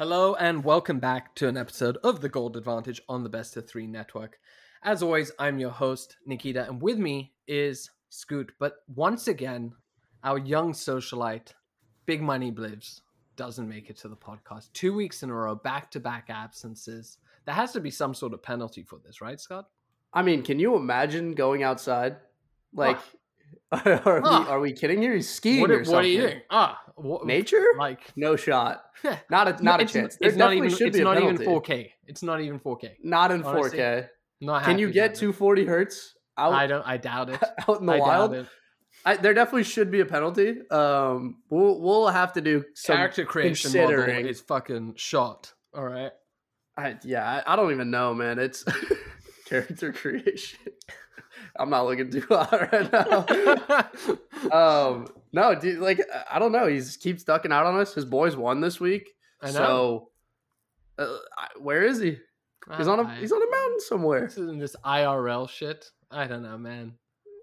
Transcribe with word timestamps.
Hello 0.00 0.34
and 0.36 0.64
welcome 0.64 0.98
back 0.98 1.34
to 1.34 1.46
an 1.46 1.58
episode 1.58 1.98
of 2.02 2.22
the 2.22 2.30
Gold 2.30 2.56
Advantage 2.56 3.02
on 3.06 3.22
the 3.22 3.28
Best 3.28 3.54
of 3.58 3.68
Three 3.68 3.86
Network. 3.86 4.38
As 4.82 5.02
always, 5.02 5.30
I'm 5.38 5.58
your 5.58 5.72
host, 5.72 6.16
Nikita, 6.24 6.66
and 6.66 6.80
with 6.80 6.96
me 6.96 7.34
is 7.46 7.90
Scoot. 8.08 8.52
But 8.58 8.76
once 8.94 9.28
again, 9.28 9.74
our 10.24 10.38
young 10.38 10.72
socialite, 10.72 11.52
Big 12.06 12.22
Money 12.22 12.50
Blivs, 12.50 13.02
doesn't 13.36 13.68
make 13.68 13.90
it 13.90 13.98
to 13.98 14.08
the 14.08 14.16
podcast. 14.16 14.72
Two 14.72 14.94
weeks 14.94 15.22
in 15.22 15.28
a 15.28 15.34
row, 15.34 15.54
back 15.54 15.90
to 15.90 16.00
back 16.00 16.30
absences. 16.30 17.18
There 17.44 17.54
has 17.54 17.72
to 17.72 17.80
be 17.80 17.90
some 17.90 18.14
sort 18.14 18.32
of 18.32 18.42
penalty 18.42 18.82
for 18.82 18.98
this, 19.04 19.20
right, 19.20 19.38
Scott? 19.38 19.68
I 20.14 20.22
mean, 20.22 20.42
can 20.42 20.58
you 20.58 20.76
imagine 20.76 21.32
going 21.32 21.62
outside? 21.62 22.16
Like, 22.72 22.96
are, 23.72 24.20
we, 24.22 24.28
are 24.28 24.60
we 24.60 24.72
kidding 24.72 25.00
here? 25.00 25.14
He's 25.14 25.28
skiing 25.28 25.60
What, 25.60 25.70
or 25.70 25.80
are- 25.80 25.84
something. 25.84 25.94
what 25.94 26.04
are 26.04 26.08
you 26.08 26.20
doing? 26.22 26.40
Ah, 26.50 26.80
what, 26.96 27.26
Nature? 27.26 27.64
Like, 27.78 28.00
No 28.16 28.36
shot. 28.36 28.82
Not 29.30 29.60
a 29.60 29.62
not 29.64 29.80
a 29.80 29.86
chance. 29.86 30.16
There 30.16 30.28
It's 30.28 30.36
not 30.36 30.52
even. 30.52 30.68
should 30.70 30.88
It's 30.88 30.98
be 30.98 31.04
not 31.04 31.16
even 31.22 31.38
4K. 31.38 31.90
It's 32.06 32.22
not 32.22 32.40
even 32.42 32.60
4K. 32.60 32.90
Not 33.02 33.30
in 33.32 33.42
Honestly, 33.42 33.78
4K. 33.78 34.08
Not 34.42 34.64
Can 34.64 34.78
you 34.78 34.90
get 34.90 35.06
about 35.10 35.16
it. 35.16 35.20
240 35.20 35.64
hertz 35.66 36.14
out 36.36 36.52
I 36.52 36.66
don't. 36.66 36.86
I 36.86 36.96
doubt 36.98 37.30
it. 37.30 37.42
out 37.68 37.80
in 37.80 37.86
the 37.86 37.92
I 37.94 37.98
wild? 37.98 38.46
I, 39.06 39.16
there 39.16 39.32
definitely 39.32 39.64
should 39.64 39.90
be 39.90 40.00
a 40.00 40.04
penalty. 40.04 40.56
Um, 40.70 41.36
we'll 41.48 41.80
we'll 41.80 42.08
have 42.08 42.34
to 42.34 42.40
do 42.42 42.64
some. 42.74 42.96
Character 42.96 43.24
creation 43.24 43.72
model 43.72 43.88
considering. 43.96 44.26
is 44.26 44.40
fucking 44.42 44.94
shot. 44.96 45.54
All 45.74 45.84
right. 45.86 46.12
I, 46.76 46.96
yeah, 47.04 47.42
I, 47.46 47.52
I 47.54 47.56
don't 47.56 47.72
even 47.72 47.90
know, 47.90 48.12
man. 48.14 48.38
It's 48.38 48.64
character 49.46 49.92
creation. 49.92 50.58
I'm 51.60 51.70
not 51.70 51.84
looking 51.86 52.10
too 52.10 52.24
hot 52.28 52.72
right 52.72 52.90
now. 52.90 54.50
um, 54.52 55.06
no, 55.32 55.54
dude, 55.54 55.78
like 55.78 56.00
I 56.30 56.38
don't 56.38 56.52
know. 56.52 56.66
He's 56.66 56.96
keeps 56.96 57.22
ducking 57.24 57.52
out 57.52 57.66
on 57.66 57.78
us. 57.78 57.94
His 57.94 58.04
boys 58.04 58.36
won 58.36 58.60
this 58.60 58.80
week, 58.80 59.10
I 59.42 59.46
know. 59.48 59.52
so 59.52 61.04
uh, 61.04 61.16
where 61.58 61.82
is 61.84 62.00
he? 62.00 62.18
He's 62.76 62.88
on 62.88 63.00
a 63.00 63.04
I- 63.04 63.16
he's 63.20 63.32
on 63.32 63.42
a 63.42 63.50
mountain 63.50 63.80
somewhere. 63.80 64.20
this 64.26 64.38
is 64.38 64.58
this 64.58 64.76
IRL 64.84 65.48
shit. 65.48 65.90
I 66.10 66.26
don't 66.26 66.42
know, 66.42 66.58
man. 66.58 66.94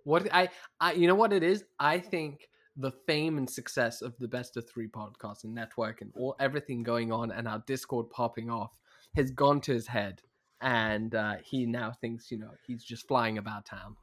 What 0.03 0.27
I, 0.33 0.49
I, 0.79 0.93
you 0.93 1.07
know 1.07 1.15
what 1.15 1.33
it 1.33 1.43
is? 1.43 1.63
I 1.79 1.99
think 1.99 2.49
the 2.77 2.91
fame 3.07 3.37
and 3.37 3.49
success 3.49 4.01
of 4.01 4.13
the 4.19 4.27
best 4.27 4.55
of 4.57 4.69
three 4.69 4.87
podcast 4.87 5.43
and 5.43 5.53
network 5.55 6.01
and 6.01 6.11
all 6.15 6.35
everything 6.39 6.83
going 6.83 7.11
on 7.11 7.31
and 7.31 7.47
our 7.47 7.61
Discord 7.67 8.09
popping 8.09 8.49
off 8.49 8.71
has 9.15 9.31
gone 9.31 9.59
to 9.61 9.73
his 9.73 9.87
head, 9.87 10.21
and 10.61 11.13
uh, 11.15 11.35
he 11.43 11.65
now 11.65 11.91
thinks 11.99 12.31
you 12.31 12.37
know 12.37 12.51
he's 12.65 12.83
just 12.83 13.07
flying 13.07 13.37
about 13.37 13.65
town, 13.65 13.95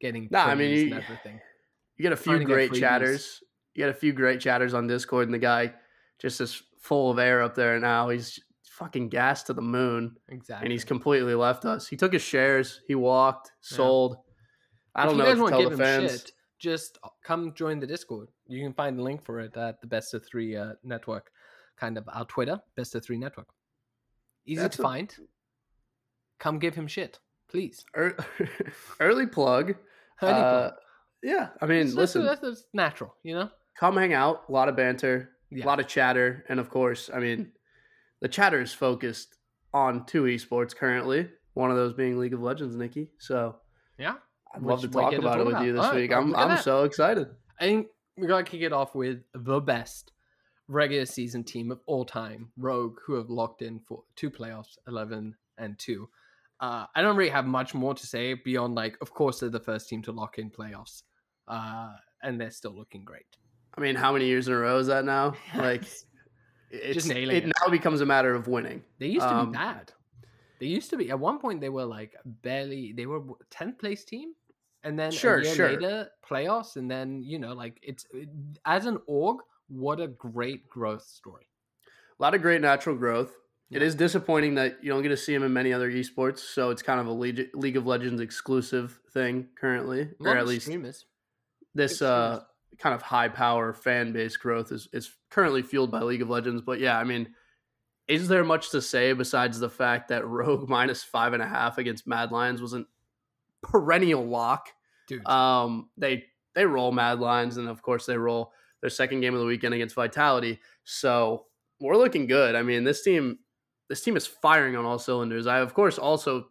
getting 0.00 0.28
Nah, 0.30 0.46
I 0.46 0.54
mean, 0.54 0.70
you- 0.76 0.94
and 0.94 1.02
everything. 1.04 1.40
You 1.96 2.02
get 2.02 2.12
a 2.12 2.16
few 2.16 2.32
Trying 2.32 2.40
to 2.40 2.44
get 2.46 2.54
great 2.54 2.72
chatters. 2.74 3.42
You 3.74 3.84
get 3.84 3.90
a 3.90 3.94
few 3.94 4.12
great 4.12 4.40
chatters 4.40 4.72
on 4.74 4.86
Discord, 4.86 5.26
and 5.28 5.34
the 5.34 5.38
guy 5.38 5.74
just 6.18 6.40
is 6.40 6.62
full 6.80 7.10
of 7.10 7.18
air 7.18 7.42
up 7.42 7.54
there 7.54 7.78
now. 7.78 8.08
He's 8.08 8.40
fucking 8.64 9.10
gassed 9.10 9.46
to 9.48 9.52
the 9.52 9.60
moon. 9.62 10.16
Exactly. 10.28 10.64
and 10.66 10.72
he's 10.72 10.84
completely 10.84 11.34
left 11.34 11.64
us. 11.66 11.86
He 11.86 11.96
took 11.96 12.12
his 12.14 12.22
shares, 12.22 12.80
he 12.88 12.94
walked, 12.94 13.52
Yeah. 13.70 13.76
sold. 13.76 14.16
I 14.94 15.04
don't 15.04 15.12
if 15.14 15.18
know 15.18 15.24
you 15.28 15.34
guys 15.34 15.40
what 15.42 15.50
to 15.50 15.58
give 15.62 15.72
him 15.72 15.78
fans. 15.78 16.10
shit, 16.12 16.32
just 16.58 16.98
come 17.22 17.52
join 17.54 17.78
the 17.80 17.86
Discord. 17.86 18.28
You 18.48 18.64
can 18.64 18.72
find 18.72 18.98
the 18.98 19.02
link 19.02 19.22
for 19.22 19.40
it 19.40 19.54
at 19.56 19.80
the 19.82 19.86
Best 19.86 20.14
of 20.14 20.24
Three 20.26 20.56
uh, 20.56 20.72
Network, 20.82 21.30
kind 21.76 21.96
of 21.98 22.08
our 22.12 22.24
Twitter, 22.24 22.58
Best 22.76 22.94
of 22.94 23.04
Three 23.04 23.18
Network. 23.18 23.48
Easy 24.46 24.60
That's 24.62 24.76
to 24.76 24.82
a- 24.82 24.84
find. 24.84 25.14
Come 26.38 26.58
give 26.58 26.74
him 26.74 26.86
shit, 26.86 27.18
please. 27.48 27.84
Ear- 27.96 28.16
Early 29.00 29.26
plug. 29.26 29.74
Uh, 30.22 30.70
yeah, 31.22 31.48
I 31.60 31.66
mean, 31.66 31.80
It's- 31.80 31.94
that's- 31.94 32.14
listen, 32.14 32.24
that's, 32.24 32.40
that's 32.40 32.64
natural, 32.72 33.14
you 33.22 33.34
know. 33.34 33.50
come 33.78 33.96
hang 33.96 34.12
out. 34.12 34.44
A 34.48 34.52
lot 34.52 34.68
of 34.68 34.76
banter, 34.76 35.30
Yeah. 35.50 35.64
a 35.64 35.66
lot 35.66 35.80
of 35.80 35.86
chatter, 35.86 36.44
and 36.48 36.60
of 36.60 36.70
course, 36.70 37.10
I 37.12 37.18
mean, 37.20 37.52
the 38.20 38.28
chatter 38.28 38.60
is 38.60 38.72
focused 38.74 39.36
on 39.72 40.04
two 40.06 40.24
esports 40.24 40.74
currently. 40.76 41.30
One 41.54 41.70
of 41.70 41.76
those 41.76 41.92
being 41.94 42.18
League 42.18 42.34
of 42.34 42.40
Legends, 42.42 42.76
Nikki. 42.76 43.10
So 43.18 43.56
Yeah, 43.98 44.16
I'd 44.54 44.62
love 44.62 44.80
to 44.82 44.88
talk 44.88 45.10
get 45.10 45.20
to 45.20 45.26
about 45.26 45.40
it 45.40 45.44
talk 45.44 45.52
with 45.58 45.62
you 45.66 45.72
this 45.72 45.82
right, 45.82 45.94
week. 45.94 46.12
I'm 46.12 46.34
I'm 46.34 46.48
that. 46.50 46.64
so 46.64 46.84
excited. 46.84 47.28
I 47.58 47.64
think 47.64 47.88
we 48.16 48.26
gotta 48.26 48.44
kick 48.44 48.62
it 48.62 48.72
off 48.72 48.94
with 48.94 49.22
the 49.34 49.60
best 49.60 50.12
regular 50.68 51.04
season 51.06 51.44
team 51.44 51.70
of 51.70 51.80
all 51.86 52.04
time, 52.04 52.52
Rogue, 52.56 52.98
who 53.06 53.14
have 53.14 53.28
locked 53.30 53.62
in 53.62 53.80
for 53.80 54.04
two 54.16 54.30
playoffs, 54.30 54.78
eleven 54.86 55.36
and 55.58 55.78
two. 55.78 56.08
Uh, 56.60 56.86
I 56.94 57.00
don't 57.02 57.16
really 57.16 57.30
have 57.30 57.46
much 57.46 57.72
more 57.74 57.94
to 57.94 58.06
say 58.06 58.34
beyond 58.34 58.74
like, 58.74 58.98
of 59.00 59.12
course, 59.14 59.40
they're 59.40 59.48
the 59.48 59.58
first 59.60 59.88
team 59.88 60.02
to 60.02 60.12
lock 60.12 60.38
in 60.38 60.50
playoffs, 60.50 61.02
uh, 61.48 61.92
and 62.22 62.38
they're 62.40 62.50
still 62.50 62.76
looking 62.76 63.02
great. 63.04 63.24
I 63.76 63.80
mean, 63.80 63.94
how 63.94 64.12
many 64.12 64.26
years 64.26 64.46
in 64.48 64.52
a 64.54 64.58
row 64.58 64.78
is 64.78 64.88
that 64.88 65.04
now? 65.04 65.34
Like, 65.56 65.84
it's, 66.70 67.06
nailing 67.06 67.36
it 67.36 67.44
it. 67.46 67.52
now 67.60 67.70
becomes 67.70 68.00
a 68.00 68.06
matter 68.06 68.34
of 68.34 68.46
winning. 68.46 68.82
They 68.98 69.06
used 69.08 69.26
to 69.26 69.34
Um, 69.34 69.50
be 69.52 69.56
bad. 69.58 69.92
They 70.60 70.66
used 70.66 70.90
to 70.90 70.96
be 70.98 71.10
at 71.10 71.18
one 71.18 71.38
point. 71.38 71.60
They 71.60 71.70
were 71.70 71.86
like 71.86 72.14
barely. 72.24 72.92
They 72.92 73.06
were 73.06 73.22
tenth 73.48 73.78
place 73.78 74.04
team, 74.04 74.34
and 74.84 74.98
then 74.98 75.10
Sure, 75.10 75.38
a 75.38 75.44
year 75.44 75.54
sure. 75.54 75.70
later 75.70 76.10
playoffs, 76.28 76.76
and 76.76 76.90
then 76.90 77.22
you 77.22 77.38
know 77.38 77.54
like 77.54 77.78
it's 77.82 78.04
it, 78.12 78.28
as 78.66 78.84
an 78.86 78.98
org. 79.06 79.38
What 79.68 80.00
a 80.00 80.08
great 80.08 80.68
growth 80.68 81.04
story. 81.04 81.46
A 82.18 82.22
lot 82.22 82.34
of 82.34 82.42
great 82.42 82.60
natural 82.60 82.96
growth. 82.96 83.32
It 83.70 83.82
is 83.82 83.94
disappointing 83.94 84.56
that 84.56 84.82
you 84.82 84.90
don't 84.90 85.02
get 85.02 85.10
to 85.10 85.16
see 85.16 85.32
him 85.32 85.44
in 85.44 85.52
many 85.52 85.72
other 85.72 85.90
esports, 85.90 86.38
so 86.38 86.70
it's 86.70 86.82
kind 86.82 86.98
of 86.98 87.06
a 87.06 87.12
League, 87.12 87.50
League 87.54 87.76
of 87.76 87.86
Legends 87.86 88.20
exclusive 88.20 88.98
thing 89.12 89.48
currently, 89.54 90.08
or 90.20 90.36
at 90.36 90.46
least 90.46 90.66
streamers. 90.66 91.06
this 91.74 92.02
uh, 92.02 92.42
kind 92.78 92.94
of 92.94 93.02
high 93.02 93.28
power 93.28 93.72
fan 93.72 94.12
base 94.12 94.36
growth 94.36 94.72
is 94.72 94.88
is 94.92 95.12
currently 95.30 95.62
fueled 95.62 95.92
by 95.92 96.00
League 96.02 96.22
of 96.22 96.28
Legends. 96.28 96.62
But 96.62 96.80
yeah, 96.80 96.98
I 96.98 97.04
mean, 97.04 97.28
is 98.08 98.26
there 98.26 98.42
much 98.42 98.70
to 98.70 98.82
say 98.82 99.12
besides 99.12 99.60
the 99.60 99.70
fact 99.70 100.08
that 100.08 100.26
Rogue 100.26 100.68
minus 100.68 101.04
five 101.04 101.32
and 101.32 101.42
a 101.42 101.46
half 101.46 101.78
against 101.78 102.08
Mad 102.08 102.32
Lions 102.32 102.60
was 102.60 102.74
a 102.74 102.84
perennial 103.62 104.26
lock? 104.26 104.68
dude. 105.10 105.26
Um, 105.28 105.90
they 105.98 106.24
they 106.54 106.64
roll 106.64 106.92
Mad 106.92 107.20
Lions, 107.20 107.58
and 107.58 107.68
of 107.68 107.82
course 107.82 108.06
they 108.06 108.16
roll 108.16 108.52
their 108.80 108.90
second 108.90 109.20
game 109.20 109.34
of 109.34 109.40
the 109.40 109.46
weekend 109.46 109.74
against 109.74 109.94
Vitality. 109.94 110.58
So 110.84 111.46
we're 111.80 111.96
looking 111.96 112.26
good. 112.26 112.54
I 112.54 112.62
mean, 112.62 112.84
this 112.84 113.02
team 113.02 113.38
this 113.90 114.00
team 114.02 114.16
is 114.16 114.26
firing 114.26 114.76
on 114.76 114.86
all 114.86 114.98
cylinders. 114.98 115.46
I 115.46 115.58
of 115.58 115.74
course 115.74 115.98
also 115.98 116.48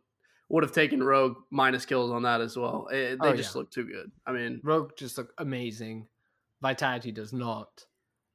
would 0.49 0.61
have 0.63 0.71
taken 0.71 1.01
Rogue 1.01 1.37
minus 1.49 1.85
kills 1.85 2.11
on 2.11 2.21
that 2.23 2.41
as 2.41 2.55
well. 2.57 2.87
Eh, 2.91 3.15
they 3.21 3.29
Oh, 3.29 3.35
just 3.35 3.55
yeah. 3.55 3.59
look 3.59 3.71
too 3.71 3.85
good. 3.85 4.11
I 4.27 4.31
mean, 4.31 4.61
Rogue 4.63 4.91
just 4.97 5.17
look 5.17 5.33
amazing. 5.37 6.07
Vitality 6.61 7.11
does 7.11 7.31
not, 7.33 7.85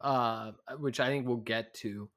uh, 0.00 0.52
which 0.78 0.98
I 1.00 1.06
think 1.08 1.26
we'll 1.28 1.36
get 1.38 1.74
to. 1.74 2.08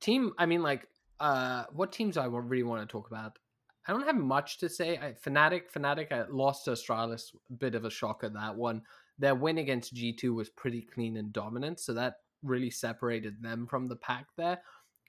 Team, 0.00 0.32
I 0.38 0.46
mean, 0.46 0.62
like, 0.62 0.88
uh, 1.20 1.64
what 1.72 1.92
teams 1.92 2.16
I 2.16 2.26
really 2.26 2.62
want 2.64 2.82
to 2.88 2.90
talk 2.90 3.08
about? 3.08 3.38
I 3.86 3.92
don't 3.92 4.06
have 4.06 4.16
much 4.16 4.58
to 4.58 4.68
say. 4.68 4.96
I, 4.96 5.12
Fnatic, 5.12 5.70
Fnatic, 5.74 6.12
I 6.12 6.24
lost 6.30 6.64
to 6.64 6.70
Astralis, 6.72 7.34
a 7.50 7.52
bit 7.54 7.74
of 7.74 7.84
a 7.84 7.90
shocker 7.90 8.28
that 8.28 8.56
one. 8.56 8.82
Their 9.18 9.34
win 9.34 9.58
against 9.58 9.92
G 9.92 10.12
two 10.12 10.34
was 10.34 10.48
pretty 10.50 10.82
clean 10.82 11.16
and 11.16 11.32
dominant, 11.32 11.80
so 11.80 11.92
that 11.94 12.14
really 12.42 12.70
separated 12.70 13.42
them 13.42 13.66
from 13.66 13.88
the 13.88 13.96
pack 13.96 14.26
there. 14.36 14.60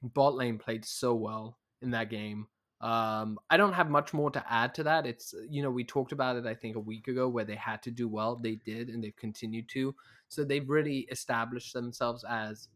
Bot 0.04 0.36
lane 0.36 0.58
played 0.58 0.84
so 0.86 1.16
well 1.16 1.58
in 1.82 1.92
that 1.92 2.10
game. 2.10 2.48
Um, 2.82 3.40
I 3.50 3.56
don't 3.56 3.72
have 3.74 3.90
much 3.90 4.14
more 4.14 4.30
to 4.32 4.44
add 4.52 4.76
to 4.76 4.84
that. 4.84 5.06
It's 5.06 5.34
you 5.50 5.64
know 5.64 5.72
we 5.72 5.86
talked 5.86 6.12
about 6.12 6.36
it 6.36 6.46
I 6.46 6.54
think 6.54 6.76
a 6.76 6.80
week 6.82 7.08
ago 7.08 7.30
where 7.30 7.46
they 7.46 7.56
had 7.56 7.82
to 7.84 7.92
do 7.92 8.08
well. 8.10 8.36
They 8.36 8.56
did, 8.56 8.90
and 8.90 9.02
they've 9.04 9.16
continued 9.16 9.70
to. 9.70 9.96
So 10.28 10.44
they've 10.44 10.68
really 10.70 11.08
established 11.12 11.74
themselves 11.74 12.26
as 12.28 12.68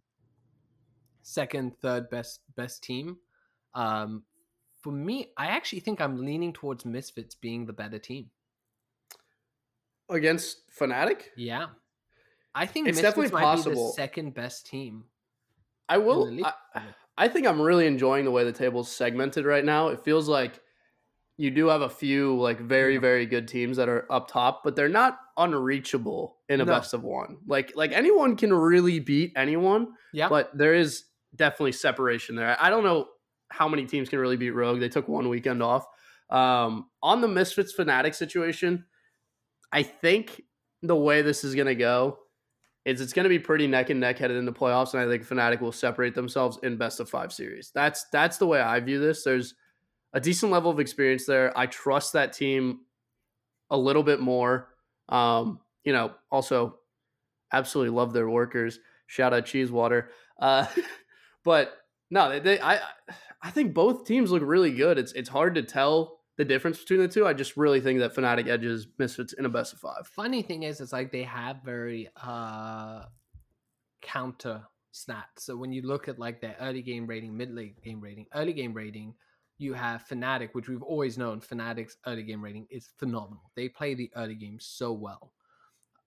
second, 1.23 1.77
third 1.81 2.09
best 2.09 2.39
best 2.55 2.83
team. 2.83 3.17
Um, 3.73 4.23
for 4.81 4.91
me, 4.93 5.31
I 5.35 5.47
actually 5.47 5.81
think 5.81 5.99
I'm 5.99 6.23
leaning 6.23 6.53
towards 6.53 6.85
Misfits 6.85 7.35
being 7.35 7.65
the 7.65 7.73
better 7.73 7.99
team. 7.99 8.29
against 10.09 10.59
Fnatic, 10.71 11.23
Yeah, 11.35 11.67
I 12.55 12.65
think 12.65 12.87
It's 12.87 12.97
Misfits 13.01 13.15
definitely 13.15 13.33
might 13.33 13.55
be 13.55 13.57
possible. 13.57 13.87
the 13.87 13.93
second 13.93 14.33
best 14.33 14.67
team. 14.67 15.05
I 15.89 15.97
will. 15.97 16.45
I, 16.73 16.81
I 17.17 17.27
think 17.27 17.47
I'm 17.47 17.61
really 17.61 17.87
enjoying 17.87 18.25
the 18.25 18.31
way 18.31 18.43
the 18.43 18.51
table's 18.51 18.91
segmented 18.91 19.45
right 19.45 19.65
now. 19.65 19.87
It 19.89 20.03
feels 20.03 20.27
like 20.29 20.61
you 21.37 21.51
do 21.51 21.67
have 21.67 21.81
a 21.81 21.89
few 21.89 22.37
like 22.39 22.59
very 22.59 22.97
very 22.97 23.25
good 23.25 23.47
teams 23.47 23.77
that 23.77 23.89
are 23.89 24.11
up 24.11 24.27
top, 24.27 24.61
but 24.63 24.75
they're 24.75 24.89
not 24.89 25.17
unreachable 25.37 26.37
in 26.49 26.61
a 26.61 26.65
No. 26.65 26.73
best 26.73 26.93
of 26.93 27.03
one. 27.03 27.37
Like 27.47 27.73
like 27.75 27.91
anyone 27.91 28.35
can 28.35 28.53
really 28.53 28.99
beat 28.99 29.33
anyone, 29.35 29.93
Yeah, 30.13 30.29
but 30.29 30.55
there 30.57 30.73
is 30.73 31.05
definitely 31.35 31.73
separation 31.73 32.35
there. 32.35 32.57
I 32.59 32.69
don't 32.69 32.83
know 32.83 33.07
how 33.49 33.67
many 33.67 33.85
teams 33.85 34.09
can 34.09 34.19
really 34.19 34.37
beat 34.37 34.51
Rogue. 34.51 34.79
They 34.79 34.89
took 34.89 35.07
one 35.07 35.29
weekend 35.29 35.61
off. 35.63 35.85
Um, 36.29 36.89
on 37.01 37.21
the 37.21 37.27
Misfits 37.27 37.73
Fnatic 37.77 38.13
situation, 38.13 38.85
I 39.71 39.83
think 39.83 40.41
the 40.81 40.95
way 40.95 41.21
this 41.21 41.43
is 41.43 41.55
going 41.55 41.67
to 41.67 41.75
go 41.75 42.19
is 42.87 43.01
it's 43.01 43.11
going 43.11 43.25
to 43.25 43.29
be 43.29 43.37
pretty 43.37 43.67
neck 43.67 43.89
and 43.89 43.99
neck 43.99 44.17
headed 44.17 44.37
into 44.37 44.49
the 44.49 44.57
playoffs, 44.57 44.93
and 44.93 45.03
I 45.03 45.07
think 45.07 45.27
Fnatic 45.27 45.59
will 45.59 45.73
separate 45.73 46.15
themselves 46.15 46.57
in 46.63 46.77
best 46.77 47.01
of 47.01 47.09
five 47.09 47.33
series. 47.33 47.69
That's 47.75 48.05
that's 48.13 48.37
the 48.37 48.47
way 48.47 48.61
I 48.61 48.79
view 48.79 48.97
this. 48.97 49.23
There's 49.23 49.55
a 50.13 50.21
decent 50.21 50.53
level 50.53 50.71
of 50.71 50.79
experience 50.79 51.25
there. 51.25 51.55
I 51.57 51.65
trust 51.65 52.13
that 52.13 52.31
team 52.31 52.79
a 53.69 53.77
little 53.77 54.03
bit 54.03 54.21
more. 54.21 54.69
Um, 55.09 55.59
you 55.83 55.91
know, 55.91 56.13
also 56.31 56.79
absolutely 57.51 57.93
love 57.93 58.13
their 58.13 58.29
workers. 58.29 58.79
Shout 59.07 59.33
out 59.33 59.45
Cheesewater. 59.45 60.07
Uh, 60.39 60.65
but 61.43 61.73
No, 62.09 62.29
they, 62.29 62.39
they 62.39 62.61
I 62.61 62.79
I 63.41 63.51
think 63.51 63.73
both 63.73 64.05
teams 64.05 64.31
look 64.31 64.43
really 64.45 64.71
good. 64.71 64.97
It's 64.97 65.11
it's 65.11 65.29
hard 65.29 65.55
to 65.55 65.61
tell 65.61 66.16
the 66.37 66.45
difference 66.45 66.79
between 66.79 66.99
the 66.99 67.07
two. 67.07 67.25
I 67.25 67.33
just 67.33 67.57
really 67.57 67.81
think 67.81 67.99
that 67.99 68.15
Fnatic 68.15 68.47
edges 68.47 68.87
Misfits 68.97 69.33
in 69.33 69.45
a 69.45 69.49
best 69.49 69.73
of 69.73 69.79
five. 69.79 70.07
Funny 70.07 70.41
thing 70.41 70.63
is, 70.63 70.79
it's 70.79 70.93
like 70.93 71.11
they 71.11 71.23
have 71.23 71.57
very 71.63 72.09
uh 72.23 73.03
counter 74.01 74.63
stats. 74.93 75.39
So 75.39 75.57
when 75.57 75.71
you 75.71 75.81
look 75.81 76.07
at 76.07 76.19
like 76.19 76.41
their 76.41 76.55
early 76.59 76.81
game 76.81 77.05
rating, 77.07 77.35
mid 77.35 77.51
late 77.53 77.81
game 77.83 77.99
rating, 77.99 78.25
early 78.33 78.53
game 78.53 78.73
rating, 78.73 79.13
you 79.57 79.73
have 79.73 80.05
Fnatic, 80.07 80.49
which 80.53 80.69
we've 80.69 80.83
always 80.83 81.17
known 81.17 81.41
Fnatic's 81.41 81.97
early 82.05 82.23
game 82.23 82.43
rating 82.43 82.67
is 82.69 82.89
phenomenal. 82.97 83.51
They 83.55 83.69
play 83.69 83.95
the 83.95 84.11
early 84.15 84.35
game 84.35 84.57
so 84.59 84.93
well. 84.93 85.33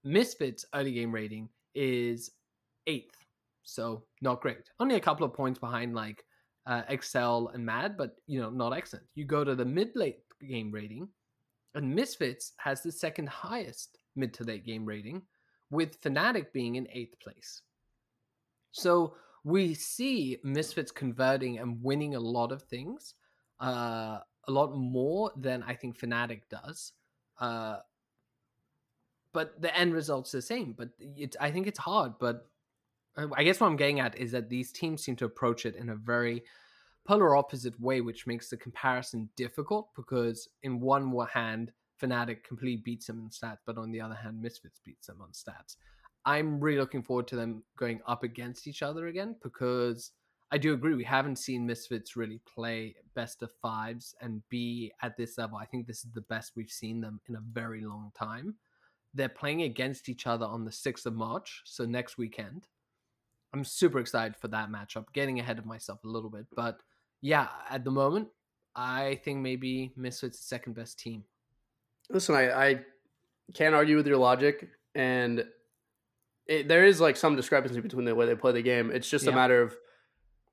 Misfits 0.04 0.64
early 0.74 0.92
game 0.92 1.12
rating 1.12 1.48
is 1.74 2.30
eighth, 2.86 3.16
so 3.64 4.04
not 4.22 4.40
great. 4.40 4.70
Only 4.78 4.94
a 4.94 5.00
couple 5.00 5.26
of 5.26 5.34
points 5.34 5.58
behind 5.58 5.94
like 5.94 6.24
uh, 6.66 6.82
Excel 6.88 7.50
and 7.54 7.64
Mad, 7.64 7.96
but 7.96 8.16
you 8.26 8.40
know 8.40 8.50
not 8.50 8.72
excellent. 8.72 9.06
You 9.14 9.24
go 9.24 9.44
to 9.44 9.54
the 9.54 9.64
mid 9.64 9.90
late 9.94 10.20
game 10.46 10.70
rating, 10.70 11.08
and 11.74 11.94
Misfits 11.94 12.52
has 12.58 12.82
the 12.82 12.92
second 12.92 13.28
highest 13.28 13.98
mid 14.16 14.34
to 14.34 14.44
late 14.44 14.64
game 14.64 14.84
rating, 14.84 15.22
with 15.70 16.00
Fnatic 16.00 16.52
being 16.52 16.76
in 16.76 16.88
eighth 16.92 17.18
place. 17.20 17.62
So 18.72 19.14
we 19.44 19.74
see 19.74 20.38
Misfits 20.44 20.92
converting 20.92 21.58
and 21.58 21.82
winning 21.82 22.14
a 22.14 22.20
lot 22.20 22.52
of 22.52 22.62
things, 22.62 23.14
uh, 23.60 24.18
a 24.48 24.50
lot 24.50 24.76
more 24.76 25.32
than 25.36 25.62
I 25.62 25.74
think 25.74 25.98
Fnatic 25.98 26.42
does. 26.50 26.92
Uh, 27.38 27.78
but 29.32 29.60
the 29.60 29.74
end 29.76 29.94
result's 29.94 30.32
the 30.32 30.42
same. 30.42 30.74
But 30.76 30.90
it's 30.98 31.36
I 31.40 31.50
think 31.50 31.66
it's 31.66 31.78
hard. 31.78 32.14
But 32.18 32.49
Uh, 33.16 33.28
I 33.36 33.44
guess 33.44 33.60
what 33.60 33.66
I'm 33.66 33.76
getting 33.76 34.00
at 34.00 34.18
is 34.18 34.32
that 34.32 34.48
these 34.48 34.72
teams 34.72 35.02
seem 35.02 35.16
to 35.16 35.24
approach 35.24 35.66
it 35.66 35.76
in 35.76 35.90
a 35.90 35.96
very 35.96 36.42
polar 37.04 37.36
opposite 37.36 37.78
way, 37.80 38.00
which 38.00 38.26
makes 38.26 38.48
the 38.48 38.56
comparison 38.56 39.28
difficult 39.36 39.88
because 39.96 40.48
in 40.62 40.80
one 40.80 41.14
hand, 41.32 41.72
Fnatic 42.00 42.44
completely 42.44 42.82
beats 42.82 43.06
them 43.06 43.20
in 43.20 43.28
stats, 43.28 43.58
but 43.66 43.76
on 43.76 43.90
the 43.90 44.00
other 44.00 44.14
hand, 44.14 44.40
Misfits 44.40 44.80
beats 44.84 45.06
them 45.06 45.20
on 45.20 45.30
stats. 45.32 45.76
I'm 46.24 46.60
really 46.60 46.78
looking 46.78 47.02
forward 47.02 47.26
to 47.28 47.36
them 47.36 47.62
going 47.76 48.00
up 48.06 48.22
against 48.22 48.66
each 48.66 48.82
other 48.82 49.06
again 49.06 49.36
because 49.42 50.12
I 50.52 50.58
do 50.58 50.74
agree 50.74 50.94
we 50.94 51.04
haven't 51.04 51.36
seen 51.36 51.66
Misfits 51.66 52.16
really 52.16 52.40
play 52.46 52.96
best 53.14 53.42
of 53.42 53.52
fives 53.62 54.14
and 54.20 54.42
be 54.48 54.92
at 55.02 55.16
this 55.16 55.38
level. 55.38 55.58
I 55.58 55.64
think 55.64 55.86
this 55.86 56.04
is 56.04 56.12
the 56.12 56.22
best 56.22 56.52
we've 56.56 56.70
seen 56.70 57.00
them 57.00 57.20
in 57.28 57.36
a 57.36 57.42
very 57.52 57.82
long 57.82 58.10
time. 58.18 58.56
They're 59.14 59.28
playing 59.28 59.62
against 59.62 60.08
each 60.08 60.26
other 60.26 60.46
on 60.46 60.64
the 60.64 60.70
6th 60.70 61.06
of 61.06 61.14
March, 61.14 61.62
so 61.64 61.84
next 61.84 62.18
weekend. 62.18 62.66
I'm 63.52 63.64
super 63.64 63.98
excited 63.98 64.36
for 64.36 64.48
that 64.48 64.70
matchup, 64.70 65.06
getting 65.12 65.40
ahead 65.40 65.58
of 65.58 65.66
myself 65.66 66.04
a 66.04 66.08
little 66.08 66.30
bit. 66.30 66.46
But 66.54 66.80
yeah, 67.20 67.48
at 67.68 67.84
the 67.84 67.90
moment, 67.90 68.28
I 68.76 69.20
think 69.24 69.40
maybe 69.40 69.92
Misfits 69.96 70.38
the 70.38 70.44
second 70.44 70.74
best 70.74 70.98
team. 70.98 71.24
Listen, 72.08 72.34
I, 72.34 72.50
I 72.50 72.80
can't 73.54 73.74
argue 73.74 73.96
with 73.96 74.06
your 74.06 74.16
logic, 74.16 74.68
and 74.94 75.44
it, 76.46 76.68
there 76.68 76.84
is 76.84 77.00
like 77.00 77.16
some 77.16 77.36
discrepancy 77.36 77.80
between 77.80 78.04
the 78.04 78.14
way 78.14 78.26
they 78.26 78.34
play 78.34 78.52
the 78.52 78.62
game. 78.62 78.90
It's 78.90 79.08
just 79.08 79.24
yeah. 79.24 79.32
a 79.32 79.34
matter 79.34 79.62
of 79.62 79.76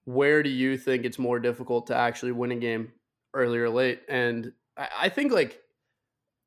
where 0.05 0.41
do 0.41 0.49
you 0.49 0.77
think 0.77 1.05
it's 1.05 1.19
more 1.19 1.39
difficult 1.39 1.87
to 1.87 1.95
actually 1.95 2.31
win 2.31 2.51
a 2.51 2.55
game 2.55 2.91
early 3.33 3.59
or 3.59 3.69
late? 3.69 4.01
And 4.07 4.53
I, 4.77 4.87
I 5.01 5.09
think 5.09 5.31
like 5.31 5.61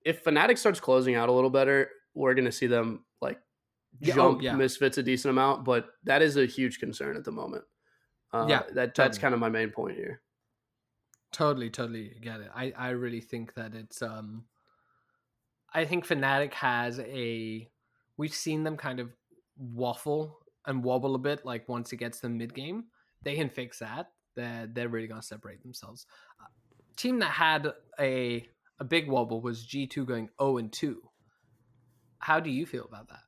if 0.04 0.24
Fnatic 0.24 0.58
starts 0.58 0.80
closing 0.80 1.14
out 1.14 1.28
a 1.28 1.32
little 1.32 1.50
better, 1.50 1.90
we're 2.14 2.34
gonna 2.34 2.52
see 2.52 2.66
them 2.66 3.04
oh, 4.02 4.06
jump 4.06 4.38
oh, 4.38 4.42
yeah. 4.42 4.54
misfits 4.54 4.98
a 4.98 5.02
decent 5.02 5.30
amount, 5.30 5.64
but 5.64 5.86
that 6.04 6.22
is 6.22 6.36
a 6.36 6.46
huge 6.46 6.78
concern 6.78 7.16
at 7.16 7.24
the 7.24 7.32
moment. 7.32 7.64
Uh, 8.32 8.46
yeah, 8.48 8.62
that 8.74 8.94
that's 8.94 9.18
kind 9.18 9.34
of 9.34 9.40
my 9.40 9.48
main 9.48 9.70
point 9.70 9.96
here. 9.96 10.20
Totally, 11.32 11.70
totally 11.70 12.16
get 12.20 12.40
it. 12.40 12.50
I 12.54 12.72
I 12.76 12.90
really 12.90 13.20
think 13.20 13.54
that 13.54 13.74
it's 13.74 14.02
um, 14.02 14.44
I 15.72 15.84
think 15.84 16.06
Fnatic 16.06 16.54
has 16.54 17.00
a. 17.00 17.68
We've 18.16 18.34
seen 18.34 18.64
them 18.64 18.76
kind 18.76 19.00
of 19.00 19.10
waffle 19.56 20.38
and 20.66 20.84
wobble 20.84 21.14
a 21.14 21.18
bit. 21.18 21.44
Like 21.44 21.68
once 21.68 21.92
it 21.92 21.96
gets 21.96 22.20
them 22.20 22.38
mid 22.38 22.54
game, 22.54 22.84
they 23.22 23.34
can 23.34 23.48
fix 23.48 23.78
that. 23.80 24.10
They're 24.36 24.68
they're 24.72 24.88
really 24.88 25.08
gonna 25.08 25.22
separate 25.22 25.62
themselves. 25.62 26.06
Uh, 26.40 26.46
team 26.96 27.18
that 27.20 27.30
had 27.30 27.72
a 27.98 28.46
a 28.78 28.84
big 28.84 29.08
wobble 29.08 29.40
was 29.40 29.64
G 29.64 29.86
two 29.86 30.04
going 30.04 30.28
zero 30.40 30.58
and 30.58 30.72
two. 30.72 31.02
How 32.18 32.38
do 32.38 32.50
you 32.50 32.66
feel 32.66 32.84
about 32.84 33.08
that? 33.08 33.22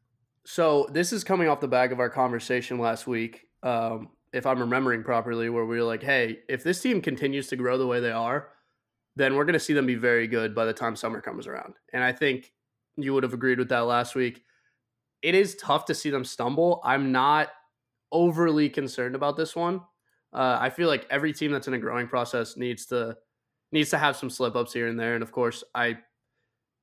So 0.45 0.89
this 0.91 1.13
is 1.13 1.25
coming 1.25 1.49
off 1.49 1.61
the 1.61 1.69
back 1.69 1.93
of 1.93 2.01
our 2.01 2.11
conversation 2.11 2.79
last 2.79 3.07
week. 3.07 3.47
Um, 3.63 4.11
if 4.33 4.47
I'm 4.47 4.61
remembering 4.61 5.05
properly, 5.05 5.49
where 5.51 5.65
we 5.65 5.77
were 5.77 5.85
like, 5.85 6.03
"Hey, 6.03 6.41
if 6.49 6.65
this 6.65 6.81
team 6.81 7.01
continues 7.01 7.49
to 7.49 7.57
grow 7.57 7.79
the 7.79 7.87
way 7.87 8.01
they 8.01 8.11
are, 8.11 8.53
then 9.15 9.37
we're 9.37 9.45
going 9.45 9.55
to 9.55 9.61
see 9.61 9.75
them 9.75 9.87
be 9.87 9.95
very 9.95 10.27
good 10.27 10.55
by 10.55 10.65
the 10.65 10.73
time 10.73 10.97
summer 10.97 11.21
comes 11.21 11.47
around." 11.47 11.75
And 11.93 12.03
I 12.03 12.13
think 12.13 12.53
you 12.97 13.15
would 13.15 13.23
have 13.23 13.35
agreed 13.35 13.59
with 13.59 13.69
that 13.69 13.81
last 13.81 14.15
week. 14.15 14.43
It 15.23 15.35
is 15.35 15.55
tough 15.57 15.85
to 15.87 15.95
see 15.95 16.11
them 16.11 16.25
stumble. 16.25 16.81
I'm 16.85 17.13
not 17.13 17.51
overly 18.11 18.69
concerned 18.69 19.15
about 19.15 19.37
this 19.37 19.55
one. 19.55 19.81
Uh, 20.33 20.59
I 20.61 20.71
feel 20.71 20.89
like 20.89 21.07
every 21.11 21.33
team 21.33 21.53
that's 21.53 21.69
in 21.69 21.75
a 21.75 21.79
growing 21.79 22.09
process 22.09 22.57
needs 22.57 22.87
to 22.87 23.17
needs 23.71 23.91
to 23.91 23.99
have 23.99 24.17
some 24.17 24.31
slip 24.31 24.57
ups 24.57 24.73
here 24.73 24.89
and 24.89 24.99
there. 24.99 25.15
And 25.15 25.23
of 25.23 25.33
course, 25.33 25.63
I 25.75 25.99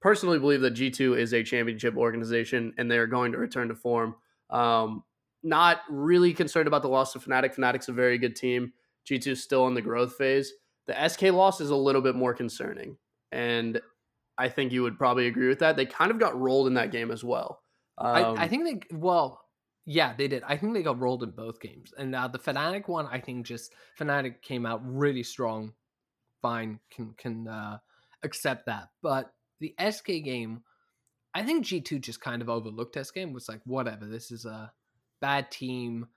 personally 0.01 0.40
believe 0.40 0.62
that 0.62 0.75
G2 0.75 1.18
is 1.18 1.34
a 1.34 1.44
championship 1.44 1.96
organization 1.98 2.74
and 2.78 2.90
they 2.90 2.98
are 2.98 3.07
going 3.07 3.31
to 3.34 3.38
return 3.38 3.68
to 3.69 3.75
form. 3.75 4.16
Um, 4.50 5.04
not 5.44 5.81
really 5.90 6.34
concerned 6.34 6.68
about 6.68 6.81
the 6.81 6.90
loss 6.90 7.16
of 7.16 7.25
Fnatic. 7.25 7.56
Fnatic's 7.56 7.88
a 7.88 7.94
very 7.94 8.18
good 8.18 8.36
team. 8.36 8.74
G2 9.10 9.28
is 9.28 9.44
still 9.44 9.68
in 9.68 9.74
the 9.74 9.81
growth 9.81 10.16
phase. 10.16 10.54
The 10.88 11.07
SK 11.07 11.24
loss 11.24 11.62
is 11.62 11.69
a 11.69 11.75
little 11.75 12.01
bit 12.01 12.16
more 12.16 12.34
concerning. 12.34 12.98
And 13.31 13.80
I 14.38 14.50
think 14.50 14.72
you 14.72 14.84
would 14.84 14.98
probably 14.98 15.28
agree 15.28 15.48
with 15.48 15.60
that. 15.60 15.75
They 15.75 15.86
kind 15.86 16.12
of 16.12 16.19
got 16.19 16.40
rolled 16.40 16.68
in 16.68 16.74
that 16.75 16.92
game 16.92 17.12
as 17.12 17.24
well. 17.24 17.62
Um, 17.98 18.07
I, 18.07 18.22
I, 18.22 18.44
um, 18.44 18.50
think 18.50 18.63
they, 18.66 18.96
well, 18.96 19.42
yeah, 19.86 20.13
they 20.18 20.28
did. 20.28 20.44
I 20.48 20.57
think 20.57 20.74
they 20.74 20.84
got 20.84 21.00
rolled 21.00 21.24
in 21.24 21.31
both 21.31 21.60
games. 21.60 21.94
And 21.98 22.16
uh, 22.16 22.28
the 22.28 22.40
Fnatic 22.40 22.88
one, 22.88 23.07
I 23.07 23.19
think 23.19 23.46
just 23.46 23.74
Fnatic 24.00 24.42
came 24.42 24.66
out 24.66 24.81
really 24.84 25.24
strong. 25.24 25.74
Fine, 26.42 26.80
can 26.90 27.13
can 27.18 27.48
uh, 27.48 27.80
accept 28.24 28.68
that. 28.68 28.90
But 29.01 29.31
the 29.59 29.75
SK 29.89 30.07
game, 30.23 30.63
I 31.33 31.44
think 31.44 31.65
G2 31.65 32.01
just 32.01 32.21
kind 32.21 32.41
of 32.41 32.50
overlooked 32.50 32.97
SK 33.03 33.17
and 33.17 33.33
was 33.33 33.50
like, 33.50 33.61
whatever, 33.65 34.06
this 34.06 34.31
is 34.31 34.45
a 34.45 34.71
bad 35.21 35.51
team. 35.51 36.07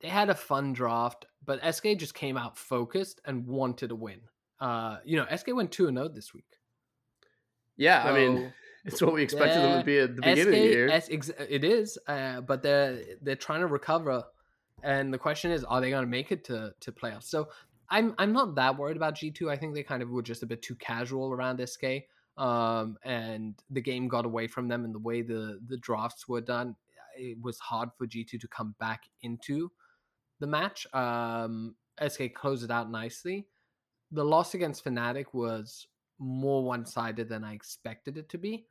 They 0.00 0.08
had 0.08 0.30
a 0.30 0.34
fun 0.34 0.72
draft, 0.72 1.26
but 1.44 1.74
SK 1.74 1.98
just 1.98 2.14
came 2.14 2.36
out 2.36 2.56
focused 2.56 3.20
and 3.24 3.46
wanted 3.46 3.88
to 3.88 3.96
win. 3.96 4.20
Uh, 4.58 4.98
you 5.04 5.16
know, 5.16 5.26
SK 5.34 5.48
went 5.54 5.72
2 5.72 5.88
0 5.88 6.08
this 6.08 6.32
week. 6.32 6.44
Yeah, 7.76 8.04
so 8.04 8.10
I 8.10 8.14
mean, 8.14 8.52
it's 8.84 9.00
what 9.00 9.14
we 9.14 9.22
expected 9.22 9.62
them 9.62 9.78
to 9.78 9.84
be 9.84 9.98
at 9.98 10.16
the 10.16 10.22
beginning 10.22 10.44
SK, 10.44 10.48
of 10.48 10.52
the 10.52 10.58
year. 10.58 10.90
S, 10.90 11.08
it 11.48 11.64
is, 11.64 11.98
uh, 12.06 12.40
but 12.42 12.62
they're 12.62 12.98
they're 13.22 13.36
trying 13.36 13.60
to 13.60 13.66
recover, 13.66 14.22
and 14.82 15.12
the 15.12 15.18
question 15.18 15.50
is, 15.50 15.64
are 15.64 15.80
they 15.80 15.90
going 15.90 16.04
to 16.04 16.10
make 16.10 16.30
it 16.30 16.44
to 16.44 16.74
to 16.80 16.92
playoffs? 16.92 17.24
So 17.24 17.48
I'm 17.88 18.14
I'm 18.18 18.32
not 18.32 18.54
that 18.56 18.76
worried 18.76 18.98
about 18.98 19.14
G 19.14 19.30
two. 19.30 19.50
I 19.50 19.56
think 19.56 19.74
they 19.74 19.82
kind 19.82 20.02
of 20.02 20.10
were 20.10 20.22
just 20.22 20.42
a 20.42 20.46
bit 20.46 20.60
too 20.60 20.74
casual 20.76 21.32
around 21.32 21.66
SK 21.66 21.84
um, 22.40 22.96
and 23.04 23.54
the 23.68 23.82
game 23.82 24.08
got 24.08 24.24
away 24.24 24.48
from 24.48 24.66
them 24.66 24.84
and 24.84 24.94
the 24.94 24.98
way 24.98 25.22
the 25.22 25.60
the 25.68 25.76
drafts 25.76 26.26
were 26.26 26.40
done 26.40 26.74
it 27.16 27.36
was 27.42 27.58
hard 27.58 27.90
for 27.98 28.06
g2 28.06 28.40
to 28.40 28.48
come 28.48 28.74
back 28.80 29.02
into 29.22 29.70
the 30.40 30.46
match 30.46 30.86
um, 30.94 31.76
sk 32.08 32.32
closed 32.34 32.64
it 32.64 32.70
out 32.70 32.90
nicely. 32.90 33.46
The 34.12 34.24
loss 34.24 34.54
against 34.54 34.84
Fnatic 34.84 35.26
was 35.32 35.86
more 36.18 36.64
one-sided 36.64 37.28
than 37.28 37.44
i 37.44 37.54
expected 37.54 38.18
it 38.18 38.28
to 38.28 38.36
be 38.36 38.66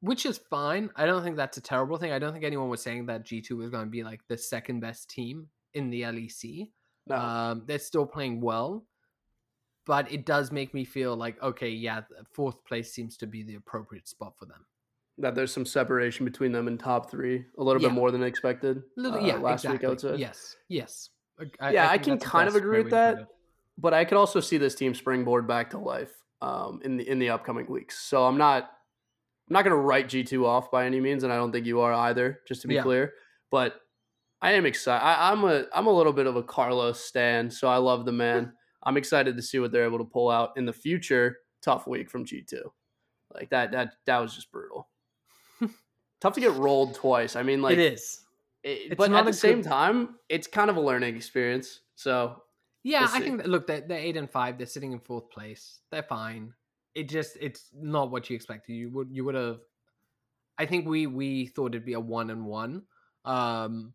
which 0.00 0.26
is 0.26 0.36
fine. 0.36 0.90
I 0.96 1.06
don't 1.06 1.22
think 1.22 1.36
that's 1.36 1.58
a 1.58 1.60
terrible 1.60 1.96
thing. 1.96 2.10
I 2.10 2.18
don't 2.18 2.32
think 2.32 2.44
anyone 2.44 2.68
was 2.68 2.82
saying 2.82 3.06
that 3.06 3.24
g2 3.24 3.50
was 3.56 3.70
going 3.70 3.84
to 3.84 3.90
be 3.90 4.02
like 4.02 4.20
the 4.28 4.38
second 4.38 4.80
best 4.80 5.10
team 5.10 5.48
in 5.74 5.90
the 5.90 6.02
lec 6.02 6.70
no. 7.06 7.16
um, 7.16 7.62
they're 7.66 7.78
still 7.78 8.06
playing 8.06 8.40
well 8.40 8.84
but 9.86 10.10
it 10.12 10.24
does 10.24 10.52
make 10.52 10.74
me 10.74 10.84
feel 10.84 11.16
like 11.16 11.42
okay, 11.42 11.70
yeah, 11.70 12.02
fourth 12.32 12.64
place 12.64 12.92
seems 12.92 13.16
to 13.18 13.26
be 13.26 13.42
the 13.42 13.56
appropriate 13.56 14.08
spot 14.08 14.34
for 14.38 14.46
them. 14.46 14.64
That 15.18 15.34
there's 15.34 15.52
some 15.52 15.66
separation 15.66 16.24
between 16.24 16.52
them 16.52 16.68
and 16.68 16.80
top 16.80 17.10
three, 17.10 17.44
a 17.58 17.62
little 17.62 17.82
yeah. 17.82 17.88
bit 17.88 17.94
more 17.94 18.10
than 18.10 18.22
expected. 18.22 18.82
Little, 18.96 19.20
uh, 19.20 19.26
yeah, 19.26 19.36
last 19.36 19.64
exactly. 19.64 19.86
week 19.86 19.92
outside. 19.92 20.18
Yes, 20.18 20.56
yes. 20.68 21.10
I, 21.60 21.72
yeah, 21.72 21.88
I, 21.88 21.92
I 21.94 21.98
can 21.98 22.18
kind 22.18 22.48
of 22.48 22.54
agree 22.54 22.82
with 22.82 22.90
that, 22.92 23.26
but 23.78 23.94
I 23.94 24.04
could 24.04 24.16
also 24.16 24.40
see 24.40 24.58
this 24.58 24.74
team 24.74 24.94
springboard 24.94 25.46
back 25.46 25.70
to 25.70 25.78
life 25.78 26.12
um, 26.40 26.80
in 26.84 26.96
the 26.96 27.08
in 27.08 27.18
the 27.18 27.30
upcoming 27.30 27.66
weeks. 27.66 27.98
So 27.98 28.24
I'm 28.24 28.38
not 28.38 28.70
I'm 29.48 29.54
not 29.54 29.64
going 29.64 29.76
to 29.76 29.82
write 29.82 30.08
G2 30.08 30.46
off 30.46 30.70
by 30.70 30.86
any 30.86 31.00
means, 31.00 31.24
and 31.24 31.32
I 31.32 31.36
don't 31.36 31.52
think 31.52 31.66
you 31.66 31.80
are 31.80 31.92
either. 31.92 32.40
Just 32.46 32.62
to 32.62 32.68
be 32.68 32.74
yeah. 32.74 32.82
clear, 32.82 33.12
but 33.50 33.80
I 34.40 34.52
am 34.52 34.66
excited. 34.66 35.04
I, 35.04 35.32
am 35.32 35.44
a 35.44 35.64
I'm 35.74 35.86
a 35.86 35.92
little 35.92 36.12
bit 36.12 36.26
of 36.26 36.36
a 36.36 36.42
Carlos 36.42 37.00
stan, 37.00 37.50
so 37.50 37.68
I 37.68 37.76
love 37.76 38.04
the 38.04 38.12
man. 38.12 38.52
I'm 38.84 38.96
excited 38.96 39.36
to 39.36 39.42
see 39.42 39.58
what 39.58 39.72
they're 39.72 39.84
able 39.84 39.98
to 39.98 40.04
pull 40.04 40.30
out 40.30 40.52
in 40.56 40.66
the 40.66 40.72
future. 40.72 41.38
Tough 41.60 41.86
week 41.86 42.10
from 42.10 42.24
G2. 42.24 42.60
Like 43.34 43.50
that 43.50 43.72
that 43.72 43.94
that 44.06 44.18
was 44.18 44.34
just 44.34 44.50
brutal. 44.50 44.88
Tough 46.20 46.34
to 46.34 46.40
get 46.40 46.52
rolled 46.54 46.94
twice. 46.94 47.36
I 47.36 47.42
mean 47.42 47.62
like 47.62 47.74
It 47.74 47.92
is. 47.92 48.20
It, 48.62 48.96
but 48.96 49.12
at 49.12 49.24
the 49.24 49.32
same 49.32 49.62
good... 49.62 49.68
time, 49.68 50.16
it's 50.28 50.46
kind 50.46 50.70
of 50.70 50.76
a 50.76 50.80
learning 50.80 51.16
experience. 51.16 51.80
So 51.96 52.42
yeah, 52.84 53.00
we'll 53.00 53.16
I 53.16 53.20
think 53.20 53.36
that, 53.38 53.48
look, 53.48 53.66
they're, 53.66 53.80
they're 53.80 53.98
eight 53.98 54.16
and 54.16 54.30
five. 54.30 54.58
They're 54.58 54.66
sitting 54.66 54.92
in 54.92 55.00
fourth 55.00 55.30
place. 55.30 55.80
They're 55.90 56.02
fine. 56.02 56.52
It 56.94 57.08
just 57.08 57.36
it's 57.40 57.70
not 57.74 58.10
what 58.10 58.28
you 58.28 58.36
expected. 58.36 58.74
You 58.74 58.90
would 58.90 59.08
you 59.10 59.24
would 59.24 59.34
have. 59.34 59.60
I 60.58 60.66
think 60.66 60.86
we 60.86 61.06
we 61.06 61.46
thought 61.46 61.74
it'd 61.74 61.84
be 61.84 61.94
a 61.94 62.00
one 62.00 62.30
and 62.30 62.44
one. 62.44 62.82
Um, 63.24 63.94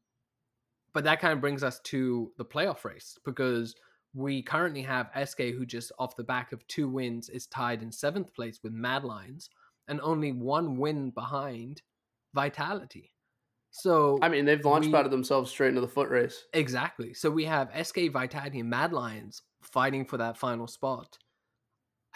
but 0.94 1.03
that 1.03 1.20
kind 1.20 1.34
of 1.34 1.41
brings 1.41 1.63
us 1.63 1.79
to 1.82 2.32
the 2.38 2.46
playoff 2.46 2.84
race 2.84 3.20
because 3.24 3.75
we 4.17 4.41
currently 4.41 4.81
have 4.81 5.12
SK 5.25 5.39
who 5.55 5.63
just 5.63 5.91
off 6.00 6.15
the 6.15 6.24
back 6.24 6.51
of 6.51 6.65
two 6.67 6.89
wins 6.89 7.29
is 7.29 7.45
tied 7.45 7.83
in 7.83 7.91
seventh 7.91 8.33
place 8.33 8.59
with 8.63 8.74
Mad 8.74 9.03
Lions 9.03 9.47
and 9.88 10.01
only 10.01 10.31
one 10.31 10.77
win 10.77 11.12
behind 11.12 11.83
Vitality. 12.33 13.13
So 13.69 14.17
I 14.24 14.29
mean, 14.29 14.45
they've 14.45 14.63
launched 14.65 14.91
we, 14.91 15.09
themselves 15.09 15.51
straight 15.51 15.69
into 15.69 15.81
the 15.81 15.88
foot 15.88 16.09
race. 16.09 16.45
Exactly. 16.53 17.13
So 17.13 17.29
we 17.29 17.45
have 17.45 17.69
SK 17.86 18.09
Vitality 18.12 18.59
and 18.59 18.69
Mad 18.71 18.91
Lions 18.91 19.43
fighting 19.62 20.03
for 20.03 20.17
that 20.17 20.36
final 20.36 20.65
spot. 20.65 21.19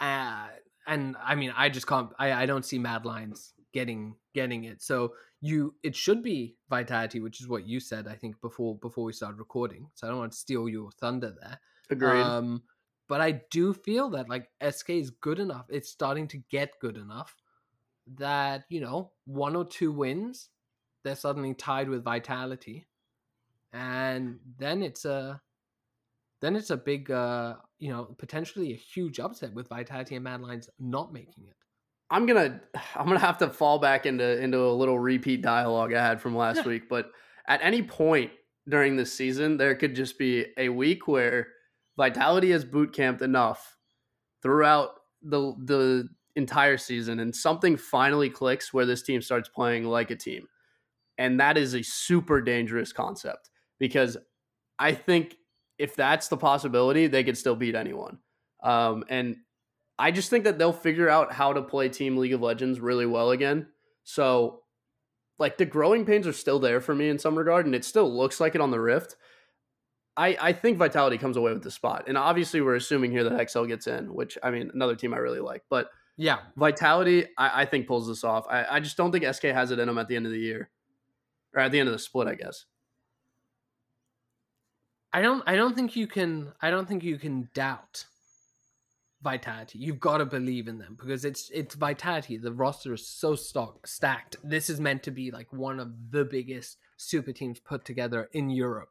Uh, 0.00 0.48
and 0.88 1.14
I 1.22 1.36
mean, 1.36 1.52
I 1.56 1.68
just 1.68 1.86
can't. 1.86 2.10
I, 2.18 2.32
I 2.32 2.46
don't 2.46 2.64
see 2.64 2.80
Mad 2.80 3.04
Lions 3.04 3.54
getting 3.72 4.16
getting 4.34 4.64
it. 4.64 4.82
So 4.82 5.12
you, 5.40 5.76
it 5.84 5.94
should 5.94 6.24
be 6.24 6.56
Vitality, 6.68 7.20
which 7.20 7.40
is 7.40 7.48
what 7.48 7.64
you 7.64 7.78
said. 7.78 8.08
I 8.08 8.16
think 8.16 8.40
before 8.40 8.76
before 8.78 9.04
we 9.04 9.12
started 9.12 9.38
recording. 9.38 9.86
So 9.94 10.08
I 10.08 10.10
don't 10.10 10.18
want 10.18 10.32
to 10.32 10.38
steal 10.38 10.68
your 10.68 10.90
thunder 11.00 11.32
there. 11.40 11.60
Agreed. 11.92 12.20
Um, 12.20 12.62
but 13.08 13.20
I 13.20 13.42
do 13.50 13.74
feel 13.74 14.10
that 14.10 14.28
like 14.28 14.48
SK 14.68 14.90
is 14.90 15.10
good 15.10 15.38
enough. 15.38 15.66
It's 15.68 15.90
starting 15.90 16.28
to 16.28 16.38
get 16.50 16.78
good 16.80 16.96
enough 16.96 17.36
that 18.16 18.64
you 18.68 18.80
know 18.80 19.10
one 19.26 19.54
or 19.56 19.64
two 19.64 19.92
wins 19.92 20.48
they're 21.04 21.16
suddenly 21.16 21.54
tied 21.54 21.88
with 21.88 22.04
vitality 22.04 22.86
and 23.72 24.38
then 24.58 24.82
it's 24.82 25.04
a 25.04 25.40
then 26.40 26.56
it's 26.56 26.70
a 26.70 26.76
big 26.76 27.10
uh 27.10 27.54
you 27.78 27.90
know 27.90 28.04
potentially 28.18 28.72
a 28.72 28.76
huge 28.76 29.20
upset 29.20 29.54
with 29.54 29.68
vitality 29.68 30.14
and 30.14 30.24
mad 30.24 30.40
lions 30.40 30.68
not 30.78 31.12
making 31.12 31.44
it 31.46 31.56
i'm 32.10 32.26
gonna 32.26 32.60
i'm 32.96 33.06
gonna 33.06 33.18
have 33.18 33.38
to 33.38 33.48
fall 33.48 33.78
back 33.78 34.06
into 34.06 34.40
into 34.42 34.58
a 34.58 34.72
little 34.72 34.98
repeat 34.98 35.42
dialogue 35.42 35.92
i 35.92 36.04
had 36.04 36.20
from 36.20 36.36
last 36.36 36.58
yeah. 36.58 36.68
week 36.68 36.88
but 36.88 37.10
at 37.46 37.60
any 37.62 37.82
point 37.82 38.30
during 38.68 38.96
this 38.96 39.12
season 39.12 39.56
there 39.56 39.74
could 39.74 39.94
just 39.94 40.18
be 40.18 40.46
a 40.56 40.68
week 40.68 41.06
where 41.08 41.48
vitality 41.96 42.50
has 42.50 42.64
boot 42.64 42.92
camped 42.92 43.22
enough 43.22 43.76
throughout 44.42 44.90
the 45.22 45.54
the 45.64 46.08
entire 46.34 46.78
season 46.78 47.20
and 47.20 47.36
something 47.36 47.76
finally 47.76 48.30
clicks 48.30 48.72
where 48.72 48.86
this 48.86 49.02
team 49.02 49.20
starts 49.20 49.50
playing 49.50 49.84
like 49.84 50.10
a 50.10 50.16
team 50.16 50.46
and 51.18 51.38
that 51.38 51.58
is 51.58 51.74
a 51.74 51.82
super 51.82 52.40
dangerous 52.40 52.92
concept 52.92 53.50
because 53.78 54.16
I 54.78 54.94
think 54.94 55.36
if 55.78 55.96
that's 55.96 56.28
the 56.28 56.36
possibility, 56.36 57.06
they 57.06 57.24
could 57.24 57.36
still 57.36 57.56
beat 57.56 57.74
anyone. 57.74 58.18
Um, 58.62 59.04
and 59.08 59.36
I 59.98 60.10
just 60.10 60.30
think 60.30 60.44
that 60.44 60.58
they'll 60.58 60.72
figure 60.72 61.08
out 61.08 61.32
how 61.32 61.52
to 61.52 61.62
play 61.62 61.88
Team 61.88 62.16
League 62.16 62.32
of 62.32 62.40
Legends 62.40 62.80
really 62.80 63.06
well 63.06 63.30
again. 63.30 63.66
So, 64.04 64.62
like, 65.38 65.58
the 65.58 65.64
growing 65.64 66.04
pains 66.04 66.26
are 66.26 66.32
still 66.32 66.58
there 66.58 66.80
for 66.80 66.94
me 66.94 67.08
in 67.08 67.18
some 67.18 67.36
regard, 67.36 67.66
and 67.66 67.74
it 67.74 67.84
still 67.84 68.12
looks 68.12 68.40
like 68.40 68.54
it 68.54 68.60
on 68.60 68.70
the 68.70 68.80
Rift. 68.80 69.16
I, 70.16 70.36
I 70.40 70.52
think 70.52 70.78
Vitality 70.78 71.16
comes 71.18 71.36
away 71.36 71.52
with 71.52 71.62
the 71.62 71.70
spot. 71.70 72.04
And 72.06 72.18
obviously, 72.18 72.60
we're 72.60 72.76
assuming 72.76 73.10
here 73.10 73.24
that 73.24 73.50
XL 73.50 73.64
gets 73.64 73.86
in, 73.86 74.12
which, 74.12 74.36
I 74.42 74.50
mean, 74.50 74.70
another 74.74 74.94
team 74.94 75.14
I 75.14 75.18
really 75.18 75.40
like. 75.40 75.62
But 75.70 75.88
yeah, 76.16 76.40
Vitality, 76.56 77.26
I, 77.38 77.62
I 77.62 77.64
think, 77.64 77.86
pulls 77.86 78.08
this 78.08 78.24
off. 78.24 78.46
I, 78.48 78.66
I 78.68 78.80
just 78.80 78.96
don't 78.96 79.10
think 79.10 79.24
SK 79.24 79.44
has 79.44 79.70
it 79.70 79.78
in 79.78 79.86
them 79.88 79.98
at 79.98 80.08
the 80.08 80.16
end 80.16 80.26
of 80.26 80.32
the 80.32 80.38
year 80.38 80.68
or 81.54 81.60
at 81.62 81.72
the 81.72 81.80
end 81.80 81.88
of 81.88 81.92
the 81.92 81.98
split, 81.98 82.28
I 82.28 82.34
guess. 82.34 82.66
I 85.12 85.20
don't 85.20 85.42
I 85.46 85.56
don't 85.56 85.74
think 85.74 85.94
you 85.94 86.06
can 86.06 86.52
I 86.62 86.70
don't 86.70 86.88
think 86.88 87.04
you 87.04 87.18
can 87.18 87.48
doubt 87.54 88.06
Vitality. 89.22 89.78
You've 89.78 90.00
got 90.00 90.18
to 90.18 90.24
believe 90.24 90.68
in 90.68 90.78
them 90.78 90.96
because 90.98 91.24
it's 91.24 91.50
it's 91.52 91.74
Vitality. 91.74 92.38
The 92.38 92.52
roster 92.52 92.94
is 92.94 93.06
so 93.06 93.34
stock, 93.34 93.86
stacked. 93.86 94.36
This 94.42 94.70
is 94.70 94.80
meant 94.80 95.02
to 95.04 95.10
be 95.10 95.30
like 95.30 95.52
one 95.52 95.80
of 95.80 95.92
the 96.10 96.24
biggest 96.24 96.78
super 96.96 97.32
teams 97.32 97.60
put 97.60 97.84
together 97.84 98.28
in 98.32 98.48
Europe. 98.50 98.90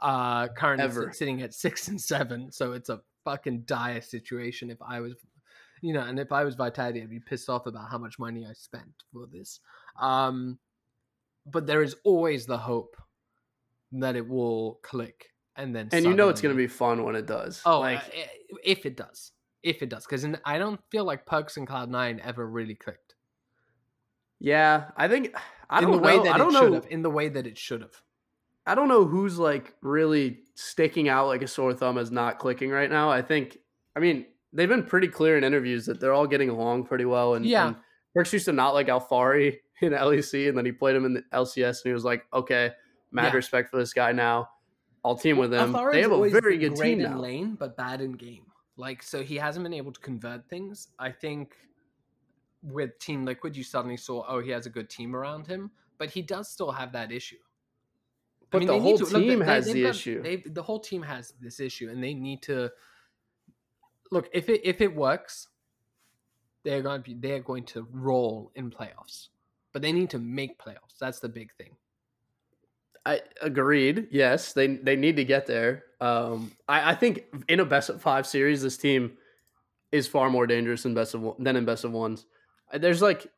Uh 0.00 0.48
currently 0.48 0.84
Ever. 0.84 1.12
sitting 1.12 1.42
at 1.42 1.54
6 1.54 1.88
and 1.88 2.00
7, 2.00 2.52
so 2.52 2.72
it's 2.72 2.88
a 2.88 3.00
fucking 3.24 3.62
dire 3.66 4.00
situation 4.00 4.70
if 4.70 4.78
I 4.80 5.00
was 5.00 5.14
you 5.80 5.92
know, 5.92 6.00
and 6.00 6.18
if 6.18 6.32
I 6.32 6.42
was 6.42 6.56
Vitality, 6.56 7.02
I'd 7.02 7.10
be 7.10 7.20
pissed 7.20 7.48
off 7.48 7.66
about 7.66 7.88
how 7.88 7.98
much 7.98 8.18
money 8.18 8.44
I 8.44 8.52
spent 8.52 8.92
for 9.12 9.26
this. 9.26 9.60
Um 10.00 10.58
but 11.46 11.66
there 11.66 11.82
is 11.82 11.96
always 12.04 12.46
the 12.46 12.58
hope 12.58 12.96
that 13.92 14.16
it 14.16 14.28
will 14.28 14.80
click 14.82 15.30
and 15.56 15.74
then 15.74 15.88
and 15.92 16.04
you 16.04 16.14
know 16.14 16.28
it's 16.28 16.40
going 16.40 16.54
to 16.54 16.56
be 16.56 16.66
fun 16.66 17.04
when 17.04 17.16
it 17.16 17.26
does 17.26 17.62
oh 17.64 17.80
like 17.80 17.98
uh, 17.98 18.56
if 18.64 18.86
it 18.86 18.96
does 18.96 19.32
if 19.62 19.82
it 19.82 19.88
does 19.88 20.06
because 20.06 20.26
i 20.44 20.58
don't 20.58 20.80
feel 20.90 21.04
like 21.04 21.26
perkz 21.26 21.56
and 21.56 21.66
cloud 21.66 21.90
nine 21.90 22.20
ever 22.22 22.46
really 22.46 22.74
clicked 22.74 23.14
yeah 24.38 24.84
i 24.96 25.08
think 25.08 25.34
i 25.68 25.80
don't 25.80 25.90
in 25.90 25.96
the 25.96 26.02
know. 26.02 26.06
way 26.06 26.22
that 26.22 26.34
I 26.34 26.38
don't 26.38 26.54
it 26.54 26.58
should 26.58 26.72
have 26.74 26.86
in 26.90 27.02
the 27.02 27.10
way 27.10 27.28
that 27.28 27.46
it 27.46 27.58
should 27.58 27.80
have 27.80 28.02
i 28.68 28.74
don't 28.74 28.88
know 28.88 29.04
who's 29.04 29.38
like 29.38 29.74
really 29.82 30.38
sticking 30.54 31.08
out 31.08 31.26
like 31.26 31.42
a 31.42 31.48
sore 31.48 31.74
thumb 31.74 31.98
as 31.98 32.10
not 32.10 32.38
clicking 32.38 32.70
right 32.70 32.90
now 32.90 33.10
i 33.10 33.22
think 33.22 33.58
i 33.96 34.00
mean 34.00 34.24
they've 34.52 34.68
been 34.68 34.84
pretty 34.84 35.08
clear 35.08 35.36
in 35.36 35.44
interviews 35.44 35.86
that 35.86 36.00
they're 36.00 36.12
all 36.12 36.26
getting 36.26 36.48
along 36.48 36.84
pretty 36.84 37.04
well 37.04 37.34
and 37.34 37.44
yeah 37.44 37.68
and 37.68 37.76
perkz 38.16 38.32
used 38.32 38.44
to 38.44 38.52
not 38.52 38.74
like 38.74 38.88
Alphari 38.88 39.58
in 39.80 39.92
LEC, 39.92 40.48
and 40.48 40.58
then 40.58 40.64
he 40.64 40.72
played 40.72 40.96
him 40.96 41.04
in 41.04 41.14
the 41.14 41.24
LCS, 41.32 41.82
and 41.82 41.90
he 41.90 41.92
was 41.92 42.04
like, 42.04 42.26
"Okay, 42.32 42.72
mad 43.12 43.32
yeah. 43.32 43.36
respect 43.36 43.70
for 43.70 43.76
this 43.76 43.92
guy 43.92 44.12
now. 44.12 44.48
I'll 45.04 45.16
team 45.16 45.36
with 45.36 45.52
him." 45.52 45.72
they 45.92 46.02
have 46.02 46.12
a 46.12 46.28
very 46.28 46.58
good 46.58 46.76
team 46.76 47.00
in 47.00 47.10
now. 47.10 47.18
lane, 47.18 47.54
but 47.54 47.76
bad 47.76 48.00
in 48.00 48.12
game. 48.12 48.44
Like, 48.76 49.02
so 49.02 49.22
he 49.22 49.36
hasn't 49.36 49.64
been 49.64 49.74
able 49.74 49.92
to 49.92 50.00
convert 50.00 50.48
things. 50.48 50.88
I 50.98 51.10
think 51.10 51.54
with 52.62 52.98
Team 52.98 53.24
Liquid, 53.24 53.56
you 53.56 53.64
suddenly 53.64 53.96
saw, 53.96 54.24
oh, 54.28 54.40
he 54.40 54.50
has 54.50 54.66
a 54.66 54.70
good 54.70 54.88
team 54.88 55.16
around 55.16 55.48
him, 55.48 55.72
but 55.98 56.10
he 56.10 56.22
does 56.22 56.48
still 56.48 56.70
have 56.70 56.92
that 56.92 57.10
issue. 57.10 57.38
But 58.50 58.58
I 58.58 58.60
mean, 58.60 58.68
the 58.68 58.80
whole 58.80 58.98
to, 58.98 59.04
team 59.04 59.38
look, 59.40 59.48
has 59.48 59.66
they, 59.66 59.72
the 59.74 59.82
got, 59.82 59.90
issue. 59.90 60.42
the 60.46 60.62
whole 60.62 60.80
team 60.80 61.02
has 61.02 61.34
this 61.40 61.60
issue, 61.60 61.90
and 61.90 62.02
they 62.02 62.14
need 62.14 62.42
to 62.42 62.70
look 64.10 64.28
if 64.32 64.48
it 64.48 64.62
if 64.64 64.80
it 64.80 64.94
works. 64.94 65.48
They're 66.64 66.82
going 66.82 67.02
to 67.02 67.04
be 67.04 67.14
they're 67.14 67.40
going 67.40 67.64
to 67.66 67.86
roll 67.92 68.50
in 68.54 68.70
playoffs 68.70 69.28
but 69.72 69.82
they 69.82 69.92
need 69.92 70.10
to 70.10 70.18
make 70.18 70.58
playoffs. 70.58 70.98
That's 70.98 71.20
the 71.20 71.28
big 71.28 71.52
thing. 71.54 71.76
I 73.06 73.20
agreed. 73.40 74.08
Yes, 74.10 74.52
they 74.52 74.76
they 74.76 74.96
need 74.96 75.16
to 75.16 75.24
get 75.24 75.46
there. 75.46 75.84
Um, 76.00 76.52
I, 76.68 76.90
I 76.90 76.94
think 76.94 77.24
in 77.48 77.60
a 77.60 77.64
best 77.64 77.88
of 77.88 78.02
five 78.02 78.26
series, 78.26 78.62
this 78.62 78.76
team 78.76 79.12
is 79.92 80.06
far 80.06 80.30
more 80.30 80.46
dangerous 80.46 80.82
than 80.82 80.94
best 80.94 81.14
of 81.14 81.22
one, 81.22 81.36
than 81.38 81.56
in 81.56 81.64
best 81.64 81.84
of 81.84 81.92
ones. 81.92 82.26
There's 82.72 83.00
like 83.00 83.28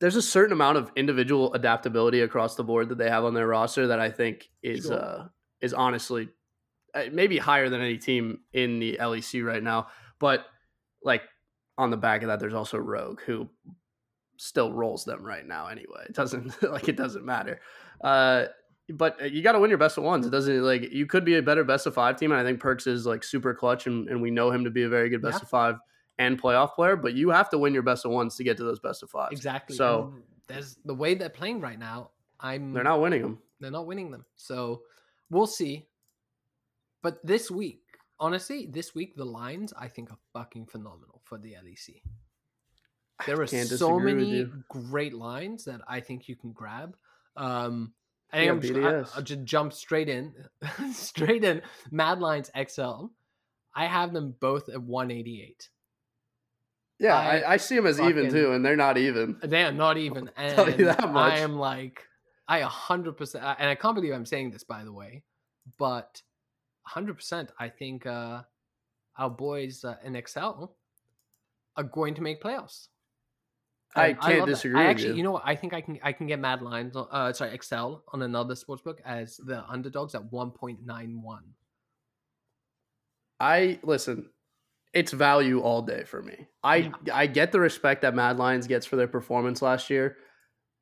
there's 0.00 0.16
a 0.16 0.22
certain 0.22 0.52
amount 0.52 0.78
of 0.78 0.90
individual 0.96 1.52
adaptability 1.54 2.20
across 2.20 2.54
the 2.54 2.64
board 2.64 2.88
that 2.88 2.98
they 2.98 3.10
have 3.10 3.24
on 3.24 3.34
their 3.34 3.46
roster 3.46 3.88
that 3.88 3.98
I 3.98 4.10
think 4.10 4.48
is 4.62 4.86
sure. 4.86 4.94
uh, 4.94 5.28
is 5.60 5.74
honestly 5.74 6.28
uh, 6.94 7.04
maybe 7.12 7.38
higher 7.38 7.68
than 7.68 7.80
any 7.80 7.98
team 7.98 8.40
in 8.52 8.78
the 8.78 8.98
LEC 9.00 9.44
right 9.44 9.62
now. 9.62 9.88
But 10.18 10.46
like 11.02 11.22
on 11.76 11.90
the 11.90 11.96
back 11.96 12.22
of 12.22 12.28
that, 12.28 12.40
there's 12.40 12.54
also 12.54 12.78
Rogue, 12.78 13.20
who 13.22 13.48
still 14.36 14.72
rolls 14.72 15.04
them 15.04 15.24
right 15.24 15.46
now 15.46 15.66
anyway. 15.66 16.04
It 16.08 16.14
doesn't 16.14 16.62
like 16.70 16.88
it 16.88 16.96
doesn't 16.96 17.24
matter. 17.24 17.60
Uh, 18.00 18.46
but 18.90 19.20
uh, 19.20 19.24
you 19.26 19.42
got 19.42 19.52
to 19.52 19.58
win 19.58 19.68
your 19.68 19.78
best 19.78 19.98
of 19.98 20.04
ones. 20.04 20.26
It 20.26 20.30
doesn't 20.30 20.62
like 20.62 20.92
you 20.92 21.06
could 21.06 21.24
be 21.24 21.36
a 21.36 21.42
better 21.42 21.64
best 21.64 21.86
of 21.86 21.94
five 21.94 22.16
team, 22.16 22.30
and 22.32 22.40
I 22.40 22.44
think 22.44 22.60
Perkz 22.60 22.86
is 22.86 23.04
like 23.04 23.22
super 23.22 23.52
clutch, 23.52 23.86
and, 23.86 24.08
and 24.08 24.22
we 24.22 24.30
know 24.30 24.50
him 24.50 24.64
to 24.64 24.70
be 24.70 24.84
a 24.84 24.88
very 24.88 25.10
good 25.10 25.22
best 25.22 25.40
yeah. 25.40 25.42
of 25.42 25.48
five 25.50 25.74
and 26.18 26.40
playoff 26.40 26.74
player. 26.74 26.96
But 26.96 27.14
you 27.14 27.30
have 27.30 27.50
to 27.50 27.58
win 27.58 27.74
your 27.74 27.82
best 27.82 28.04
of 28.04 28.10
ones 28.10 28.36
to 28.36 28.44
get 28.44 28.56
to 28.58 28.64
those 28.64 28.80
best 28.80 29.02
of 29.02 29.10
fives. 29.10 29.32
Exactly. 29.32 29.76
So 29.76 30.12
and 30.14 30.22
there's 30.48 30.76
the 30.84 30.94
way 30.94 31.14
they're 31.14 31.28
playing 31.28 31.60
right 31.60 31.78
now. 31.78 32.10
I'm 32.40 32.72
they're 32.72 32.84
not 32.84 33.00
winning 33.00 33.22
them. 33.22 33.38
They're 33.60 33.70
not 33.70 33.86
winning 33.86 34.10
them. 34.10 34.24
So 34.36 34.82
we'll 35.30 35.46
see. 35.46 35.86
But 37.02 37.24
this 37.24 37.50
week, 37.50 37.82
honestly, 38.18 38.66
this 38.70 38.94
week 38.94 39.16
the 39.16 39.24
lines 39.24 39.72
I 39.78 39.88
think 39.88 40.10
are 40.10 40.18
fucking 40.32 40.66
phenomenal 40.66 41.22
for 41.24 41.38
the 41.38 41.52
LEC. 41.52 42.02
There 43.26 43.40
are 43.40 43.46
so 43.46 43.98
many 43.98 44.46
great 44.68 45.12
lines 45.12 45.64
that 45.64 45.80
I 45.88 46.00
think 46.00 46.28
you 46.28 46.36
can 46.36 46.52
grab. 46.52 46.96
Um, 47.36 47.92
I 48.32 48.36
think 48.36 48.46
yeah, 48.46 48.52
I'm 48.52 48.60
just, 48.60 48.74
I, 49.14 49.18
will 49.18 49.24
just 49.24 49.44
jump 49.44 49.72
straight 49.72 50.08
in, 50.08 50.34
straight 50.92 51.44
in. 51.44 51.62
Mad 51.90 52.20
Lions 52.20 52.50
XL. 52.56 53.06
I 53.74 53.86
have 53.86 54.12
them 54.12 54.34
both 54.40 54.68
at 54.68 54.82
188. 54.82 55.68
Yeah, 56.98 57.16
I, 57.16 57.38
I, 57.38 57.52
I 57.52 57.56
see 57.58 57.76
them 57.76 57.86
as 57.86 57.98
fucking, 57.98 58.18
even 58.18 58.30
too, 58.30 58.52
and 58.52 58.64
they're 58.64 58.76
not 58.76 58.98
even. 58.98 59.36
They 59.42 59.62
are 59.62 59.72
not 59.72 59.96
even. 59.98 60.30
And 60.36 60.56
tell 60.56 60.70
you 60.70 60.86
that 60.86 61.12
much. 61.12 61.32
I 61.32 61.38
am 61.38 61.56
like, 61.56 62.02
I 62.48 62.60
100%, 62.62 63.34
and 63.58 63.70
I 63.70 63.74
can't 63.74 63.94
believe 63.94 64.12
I'm 64.12 64.26
saying 64.26 64.50
this, 64.50 64.64
by 64.64 64.84
the 64.84 64.92
way, 64.92 65.22
but 65.78 66.22
100%, 66.92 67.48
I 67.58 67.68
think 67.68 68.06
uh, 68.06 68.42
our 69.16 69.30
boys 69.30 69.84
uh, 69.84 69.96
in 70.04 70.16
Excel 70.16 70.76
are 71.76 71.84
going 71.84 72.14
to 72.14 72.22
make 72.22 72.42
playoffs. 72.42 72.88
I 73.94 74.12
can't 74.12 74.40
that. 74.40 74.46
disagree 74.46 74.80
I 74.80 74.84
actually, 74.84 75.10
you. 75.10 75.16
you 75.16 75.22
know 75.22 75.32
what? 75.32 75.42
I 75.44 75.56
think 75.56 75.72
I 75.72 75.80
can 75.80 75.98
I 76.02 76.12
can 76.12 76.26
get 76.26 76.38
Mad 76.38 76.60
Lions. 76.60 76.94
Uh, 76.94 77.32
sorry, 77.32 77.54
Excel 77.54 78.04
on 78.12 78.20
another 78.22 78.54
sportsbook 78.54 78.98
as 79.04 79.38
the 79.38 79.64
underdogs 79.66 80.14
at 80.14 80.30
one 80.30 80.50
point 80.50 80.84
nine 80.84 81.22
one. 81.22 81.54
I 83.40 83.78
listen. 83.82 84.28
It's 84.94 85.12
value 85.12 85.60
all 85.60 85.82
day 85.82 86.04
for 86.04 86.22
me. 86.22 86.48
I 86.62 86.76
Yeah. 86.76 86.90
I 87.12 87.26
get 87.26 87.52
the 87.52 87.60
respect 87.60 88.02
that 88.02 88.14
Mad 88.14 88.38
Lions 88.38 88.66
gets 88.66 88.86
for 88.86 88.96
their 88.96 89.08
performance 89.08 89.60
last 89.62 89.90
year. 89.90 90.16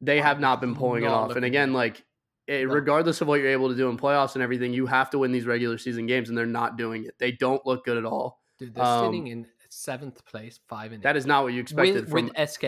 They 0.01 0.21
have 0.21 0.41
not 0.41 0.61
been 0.61 0.75
pulling 0.75 1.05
it 1.05 1.09
off. 1.09 1.35
And 1.37 1.45
again, 1.45 1.73
like 1.73 2.05
it, 2.47 2.69
regardless 2.69 3.21
of 3.21 3.27
what 3.29 3.41
you're 3.41 3.51
able 3.51 3.69
to 3.71 3.75
do 3.75 3.89
in 3.89 3.97
playoffs 3.97 4.35
and 4.35 4.43
everything, 4.43 4.73
you 4.73 4.87
have 4.87 5.11
to 5.11 5.19
win 5.19 5.33
these 5.33 5.47
regular 5.47 5.79
season 5.79 6.07
games, 6.07 6.29
and 6.29 6.39
they're 6.39 6.47
not 6.47 6.77
doing 6.77 7.05
it. 7.05 7.17
They 7.19 7.33
don't 7.33 7.65
look 7.67 7.85
good 7.85 7.97
at 7.97 8.05
all. 8.05 8.41
Dude, 8.59 8.75
they're 8.75 8.85
Um, 8.85 9.07
sitting 9.07 9.27
in 9.27 9.47
seventh 9.69 10.25
place, 10.25 10.61
five 10.69 10.93
and 10.93 11.01
eight. 11.01 11.03
That 11.03 11.17
is 11.17 11.27
not 11.27 11.43
what 11.43 11.53
you 11.55 11.61
expected 11.61 12.03
with, 12.03 12.11
from. 12.11 12.27
with 12.27 12.49
SK. 12.51 12.65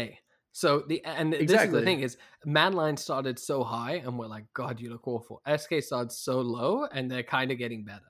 So 0.51 0.81
the 0.89 1.05
and 1.05 1.33
this 1.33 1.43
is 1.43 1.71
the 1.71 1.83
thing 1.83 2.01
is 2.01 2.17
Mad 2.45 2.75
Lions 2.75 3.01
started 3.03 3.39
so 3.39 3.63
high 3.63 4.03
and 4.05 4.19
we're 4.19 4.27
like, 4.27 4.47
God, 4.55 4.81
you 4.81 4.91
look 4.91 5.07
awful. 5.07 5.41
SK 5.47 5.81
started 5.83 6.11
so 6.11 6.41
low 6.41 6.85
and 6.85 7.09
they're 7.09 7.23
kind 7.23 7.53
of 7.53 7.59
getting 7.59 7.85
better. 7.85 8.01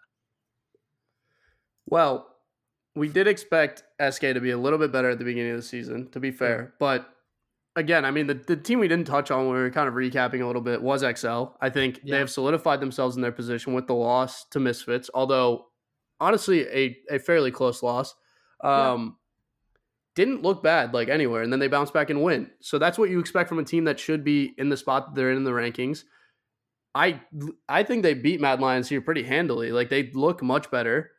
Well, 1.87 2.35
we 2.95 3.09
did 3.09 3.27
expect 3.29 3.83
SK 4.01 4.21
to 4.21 4.41
be 4.41 4.51
a 4.51 4.59
little 4.59 4.79
bit 4.79 4.91
better 4.93 5.11
at 5.11 5.19
the 5.19 5.25
beginning 5.25 5.53
of 5.53 5.57
the 5.59 5.63
season, 5.63 6.11
to 6.11 6.21
be 6.21 6.31
fair. 6.31 6.75
But 6.79 7.09
again, 7.77 8.05
I 8.05 8.11
mean, 8.11 8.27
the, 8.27 8.35
the 8.35 8.57
team 8.57 8.81
we 8.81 8.89
didn't 8.89 9.07
touch 9.07 9.31
on 9.31 9.47
when 9.47 9.55
we 9.57 9.63
were 9.63 9.71
kind 9.71 9.89
of 9.89 9.95
recapping 9.95 10.43
a 10.43 10.47
little 10.47 10.63
bit 10.63 10.83
was 10.83 11.03
XL. 11.03 11.45
I 11.61 11.71
think 11.71 12.01
Yeah. 12.03 12.15
they 12.15 12.19
have 12.19 12.31
solidified 12.31 12.81
themselves 12.81 13.15
in 13.17 13.23
their 13.23 13.31
position 13.33 13.73
with 13.75 13.87
the 13.87 13.95
loss 13.95 14.45
to 14.47 14.59
Misfits, 14.61 15.11
although 15.15 15.67
honestly, 16.21 16.63
a, 16.69 16.99
a 17.11 17.19
fairly 17.21 17.51
close 17.53 17.83
loss. 17.83 18.15
Yeah. 18.65 18.91
Um, 18.93 19.17
Didn't 20.17 20.43
look 20.43 20.65
bad 20.65 20.93
like 20.93 21.09
anywhere, 21.09 21.43
and 21.43 21.53
then 21.53 21.61
they 21.61 21.69
bounce 21.69 21.93
back 21.93 22.11
and 22.11 22.21
win. 22.25 22.51
So 22.61 22.77
that's 22.81 22.99
what 22.99 23.09
you 23.11 23.21
expect 23.21 23.49
from 23.49 23.61
a 23.61 23.65
team 23.65 23.85
that 23.85 24.01
should 24.01 24.25
be 24.25 24.53
in 24.59 24.69
the 24.69 24.77
spot 24.77 25.07
that 25.07 25.15
they're 25.15 25.31
in 25.31 25.45
the 25.45 25.53
rankings. 25.53 26.03
I 26.93 27.21
I 27.69 27.85
think 27.85 28.03
they 28.03 28.15
beat 28.15 28.41
Mad 28.41 28.59
Lions 28.61 28.89
here 28.89 29.01
pretty 29.01 29.23
handily. 29.23 29.71
Like 29.71 29.91
they 29.91 30.11
look 30.15 30.43
much 30.43 30.69
better 30.73 31.13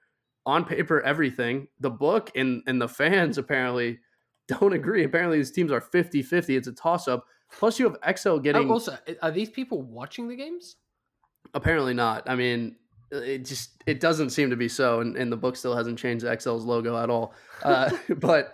on 0.46 0.66
paper, 0.66 1.02
everything. 1.02 1.68
The 1.80 1.90
book 1.90 2.32
and, 2.36 2.62
and 2.68 2.82
the 2.82 2.88
fans 2.88 3.38
apparently 3.38 4.00
don't 4.48 4.74
agree. 4.74 5.04
Apparently, 5.04 5.38
these 5.38 5.52
teams 5.52 5.72
are 5.72 5.82
50 5.82 6.22
50. 6.24 6.56
It's 6.56 6.68
a 6.68 6.72
toss 6.72 7.08
up. 7.08 7.26
Plus, 7.58 7.80
you 7.80 7.90
have 7.90 8.18
XL 8.18 8.30
Oh, 8.30 8.40
getting. 8.40 8.70
also, 8.72 8.98
are 9.22 9.32
these 9.32 9.50
people 9.50 9.82
watching 9.82 10.28
the 10.28 10.36
games? 10.36 10.76
apparently 11.56 11.94
not. 11.94 12.30
I 12.30 12.36
mean, 12.36 12.76
it 13.12 13.44
just 13.46 13.82
it 13.88 14.00
doesn't 14.00 14.30
seem 14.32 14.50
to 14.52 14.56
be 14.56 14.68
so. 14.68 15.00
And, 15.02 15.16
and 15.18 15.32
the 15.32 15.38
book 15.38 15.56
still 15.56 15.76
hasn't 15.76 15.98
changed 15.98 16.26
XL's 16.26 16.64
logo 16.66 16.96
at 17.02 17.10
all. 17.10 17.34
Uh, 17.64 17.90
but 18.18 18.54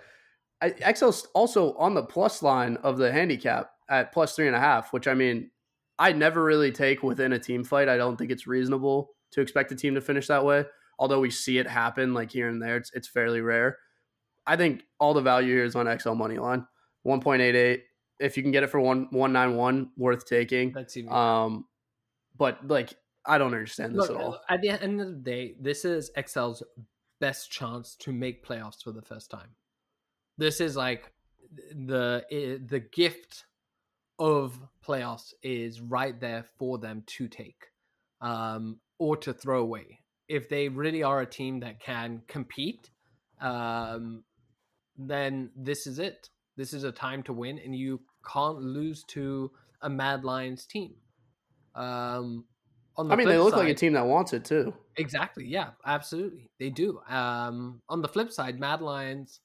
I, 0.61 0.69
XL's 0.71 1.27
also 1.33 1.73
on 1.73 1.93
the 1.93 2.03
plus 2.03 2.41
line 2.41 2.77
of 2.77 2.97
the 2.97 3.11
handicap 3.11 3.71
at 3.89 4.13
plus 4.13 4.35
three 4.35 4.47
and 4.47 4.55
a 4.55 4.59
half, 4.59 4.93
which 4.93 5.07
I 5.07 5.13
mean, 5.13 5.51
I 5.99 6.13
never 6.13 6.43
really 6.43 6.71
take 6.71 7.03
within 7.03 7.33
a 7.33 7.39
team 7.39 7.63
fight. 7.63 7.89
I 7.89 7.97
don't 7.97 8.15
think 8.17 8.31
it's 8.31 8.47
reasonable 8.47 9.09
to 9.31 9.41
expect 9.41 9.71
a 9.71 9.75
team 9.75 9.95
to 9.95 10.01
finish 10.01 10.27
that 10.27 10.45
way. 10.45 10.63
Although 10.97 11.19
we 11.19 11.29
see 11.29 11.57
it 11.57 11.67
happen 11.67 12.13
like 12.13 12.31
here 12.31 12.47
and 12.47 12.61
there, 12.61 12.77
it's 12.77 12.91
it's 12.93 13.07
fairly 13.07 13.41
rare. 13.41 13.77
I 14.47 14.55
think 14.55 14.83
all 14.99 15.13
the 15.13 15.21
value 15.21 15.55
here 15.55 15.65
is 15.65 15.75
on 15.75 15.99
XL 15.99 16.13
money 16.13 16.37
line, 16.37 16.65
one 17.03 17.21
point 17.21 17.41
eight 17.41 17.55
eight. 17.55 17.83
If 18.19 18.37
you 18.37 18.43
can 18.43 18.51
get 18.51 18.63
it 18.63 18.69
for 18.69 18.79
one 18.79 19.07
one 19.11 19.33
nine 19.33 19.55
one, 19.55 19.91
worth 19.97 20.25
taking. 20.25 20.71
That's 20.71 20.95
even. 20.95 21.11
Um, 21.11 21.65
but 22.37 22.65
like 22.67 22.93
I 23.25 23.37
don't 23.37 23.53
understand 23.53 23.95
this 23.95 24.09
Look, 24.09 24.17
at 24.17 24.23
all. 24.23 24.39
at 24.49 24.61
the 24.61 24.69
end 24.69 25.01
of 25.01 25.07
the 25.07 25.13
day, 25.13 25.55
this 25.59 25.83
is 25.83 26.11
XL's 26.17 26.63
best 27.19 27.51
chance 27.51 27.95
to 27.95 28.11
make 28.11 28.45
playoffs 28.45 28.83
for 28.83 28.91
the 28.91 29.01
first 29.01 29.31
time. 29.31 29.55
This 30.37 30.61
is 30.61 30.75
like 30.75 31.11
the 31.73 32.23
the 32.67 32.79
gift 32.79 33.45
of 34.19 34.57
playoffs 34.85 35.33
is 35.43 35.81
right 35.81 36.19
there 36.19 36.45
for 36.57 36.77
them 36.77 37.03
to 37.05 37.27
take 37.27 37.67
um, 38.21 38.79
or 38.99 39.17
to 39.17 39.33
throw 39.33 39.61
away. 39.61 39.99
If 40.27 40.49
they 40.49 40.69
really 40.69 41.03
are 41.03 41.21
a 41.21 41.25
team 41.25 41.59
that 41.59 41.79
can 41.79 42.23
compete, 42.27 42.89
um, 43.41 44.23
then 44.97 45.51
this 45.55 45.87
is 45.87 45.99
it. 45.99 46.29
This 46.57 46.73
is 46.73 46.83
a 46.83 46.91
time 46.91 47.21
to 47.23 47.33
win, 47.33 47.59
and 47.59 47.75
you 47.75 48.01
can't 48.31 48.61
lose 48.61 49.03
to 49.09 49.51
a 49.81 49.89
Mad 49.89 50.23
Lions 50.23 50.65
team. 50.65 50.95
Um, 51.75 52.45
on 52.97 53.07
the 53.07 53.13
I 53.13 53.17
mean, 53.17 53.27
they 53.27 53.37
look 53.37 53.55
like 53.55 53.67
a 53.67 53.73
team 53.73 53.93
that 53.93 54.05
wants 54.05 54.33
it 54.33 54.45
too. 54.45 54.73
Exactly. 54.97 55.45
Yeah, 55.45 55.71
absolutely. 55.85 56.49
They 56.59 56.69
do. 56.69 57.01
Um, 57.09 57.81
on 57.89 58.01
the 58.01 58.07
flip 58.07 58.31
side, 58.31 58.59
Mad 58.59 58.81
Lions, 58.81 59.41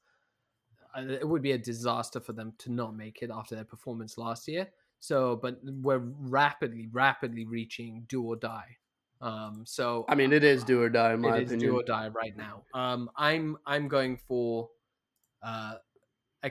uh, 0.97 1.03
it 1.03 1.29
would 1.29 1.43
be 1.43 1.53
a 1.53 1.59
disaster 1.59 2.21
for 2.21 2.33
them 2.33 2.53
to 2.59 2.73
not 2.73 2.97
make 2.97 3.23
it 3.23 3.31
after 3.35 3.57
their 3.57 3.65
performance 3.65 4.17
last 4.17 4.47
year. 4.47 4.69
So, 5.01 5.35
but 5.35 5.59
we're 5.65 5.99
rapidly, 5.99 6.89
rapidly 6.93 7.45
reaching 7.45 8.05
do 8.09 8.23
or 8.23 8.37
die. 8.37 8.77
Um, 9.21 9.65
so 9.67 10.07
I 10.09 10.15
mean, 10.15 10.33
it 10.33 10.45
is 10.45 10.65
do 10.65 10.83
or 10.83 10.89
die 10.89 11.13
in 11.13 11.21
my 11.21 11.37
it 11.37 11.43
is 11.43 11.51
opinion. 11.51 11.71
do 11.71 11.79
or 11.79 11.83
die 11.83 12.09
right 12.09 12.37
now. 12.37 12.63
Um, 12.75 13.11
I'm 13.17 13.59
I'm 13.67 13.87
going 13.89 14.17
for 14.17 14.71
uh, 15.43 15.75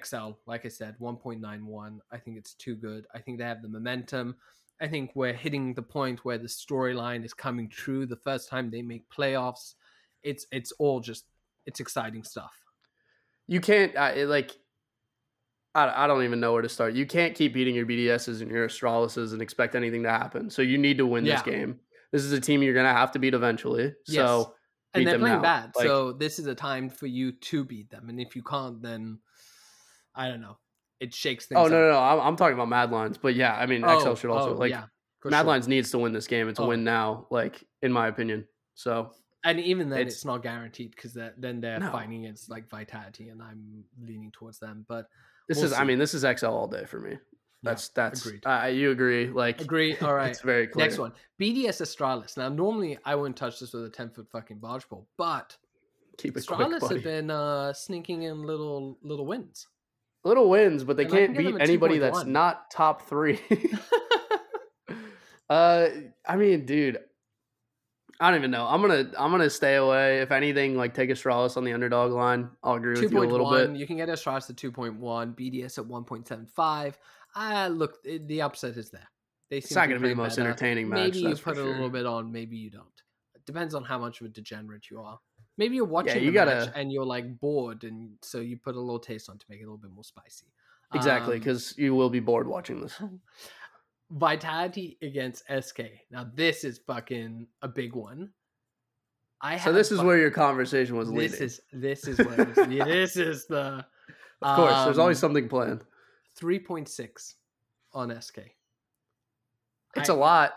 XL. 0.03 0.32
Like 0.45 0.65
I 0.65 0.69
said, 0.69 0.95
1.91. 0.99 1.99
I 2.12 2.17
think 2.17 2.38
it's 2.38 2.53
too 2.53 2.75
good. 2.75 3.08
I 3.13 3.19
think 3.19 3.39
they 3.39 3.43
have 3.43 3.62
the 3.62 3.69
momentum. 3.69 4.36
I 4.82 4.88
think 4.88 5.12
we're 5.15 5.34
hitting 5.34 5.73
the 5.73 5.82
point 5.82 6.23
where 6.23 6.38
the 6.38 6.47
storyline 6.47 7.25
is 7.25 7.34
coming 7.34 7.69
true. 7.69 8.05
The 8.05 8.15
first 8.15 8.49
time 8.49 8.69
they 8.69 8.82
make 8.82 9.10
playoffs, 9.10 9.73
it's 10.23 10.45
it's 10.51 10.71
all 10.73 10.99
just 10.99 11.25
it's 11.65 11.79
exciting 11.79 12.23
stuff. 12.23 12.53
You 13.47 13.62
can't 13.62 13.95
I, 13.97 14.23
like. 14.23 14.55
I, 15.75 16.05
I 16.05 16.08
don't 16.08 16.23
even 16.23 16.39
know 16.39 16.53
where 16.53 16.62
to 16.62 16.69
start. 16.69 16.93
You 16.93 17.05
can't 17.05 17.36
keep 17.36 17.53
beating 17.53 17.75
your 17.75 17.86
BDSs 17.86 18.41
and 18.41 18.49
your 18.49 18.67
Astralises 18.67 19.34
and 19.34 19.41
expect 19.41 19.75
anything 19.75 20.01
to 20.03 20.10
happen. 20.10 20.49
So 20.49 20.62
you 20.62 20.77
need 20.77 20.97
to 20.97 21.05
win 21.05 21.23
this 21.25 21.41
game. 21.43 21.79
This 22.12 22.24
is 22.24 22.32
a 22.32 22.39
team 22.39 22.63
you're 22.63 22.74
gonna 22.74 22.93
have 22.93 23.12
to 23.12 23.19
beat 23.19 23.34
eventually. 23.34 23.93
Yes. 24.08 24.15
So 24.15 24.56
And 24.93 25.06
they're 25.06 25.19
playing 25.19 25.38
now. 25.38 25.41
bad, 25.41 25.72
Like- 25.76 25.86
so 25.86 26.13
this 26.13 26.39
is 26.39 26.48
a 26.48 26.56
time 26.56 26.89
for 26.89 27.06
you 27.06 27.32
to 27.32 27.63
beat 27.63 27.89
them. 27.91 28.10
And 28.10 28.19
if 28.19 28.36
you 28.36 28.43
can't, 28.43 28.82
then 28.82 29.19
I 30.15 30.28
don't 30.28 30.41
know. 30.41 30.58
It 31.00 31.13
shakes 31.13 31.45
things. 31.45 31.58
oh 31.60 31.67
no, 31.67 31.80
no, 31.80 31.91
no! 31.91 32.00
I'm, 32.00 32.19
I'm 32.19 32.36
talking 32.36 32.56
about 32.56 32.67
Mad 32.67 32.91
Lions, 32.91 33.17
but 33.17 33.34
yeah, 33.36 33.56
I 33.56 33.65
mean, 33.67 33.82
XL 33.84 33.88
oh, 34.10 34.15
should 34.15 34.32
also 34.32 34.54
oh, 34.56 34.58
like 34.58 34.72
yeah, 34.72 34.86
Mad 35.24 35.39
sure. 35.39 35.43
Lions 35.45 35.67
needs 35.67 35.91
to 35.91 36.00
win 36.00 36.12
this 36.12 36.28
game. 36.28 36.50
It's 36.50 36.60
a 36.60 36.63
Oh. 36.63 36.67
win 36.67 36.84
now, 36.84 37.28
like 37.30 37.63
in 37.82 37.91
my 37.93 38.08
opinion. 38.08 38.48
So 38.74 39.12
And 39.45 39.60
even 39.62 39.88
then, 39.89 40.00
It's- 40.00 40.15
it's, 40.15 40.26
not 40.26 40.43
guaranteed 40.43 40.91
because 40.91 41.13
then 41.13 41.62
they're 41.62 41.80
No. 41.80 41.91
fighting 41.91 42.26
against 42.26 42.50
like 42.50 42.67
Vitality, 42.69 43.30
and 43.30 43.41
I'm 43.41 43.86
leaning 44.02 44.32
towards 44.32 44.60
them. 44.60 44.86
But 44.89 45.06
this 45.48 45.58
We'll 45.60 45.67
is, 45.67 45.74
I 45.74 45.86
mean, 45.86 46.00
this 46.00 46.13
is 46.13 46.26
XL 46.26 46.48
all 46.48 46.67
day 46.67 46.84
for 46.86 47.00
me. 47.00 47.17
That's 47.62 47.91
yeah, 47.95 48.04
that's 48.04 48.26
agreed. 48.26 48.45
Uh, 48.45 48.67
you 48.67 48.91
agree? 48.91 49.30
Like 49.30 49.62
agree. 49.62 49.98
All 50.02 50.13
right. 50.13 50.30
it's 50.30 50.41
very 50.41 50.67
clear. 50.67 50.86
Next 50.86 50.98
one, 50.98 51.13
BDS 51.39 51.82
Astralis. 51.82 52.38
Now, 52.38 52.50
normally 52.50 52.98
I 53.06 53.15
wouldn't 53.15 53.38
touch 53.38 53.60
this 53.60 53.74
with 53.74 53.86
a 53.86 53.89
ten 53.89 54.10
foot 54.10 54.28
fucking 54.32 54.60
barge 54.60 54.88
pole, 54.88 55.08
but 55.17 55.56
Keep 56.17 56.36
astralis 56.36 56.80
quick, 56.80 56.91
have 56.91 57.04
been 57.04 57.32
uh, 57.32 57.74
sneaking 57.74 58.24
in 58.24 58.43
little 58.43 58.98
little 59.02 59.26
wins. 59.26 59.67
Little 60.24 60.50
wins, 60.50 60.84
but 60.84 60.98
they 60.98 61.04
and 61.04 61.12
can't 61.12 61.38
beat 61.38 61.56
anybody 61.62 61.95
2.1. 61.95 62.00
that's 62.00 62.26
not 62.26 62.69
top 62.69 63.08
three. 63.08 63.39
uh, 65.50 65.88
I 66.28 66.36
mean, 66.36 66.65
dude, 66.65 67.00
I 68.19 68.30
don't 68.30 68.39
even 68.39 68.52
know. 68.52 68.67
I'm 68.67 68.82
gonna 68.82 69.10
I'm 69.17 69.32
gonna 69.32 69.50
stay 69.50 69.76
away. 69.76 70.19
If 70.19 70.32
anything, 70.32 70.76
like 70.76 70.93
take 70.93 71.10
Astralis 71.10 71.56
on 71.56 71.63
the 71.63 71.72
underdog 71.72 72.12
line. 72.12 72.50
I'll 72.62 72.76
agree 72.76 73.00
with 73.00 73.13
you 73.13 73.17
a 73.17 73.24
little 73.24 73.45
1, 73.45 73.72
bit. 73.72 73.80
You 73.80 73.88
can 73.88 73.95
get 73.95 74.10
Astralis 74.10 74.50
at 74.50 74.58
2.1, 74.58 75.00
BDS 75.00 75.78
at 75.78 75.86
1.75 75.86 76.95
uh, 77.36 77.70
look, 77.72 77.98
eh, 78.08 78.20
the 78.26 78.42
upset 78.42 78.78
is 78.78 78.89
there. 78.89 79.08
it's 79.50 79.74
not 79.74 79.88
going 79.88 80.00
to 80.00 80.04
be 80.04 80.10
the 80.10 80.15
most 80.15 80.38
entertaining 80.38 80.89
match. 80.89 81.13
Maybe 81.13 81.20
you 81.20 81.36
put 81.36 81.56
sure. 81.56 81.63
a 81.63 81.72
little 81.72 81.89
bit 81.89 82.06
on, 82.06 82.32
maybe 82.32 82.58
you 82.58 82.70
don't. 82.70 82.86
It 83.36 83.46
depends 83.46 83.74
on 83.74 83.84
how 83.84 83.98
much 83.98 84.22
of 84.22 84.28
a 84.28 84.30
degenerate 84.30 84.89
you 84.89 85.00
are. 85.02 85.20
Maybe 85.58 85.76
you're 85.76 85.86
watching 85.86 86.18
yeah, 86.18 86.22
you 86.22 86.32
gotta... 86.32 86.52
match 86.52 86.70
and 86.76 86.92
you're 86.92 87.06
like 87.06 87.39
bored, 87.39 87.84
and 87.84 88.12
so 88.22 88.39
you 88.39 88.58
put 88.58 88.76
a 88.76 88.80
little 88.80 89.00
taste 89.00 89.30
on 89.30 89.38
to 89.38 89.46
make 89.50 89.60
it 89.60 89.63
a 89.63 89.65
little 89.65 89.78
bit 89.78 89.92
more 89.92 90.04
spicy. 90.04 90.48
Exactly, 90.94 91.38
because 91.38 91.72
um, 91.78 91.84
you 91.84 91.96
will 91.96 92.10
be 92.10 92.20
bored 92.20 92.48
watching 92.48 92.82
this. 92.82 93.00
Vitality 94.12 94.98
against 95.02 95.44
SK. 95.62 95.82
Now 96.10 96.26
this 96.34 96.63
is 96.63 96.80
fucking 96.88 97.48
a 97.62 97.68
big 97.68 97.94
one. 97.94 98.32
I 99.42 99.58
so 99.58 99.72
this 99.72 99.92
is 99.92 100.02
where 100.02 100.18
your 100.18 100.32
conversation 100.32 100.98
was 100.98 101.10
leading. 101.10 101.32
This 101.32 101.42
is 101.42 101.62
this 101.72 102.08
is 102.08 102.18
where 102.18 102.46
this 102.68 103.15
is 103.15 103.46
the. 103.48 103.86
Of 104.42 104.56
course, 104.56 104.74
um, 104.74 104.86
there's 104.86 104.98
always 104.98 105.18
um, 105.18 105.30
something 105.30 105.50
planned 105.50 105.84
three 106.39 106.60
point 106.60 106.88
six 106.88 107.36
on 107.93 108.19
SK. 108.21 108.39
It's 109.95 110.10
a 110.10 110.13
a 110.13 110.15
lot. 110.15 110.54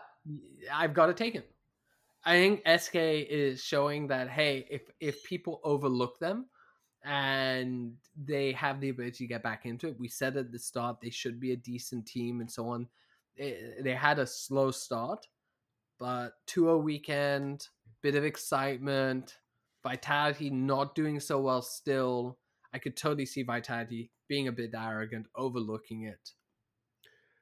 I've 0.72 0.94
got 0.94 1.06
to 1.06 1.14
take 1.14 1.34
it. 1.34 1.50
I 2.24 2.32
think 2.32 2.62
SK 2.80 2.94
is 2.94 3.62
showing 3.62 4.06
that 4.08 4.28
hey, 4.28 4.66
if 4.70 4.82
if 5.00 5.24
people 5.24 5.60
overlook 5.64 6.18
them 6.18 6.46
and 7.04 7.94
they 8.16 8.52
have 8.52 8.80
the 8.80 8.90
ability 8.90 9.24
to 9.24 9.26
get 9.26 9.42
back 9.42 9.66
into 9.66 9.88
it, 9.88 9.98
we 9.98 10.08
said 10.08 10.36
at 10.36 10.52
the 10.52 10.58
start 10.58 11.00
they 11.00 11.10
should 11.10 11.40
be 11.40 11.52
a 11.52 11.56
decent 11.56 12.06
team 12.06 12.40
and 12.40 12.50
so 12.50 12.68
on. 12.68 12.86
They, 13.36 13.74
they 13.80 13.94
had 13.94 14.20
a 14.20 14.26
slow 14.26 14.70
start, 14.70 15.26
but 15.98 16.34
2 16.46 16.76
weekend, 16.76 17.66
bit 18.02 18.14
of 18.14 18.24
excitement, 18.24 19.38
Vitality 19.82 20.48
not 20.48 20.94
doing 20.94 21.18
so 21.18 21.40
well 21.40 21.60
still. 21.60 22.38
I 22.74 22.78
could 22.78 22.96
totally 22.96 23.26
see 23.26 23.42
Vitality 23.42 24.10
being 24.28 24.48
a 24.48 24.52
bit 24.52 24.70
arrogant, 24.74 25.26
overlooking 25.36 26.04
it. 26.04 26.30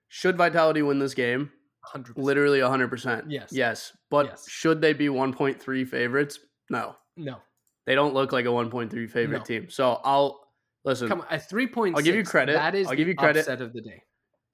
Should 0.09 0.37
Vitality 0.37 0.83
win 0.83 0.99
this 0.99 1.15
game? 1.15 1.53
100%. 1.95 2.17
Literally 2.19 2.59
100%. 2.61 3.27
Yes. 3.29 3.51
Yes. 3.53 3.97
But 4.11 4.27
Yes. 4.27 4.49
should 4.49 4.81
they 4.81 4.93
be 4.93 5.07
1.3 5.09 5.85
favorites? 5.87 6.41
No. 6.69 6.97
No. 7.17 7.39
They 7.87 7.95
don't 7.95 8.13
look 8.15 8.33
like 8.33 8.45
a 8.45 8.49
1.3 8.53 9.07
favorite 9.11 9.39
No. 9.39 9.45
team. 9.45 9.71
So 9.71 10.01
I'll 10.05 10.41
listen. 10.85 11.09
Come 11.09 11.21
on, 11.23 11.27
a 11.31 11.39
3.6. 11.39 11.95
I'll 11.97 12.03
give 12.03 12.15
you 12.17 12.25
credit. 12.25 12.53
That 12.55 12.75
is 12.75 12.87
I'll 12.89 12.95
give 12.97 13.07
the 13.07 13.13
you 13.13 13.17
credit. 13.17 13.41
upset 13.41 13.61
of 13.63 13.73
the 13.73 13.81
day. 13.81 14.03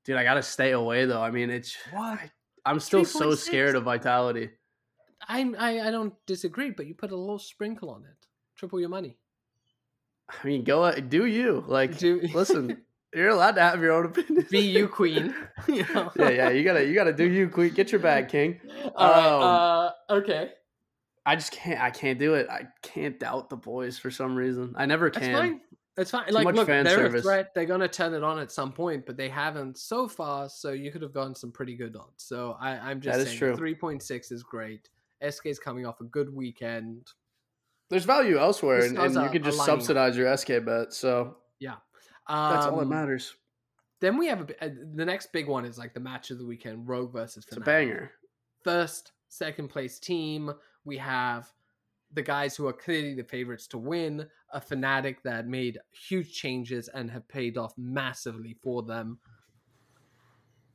Dude, 0.05 0.17
I 0.17 0.23
got 0.25 0.35
to 0.35 0.43
stay 0.43 0.71
away 0.73 1.05
though. 1.07 1.21
I 1.23 1.31
mean, 1.31 1.51
it's 1.51 1.77
What? 1.91 2.21
I'm 2.65 2.79
still 2.81 3.05
so 3.05 3.31
3.6? 3.31 3.37
scared 3.39 3.75
of 3.77 3.85
Vitality. 3.85 4.51
I, 5.29 5.41
I 5.59 5.89
I 5.89 5.91
don't 5.91 6.15
disagree, 6.27 6.71
but 6.71 6.87
you 6.87 6.95
put 6.95 7.11
a 7.11 7.17
little 7.17 7.39
sprinkle 7.39 7.91
on 7.91 8.05
it. 8.05 8.27
Triple 8.57 8.79
your 8.79 8.89
money. 8.91 9.19
I 10.29 10.47
mean, 10.47 10.65
go 10.65 10.93
do 10.93 11.27
you. 11.27 11.65
Like 11.67 11.99
Do 11.99 12.21
listen, 12.35 12.83
you're 13.15 13.29
allowed 13.29 13.53
to 13.57 13.61
have 13.63 13.81
your 13.81 13.93
own 13.93 14.07
opinion. 14.07 14.47
be 14.51 14.61
you, 14.61 14.89
queen. 14.89 15.35
You 15.69 15.85
know? 15.95 16.11
yeah, 16.19 16.29
yeah, 16.31 16.49
you 16.51 16.65
gotta, 16.65 16.85
you 16.85 16.95
gotta 16.95 17.13
do 17.13 17.25
you, 17.25 17.49
Queen. 17.49 17.73
Get 17.73 17.91
your 17.93 18.01
bag, 18.01 18.29
King. 18.29 18.61
All 18.95 19.11
right. 19.11 19.27
Um, 19.27 19.43
uh, 19.43 20.15
okay. 20.19 20.51
I 21.25 21.35
just 21.35 21.51
can't, 21.51 21.81
I 21.81 21.91
can't 21.91 22.19
do 22.19 22.35
it. 22.35 22.47
I 22.49 22.67
can't 22.83 23.19
doubt 23.19 23.51
the 23.51 23.57
boys 23.57 23.99
for 23.99 24.11
some 24.11 24.37
reason. 24.37 24.75
I 24.77 24.87
never 24.87 25.11
That's 25.11 25.27
can. 25.27 25.35
fine. 25.35 25.61
That's 25.97 26.11
fine. 26.11 26.27
Too 26.29 26.35
like, 26.35 26.45
much 26.45 26.57
look, 26.57 26.67
fan 26.67 26.85
they're 26.85 26.97
service. 26.97 27.21
a 27.21 27.23
threat. 27.23 27.55
They're 27.55 27.65
gonna 27.65 27.89
turn 27.89 28.13
it 28.15 28.23
on 28.23 28.39
at 28.39 28.53
some 28.53 28.71
point, 28.73 29.07
but 29.07 29.17
they 29.17 29.29
haven't 29.31 29.79
so 29.79 30.07
far. 30.07 30.49
So 30.49 30.73
you 30.73 30.93
could 30.93 31.03
have 31.03 31.13
gotten 31.15 31.35
some 31.35 31.51
pretty 31.51 31.75
good 31.75 31.97
odds. 31.97 32.23
So 32.25 32.57
I, 32.61 32.73
I'm 32.77 33.01
just 33.01 33.17
That 33.17 33.23
is 33.23 33.29
saying, 33.29 33.39
true. 33.39 33.57
three 33.57 33.75
point 33.75 34.03
six 34.03 34.31
is 34.31 34.43
great. 34.43 34.91
SK 35.29 35.47
is 35.47 35.59
coming 35.59 35.87
off 35.87 36.01
a 36.01 36.05
good 36.05 36.33
weekend. 36.33 37.09
There's 37.89 38.05
value 38.05 38.39
elsewhere, 38.39 38.85
and, 38.85 38.99
and 38.99 39.15
you 39.15 39.29
can 39.31 39.43
just 39.43 39.65
subsidize 39.65 40.17
your 40.17 40.35
SK 40.37 40.65
bet. 40.65 40.93
So 40.93 41.37
yeah, 41.61 41.77
Um, 42.27 42.55
that's 42.55 42.67
all 42.67 42.79
that 42.79 42.87
matters. 42.87 43.35
Then 44.01 44.19
we 44.19 44.27
have 44.27 44.51
a, 44.51 44.65
uh, 44.65 44.71
the 44.95 45.05
next 45.05 45.33
big 45.33 45.47
one 45.49 45.65
is 45.65 45.79
like 45.79 45.95
the 45.95 46.01
match 46.01 46.31
of 46.31 46.39
the 46.39 46.47
weekend: 46.47 46.89
Rogue 46.89 47.13
versus. 47.13 47.45
Fnatic. 47.45 47.49
It's 47.49 47.57
a 47.57 47.61
banger. 47.61 48.11
First, 48.65 49.13
second 49.29 49.69
place 49.69 49.99
team. 49.99 50.53
We 50.85 50.99
have 50.99 51.51
the 52.13 52.23
guys 52.23 52.57
who 52.57 52.67
are 52.67 52.73
clearly 52.73 53.15
the 53.15 53.25
favorites 53.25 53.67
to 53.69 53.79
win. 53.79 54.27
A 54.53 54.61
Fnatic 54.61 55.17
that 55.25 55.47
made 55.47 55.79
huge 56.09 56.33
changes 56.33 56.89
and 56.89 57.11
have 57.11 57.27
paid 57.29 57.57
off 57.57 57.73
massively 57.77 58.57
for 58.63 58.83
them. 58.83 59.19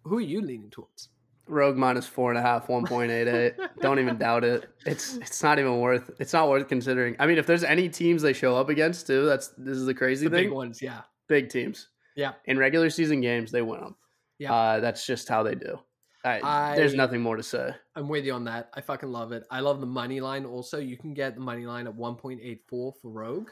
Who 0.04 0.17
are 0.17 0.21
you 0.21 0.41
leaning 0.41 0.69
towards? 0.69 1.10
Rogue 1.47 1.75
minus 1.75 2.08
four 2.08 2.30
and 2.30 2.38
a 2.38 2.41
half, 2.41 2.69
one 2.69 2.86
point 2.86 3.12
eight 3.12 3.27
eight. 3.27 3.54
Don't 3.82 3.99
even 3.99 4.17
doubt 4.17 4.43
it. 4.43 4.69
It's 4.86 5.15
it's 5.17 5.43
not 5.43 5.60
even 5.60 5.80
worth. 5.80 6.12
It's 6.19 6.34
not 6.34 6.49
worth 6.49 6.67
considering. 6.67 7.15
I 7.19 7.25
mean, 7.25 7.38
if 7.38 7.45
there's 7.45 7.63
any 7.63 7.89
teams 7.89 8.21
they 8.21 8.34
show 8.34 8.56
up 8.56 8.69
against 8.69 9.08
too, 9.08 9.25
that's 9.25 9.49
this 9.58 9.77
is 9.77 9.86
the 9.86 9.93
crazy 9.93 10.27
the 10.27 10.36
thing. 10.36 10.45
big 10.45 10.54
ones, 10.54 10.82
yeah. 10.82 11.01
Big 11.27 11.49
teams. 11.49 11.89
Yeah. 12.15 12.34
In 12.45 12.58
regular 12.58 12.89
season 12.89 13.21
games, 13.21 13.51
they 13.51 13.62
win 13.62 13.82
them. 13.82 13.95
Yeah. 14.38 14.54
Uh, 14.54 14.80
that's 14.80 15.06
just 15.06 15.27
how 15.30 15.43
they 15.43 15.56
do. 15.56 15.80
I, 16.23 16.75
there's 16.75 16.93
nothing 16.93 17.21
more 17.21 17.36
to 17.36 17.43
say. 17.43 17.73
I'm 17.95 18.08
with 18.08 18.25
you 18.25 18.34
on 18.34 18.43
that. 18.45 18.69
I 18.75 18.82
fucking 18.82 19.10
love 19.10 19.32
it. 19.32 19.43
I 19.49 19.60
love 19.60 19.82
the 19.82 19.88
money 19.88 20.21
line 20.21 20.45
also. 20.45 20.77
You 20.80 20.97
can 20.97 21.13
get 21.13 21.36
the 21.36 21.41
money 21.41 21.65
line 21.65 21.88
at 21.88 21.95
1.84 21.95 22.60
for 22.69 22.93
Rogue 23.04 23.49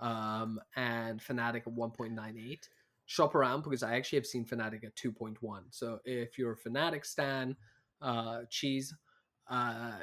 um, 0.00 0.60
and 0.76 1.20
Fnatic 1.20 1.66
at 1.66 1.74
1.98. 1.74 2.68
Shop 3.12 3.34
around 3.34 3.62
because 3.62 3.82
I 3.82 3.94
actually 3.96 4.16
have 4.20 4.26
seen 4.26 4.42
Fnatic 4.46 4.84
at 4.84 4.96
2.1. 4.96 5.36
So 5.68 5.98
if 6.06 6.38
you're 6.38 6.52
a 6.52 6.56
Fnatic 6.56 7.04
stan, 7.04 7.54
uh, 8.00 8.40
cheese, 8.48 8.94
uh, 9.50 9.98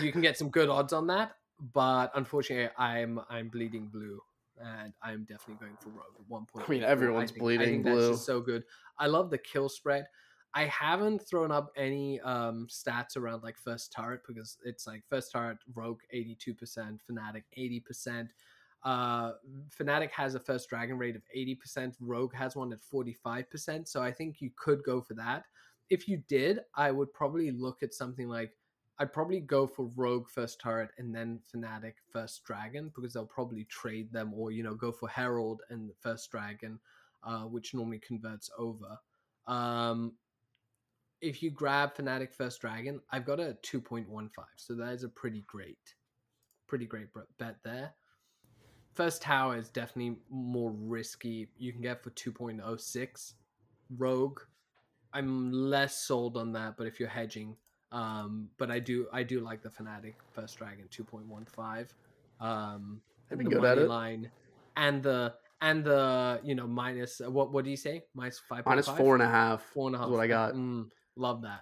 you 0.00 0.12
can 0.12 0.20
get 0.20 0.38
some 0.38 0.50
good 0.50 0.68
odds 0.68 0.92
on 0.92 1.08
that. 1.08 1.32
But 1.72 2.12
unfortunately, 2.14 2.70
I'm 2.78 3.18
I'm 3.28 3.48
bleeding 3.48 3.88
blue, 3.88 4.20
and 4.64 4.92
I'm 5.02 5.24
definitely 5.24 5.66
going 5.66 5.76
for 5.80 5.88
Rogue 5.90 6.14
at 6.20 6.60
1.84. 6.60 6.64
I 6.64 6.70
mean, 6.70 6.82
everyone's 6.84 7.30
think- 7.32 7.42
bleeding 7.42 7.66
I 7.66 7.70
think 7.72 7.84
That's 7.86 7.96
blue. 7.96 8.10
just 8.12 8.24
so 8.24 8.40
good. 8.40 8.62
I 9.00 9.08
love 9.08 9.30
the 9.30 9.38
kill 9.38 9.68
spread. 9.68 10.06
I 10.56 10.66
haven't 10.66 11.26
thrown 11.28 11.50
up 11.50 11.72
any 11.76 12.20
um, 12.20 12.68
stats 12.70 13.16
around 13.16 13.42
like 13.42 13.56
first 13.58 13.92
turret 13.92 14.20
because 14.28 14.58
it's 14.64 14.86
like 14.86 15.02
first 15.10 15.32
turret 15.32 15.58
Rogue 15.74 15.98
82%, 16.14 16.54
Fnatic 17.10 17.42
80%. 17.58 18.28
Uh, 18.84 19.32
Fnatic 19.78 20.10
has 20.10 20.34
a 20.34 20.40
first 20.40 20.68
dragon 20.68 20.98
rate 20.98 21.16
of 21.16 21.22
80%, 21.34 21.94
Rogue 22.00 22.34
has 22.34 22.54
one 22.54 22.72
at 22.72 22.80
45%. 22.82 23.88
So 23.88 24.02
I 24.02 24.12
think 24.12 24.40
you 24.40 24.50
could 24.56 24.82
go 24.82 25.00
for 25.00 25.14
that. 25.14 25.44
If 25.90 26.08
you 26.08 26.22
did, 26.28 26.60
I 26.74 26.90
would 26.90 27.12
probably 27.12 27.50
look 27.50 27.82
at 27.82 27.94
something 27.94 28.28
like 28.28 28.52
I'd 28.98 29.12
probably 29.12 29.40
go 29.40 29.66
for 29.66 29.90
Rogue 29.96 30.28
first 30.28 30.60
turret 30.60 30.90
and 30.98 31.14
then 31.14 31.40
Fnatic 31.52 31.94
first 32.12 32.44
dragon 32.44 32.92
because 32.94 33.12
they'll 33.12 33.26
probably 33.26 33.64
trade 33.64 34.12
them 34.12 34.32
or 34.34 34.52
you 34.52 34.62
know 34.62 34.74
go 34.74 34.92
for 34.92 35.08
Herald 35.08 35.62
and 35.70 35.90
first 36.00 36.30
dragon, 36.30 36.78
uh, 37.24 37.42
which 37.42 37.74
normally 37.74 37.98
converts 37.98 38.50
over. 38.56 38.98
Um, 39.46 40.12
if 41.20 41.42
you 41.42 41.50
grab 41.50 41.96
Fnatic 41.96 42.32
First 42.32 42.60
Dragon, 42.60 43.00
I've 43.10 43.24
got 43.24 43.40
a 43.40 43.56
2.15, 43.62 44.28
so 44.56 44.74
that 44.74 44.92
is 44.92 45.04
a 45.04 45.08
pretty 45.08 45.42
great, 45.46 45.94
pretty 46.66 46.86
great 46.86 47.08
bet 47.38 47.56
there. 47.64 47.94
First 48.94 49.22
Tower 49.22 49.56
is 49.56 49.68
definitely 49.68 50.16
more 50.30 50.70
risky. 50.72 51.48
You 51.58 51.72
can 51.72 51.82
get 51.82 52.02
for 52.02 52.10
2.06. 52.10 53.32
Rogue, 53.98 54.40
I'm 55.12 55.52
less 55.52 55.96
sold 55.96 56.36
on 56.36 56.52
that, 56.52 56.76
but 56.76 56.86
if 56.86 56.98
you're 57.00 57.08
hedging, 57.08 57.56
um, 57.92 58.48
but 58.58 58.70
I 58.70 58.78
do 58.78 59.06
I 59.12 59.22
do 59.22 59.40
like 59.40 59.62
the 59.62 59.68
Fnatic 59.68 60.14
First 60.32 60.58
Dragon 60.58 60.86
2.15. 60.90 61.88
Um, 62.40 63.00
I'd 63.30 63.38
be 63.38 63.44
the 63.44 63.50
good 63.50 63.64
at 63.64 63.78
it. 63.78 63.88
line 63.88 64.30
and 64.76 65.02
the 65.02 65.34
and 65.60 65.84
the 65.84 66.40
you 66.42 66.54
know 66.54 66.66
minus 66.66 67.20
what 67.20 67.52
what 67.52 67.64
do 67.64 67.70
you 67.70 67.76
say 67.76 68.02
minus 68.14 68.38
five 68.38 68.66
Minus 68.66 68.88
four 68.88 69.14
and 69.14 69.22
a 69.22 69.28
half. 69.28 69.62
four 69.62 69.86
and 69.86 69.94
a 69.94 69.98
half 69.98 70.08
is 70.08 70.12
what 70.12 70.20
I 70.20 70.26
got. 70.26 70.54
Mm, 70.54 70.88
love 71.16 71.42
that. 71.42 71.60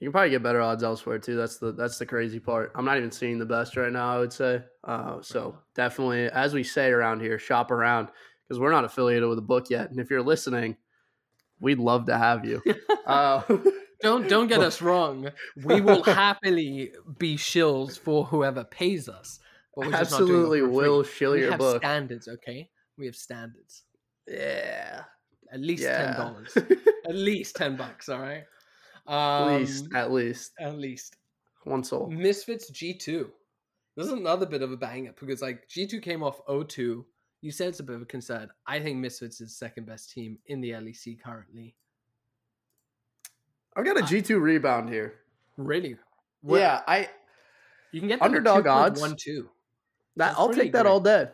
You 0.00 0.08
can 0.08 0.12
probably 0.12 0.30
get 0.30 0.42
better 0.42 0.60
odds 0.60 0.82
elsewhere 0.82 1.18
too. 1.18 1.36
That's 1.36 1.58
the 1.58 1.72
that's 1.72 1.98
the 1.98 2.06
crazy 2.06 2.40
part. 2.40 2.72
I'm 2.74 2.84
not 2.84 2.96
even 2.98 3.10
seeing 3.12 3.38
the 3.38 3.46
best 3.46 3.76
right 3.76 3.92
now. 3.92 4.14
I 4.14 4.18
would 4.18 4.32
say. 4.32 4.62
Uh, 4.82 5.22
so 5.22 5.56
definitely, 5.74 6.26
as 6.26 6.52
we 6.52 6.62
say 6.64 6.90
around 6.90 7.20
here, 7.20 7.38
shop 7.38 7.70
around 7.70 8.08
because 8.46 8.60
we're 8.60 8.72
not 8.72 8.84
affiliated 8.84 9.28
with 9.28 9.38
a 9.38 9.42
book 9.42 9.70
yet. 9.70 9.90
And 9.90 9.98
if 10.00 10.10
you're 10.10 10.20
listening, 10.22 10.76
we'd 11.60 11.78
love 11.78 12.06
to 12.06 12.18
have 12.18 12.44
you. 12.44 12.62
Uh, 13.06 13.42
Don't 14.00 14.28
don't 14.30 14.46
get 14.46 14.60
us 14.68 14.80
wrong. 14.80 15.28
We 15.62 15.82
will 15.82 16.02
happily 16.02 16.92
be 17.18 17.36
shills 17.36 17.98
for 17.98 18.24
whoever 18.24 18.64
pays 18.64 19.10
us. 19.10 19.40
But 19.76 19.86
we're 19.86 19.92
just 19.92 20.10
not 20.12 20.18
doing 20.20 20.30
it 20.30 20.32
absolutely 20.32 20.60
free. 20.60 20.68
will 20.70 21.02
shill 21.02 21.32
We 21.32 21.40
your 21.40 21.50
have 21.50 21.58
book. 21.60 21.82
standards, 21.82 22.26
okay? 22.28 22.70
We 22.96 23.04
have 23.06 23.14
standards. 23.14 23.82
yeah. 24.26 25.02
At 25.52 25.60
least 25.60 25.82
Yeah. 25.82 26.12
ten 26.12 26.16
dollars. 26.16 26.56
At 27.08 27.14
least 27.14 27.56
ten 27.56 27.76
bucks. 27.76 28.08
All 28.08 28.20
right. 28.20 28.44
At 29.06 29.14
Um, 29.14 29.56
least, 29.60 29.88
at 29.94 30.12
least 30.12 30.52
At 30.58 30.78
least. 30.78 31.16
one 31.64 31.84
soul. 31.84 32.08
Misfits 32.10 32.70
G2. 32.70 33.30
This 33.96 34.06
is 34.06 34.12
another 34.12 34.46
bit 34.46 34.62
of 34.62 34.72
a 34.72 34.76
banger 34.76 35.12
because 35.18 35.40
like 35.42 35.68
G2 35.68 36.02
came 36.02 36.22
off 36.22 36.44
0-2. 36.46 37.04
You 37.40 37.50
said 37.50 37.68
it's 37.68 37.80
a 37.80 37.84
bit 37.84 37.96
of 37.96 38.02
a 38.02 38.06
concern. 38.06 38.50
I 38.66 38.80
think 38.80 38.98
Misfits 38.98 39.40
is 39.40 39.56
second 39.56 39.86
best 39.86 40.10
team 40.10 40.38
in 40.46 40.60
the 40.60 40.70
LEC 40.70 41.20
currently. 41.22 41.76
I've 43.76 43.84
got 43.84 43.98
a 43.98 44.02
G 44.02 44.22
two 44.22 44.38
rebound 44.38 44.88
here. 44.88 45.20
Really? 45.56 45.96
yeah, 46.42 46.82
I 46.86 47.08
You 47.92 48.00
can 48.00 48.08
get 48.08 48.20
at 48.20 48.24
Underdog 48.26 48.66
odds. 48.66 49.00
2.12. 49.02 49.48
that 50.16 50.28
That's 50.28 50.38
I'll 50.38 50.48
take 50.52 50.72
that 50.72 50.82
great. 50.82 50.90
all 50.90 51.00
day. 51.00 51.30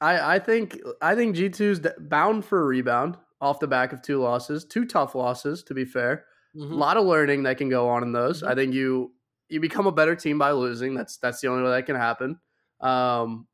I 0.00 0.36
I 0.36 0.38
think 0.40 0.78
I 1.00 1.14
think 1.14 1.36
G 1.36 1.48
2s 1.48 2.08
bound 2.08 2.44
for 2.44 2.60
a 2.60 2.64
rebound 2.64 3.16
off 3.40 3.60
the 3.60 3.68
back 3.68 3.92
of 3.92 4.02
two 4.02 4.18
losses, 4.20 4.64
two 4.64 4.84
tough 4.84 5.14
losses 5.14 5.62
to 5.64 5.74
be 5.74 5.84
fair. 5.84 6.26
Mhm. 6.56 6.70
A 6.70 6.74
lot 6.74 6.96
of 6.96 7.04
learning 7.06 7.44
that 7.44 7.58
can 7.58 7.68
go 7.68 7.88
on 7.88 8.02
in 8.02 8.12
those. 8.12 8.42
Mhm. 8.42 8.48
I 8.48 8.54
think 8.54 8.74
you 8.74 9.14
you 9.48 9.60
become 9.60 9.86
a 9.86 9.92
better 9.92 10.16
team 10.16 10.38
by 10.38 10.52
losing. 10.52 10.94
That's 10.94 11.16
that's 11.18 11.40
the 11.40 11.48
only 11.48 11.62
way 11.64 11.70
that 11.70 11.86
can 11.86 11.96
happen. 11.96 12.40
Um, 12.80 13.46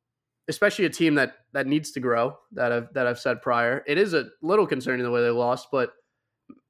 especially 0.49 0.85
a 0.87 0.91
team 0.91 1.15
that 1.17 1.37
that 1.53 1.67
needs 1.67 1.93
to 1.93 2.01
grow. 2.01 2.39
That 2.53 2.73
I've 2.73 2.93
that 2.95 3.07
I've 3.07 3.19
said 3.21 3.43
prior. 3.43 3.85
It 3.87 3.99
is 3.99 4.15
a 4.15 4.31
little 4.43 4.67
concerning 4.67 5.05
the 5.05 5.11
way 5.11 5.23
they 5.23 5.31
lost, 5.31 5.69
but 5.73 5.95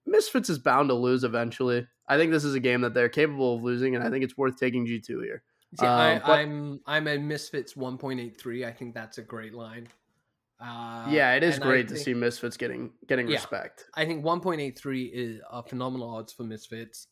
Misfits 0.06 0.50
is 0.50 0.58
bound 0.58 0.88
to 0.90 0.94
lose 0.94 1.24
eventually. 1.24 1.86
I 2.08 2.16
think 2.18 2.32
this 2.32 2.44
is 2.44 2.54
a 2.54 2.60
game 2.60 2.80
that 2.82 2.94
they're 2.94 3.08
capable 3.08 3.56
of 3.56 3.62
losing, 3.62 3.94
and 3.94 4.04
I 4.04 4.10
think 4.10 4.24
it's 4.24 4.36
worth 4.36 4.56
taking 4.58 4.86
G 4.86 5.00
two 5.00 5.20
here. 5.20 5.42
See, 5.76 5.86
I, 5.86 6.16
Um, 6.16 6.22
but- 6.26 6.32
I'm 6.32 6.80
I'm 6.86 7.06
a 7.08 7.18
Misfits 7.18 7.76
1.83. 7.76 8.64
I 8.64 8.72
think 8.72 8.94
that's 8.94 9.18
a 9.18 9.22
great 9.22 9.54
line. 9.54 9.88
Uh, 10.60 11.06
yeah, 11.10 11.34
it 11.34 11.42
is 11.42 11.58
great 11.58 11.88
to 11.88 11.96
see 11.96 12.12
Misfits 12.12 12.56
getting 12.56 12.92
getting 13.06 13.26
Yeah. 13.28 13.36
respect. 13.36 13.86
I 13.94 14.04
think 14.04 14.24
1.83 14.24 15.06
is 15.12 15.40
a 15.50 15.62
phenomenal 15.62 16.10
odds 16.14 16.32
for 16.32 16.42
Misfits. 16.44 17.08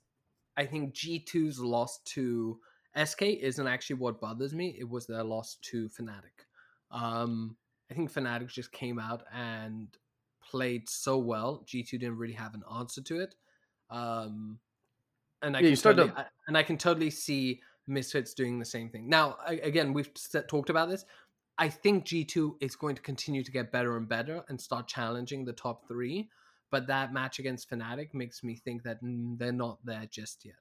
I 0.57 0.67
think 0.67 0.95
G2's 0.95 1.59
loss 1.59 1.99
to 2.07 2.61
SK 2.95 3.23
isn't 3.41 3.67
actually 3.67 3.97
what 3.97 4.21
bothers 4.21 4.53
me. 4.55 4.77
It 4.79 4.89
was 4.89 5.07
their 5.07 5.23
loss 5.25 5.57
to 5.63 5.89
Fnatic. 5.89 6.45
Um, 6.91 7.57
I 7.91 7.95
think 7.95 8.13
Fnatic 8.13 8.49
just 8.49 8.71
came 8.73 8.99
out 8.99 9.23
and 9.33 9.89
played 10.43 10.89
so 10.91 11.17
well. 11.19 11.65
G2 11.67 11.93
didn't 11.93 12.17
really 12.19 12.35
have 12.35 12.55
an 12.55 12.65
answer 12.79 13.01
to 13.03 13.21
it. 13.21 13.35
Um, 13.89 14.59
and 15.43 15.57
I 15.57 15.61
Yeah, 15.61 15.69
can 15.69 15.77
start 15.77 15.97
to- 15.97 16.03
totally, 16.09 16.19
I- 16.25 16.29
and 16.49 16.59
I 16.59 16.63
can 16.63 16.77
totally 16.77 17.11
see 17.11 17.63
Misfits 17.87 18.35
doing 18.35 18.59
the 18.59 18.65
same 18.67 18.91
thing. 18.91 19.09
Now, 19.09 19.39
I, 19.47 19.55
again, 19.55 19.95
we've 19.95 20.11
talked 20.49 20.69
about 20.69 20.91
this. 20.91 21.07
I 21.59 21.69
think 21.69 22.05
G2 22.07 22.55
is 22.61 22.77
going 22.77 22.95
to 22.97 23.03
continue 23.03 23.43
to 23.43 23.51
get 23.51 23.73
better 23.73 23.97
and 23.97 24.09
better 24.09 24.45
and 24.49 24.61
start 24.61 24.87
challenging 24.87 25.45
the 25.45 25.53
top 25.53 25.87
three. 25.89 26.29
But 26.71 26.87
that 26.89 27.13
match 27.13 27.39
against 27.39 27.71
Fnatic 27.71 28.13
makes 28.13 28.45
me 28.45 28.55
think 28.55 28.83
that 28.85 29.03
mm, 29.03 29.39
they're 29.39 29.53
not 29.53 29.79
there 29.85 30.07
just 30.11 30.45
yet. 30.45 30.55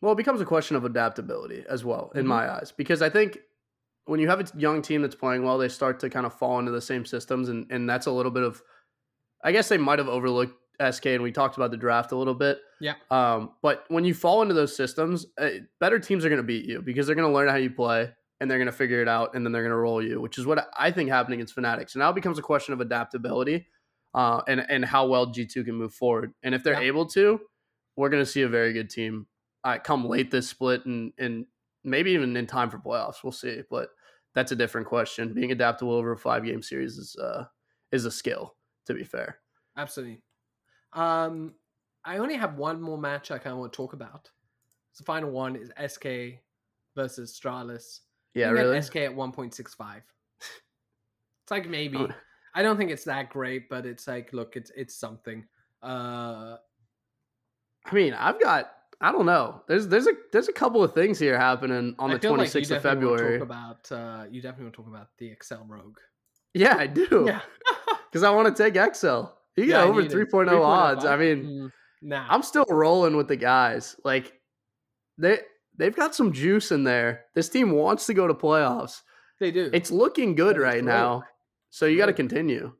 Well, 0.00 0.12
it 0.12 0.16
becomes 0.16 0.40
a 0.40 0.44
question 0.46 0.76
of 0.76 0.84
adaptability 0.84 1.64
as 1.68 1.84
well, 1.84 2.10
in 2.14 2.24
Mhm. 2.24 2.28
my 2.28 2.50
eyes, 2.50 2.72
because 2.72 3.00
I 3.02 3.10
think 3.10 3.38
when 4.06 4.20
you 4.20 4.28
have 4.28 4.40
a 4.40 4.58
young 4.58 4.82
team 4.82 5.02
that's 5.02 5.14
playing 5.14 5.44
well, 5.44 5.56
they 5.58 5.68
start 5.68 6.00
to 6.00 6.10
kind 6.10 6.26
of 6.26 6.34
fall 6.34 6.58
into 6.58 6.72
the 6.72 6.80
same 6.80 7.04
systems, 7.06 7.48
and 7.48 7.66
and 7.70 7.88
that's 7.88 8.06
a 8.06 8.10
little 8.10 8.32
bit 8.32 8.42
of, 8.42 8.62
I 9.42 9.52
guess 9.52 9.68
they 9.68 9.78
might 9.78 9.98
have 9.98 10.08
overlooked 10.08 10.58
SK, 10.80 11.06
and 11.14 11.22
we 11.22 11.30
talked 11.32 11.56
about 11.56 11.70
the 11.70 11.76
draft 11.76 12.12
a 12.12 12.16
little 12.16 12.34
bit. 12.34 12.58
Yeah. 12.80 12.94
Um, 13.10 13.52
but 13.62 13.84
when 13.88 14.04
you 14.04 14.12
fall 14.14 14.42
into 14.42 14.54
those 14.54 14.74
systems, 14.76 15.26
uh, 15.38 15.50
better 15.78 15.98
teams 15.98 16.24
are 16.24 16.28
going 16.28 16.38
to 16.40 16.46
beat 16.46 16.64
you 16.66 16.82
because 16.82 17.06
they're 17.06 17.16
going 17.16 17.28
to 17.30 17.34
learn 17.34 17.48
how 17.48 17.56
you 17.56 17.70
play 17.70 18.12
and 18.44 18.50
they're 18.50 18.58
going 18.58 18.66
to 18.66 18.72
figure 18.72 19.00
it 19.00 19.08
out, 19.08 19.34
and 19.34 19.44
then 19.44 19.52
they're 19.52 19.62
going 19.62 19.70
to 19.70 19.76
roll 19.76 20.02
you, 20.02 20.20
which 20.20 20.36
is 20.38 20.44
what 20.44 20.68
I 20.78 20.90
think 20.90 21.08
happening 21.08 21.38
against 21.40 21.56
Fnatics. 21.56 21.90
So 21.90 21.98
now 21.98 22.10
it 22.10 22.14
becomes 22.14 22.38
a 22.38 22.42
question 22.42 22.74
of 22.74 22.80
adaptability. 22.82 23.66
Uh, 24.12 24.42
and 24.46 24.60
and 24.70 24.84
how 24.84 25.06
well 25.08 25.26
G 25.26 25.44
two 25.46 25.64
can 25.64 25.74
move 25.74 25.92
forward, 25.92 26.34
and 26.44 26.54
if 26.54 26.62
they're 26.62 26.74
Yeah. 26.74 26.88
able 26.88 27.06
to, 27.06 27.40
we're 27.96 28.10
going 28.10 28.22
to 28.22 28.30
see 28.30 28.42
a 28.42 28.48
very 28.48 28.72
good 28.72 28.88
team 28.90 29.26
uh, 29.64 29.78
come 29.78 30.04
late 30.06 30.30
this 30.30 30.48
split 30.48 30.84
and 30.86 31.12
and 31.18 31.46
maybe 31.82 32.12
even 32.12 32.36
in 32.36 32.46
time 32.46 32.70
for 32.70 32.78
playoffs. 32.78 33.24
We'll 33.24 33.32
see, 33.32 33.62
but 33.68 33.88
that's 34.34 34.52
a 34.52 34.56
different 34.56 34.86
question. 34.86 35.34
Being 35.34 35.50
adaptable 35.50 35.92
over 35.94 36.12
a 36.12 36.16
five 36.16 36.44
game 36.44 36.62
series 36.62 36.96
is 36.98 37.16
uh 37.16 37.46
is 37.90 38.04
a 38.04 38.10
skill. 38.12 38.54
To 38.86 38.94
be 38.94 39.02
fair, 39.02 39.40
Absolutely. 39.76 40.22
Um, 40.92 41.54
I 42.04 42.18
only 42.18 42.36
have 42.36 42.56
one 42.56 42.80
more 42.80 42.98
match 42.98 43.30
I 43.30 43.38
kind 43.38 43.52
of 43.54 43.58
want 43.58 43.72
to 43.72 43.76
talk 43.76 43.94
about. 43.94 44.30
The 44.96 45.04
final 45.04 45.30
one 45.30 45.56
is 45.56 45.72
SK 45.92 46.38
versus 46.94 47.32
Astralis. 47.32 48.00
Yeah, 48.34 48.50
really. 48.50 48.80
SK 48.80 48.96
at 48.96 49.14
1.65. 49.14 50.02
It's 51.44 51.50
like 51.50 51.68
maybe. 51.68 51.98
Oh. 51.98 52.08
I 52.54 52.62
don't 52.62 52.78
think 52.78 52.90
it's 52.90 53.04
that 53.04 53.28
great, 53.28 53.68
but 53.68 53.84
it's 53.84 54.08
like, 54.08 54.32
look, 54.32 54.56
it's 54.56 54.70
it's 54.74 54.94
something. 54.94 55.44
Uh, 55.82 56.56
I 57.84 57.94
mean, 57.94 58.14
I've 58.14 58.40
got 58.40 58.70
I 59.00 59.12
don't 59.12 59.26
know. 59.26 59.60
There's 59.68 59.86
there's 59.88 60.06
a 60.06 60.12
there's 60.32 60.48
a 60.48 60.54
couple 60.54 60.82
of 60.82 60.94
things 60.94 61.18
here 61.18 61.36
happening 61.38 61.94
on 61.98 62.10
I 62.10 62.14
the 62.14 62.20
feel 62.20 62.36
like 62.36 62.48
26th 62.48 62.76
of 62.76 62.82
February. 62.82 63.38
Talk 63.38 63.46
about 63.46 63.92
uh, 63.92 64.24
you 64.30 64.40
definitely 64.40 64.64
want 64.64 64.74
to 64.76 64.82
talk 64.82 64.88
about 64.90 65.08
the 65.18 65.26
Excel 65.30 65.66
Rogue. 65.68 65.98
Yeah, 66.54 66.76
I 66.78 66.86
do. 66.86 67.24
Yeah, 67.26 67.40
because 68.10 68.22
I 68.22 68.30
want 68.30 68.56
to 68.56 68.62
take 68.62 68.76
Excel. 68.76 69.36
You 69.56 69.66
got 69.66 69.84
Yeah, 69.84 69.90
over 69.90 70.00
need 70.00 70.12
it. 70.12 70.30
3.0 70.30 70.64
odds. 70.64 71.04
I 71.04 71.16
mean, 71.18 71.44
Mm, 71.44 71.72
nah. 72.00 72.26
I'm 72.30 72.42
still 72.42 72.64
rolling 72.70 73.16
with 73.18 73.28
the 73.28 73.36
guys. 73.36 73.96
Like 74.02 74.32
they 75.18 75.40
they've 75.76 75.94
got 75.94 76.14
some 76.14 76.32
juice 76.32 76.70
in 76.72 76.84
there. 76.84 77.24
This 77.34 77.48
team 77.48 77.72
wants 77.72 78.06
to 78.06 78.14
go 78.14 78.26
to 78.26 78.34
playoffs. 78.34 79.02
they 79.40 79.50
do. 79.50 79.70
It's 79.72 79.90
looking 79.90 80.34
good 80.34 80.58
right 80.58 80.76
rogue. 80.76 80.84
now. 80.84 81.24
So 81.70 81.86
you 81.86 81.96
got 81.98 82.06
to 82.06 82.12
continue. 82.12 82.72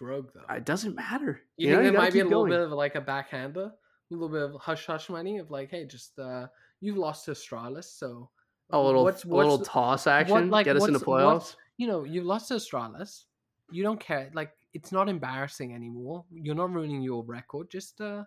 Rogue 0.00 0.30
though. 0.34 0.52
It 0.52 0.64
doesn't 0.64 0.96
matter. 0.96 1.42
You, 1.56 1.70
know, 1.70 1.76
think 1.76 1.84
there 1.84 1.92
gotta 1.92 2.04
might 2.04 2.12
be 2.12 2.20
a 2.20 2.24
little 2.24 2.40
going. 2.40 2.50
bit 2.50 2.60
of 2.60 2.72
like 2.72 2.96
a 2.96 3.00
backhander, 3.00 3.66
a 3.66 3.72
little 4.10 4.28
bit 4.28 4.42
of 4.42 4.60
hush 4.60 4.84
hush 4.84 5.08
money 5.08 5.38
of 5.38 5.48
like, 5.52 5.70
hey, 5.70 5.84
just 5.86 6.18
uh 6.18 6.48
you've 6.80 6.96
lost 6.96 7.26
to 7.26 7.30
Astralis, 7.30 7.84
so 7.84 8.28
a 8.70 8.80
little 8.80 9.04
what's- 9.04 9.22
a 9.22 9.28
little 9.28 9.60
toss 9.60 10.08
action. 10.08 10.50
like, 10.50 10.64
get 10.64 10.74
us 10.76 10.82
into 10.88 10.98
what's- 10.98 11.06
what's- 11.06 11.52
playoffs. 11.52 11.56
you 11.76 11.86
know, 11.86 12.02
you've 12.02 12.24
lost 12.24 12.48
to 12.48 12.54
Astralis. 12.54 13.26
You 13.70 13.84
don't 13.84 14.00
care. 14.00 14.28
Like 14.34 14.50
it's 14.74 14.90
not 14.90 15.08
embarrassing 15.08 15.72
anymore. 15.72 16.24
You're 16.32 16.56
not 16.56 16.72
ruining 16.72 17.00
your 17.02 17.22
record. 17.22 17.70
Just 17.70 18.00
uh 18.00 18.24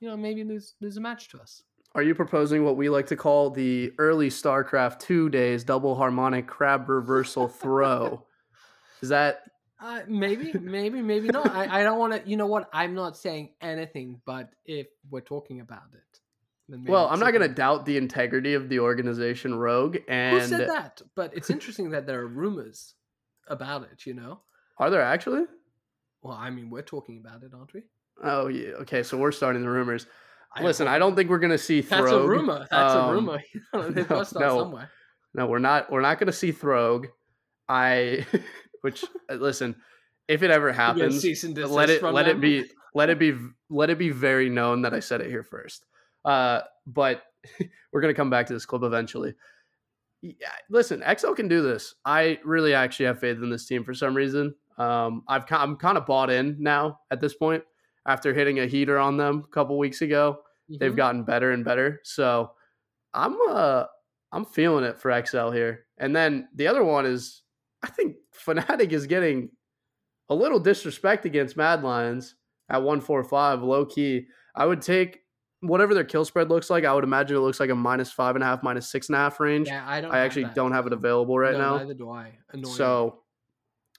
you 0.00 0.08
know, 0.08 0.16
maybe 0.16 0.42
lose 0.42 0.74
lose 0.80 0.96
a 0.96 1.02
match 1.02 1.28
to 1.28 1.38
us. 1.42 1.62
Are 1.94 2.02
you 2.02 2.14
proposing 2.14 2.64
what 2.64 2.76
we 2.76 2.88
like 2.88 3.06
to 3.08 3.16
call 3.16 3.50
the 3.50 3.92
early 3.98 4.28
StarCraft 4.28 5.00
two 5.00 5.28
days 5.28 5.64
double 5.64 5.96
harmonic 5.96 6.46
crab 6.46 6.88
reversal 6.88 7.48
throw? 7.48 8.24
Is 9.02 9.08
that 9.08 9.42
Uh, 9.80 10.02
maybe, 10.06 10.52
maybe, 10.60 11.02
maybe 11.02 11.28
not. 11.28 11.50
I, 11.50 11.80
I 11.80 11.82
don't 11.82 11.98
want 11.98 12.12
to. 12.12 12.28
You 12.28 12.36
know 12.36 12.46
what? 12.46 12.68
I'm 12.72 12.94
not 12.94 13.16
saying 13.16 13.50
anything, 13.60 14.20
but 14.24 14.50
if 14.64 14.86
we're 15.10 15.20
talking 15.20 15.60
about 15.60 15.88
it, 15.94 16.20
then 16.68 16.82
maybe 16.82 16.92
well? 16.92 17.08
I'm 17.08 17.18
not 17.18 17.32
going 17.32 17.48
to 17.48 17.54
doubt 17.54 17.86
the 17.86 17.96
integrity 17.96 18.54
of 18.54 18.68
the 18.68 18.78
organization 18.78 19.54
Rogue. 19.54 19.96
And 20.06 20.40
Who 20.40 20.46
said 20.46 20.68
that? 20.68 21.02
But 21.16 21.34
it's 21.34 21.50
interesting 21.50 21.90
that 21.90 22.06
there 22.06 22.20
are 22.20 22.26
rumors 22.28 22.94
about 23.48 23.82
it. 23.90 24.06
You 24.06 24.14
know. 24.14 24.40
are 24.78 24.90
there 24.90 25.02
actually? 25.02 25.44
Well, 26.22 26.36
I 26.36 26.50
mean, 26.50 26.70
we're 26.70 26.82
talking 26.82 27.18
about 27.18 27.42
it, 27.42 27.52
aren't 27.52 27.72
we? 27.72 27.82
Oh 28.22 28.46
yeah. 28.46 28.74
Okay, 28.82 29.02
so 29.02 29.16
we're 29.16 29.32
starting 29.32 29.62
the 29.62 29.70
rumors. 29.70 30.06
Listen, 30.60 30.88
I 30.88 30.98
don't 30.98 31.14
think 31.14 31.30
we're 31.30 31.38
going 31.38 31.52
to 31.52 31.58
see 31.58 31.80
That's 31.80 32.10
a 32.10 32.26
rumor. 32.26 32.66
That's 32.70 32.94
Um, 32.94 33.08
a 33.08 33.12
rumor. 33.12 33.42
Got 33.72 33.94
no, 33.96 34.24
to 34.24 34.38
no. 34.38 34.58
somewhere. 34.58 34.90
No, 35.34 35.46
we're 35.46 35.58
not. 35.60 35.90
We're 35.92 36.00
not 36.00 36.18
going 36.18 36.26
to 36.26 36.32
see 36.32 36.50
Throg. 36.52 37.06
I, 37.68 38.26
which 38.82 39.04
uh, 39.30 39.34
listen, 39.34 39.76
if 40.26 40.42
it 40.42 40.50
ever 40.50 40.72
happens, 40.72 41.24
let 41.54 41.88
it 41.90 42.02
let 42.02 42.26
it 42.28 42.40
be 42.40 42.64
let 42.94 43.10
it 43.10 43.18
be 43.18 43.36
let 43.68 43.90
it 43.90 43.98
be 43.98 44.10
very 44.10 44.48
known 44.48 44.82
that 44.82 44.92
I 44.92 45.00
said 45.00 45.20
it 45.20 45.28
here 45.30 45.44
first. 45.44 45.86
Uh, 46.24 46.62
but 46.86 47.22
we're 47.92 48.00
gonna 48.00 48.14
come 48.14 48.30
back 48.30 48.46
to 48.46 48.52
this 48.52 48.66
clip 48.66 48.82
eventually. 48.82 49.34
Yeah, 50.20 50.48
listen, 50.68 51.00
XO 51.00 51.34
can 51.34 51.46
do 51.48 51.62
this. 51.62 51.94
I 52.04 52.40
really 52.44 52.74
actually 52.74 53.06
have 53.06 53.20
faith 53.20 53.38
in 53.38 53.50
this 53.50 53.66
team 53.66 53.84
for 53.84 53.94
some 53.94 54.14
reason. 54.14 54.54
Um, 54.78 55.22
I've 55.28 55.44
I'm 55.50 55.76
kind 55.76 55.96
of 55.96 56.06
bought 56.06 56.30
in 56.30 56.56
now 56.58 57.00
at 57.10 57.20
this 57.20 57.34
point 57.34 57.62
after 58.06 58.32
hitting 58.34 58.58
a 58.60 58.66
heater 58.66 58.98
on 58.98 59.16
them 59.16 59.44
a 59.46 59.52
couple 59.54 59.76
weeks 59.78 60.02
ago. 60.02 60.42
They've 60.68 60.92
Mhm. 60.92 60.96
gotten 60.96 61.24
better 61.24 61.50
and 61.52 61.64
better. 61.64 62.00
So 62.04 62.52
I'm 63.12 63.36
uh 63.48 63.84
I'm 64.32 64.44
feeling 64.44 64.84
it 64.84 64.98
for 64.98 65.10
XL 65.10 65.50
here. 65.50 65.86
And 65.98 66.14
then 66.14 66.48
the 66.54 66.68
other 66.68 66.84
one 66.84 67.04
is 67.06 67.42
I 67.82 67.88
think 67.88 68.16
Fnatic 68.46 68.92
is 68.92 69.06
getting 69.06 69.50
a 70.28 70.34
little 70.34 70.60
disrespect 70.60 71.24
against 71.24 71.56
Mad 71.56 71.82
Lions 71.82 72.36
at 72.68 72.82
145, 72.82 73.62
low 73.62 73.84
key. 73.84 74.26
I 74.54 74.66
would 74.66 74.80
take 74.82 75.20
whatever 75.60 75.92
their 75.92 76.04
kill 76.04 76.24
spread 76.24 76.48
looks 76.48 76.70
like. 76.70 76.84
I 76.84 76.94
would 76.94 77.02
imagine 77.04 77.36
it 77.36 77.40
looks 77.40 77.58
like 77.58 77.70
a 77.70 77.74
minus 77.74 78.12
five 78.12 78.36
and 78.36 78.42
a 78.44 78.46
half, 78.46 78.62
minus 78.62 78.88
six 78.88 79.08
and 79.08 79.16
a 79.16 79.18
half 79.18 79.40
range. 79.40 79.66
Yeah, 79.68 79.84
I 79.86 80.00
don't. 80.00 80.12
I 80.12 80.20
actually 80.20 80.44
that. 80.44 80.54
don't 80.54 80.72
have 80.72 80.86
it 80.86 80.92
available 80.92 81.36
right 81.38 81.52
No, 81.54 81.58
now. 81.58 81.76
Neither 81.78 81.94
do 81.94 82.10
I. 82.10 82.38
Annoying. 82.52 82.74
So 82.76 83.22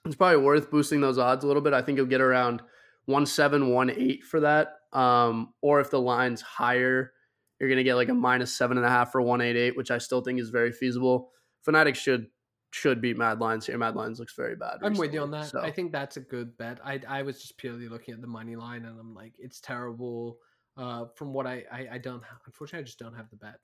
it's 0.06 0.16
probably 0.16 0.42
worth 0.42 0.72
boosting 0.72 1.02
those 1.02 1.18
odds 1.18 1.44
a 1.44 1.48
little 1.48 1.62
bit. 1.62 1.74
I 1.74 1.82
think 1.82 1.98
you'll 1.98 2.08
get 2.08 2.22
around 2.22 2.62
one 3.06 3.26
seven, 3.26 3.70
one 3.70 3.90
eight 3.90 4.24
for 4.24 4.42
that. 4.42 4.74
Um, 4.94 5.54
or 5.62 5.80
if 5.80 5.90
the 5.90 6.00
line's 6.02 6.42
higher, 6.42 7.14
you're 7.60 7.70
gonna 7.70 7.84
get 7.84 7.96
like 7.96 8.10
a 8.10 8.14
minus 8.14 8.54
seven 8.56 8.78
and 8.78 8.86
a 8.86 8.90
half 8.90 9.12
for 9.12 9.22
one 9.22 9.42
eight 9.42 9.56
eight, 9.56 9.78
which 9.78 9.92
I 9.92 9.98
still 9.98 10.22
think 10.22 10.40
is 10.40 10.50
very 10.50 10.72
feasible. 10.72 11.32
Fnatic 11.68 11.96
should 11.96 12.28
should 12.72 13.02
beat 13.02 13.18
Mad 13.18 13.40
Lions 13.40 13.66
here. 13.66 13.78
Mad 13.78 13.96
Lions 13.96 14.18
looks 14.20 14.34
very 14.34 14.56
bad. 14.56 14.78
I'm 14.82 14.94
with 14.94 15.14
you 15.14 15.22
on 15.22 15.32
that. 15.32 15.48
so- 15.48 15.62
I 15.62 15.72
think 15.72 15.92
that's 15.92 16.18
a 16.18 16.22
good 16.22 16.58
bet. 16.58 16.80
I 16.84 17.00
I 17.08 17.22
was 17.22 17.42
just 17.42 17.58
purely 17.58 17.88
looking 17.90 18.14
at 18.14 18.22
the 18.22 18.28
money 18.28 18.56
line, 18.56 18.86
and 18.86 19.00
I'm 19.00 19.14
like, 19.14 19.34
it's 19.38 19.60
terrible. 19.60 20.38
Uh, 20.78 21.06
from 21.16 21.34
what 21.34 21.46
I 21.46 21.66
I, 21.72 21.88
I 21.94 21.98
don't 21.98 22.24
have, 22.24 22.40
unfortunately, 22.46 22.84
I 22.84 22.86
just 22.86 22.98
don't 23.00 23.14
have 23.14 23.30
the 23.30 23.36
bet 23.36 23.60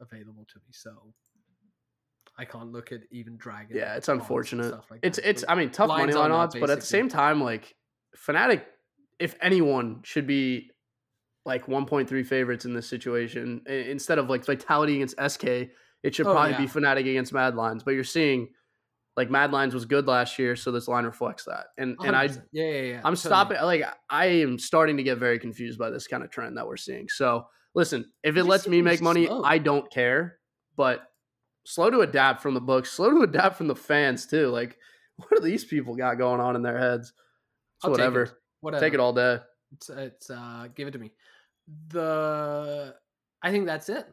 available 0.00 0.46
to 0.52 0.58
me, 0.60 0.70
so 0.70 1.12
I 2.38 2.44
can't 2.44 2.72
look 2.72 2.92
at 2.92 3.00
even 3.10 3.36
dragon. 3.36 3.76
yeah, 3.76 3.94
it's 3.96 4.08
unfortunate. 4.08 4.68
stuff 4.68 4.90
like 4.90 5.00
it's 5.02 5.18
that. 5.18 5.28
it's 5.28 5.44
I 5.48 5.54
mean 5.54 5.70
tough 5.70 5.88
money 5.88 6.12
on 6.12 6.18
line 6.18 6.30
odds, 6.32 6.56
but 6.58 6.70
at 6.70 6.80
the 6.80 6.86
same 6.86 7.08
time, 7.08 7.42
like 7.42 7.74
Fnatic, 8.16 8.62
if 9.22 9.36
anyone 9.40 10.00
should 10.02 10.26
be 10.26 10.70
like 11.44 11.66
1.3 11.66 12.26
favorites 12.26 12.64
in 12.64 12.74
this 12.74 12.88
situation 12.88 13.62
instead 13.66 14.18
of 14.18 14.28
like 14.28 14.44
Vitality 14.44 14.96
against 14.96 15.14
SK, 15.32 15.44
it 16.02 16.14
should 16.14 16.26
Oh, 16.26 16.32
probably 16.32 16.54
be 16.54 16.64
yeah. 16.64 16.68
Fnatic 16.68 17.08
against 17.08 17.32
Mad 17.32 17.54
Lions. 17.54 17.84
But 17.84 17.92
you're 17.92 18.04
seeing 18.04 18.48
like 19.16 19.30
Mad 19.30 19.52
Lions 19.52 19.74
was 19.74 19.84
good 19.84 20.06
last 20.06 20.38
year, 20.38 20.56
so 20.56 20.72
this 20.72 20.88
line 20.88 21.04
reflects 21.04 21.44
that. 21.44 21.66
And 21.78 21.96
and 22.04 22.16
I 22.16 22.24
yeah 22.52 22.64
yeah 22.64 22.80
yeah. 22.82 22.96
I'm 23.04 23.14
totally. 23.14 23.16
stopping 23.16 23.58
like 23.62 23.84
I 24.10 24.26
am 24.26 24.58
starting 24.58 24.96
to 24.96 25.02
get 25.02 25.18
very 25.18 25.38
confused 25.38 25.78
by 25.78 25.90
this 25.90 26.06
kind 26.06 26.22
of 26.24 26.30
trend 26.30 26.56
that 26.56 26.66
we're 26.66 26.76
seeing. 26.76 27.08
So 27.08 27.46
listen, 27.74 28.10
if 28.24 28.36
it 28.36 28.44
lets 28.44 28.66
me 28.66 28.82
make 28.82 29.00
money, 29.00 29.26
slow. 29.26 29.42
I 29.44 29.58
don't 29.58 29.90
care. 29.90 30.38
But 30.76 31.02
slow 31.64 31.90
to 31.90 32.00
adapt 32.00 32.40
from 32.42 32.54
the 32.54 32.60
books, 32.60 32.90
slow 32.90 33.10
to 33.10 33.22
adapt 33.22 33.56
from 33.56 33.68
the 33.68 33.76
fans 33.76 34.26
too. 34.26 34.48
Like, 34.48 34.78
what 35.16 35.30
do 35.30 35.40
these 35.40 35.64
people 35.64 35.94
got 35.94 36.18
going 36.18 36.40
on 36.40 36.56
in 36.56 36.62
their 36.62 36.78
heads? 36.78 37.12
It's 37.76 37.84
I'll 37.84 37.90
take 37.90 37.98
whatever. 37.98 38.41
Whatever. 38.62 38.80
Take 38.84 38.94
it 38.94 39.00
all 39.00 39.12
day. 39.12 39.38
It's 39.74 39.90
it's 39.90 40.30
uh 40.30 40.68
give 40.74 40.88
it 40.88 40.92
to 40.92 40.98
me. 40.98 41.12
The 41.88 42.94
I 43.42 43.50
think 43.50 43.66
that's 43.66 43.88
it. 43.88 44.06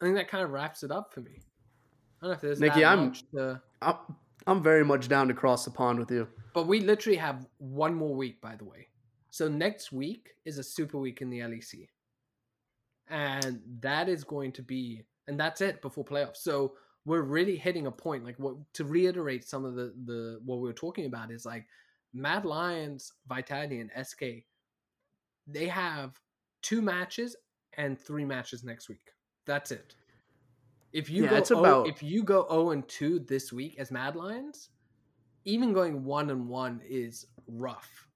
I 0.00 0.04
think 0.04 0.16
that 0.16 0.28
kind 0.28 0.42
of 0.44 0.50
wraps 0.50 0.82
it 0.82 0.90
up 0.90 1.12
for 1.14 1.20
me. 1.20 1.38
I 2.20 2.26
don't 2.26 2.30
know 2.30 2.34
if 2.34 2.40
there's 2.40 2.60
Nikki, 2.60 2.84
I'm- 2.84 3.12
to, 3.34 3.60
I'm, 3.80 3.96
I'm 4.46 4.62
very 4.62 4.84
much 4.84 5.08
down 5.08 5.28
to 5.28 5.34
cross 5.34 5.64
the 5.64 5.70
pond 5.70 5.98
with 5.98 6.10
you. 6.10 6.26
but 6.54 6.66
we 6.66 6.80
literally 6.80 7.16
have 7.18 7.46
one 7.58 7.94
more 7.94 8.14
week, 8.14 8.40
by 8.40 8.54
the 8.56 8.64
way. 8.64 8.88
So 9.30 9.48
next 9.48 9.92
week 9.92 10.30
is 10.44 10.58
a 10.58 10.62
super 10.62 10.98
week 10.98 11.20
in 11.22 11.30
the 11.30 11.40
LEC, 11.40 11.88
and 13.08 13.60
that 13.80 14.08
is 14.08 14.24
going 14.24 14.52
to 14.52 14.62
be, 14.62 15.02
and 15.28 15.38
that's 15.38 15.60
it 15.60 15.82
before 15.82 16.04
playoffs. 16.04 16.36
So 16.38 16.74
we're 17.04 17.22
really 17.22 17.56
hitting 17.56 17.86
a 17.86 17.90
point. 17.90 18.24
Like 18.24 18.38
what 18.38 18.56
to 18.74 18.84
reiterate 18.84 19.44
some 19.44 19.64
of 19.64 19.74
the 19.74 19.92
the 20.04 20.40
what 20.44 20.56
we 20.56 20.68
were 20.68 20.72
talking 20.72 21.06
about 21.06 21.30
is 21.30 21.44
like 21.44 21.66
Mad 22.12 22.44
Lions, 22.44 23.12
Vitality, 23.26 23.80
and 23.80 23.90
SK. 24.06 24.44
They 25.46 25.66
have 25.68 26.20
two 26.62 26.82
matches 26.82 27.36
and 27.76 27.98
three 27.98 28.24
matches 28.24 28.62
next 28.64 28.88
week. 28.88 29.10
That's 29.46 29.70
it. 29.70 29.94
If 30.92 31.08
you 31.10 31.24
Yeah, 31.24 31.30
go 31.30 31.36
it's 31.36 31.50
oh- 31.50 31.60
about- 31.60 31.88
if 31.88 32.02
you 32.02 32.22
go 32.22 32.46
zero 32.48 32.70
and 32.70 32.86
two 32.88 33.18
this 33.20 33.52
week 33.52 33.78
as 33.78 33.90
Mad 33.90 34.14
Lions, 34.14 34.70
even 35.44 35.72
going 35.72 36.04
one 36.04 36.30
and 36.30 36.48
one 36.48 36.80
is 36.84 37.26
rough. 37.48 38.08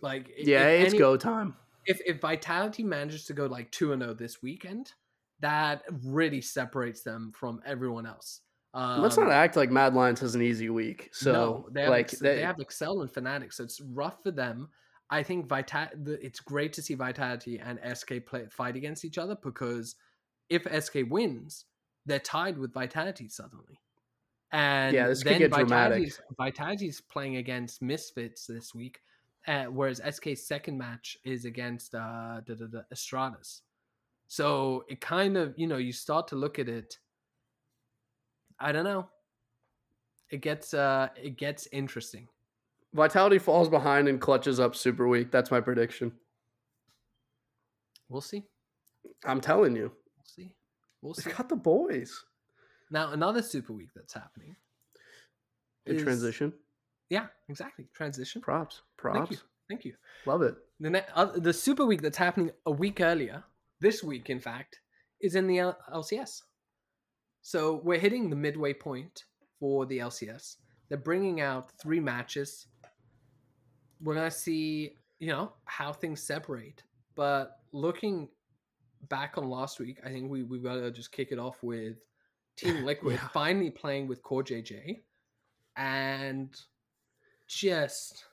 Like 0.00 0.32
Yeah, 0.38 0.66
it's 0.68 0.90
any- 0.90 0.98
go 0.98 1.16
time. 1.16 1.56
If 1.86 2.00
if 2.06 2.20
Vitality 2.20 2.82
manages 2.82 3.24
to 3.26 3.34
go 3.34 3.46
like 3.46 3.70
two 3.72 3.92
and 3.92 4.00
zero 4.02 4.14
this 4.14 4.40
weekend, 4.40 4.92
that 5.40 5.82
really 6.04 6.40
separates 6.40 7.02
them 7.02 7.32
from 7.32 7.60
everyone 7.66 8.06
else. 8.06 8.40
Um, 8.74 9.02
Let's 9.02 9.16
not 9.16 9.30
act 9.30 9.56
like 9.56 9.70
Mad 9.70 9.94
Lions 9.94 10.18
has 10.20 10.34
an 10.34 10.42
easy 10.42 10.68
week. 10.68 11.08
So 11.12 11.32
no, 11.32 11.68
they 11.70 11.82
have 11.82 11.90
like 11.90 12.10
they, 12.10 12.36
they, 12.36 12.42
have 12.42 12.58
Excel 12.58 13.02
and 13.02 13.10
Fnatic, 13.10 13.52
so 13.54 13.62
it's 13.62 13.80
rough 13.80 14.22
for 14.22 14.32
them. 14.32 14.68
I 15.10 15.22
think 15.22 15.46
Vita- 15.46 15.92
it's 16.06 16.40
great 16.40 16.72
to 16.72 16.82
see 16.82 16.94
Vitality 16.94 17.60
and 17.60 17.78
SK 17.96 18.26
play 18.26 18.46
fight 18.50 18.74
against 18.74 19.04
each 19.04 19.16
other 19.16 19.36
because 19.40 19.94
if 20.48 20.66
SK 20.84 21.02
wins, 21.08 21.66
they're 22.04 22.18
tied 22.18 22.58
with 22.58 22.72
Vitality 22.74 23.28
suddenly. 23.28 23.80
And 24.50 24.94
Yeah, 24.94 25.08
this 25.08 25.22
could 25.22 25.32
then 25.32 25.38
get 25.40 25.52
dramatic. 25.52 25.68
Vitality's, 25.98 26.20
Vitality's 26.36 27.00
playing 27.00 27.36
against 27.36 27.82
Misfits 27.82 28.46
this 28.46 28.74
week, 28.74 29.00
uh, 29.46 29.64
whereas 29.64 30.00
SK's 30.08 30.46
second 30.46 30.78
match 30.78 31.16
is 31.24 31.44
against 31.44 31.94
uh, 31.94 32.40
da, 32.46 32.54
da, 32.54 32.66
da, 32.66 32.80
Astralis. 32.92 33.60
So 34.28 34.84
it 34.88 35.00
kind 35.00 35.36
of, 35.36 35.54
you 35.56 35.66
know, 35.66 35.76
you 35.76 35.92
start 35.92 36.28
to 36.28 36.36
look 36.36 36.58
at 36.58 36.68
it. 36.68 36.98
I 38.60 38.72
don't 38.72 38.84
know. 38.84 39.08
It 40.30 40.40
gets 40.40 40.74
uh 40.74 41.08
it 41.20 41.36
gets 41.36 41.68
interesting. 41.72 42.28
Vitality 42.92 43.38
falls 43.38 43.68
behind 43.68 44.08
and 44.08 44.20
clutches 44.20 44.60
up 44.60 44.74
super 44.76 45.08
weak. 45.08 45.30
That's 45.30 45.50
my 45.50 45.60
prediction. 45.60 46.12
We'll 48.08 48.20
see. 48.20 48.44
I'm 49.24 49.40
telling 49.40 49.74
you. 49.76 49.90
We'll 50.16 50.24
see. 50.24 50.52
We'll 51.02 51.14
They 51.14 51.22
see. 51.22 51.30
got 51.32 51.48
the 51.48 51.56
boys. 51.56 52.24
Now 52.90 53.10
another 53.12 53.42
super 53.42 53.72
week 53.72 53.90
that's 53.94 54.12
happening. 54.14 54.56
Is- 55.86 56.02
transition. 56.02 56.52
Yeah, 57.10 57.26
exactly. 57.48 57.86
Transition. 57.94 58.40
Props. 58.40 58.80
Thank 59.02 59.14
Props. 59.16 59.30
you. 59.32 59.38
Thank 59.68 59.84
you. 59.84 59.94
Love 60.26 60.42
it. 60.42 60.56
The 60.80 60.90
ne- 60.90 61.06
uh, 61.14 61.26
the 61.36 61.52
super 61.52 61.84
week 61.84 62.00
that's 62.02 62.16
happening 62.16 62.50
a 62.66 62.70
week 62.70 63.00
earlier, 63.00 63.44
this 63.80 64.02
week 64.02 64.30
in 64.30 64.40
fact, 64.40 64.80
is 65.20 65.34
in 65.34 65.46
the 65.46 65.58
L- 65.58 65.78
LCS. 65.92 66.42
So 67.46 67.82
we're 67.84 67.98
hitting 67.98 68.30
the 68.30 68.36
midway 68.36 68.72
point 68.72 69.24
for 69.60 69.84
the 69.84 69.98
LCS. 69.98 70.56
They're 70.88 70.96
bringing 70.96 71.42
out 71.42 71.70
three 71.78 72.00
matches. 72.00 72.68
We're 74.00 74.14
gonna 74.14 74.30
see, 74.30 74.96
you 75.18 75.28
know, 75.28 75.52
how 75.66 75.92
things 75.92 76.22
separate. 76.22 76.82
But 77.14 77.58
looking 77.72 78.30
back 79.10 79.36
on 79.36 79.50
last 79.50 79.78
week, 79.78 79.98
I 80.02 80.08
think 80.08 80.30
we 80.30 80.42
we 80.42 80.58
gotta 80.58 80.90
just 80.90 81.12
kick 81.12 81.32
it 81.32 81.38
off 81.38 81.62
with 81.62 81.98
Team 82.56 82.82
Liquid 82.86 83.16
Yeah. 83.16 83.28
finally 83.28 83.70
playing 83.70 84.08
with 84.08 84.22
Core 84.22 84.42
JJ, 84.42 85.02
and 85.76 86.48
just 87.46 88.24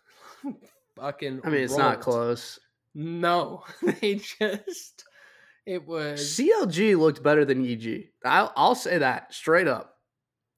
fucking. 0.96 1.42
I 1.44 1.50
mean, 1.50 1.64
it's 1.64 1.76
not 1.78 2.00
close. 2.00 2.62
No, 2.96 3.66
they 4.00 4.16
just 4.16 5.04
it 5.66 5.86
was 5.88 6.20
CLG 6.22 6.98
looked 6.98 7.22
better 7.24 7.46
than 7.46 7.66
EG. 7.66 8.10
I'll, 8.26 8.52
I'll 8.56 8.76
say 8.76 8.98
that 9.00 9.34
straight 9.34 9.68
up 9.68 9.96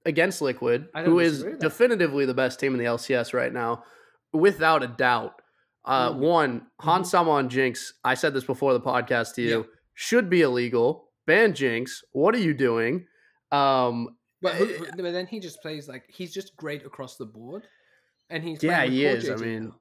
against 0.06 0.42
Liquid, 0.42 0.88
who 1.06 1.20
is 1.20 1.32
disagree 1.34 1.52
with 1.54 1.60
that. 1.62 1.66
definitively 1.70 2.26
the 2.26 2.34
best 2.34 2.60
team 2.60 2.74
in 2.74 2.80
the 2.80 2.86
LCS 2.86 3.34
right 3.34 3.52
now, 3.54 3.84
without 4.34 4.84
a 4.84 4.88
doubt. 4.88 5.34
Uh, 5.86 6.12
Mm. 6.14 6.18
One, 6.20 6.68
Han 6.82 7.02
Mhm. 7.02 7.06
Sama 7.06 7.44
Jinx. 7.50 7.94
I 8.06 8.14
said 8.14 8.34
this 8.34 8.46
before 8.46 8.72
the 8.74 8.80
podcast 8.82 9.34
to 9.36 9.42
you. 9.42 9.58
Yeah. 9.60 9.64
Should 9.96 10.30
be 10.30 10.42
illegal. 10.42 11.10
Ban 11.28 11.54
Jinx. 11.54 12.04
What 12.14 12.34
are 12.36 12.40
you 12.40 12.54
doing? 12.54 13.06
Um, 13.52 14.16
but, 14.42 14.56
who- 14.56 14.66
eh, 14.66 14.78
who- 14.78 14.86
but 15.04 15.12
then 15.12 15.28
he 15.28 15.40
just 15.42 15.62
plays 15.62 15.88
like 15.90 16.04
he's 16.08 16.34
just 16.34 16.56
great 16.56 16.86
across 16.86 17.18
the 17.18 17.26
board, 17.26 17.64
and 18.30 18.42
he's 18.44 18.64
Yeah, 18.64 18.86
he 18.86 19.06
is. 19.06 19.30
I 19.30 19.36
mean, 19.36 19.66
now. 19.66 19.80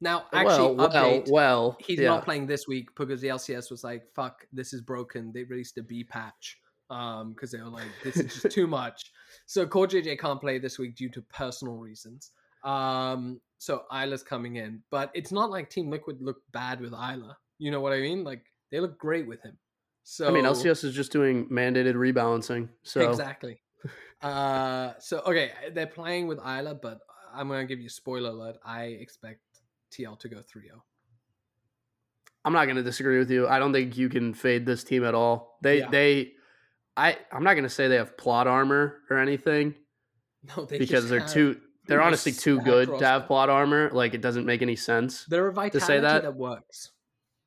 Now 0.00 0.26
actually 0.32 0.74
well, 0.74 0.88
update. 0.88 1.30
well, 1.30 1.62
well. 1.62 1.76
he's 1.80 1.98
yeah. 1.98 2.08
not 2.08 2.24
playing 2.24 2.46
this 2.46 2.66
week 2.66 2.88
because 2.96 3.20
the 3.20 3.28
LCS 3.28 3.70
was 3.70 3.84
like, 3.84 4.04
"Fuck, 4.14 4.46
this 4.52 4.72
is 4.72 4.80
broken." 4.80 5.32
They 5.32 5.44
released 5.44 5.78
a 5.78 5.82
B 5.82 6.04
patch 6.04 6.58
um 6.88 7.32
because 7.32 7.50
they 7.52 7.58
were 7.58 7.68
like, 7.68 7.88
"This 8.02 8.16
is 8.16 8.34
just 8.34 8.54
too 8.54 8.66
much." 8.66 9.10
So 9.46 9.66
Core 9.66 9.86
JJ 9.86 10.18
can't 10.18 10.40
play 10.40 10.58
this 10.58 10.78
week 10.78 10.96
due 10.96 11.10
to 11.10 11.22
personal 11.22 11.76
reasons. 11.76 12.32
Um, 12.64 13.40
so 13.58 13.84
Eyla's 13.92 14.22
coming 14.22 14.56
in, 14.56 14.82
but 14.90 15.10
it's 15.14 15.32
not 15.32 15.50
like 15.50 15.68
Team 15.70 15.90
Liquid 15.90 16.20
looked 16.20 16.50
bad 16.52 16.80
with 16.80 16.92
Eyla. 16.92 17.34
You 17.58 17.70
know 17.70 17.80
what 17.80 17.92
I 17.92 18.00
mean? 18.00 18.24
Like 18.24 18.42
they 18.70 18.80
look 18.80 18.98
great 18.98 19.26
with 19.26 19.42
him. 19.42 19.58
So 20.04 20.26
I 20.26 20.30
mean, 20.30 20.44
LCS 20.44 20.84
is 20.84 20.94
just 20.94 21.12
doing 21.12 21.46
mandated 21.48 21.94
rebalancing. 21.94 22.68
So 22.82 23.08
exactly. 23.08 23.60
uh, 24.22 24.92
so 24.98 25.20
okay, 25.20 25.50
they're 25.74 25.86
playing 25.86 26.26
with 26.26 26.38
Eyla, 26.38 26.80
but 26.80 27.00
I'm 27.34 27.48
gonna 27.48 27.66
give 27.66 27.80
you 27.80 27.88
spoiler 27.88 28.30
alert. 28.30 28.56
I 28.64 28.84
expect 28.84 29.40
TL 29.90 30.18
to 30.20 30.28
go 30.28 30.36
3-0. 30.38 30.80
I'm 32.44 32.52
not 32.52 32.64
going 32.64 32.76
to 32.76 32.82
disagree 32.82 33.18
with 33.18 33.30
you. 33.30 33.46
I 33.46 33.58
don't 33.58 33.72
think 33.72 33.96
you 33.98 34.08
can 34.08 34.32
fade 34.32 34.64
this 34.64 34.82
team 34.84 35.04
at 35.04 35.14
all. 35.14 35.58
They 35.62 35.80
Yeah. 35.80 35.88
they 35.90 36.32
I 36.96 37.18
I'm 37.32 37.44
not 37.44 37.54
going 37.54 37.64
to 37.64 37.70
say 37.70 37.88
they 37.88 37.96
have 37.96 38.16
plot 38.16 38.46
armor 38.46 38.98
or 39.10 39.18
anything 39.18 39.74
No, 40.56 40.64
they 40.64 40.78
because 40.78 41.00
just 41.02 41.08
they're 41.10 41.20
have- 41.20 41.30
too 41.30 41.60
they're 41.86 42.00
honestly 42.02 42.32
too 42.32 42.60
good 42.60 42.98
to 43.00 43.04
have 43.04 43.26
plot 43.26 43.50
armor. 43.50 43.90
Like 43.92 44.14
it 44.14 44.20
doesn't 44.20 44.46
make 44.46 44.62
any 44.62 44.76
sense. 44.76 45.24
They're 45.26 45.48
a 45.48 45.52
vitality 45.52 45.80
say 45.86 46.00
that- 46.00 46.22
that 46.22 46.34
works. 46.36 46.92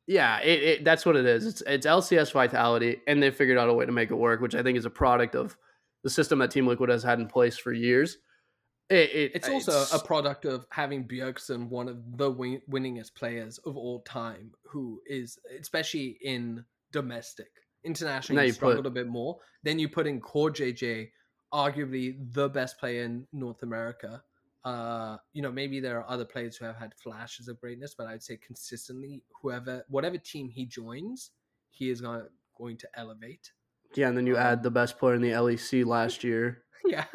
Yeah, 0.05 0.39
it, 0.41 0.63
it 0.63 0.83
that's 0.83 1.05
what 1.05 1.15
it 1.15 1.25
is. 1.25 1.45
It's 1.45 1.61
it's 1.65 1.85
LCS 1.87 2.33
vitality, 2.33 2.99
and 3.07 3.23
they 3.23 3.31
figured 3.31 3.57
out 3.57 3.69
a 3.69 3.73
way 3.73 3.85
to 3.85 3.91
make 3.93 4.11
it 4.11 4.15
work, 4.15 4.41
which 4.41 4.53
I 4.53 4.61
think 4.61 4.77
is 4.77 4.83
a 4.85 4.89
product 4.89 5.33
of 5.33 5.55
the 6.03 6.09
system 6.09 6.39
that 6.39 6.51
Team 6.51 6.67
Liquid 6.67 6.89
has 6.89 7.03
had 7.03 7.19
in 7.21 7.27
place 7.27 7.57
for 7.57 7.71
years. 7.71 8.17
It, 8.89 9.09
it 9.11 9.31
It's 9.35 9.49
also 9.49 9.85
a 9.95 9.99
product 9.99 10.45
of 10.45 10.65
having 10.69 11.07
Bjergsen, 11.07 11.69
one 11.69 11.87
of 11.87 12.17
the 12.17 12.29
win- 12.29 12.61
winningest 12.69 13.15
players 13.15 13.57
of 13.59 13.77
all 13.77 14.01
time, 14.01 14.51
who 14.65 15.01
is 15.07 15.39
especially 15.59 16.17
in 16.21 16.63
domestic. 16.91 17.49
Internationally, 17.83 18.45
he 18.45 18.51
put- 18.51 18.55
struggled 18.55 18.85
a 18.85 18.91
bit 18.91 19.07
more. 19.07 19.39
Then 19.63 19.79
you 19.79 19.89
put 19.89 20.05
in 20.07 20.19
Core 20.19 20.51
JJ, 20.51 21.09
arguably 21.53 22.17
the 22.33 22.49
best 22.49 22.77
player 22.79 23.03
in 23.03 23.25
North 23.31 23.63
America. 23.63 24.21
Uh, 24.65 25.17
you 25.33 25.41
know, 25.41 25.51
maybe 25.51 25.79
there 25.81 25.99
are 25.99 26.09
other 26.09 26.23
players 26.25 26.55
who 26.55 26.65
have 26.65 26.77
had 26.77 26.93
flashes 26.95 27.47
of 27.49 27.59
greatness, 27.59 27.95
but 27.97 28.07
I'd 28.07 28.23
say 28.23 28.37
consistently, 28.37 29.23
whoever, 29.41 29.83
whatever 29.89 30.17
team 30.17 30.49
he 30.49 30.65
joins, 30.65 31.31
he 31.71 31.89
is 31.89 31.99
going 32.01 32.23
going 32.57 32.77
to 32.77 32.87
elevate. 32.95 33.51
yeah, 33.95 34.07
and 34.07 34.15
then 34.17 34.27
you 34.27 34.37
add 34.37 34.63
the 34.63 34.71
best 34.71 34.97
player 34.99 35.15
in 35.15 35.21
the 35.21 35.31
LEC 35.31 35.85
last 35.85 36.23
year. 36.23 36.63
Yeah, 36.85 37.05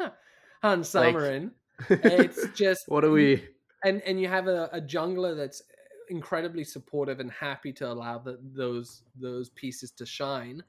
Hans 0.63 0.93
Like- 0.95 1.15
Samarin. 1.15 1.51
It's 1.89 2.47
just 2.55 2.83
what 2.87 3.03
are 3.05 3.11
we? 3.11 3.43
and 3.83 4.01
and 4.03 4.19
you 4.19 4.27
have 4.27 4.47
a, 4.47 4.69
a 4.73 4.81
jungler 4.81 5.35
that's 5.35 5.61
incredibly 6.09 6.63
supportive 6.63 7.19
and 7.19 7.31
happy 7.31 7.71
to 7.73 7.87
allow 7.87 8.17
the, 8.17 8.39
those 8.55 9.03
those 9.19 9.49
pieces 9.51 9.91
to 9.91 10.05
shine. 10.05 10.63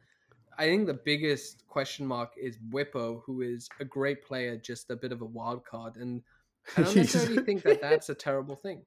I 0.59 0.65
think 0.67 0.87
the 0.87 0.95
biggest 0.95 1.67
question 1.69 2.07
mark 2.07 2.33
is 2.37 2.59
Whippo, 2.71 3.23
who 3.25 3.41
is 3.41 3.69
a 3.81 3.85
great 3.85 4.23
player, 4.23 4.57
just 4.59 4.91
a 4.91 4.97
bit 4.97 5.11
of 5.13 5.23
a 5.23 5.25
wild 5.25 5.65
card, 5.65 5.97
and 5.97 6.23
I 6.77 6.83
don't 6.83 6.93
He's- 6.95 7.15
necessarily 7.15 7.43
think 7.47 7.63
that 7.63 7.81
that's 7.81 8.11
a 8.11 8.15
terrible 8.15 8.57
thing, 8.57 8.83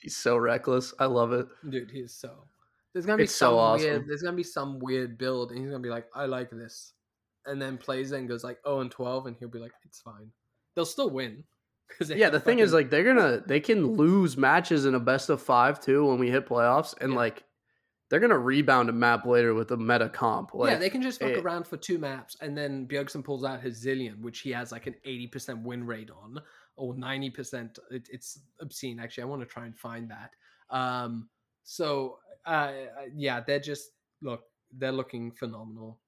He's 0.00 0.16
so 0.16 0.36
reckless. 0.38 0.94
I 0.98 1.04
love 1.06 1.32
it. 1.32 1.46
dude. 1.68 1.90
He 1.90 2.00
is 2.00 2.14
so. 2.14 2.44
There's 2.92 3.04
gonna 3.06 3.18
be 3.18 3.24
It's 3.24 3.34
so 3.34 3.46
some 3.50 3.54
awesome. 3.54 3.86
weird. 3.86 4.08
There's 4.08 4.22
gonna 4.22 4.36
be 4.36 4.42
some 4.42 4.78
weird 4.78 5.18
build, 5.18 5.50
and 5.50 5.60
he's 5.60 5.68
gonna 5.68 5.82
be 5.82 5.88
like, 5.90 6.06
"I 6.14 6.24
like 6.26 6.50
this," 6.50 6.94
and 7.46 7.60
then 7.60 7.76
plays 7.78 8.12
it 8.12 8.18
and 8.18 8.28
goes 8.28 8.42
like, 8.44 8.58
"Oh 8.64 8.80
and 8.80 8.90
12, 8.90 9.26
and 9.26 9.36
he'll 9.36 9.48
be 9.48 9.58
like, 9.58 9.72
"It's 9.84 10.00
fine." 10.00 10.30
They'll 10.74 10.84
still 10.86 11.10
win. 11.10 11.44
Yeah, 12.00 12.30
the 12.30 12.40
thing 12.40 12.58
is, 12.58 12.72
like, 12.72 12.90
they're 12.90 13.04
gonna 13.04 13.42
they 13.46 13.60
can 13.60 13.86
lose 13.94 14.36
matches 14.36 14.84
in 14.86 14.94
a 14.94 15.00
best 15.00 15.28
of 15.30 15.40
five 15.42 15.80
too 15.80 16.06
when 16.06 16.18
we 16.18 16.30
hit 16.30 16.46
playoffs, 16.46 16.94
and 17.00 17.12
Yeah. 17.12 17.18
like 17.18 17.44
they're 18.08 18.20
gonna 18.20 18.38
rebound 18.38 18.88
a 18.90 18.92
map 18.92 19.24
later 19.24 19.54
with 19.54 19.70
a 19.70 19.76
meta 19.76 20.08
comp. 20.08 20.52
Like, 20.54 20.72
yeah, 20.72 20.78
they 20.78 20.90
can 20.90 21.00
just 21.02 21.20
fuck 21.20 21.30
it- 21.30 21.38
around 21.44 21.66
for 21.66 21.76
two 21.76 21.98
maps, 21.98 22.36
and 22.40 22.56
then 22.56 22.86
Bjergsen 22.86 23.24
pulls 23.24 23.44
out 23.44 23.60
his 23.62 23.84
Zilean, 23.84 24.20
which 24.20 24.40
he 24.40 24.50
has 24.50 24.70
like 24.72 24.86
an 24.86 24.94
eighty 25.04 25.26
percent 25.26 25.62
win 25.62 25.84
rate 25.86 26.10
on, 26.10 26.38
or 26.76 26.94
ninety 26.94 27.30
percent. 27.30 27.78
It, 27.90 28.08
it's 28.10 28.38
obscene. 28.60 29.00
Actually, 29.00 29.22
I 29.24 29.26
want 29.26 29.40
to 29.42 29.46
try 29.46 29.64
and 29.66 29.76
find 29.78 30.10
that. 30.10 30.30
Um, 30.70 31.28
so 31.64 32.18
uh, 32.44 32.72
yeah, 33.14 33.40
they're 33.40 33.60
just 33.60 33.90
look, 34.20 34.42
they're 34.76 34.92
looking 34.92 35.30
phenomenal. 35.32 35.98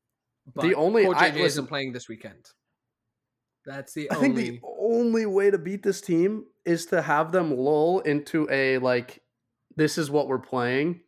But 0.55 0.63
the 0.63 0.75
only- 0.75 1.05
Core 1.05 1.15
I- 1.17 1.29
listen- 1.29 1.41
isn't 1.47 1.67
playing 1.69 1.93
this 1.93 2.09
weekend. 2.09 2.51
That's 3.67 3.95
the 3.95 4.11
I 4.11 4.17
only. 4.17 4.45
think 4.45 4.61
the 4.61 4.69
only 4.79 5.27
way 5.27 5.51
to 5.51 5.59
beat 5.59 5.83
this 5.83 6.01
team 6.01 6.45
is 6.65 6.87
to 6.87 7.01
have 7.01 7.33
them 7.33 7.57
lull 7.57 8.01
into 8.01 8.49
a 8.51 8.79
like, 8.79 9.23
this 9.77 9.99
is 9.99 10.11
what 10.11 10.29
we're 10.29 10.39
playing 10.39 11.01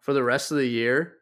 for 0.00 0.12
the 0.12 0.22
rest 0.22 0.50
of 0.50 0.58
the 0.58 0.66
year, 0.66 1.16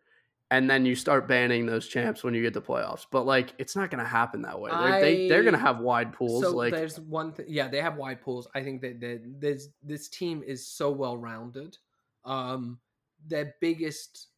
and 0.50 0.68
then 0.70 0.86
you 0.86 0.94
start 0.94 1.26
banning 1.26 1.66
those 1.66 1.88
champs 1.88 2.22
when 2.22 2.34
you 2.34 2.42
get 2.42 2.54
to 2.54 2.60
playoffs. 2.60 3.06
But 3.10 3.26
like, 3.26 3.54
it's 3.58 3.74
not 3.74 3.90
gonna 3.90 4.04
happen 4.04 4.42
that 4.42 4.60
way. 4.60 4.70
They're, 4.70 5.00
they 5.00 5.28
they're 5.28 5.42
gonna 5.42 5.58
have 5.58 5.80
wide 5.80 6.12
pools. 6.12 6.42
So 6.42 6.54
like, 6.54 6.72
there's 6.72 7.00
one 7.00 7.32
thing. 7.32 7.46
Yeah, 7.48 7.68
they 7.68 7.80
have 7.80 7.96
wide 7.96 8.20
pools. 8.20 8.46
I 8.54 8.62
think 8.62 8.82
that 8.82 9.00
that 9.00 9.22
there's 9.40 9.68
this 9.82 10.08
team 10.08 10.42
is 10.46 10.66
so 10.66 10.90
well 10.90 11.16
rounded. 11.16 11.78
Um, 12.24 12.78
their 13.26 13.54
biggest, 13.60 14.28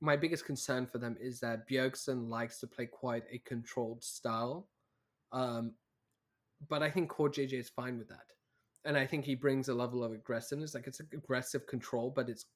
my 0.00 0.16
biggest 0.16 0.44
concern 0.44 0.86
for 0.86 0.98
them 0.98 1.16
is 1.20 1.40
that 1.40 1.68
Bjergsen 1.68 2.28
likes 2.28 2.58
to 2.60 2.66
play 2.66 2.86
quite 2.86 3.24
a 3.30 3.38
controlled 3.38 4.02
style. 4.02 4.68
Um, 5.32 5.72
but 6.68 6.82
I 6.82 6.90
think 6.90 7.08
Core 7.08 7.30
JJ 7.30 7.54
is 7.54 7.68
fine 7.68 7.98
with 7.98 8.08
that, 8.08 8.26
and 8.84 8.96
I 8.96 9.06
think 9.06 9.24
he 9.24 9.34
brings 9.34 9.68
a 9.68 9.74
level 9.74 10.04
of 10.04 10.12
aggressiveness. 10.12 10.74
Like 10.74 10.86
it's 10.86 11.00
aggressive 11.00 11.66
control, 11.66 12.12
but 12.14 12.28
it's 12.28 12.46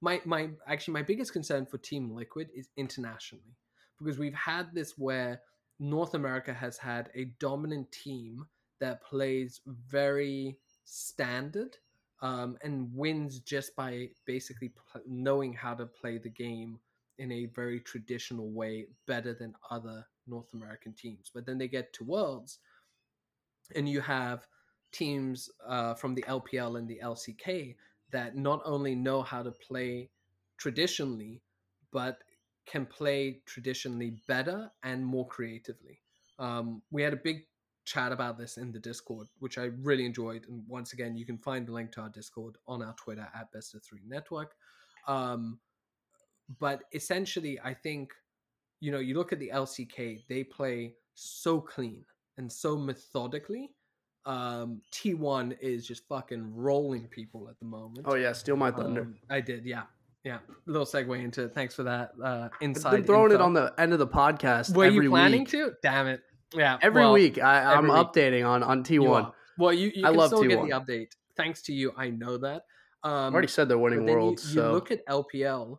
my 0.00 0.20
my 0.24 0.50
actually 0.66 0.94
my 0.94 1.02
biggest 1.02 1.32
concern 1.32 1.66
for 1.66 1.78
Team 1.78 2.14
Liquid 2.14 2.48
is 2.54 2.68
internationally 2.76 3.56
because 3.98 4.18
we've 4.18 4.34
had 4.34 4.74
this 4.74 4.94
where 4.98 5.40
North 5.78 6.14
America 6.14 6.52
has 6.52 6.78
had 6.78 7.10
a 7.14 7.26
dominant 7.38 7.90
team 7.92 8.46
that 8.80 9.02
plays 9.02 9.60
very 9.66 10.58
standard 10.84 11.76
um, 12.22 12.56
and 12.62 12.94
wins 12.94 13.40
just 13.40 13.74
by 13.76 14.08
basically 14.26 14.70
pl- 14.70 15.02
knowing 15.06 15.52
how 15.52 15.74
to 15.74 15.86
play 15.86 16.18
the 16.18 16.28
game 16.28 16.78
in 17.18 17.30
a 17.32 17.46
very 17.46 17.80
traditional 17.80 18.50
way 18.50 18.86
better 19.06 19.34
than 19.34 19.54
other 19.70 20.06
North 20.26 20.52
American 20.54 20.92
teams. 20.92 21.30
But 21.32 21.46
then 21.46 21.58
they 21.58 21.68
get 21.68 21.92
to 21.94 22.04
Worlds, 22.04 22.58
and 23.74 23.88
you 23.88 24.00
have 24.00 24.46
teams 24.92 25.50
uh, 25.66 25.94
from 25.94 26.14
the 26.14 26.22
LPL 26.22 26.78
and 26.78 26.88
the 26.88 27.00
LCK 27.02 27.74
that 28.12 28.36
not 28.36 28.60
only 28.64 28.94
know 28.94 29.22
how 29.22 29.42
to 29.42 29.50
play 29.50 30.10
traditionally, 30.56 31.42
but 31.92 32.18
can 32.66 32.86
play 32.86 33.40
traditionally 33.46 34.16
better 34.26 34.70
and 34.82 35.04
more 35.04 35.26
creatively. 35.26 36.00
Um, 36.38 36.82
we 36.90 37.02
had 37.02 37.12
a 37.12 37.20
big 37.22 37.42
chat 37.84 38.12
about 38.12 38.38
this 38.38 38.56
in 38.56 38.72
the 38.72 38.78
Discord, 38.78 39.26
which 39.40 39.58
I 39.58 39.64
really 39.82 40.06
enjoyed. 40.06 40.46
And 40.48 40.62
once 40.66 40.92
again, 40.92 41.16
you 41.16 41.26
can 41.26 41.38
find 41.38 41.66
the 41.66 41.72
link 41.72 41.92
to 41.92 42.00
our 42.00 42.08
Discord 42.08 42.56
on 42.66 42.82
our 42.82 42.94
Twitter 42.94 43.28
at 43.34 43.52
Best 43.52 43.74
of 43.74 43.82
Three 43.82 44.02
Network. 44.06 44.54
Um, 45.06 45.58
but 46.58 46.84
essentially, 46.92 47.58
I 47.62 47.74
think 47.74 48.12
you 48.80 48.92
know 48.92 48.98
you 48.98 49.16
look 49.16 49.32
at 49.32 49.38
the 49.38 49.50
LCK; 49.54 50.24
they 50.28 50.44
play 50.44 50.94
so 51.14 51.60
clean 51.60 52.04
and 52.38 52.50
so 52.50 52.76
methodically. 52.76 53.70
Um, 54.26 54.80
T1 54.90 55.56
is 55.60 55.86
just 55.86 56.08
fucking 56.08 56.54
rolling 56.54 57.08
people 57.08 57.48
at 57.50 57.58
the 57.58 57.66
moment. 57.66 58.06
Oh 58.08 58.14
yeah, 58.14 58.32
steal 58.32 58.56
my 58.56 58.70
thunder. 58.70 59.02
Um, 59.02 59.16
I 59.28 59.40
did, 59.42 59.66
yeah. 59.66 59.82
Yeah, 60.24 60.38
little 60.64 60.86
segue 60.86 61.22
into. 61.22 61.48
Thanks 61.50 61.74
for 61.74 61.82
that 61.82 62.12
uh, 62.24 62.48
I've 62.54 62.58
been 62.58 62.74
throwing 63.04 63.30
info. 63.32 63.34
it 63.34 63.40
on 63.42 63.52
the 63.52 63.74
end 63.76 63.92
of 63.92 63.98
the 63.98 64.06
podcast. 64.06 64.74
Were 64.74 64.86
you 64.88 65.10
planning 65.10 65.40
week. 65.40 65.50
to? 65.50 65.72
Damn 65.82 66.06
it! 66.06 66.22
Yeah, 66.54 66.78
Every 66.80 67.02
well, 67.02 67.12
week, 67.12 67.38
I, 67.38 67.74
I'm 67.74 67.84
week. 67.84 67.92
updating 67.92 68.48
on 68.48 68.62
on 68.62 68.82
T1. 68.84 69.10
are. 69.10 69.32
Well, 69.58 69.74
you, 69.74 69.92
you 69.94 70.06
I 70.06 70.08
can 70.08 70.16
love 70.16 70.28
still 70.28 70.42
get 70.44 70.58
T1. 70.60 70.70
the 70.86 70.92
update. 70.92 71.08
Thanks 71.36 71.60
to 71.64 71.74
you, 71.74 71.92
I 71.94 72.08
know 72.08 72.38
that. 72.38 72.62
Um, 73.02 73.12
I've 73.12 73.32
already 73.34 73.48
said 73.48 73.68
they're 73.68 73.76
winning 73.76 74.08
you- 74.08 74.14
worlds, 74.14 74.46
you, 74.54 74.62
so 74.62 74.72
look 74.72 74.90
at 74.90 75.06
LPL. 75.06 75.76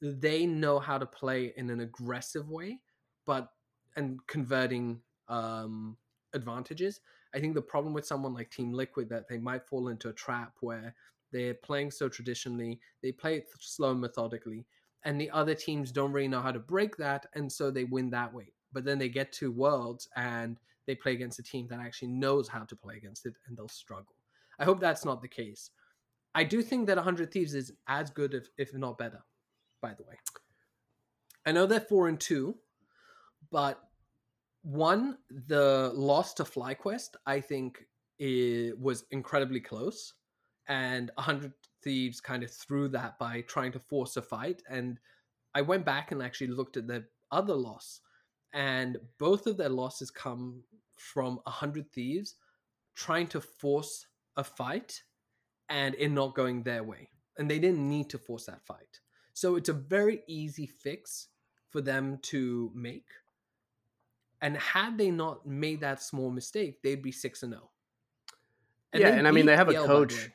They 0.00 0.46
know 0.46 0.78
how 0.78 0.98
to 0.98 1.06
play 1.06 1.52
in 1.56 1.70
an 1.70 1.80
aggressive 1.80 2.48
way, 2.48 2.80
but 3.26 3.52
and 3.96 4.24
converting 4.26 5.00
um, 5.28 5.96
advantages. 6.34 7.00
I 7.34 7.40
think 7.40 7.54
the 7.54 7.62
problem 7.62 7.92
with 7.92 8.06
someone 8.06 8.32
like 8.32 8.50
Team 8.50 8.72
Liquid 8.72 9.08
that 9.10 9.28
they 9.28 9.38
might 9.38 9.66
fall 9.66 9.88
into 9.88 10.08
a 10.08 10.12
trap 10.12 10.52
where 10.60 10.94
they're 11.32 11.54
playing 11.54 11.90
so 11.90 12.08
traditionally, 12.08 12.80
they 13.02 13.12
play 13.12 13.36
it 13.36 13.48
slow 13.60 13.90
and 13.90 14.00
methodically, 14.00 14.66
and 15.04 15.20
the 15.20 15.30
other 15.30 15.54
teams 15.54 15.92
don't 15.92 16.12
really 16.12 16.28
know 16.28 16.40
how 16.40 16.52
to 16.52 16.58
break 16.58 16.96
that, 16.96 17.26
and 17.34 17.50
so 17.50 17.70
they 17.70 17.84
win 17.84 18.10
that 18.10 18.32
way. 18.32 18.52
But 18.72 18.84
then 18.84 18.98
they 18.98 19.08
get 19.08 19.32
to 19.34 19.50
Worlds 19.52 20.08
and 20.16 20.58
they 20.86 20.94
play 20.94 21.12
against 21.12 21.38
a 21.38 21.42
team 21.42 21.66
that 21.68 21.80
actually 21.80 22.08
knows 22.08 22.48
how 22.48 22.64
to 22.64 22.76
play 22.76 22.96
against 22.96 23.26
it, 23.26 23.34
and 23.46 23.56
they'll 23.56 23.68
struggle. 23.68 24.14
I 24.58 24.64
hope 24.64 24.80
that's 24.80 25.04
not 25.04 25.22
the 25.22 25.28
case. 25.28 25.70
I 26.34 26.44
do 26.44 26.62
think 26.62 26.86
that 26.86 26.96
100 26.96 27.30
Thieves 27.30 27.54
is 27.54 27.72
as 27.88 28.10
good, 28.10 28.34
if, 28.34 28.48
if 28.58 28.74
not 28.74 28.98
better, 28.98 29.22
by 29.80 29.94
the 29.94 30.02
way. 30.04 30.16
I 31.46 31.52
know 31.52 31.66
they're 31.66 31.80
4 31.80 32.08
and 32.08 32.20
2, 32.20 32.54
but 33.50 33.80
one, 34.62 35.18
the 35.46 35.92
loss 35.94 36.34
to 36.34 36.44
FlyQuest, 36.44 37.10
I 37.26 37.40
think, 37.40 37.86
it 38.18 38.78
was 38.78 39.04
incredibly 39.10 39.60
close. 39.60 40.14
And 40.66 41.10
100 41.14 41.52
Thieves 41.82 42.20
kind 42.20 42.42
of 42.42 42.50
threw 42.50 42.88
that 42.88 43.18
by 43.18 43.42
trying 43.42 43.72
to 43.72 43.78
force 43.78 44.16
a 44.16 44.22
fight. 44.22 44.62
And 44.68 44.98
I 45.54 45.62
went 45.62 45.86
back 45.86 46.12
and 46.12 46.22
actually 46.22 46.48
looked 46.48 46.76
at 46.76 46.86
their 46.86 47.06
other 47.30 47.54
loss. 47.54 48.00
And 48.52 48.98
both 49.18 49.46
of 49.46 49.56
their 49.56 49.68
losses 49.68 50.10
come 50.10 50.62
from 50.96 51.36
100 51.44 51.90
Thieves 51.92 52.34
trying 52.94 53.28
to 53.28 53.40
force 53.40 54.06
a 54.36 54.44
fight 54.44 55.00
and 55.68 55.94
it 55.98 56.10
not 56.10 56.34
going 56.34 56.62
their 56.62 56.82
way. 56.82 57.08
And 57.38 57.48
they 57.48 57.58
didn't 57.58 57.88
need 57.88 58.10
to 58.10 58.18
force 58.18 58.46
that 58.46 58.66
fight. 58.66 59.00
So 59.38 59.54
it's 59.54 59.68
a 59.68 59.72
very 59.72 60.22
easy 60.26 60.66
fix 60.66 61.28
for 61.70 61.80
them 61.80 62.18
to 62.22 62.72
make. 62.74 63.06
And 64.42 64.56
had 64.56 64.98
they 64.98 65.12
not 65.12 65.46
made 65.46 65.80
that 65.82 66.02
small 66.02 66.30
mistake, 66.30 66.82
they'd 66.82 67.02
be 67.02 67.12
6 67.12 67.44
and 67.44 67.52
0. 67.52 67.70
yeah, 68.94 69.08
and 69.08 69.28
I 69.28 69.30
mean 69.30 69.46
they 69.46 69.54
have 69.54 69.68
a 69.68 69.72
PL, 69.72 69.86
by 69.86 69.92
the 69.92 69.98
coach. 70.00 70.30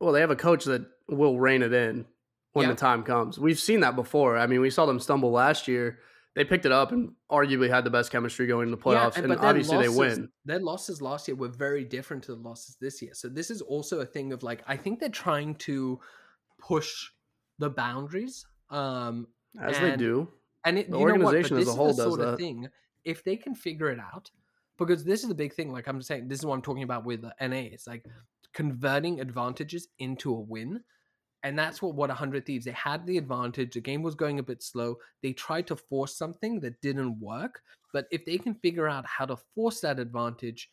Well, 0.00 0.12
they 0.12 0.20
have 0.20 0.32
a 0.32 0.36
coach 0.36 0.64
that 0.64 0.86
will 1.08 1.38
rein 1.38 1.62
it 1.62 1.72
in 1.72 2.04
when 2.52 2.64
Yeah. 2.66 2.72
the 2.72 2.78
time 2.80 3.04
comes. 3.04 3.38
We've 3.38 3.60
seen 3.60 3.80
that 3.80 3.94
before. 3.94 4.36
I 4.36 4.48
mean, 4.48 4.60
we 4.60 4.70
saw 4.70 4.86
them 4.86 4.98
stumble 4.98 5.30
last 5.30 5.68
year. 5.68 6.00
They 6.34 6.44
picked 6.44 6.66
it 6.66 6.72
up 6.72 6.90
and 6.90 7.14
arguably 7.30 7.68
had 7.68 7.84
the 7.84 7.90
best 7.90 8.10
chemistry 8.10 8.46
going 8.48 8.66
in 8.68 8.70
the 8.72 8.76
playoffs, 8.76 9.18
and, 9.18 9.30
their 9.30 9.44
obviously 9.44 9.78
they 9.78 9.88
win. 9.88 10.30
Their 10.44 10.58
losses 10.60 11.00
last 11.00 11.28
year 11.28 11.36
were 11.36 11.48
very 11.48 11.84
different 11.84 12.24
to 12.24 12.34
the 12.34 12.40
losses 12.40 12.76
this 12.80 13.02
year. 13.02 13.14
So 13.14 13.28
this 13.28 13.50
is 13.50 13.60
also 13.60 14.00
a 14.00 14.06
thing 14.06 14.32
of 14.32 14.42
like 14.42 14.62
I 14.66 14.76
think 14.76 14.98
they're 14.98 15.08
trying 15.08 15.54
to 15.66 16.00
push 16.58 17.10
the 17.60 17.70
boundaries. 17.70 18.44
Um, 18.70 19.28
As 19.60 19.78
they 19.78 19.96
do. 19.96 20.28
and 20.64 20.78
it, 20.78 20.90
The 20.90 20.98
you 20.98 21.06
know 21.06 21.12
what? 21.12 21.20
But 21.20 21.26
organization 21.26 21.56
as 21.58 21.68
a 21.68 21.70
is 21.70 21.76
whole 21.76 21.86
the 21.88 22.02
does 22.02 22.04
sort 22.06 22.20
of 22.20 22.30
that. 22.32 22.36
thing. 22.38 22.68
If 23.04 23.22
they 23.24 23.36
can 23.36 23.54
figure 23.54 23.90
it 23.90 23.98
out, 23.98 24.30
because 24.78 25.04
this 25.04 25.22
is 25.22 25.28
the 25.28 25.34
big 25.34 25.54
thing. 25.54 25.70
Like 25.72 25.86
I'm 25.86 26.02
saying, 26.02 26.28
this 26.28 26.38
is 26.40 26.46
what 26.46 26.54
I'm 26.54 26.62
talking 26.62 26.82
about 26.82 27.04
with 27.04 27.22
the 27.22 27.34
NA. 27.40 27.68
It's 27.72 27.86
like 27.86 28.04
converting 28.52 29.20
advantages 29.20 29.88
into 29.98 30.34
a 30.34 30.40
win. 30.40 30.80
And 31.42 31.58
that's 31.58 31.80
what 31.80 31.94
what 31.94 32.08
100 32.10 32.44
Thieves 32.44 32.66
they 32.66 32.72
had 32.72 33.06
the 33.06 33.16
advantage. 33.18 33.72
The 33.74 33.80
game 33.80 34.02
was 34.02 34.14
going 34.14 34.38
a 34.38 34.42
bit 34.42 34.62
slow. 34.62 34.96
They 35.22 35.32
tried 35.32 35.66
to 35.68 35.76
force 35.76 36.16
something 36.16 36.60
that 36.60 36.80
didn't 36.82 37.18
work. 37.20 37.62
But 37.92 38.06
if 38.10 38.24
they 38.24 38.38
can 38.38 38.54
figure 38.54 38.88
out 38.88 39.06
how 39.06 39.24
to 39.26 39.36
force 39.54 39.80
that 39.80 39.98
advantage 39.98 40.68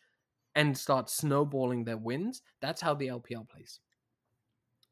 and 0.54 0.76
start 0.76 1.08
snowballing 1.10 1.84
their 1.84 1.96
wins, 1.96 2.42
that's 2.60 2.80
how 2.82 2.94
the 2.94 3.08
LPL 3.08 3.48
plays. 3.48 3.80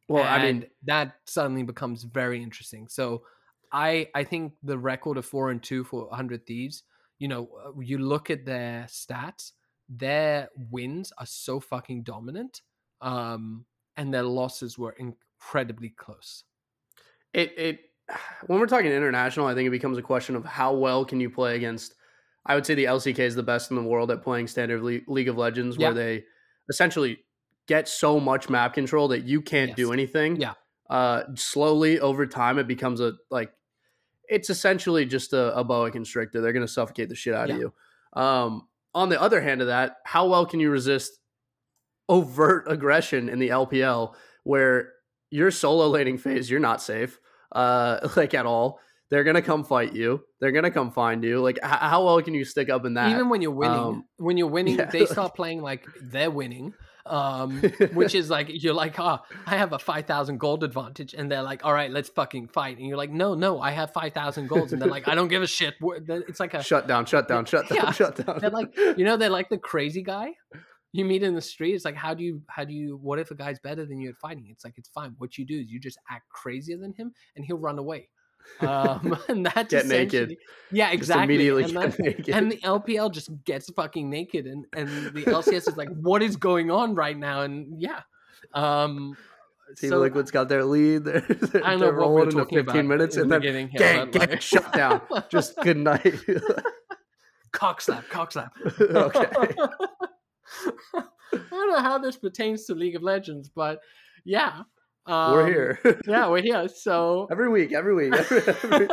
Well, 0.09 0.25
I 0.25 0.39
mean, 0.43 0.67
that 0.85 1.17
suddenly 1.27 1.63
becomes 1.65 2.05
very 2.05 2.43
interesting. 2.43 2.89
So 2.89 3.25
I 3.73 4.09
I 4.15 4.25
think 4.25 4.55
the 4.63 4.79
record 4.79 5.19
of 5.19 5.27
four 5.27 5.51
and 5.51 5.63
two 5.63 5.85
for 5.85 6.07
100 6.07 6.47
Thieves, 6.47 6.85
you 7.19 7.29
know, 7.29 7.49
uh, 7.65 7.81
you 7.81 7.99
look 7.99 8.31
at 8.31 8.45
their 8.45 8.85
stats, 8.89 9.53
their 9.89 10.49
wins 10.71 11.13
are 11.19 11.27
so 11.27 11.59
fucking 11.61 12.05
dominant, 12.05 12.63
um, 13.01 13.67
and 13.97 14.15
their 14.15 14.23
losses 14.23 14.79
were 14.79 14.93
incredibly 14.93 15.91
close. 15.91 16.45
it 17.35 17.53
it 17.59 17.81
when 18.47 18.59
we're 18.61 18.67
talking 18.67 18.91
international, 18.91 19.47
I 19.47 19.55
think 19.55 19.67
it 19.67 19.71
becomes 19.71 19.99
a 19.99 20.03
question 20.03 20.37
of 20.37 20.45
how 20.45 20.75
well 20.75 21.05
can 21.05 21.21
you 21.21 21.31
play 21.31 21.57
against. 21.57 21.95
I 22.47 22.55
would 22.55 22.65
say 22.65 22.75
the 22.75 22.85
LCK 22.85 23.19
is 23.19 23.35
the 23.35 23.43
best 23.43 23.71
in 23.71 23.77
the 23.77 23.83
world 23.83 24.11
at 24.13 24.23
playing 24.23 24.47
standard 24.47 24.81
Le- 24.83 25.01
League 25.09 25.29
of 25.29 25.37
Legends, 25.37 25.79
where 25.79 25.93
they 25.95 26.25
essentially 26.69 27.19
get 27.67 27.89
so 27.89 28.21
much 28.21 28.49
map 28.49 28.75
control 28.75 29.09
that 29.09 29.25
you 29.25 29.41
can't 29.43 29.75
do 29.77 29.93
anything. 29.93 30.37
Yeah. 30.37 30.55
Uh, 30.89 31.23
slowly 31.35 31.99
over 32.01 32.27
time, 32.27 32.59
it 32.59 32.67
becomes 32.69 33.01
a 33.01 33.15
like. 33.31 33.53
It's 34.29 34.51
essentially 34.51 35.07
just 35.07 35.33
a, 35.33 35.57
a 35.57 35.63
boa 35.63 35.91
constrictor. 35.91 36.41
They're 36.41 36.53
going 36.53 36.67
to 36.67 36.73
suffocate 36.73 37.09
the 37.09 37.15
shit 37.15 37.33
out 37.35 37.49
of 37.49 37.59
you. 37.59 37.73
Um, 38.21 38.67
on 38.93 39.09
the 39.09 39.21
other 39.21 39.41
hand 39.41 39.61
of 39.61 39.69
that, 39.69 39.97
how 40.05 40.27
well 40.27 40.47
can 40.47 40.59
you 40.59 40.71
resist 40.71 41.13
overt 42.09 42.65
aggression 42.71 43.29
in 43.29 43.39
the 43.39 43.51
LPL 43.51 44.15
where 44.45 44.93
your 45.31 45.51
solo 45.51 45.89
laning 45.89 46.19
phase, 46.19 46.51
you're 46.51 46.61
not 46.61 46.81
safe, 46.83 47.19
uh, 47.53 48.09
like 48.17 48.35
at 48.35 48.47
all. 48.47 48.81
They're 49.09 49.23
gonna 49.23 49.43
come 49.43 49.63
fight 49.63 49.93
you. 49.93 50.25
They're 50.41 50.51
gonna 50.51 50.73
come 50.73 50.91
find 50.91 51.23
you. 51.23 51.41
Like, 51.41 51.59
h- 51.63 51.71
how 51.71 52.05
well 52.07 52.21
can 52.23 52.35
you 52.35 52.45
stick 52.45 52.69
up 52.69 52.85
in 52.85 52.95
that? 52.95 53.11
Even 53.11 53.29
when 53.29 53.41
you're 53.41 53.53
winning, 53.53 53.79
um, 53.79 54.05
when 54.17 54.37
you're 54.37 54.49
winning, 54.49 54.79
yeah, 54.79 54.87
they 54.87 55.07
start 55.07 55.37
playing 55.37 55.63
like 55.63 55.87
they're 56.03 56.31
winning. 56.31 56.75
Um, 57.09 57.61
which 57.95 58.15
is 58.15 58.29
like 58.31 58.49
you're 58.51 58.75
like, 58.75 58.99
ah, 58.99 59.23
I 59.47 59.57
have 59.57 59.73
a 59.73 59.79
five 59.79 60.07
thousand 60.07 60.39
gold 60.39 60.65
advantage, 60.65 61.15
and 61.15 61.31
they're 61.31 61.43
like, 61.43 61.65
all 61.65 61.73
right, 61.73 61.91
let's 61.91 62.09
fucking 62.09 62.49
fight, 62.49 62.79
and 62.79 62.87
you're 62.87 62.97
like, 62.97 63.11
no, 63.11 63.35
no, 63.35 63.61
I 63.61 63.71
have 63.71 63.93
five 63.93 64.13
thousand 64.13 64.49
golds, 64.49 64.73
and 64.73 64.81
they're 64.83 64.89
like, 64.89 65.09
I 65.09 65.15
don't 65.15 65.29
give 65.29 65.43
a 65.43 65.47
shit. 65.47 65.75
It's 65.83 66.41
like 66.41 66.55
a 66.55 66.63
shut 66.63 66.87
down, 66.87 67.07
shut 67.07 67.29
down, 67.29 67.45
shut 67.45 67.69
down, 67.69 67.77
Yeah. 67.77 67.91
shut 67.93 68.17
down. 68.17 68.39
They're 68.41 68.51
like, 68.51 68.77
you 68.77 69.05
know, 69.05 69.17
they're 69.17 69.31
like 69.31 69.49
the 69.49 69.59
crazy 69.59 70.03
guy 70.03 70.33
you 70.93 71.05
meet 71.05 71.23
in 71.23 71.35
the 71.35 71.43
street. 71.43 71.75
It's 71.75 71.85
like, 71.85 71.97
how 71.97 72.15
do 72.15 72.25
you, 72.25 72.41
how 72.49 72.65
do 72.65 72.73
you, 72.73 72.99
what 73.03 73.19
if 73.19 73.31
a 73.31 73.35
guy's 73.35 73.59
better 73.59 73.85
than 73.85 74.01
you 74.01 74.09
at 74.11 74.17
fighting? 74.17 74.47
It's 74.49 74.65
like, 74.65 74.75
it's 74.79 74.89
fine. 74.89 75.15
What 75.19 75.37
you 75.37 75.45
do 75.45 75.59
is 75.61 75.67
you 75.69 75.79
just 75.79 75.99
act 76.11 76.25
crazier 76.31 76.79
than 76.79 76.95
him 76.95 77.13
and 77.35 77.45
he'll 77.45 77.59
run 77.59 77.79
away. 77.79 78.09
Um, 78.61 79.17
and 79.29 79.45
that's 79.47 79.71
Get 79.71 79.87
naked. 79.87 80.37
Yeah, 80.73 80.87
Just 80.87 80.95
exactly. 80.95 81.25
immediately 81.35 81.65
and, 81.65 81.77
that- 81.77 81.99
naked. 81.99 82.29
and 82.31 82.53
the 82.53 82.57
LPL 82.59 83.13
just 83.13 83.31
gets 83.45 83.71
fucking 83.71 84.09
naked 84.11 84.47
and, 84.47 84.67
and 84.75 84.89
the 85.15 85.23
LCS 85.25 85.69
is 85.69 85.77
like, 85.77 85.89
what 85.91 86.23
is 86.23 86.37
going 86.37 86.71
on 86.71 86.95
right 86.95 87.17
now? 87.17 87.43
And 87.43 87.81
yeah. 87.81 88.01
Um, 88.55 89.17
Team 89.77 89.91
so 89.91 89.99
Liquid's 89.99 90.31
got 90.31 90.49
their 90.49 90.65
lead. 90.65 91.05
They're, 91.05 91.21
they're, 91.29 91.65
I 91.65 91.75
know 91.75 91.87
they're 91.87 91.93
rolling 91.93 92.27
into 92.31 92.39
15 92.45 92.59
about 92.61 92.85
minutes 92.85 93.17
in 93.17 93.23
and 93.23 93.33
the 93.33 93.39
then 93.53 93.69
gang, 93.77 94.11
gang, 94.11 94.29
like- 94.31 94.41
shut 94.41 94.73
down. 94.73 95.01
Just 95.29 95.57
good 95.63 95.77
night. 95.77 96.15
cock 97.53 97.81
slap, 97.81 98.09
cock 98.09 98.33
slap. 98.33 98.53
okay. 98.81 99.27
I 100.95 101.03
don't 101.51 101.71
know 101.73 101.81
how 101.81 101.99
this 101.99 102.17
pertains 102.17 102.65
to 102.67 102.75
League 102.75 102.97
of 102.97 103.03
Legends, 103.03 103.49
but 103.49 103.81
yeah. 104.25 104.63
Um, 105.07 105.33
we're 105.33 105.47
here. 105.47 106.01
yeah, 106.07 106.29
we're 106.29 106.43
here. 106.43 106.69
So 106.69 107.29
every 107.31 107.49
week, 107.49 107.73
every 107.73 107.95
week. 107.95 108.15
Every, 108.15 108.43
every... 108.43 108.89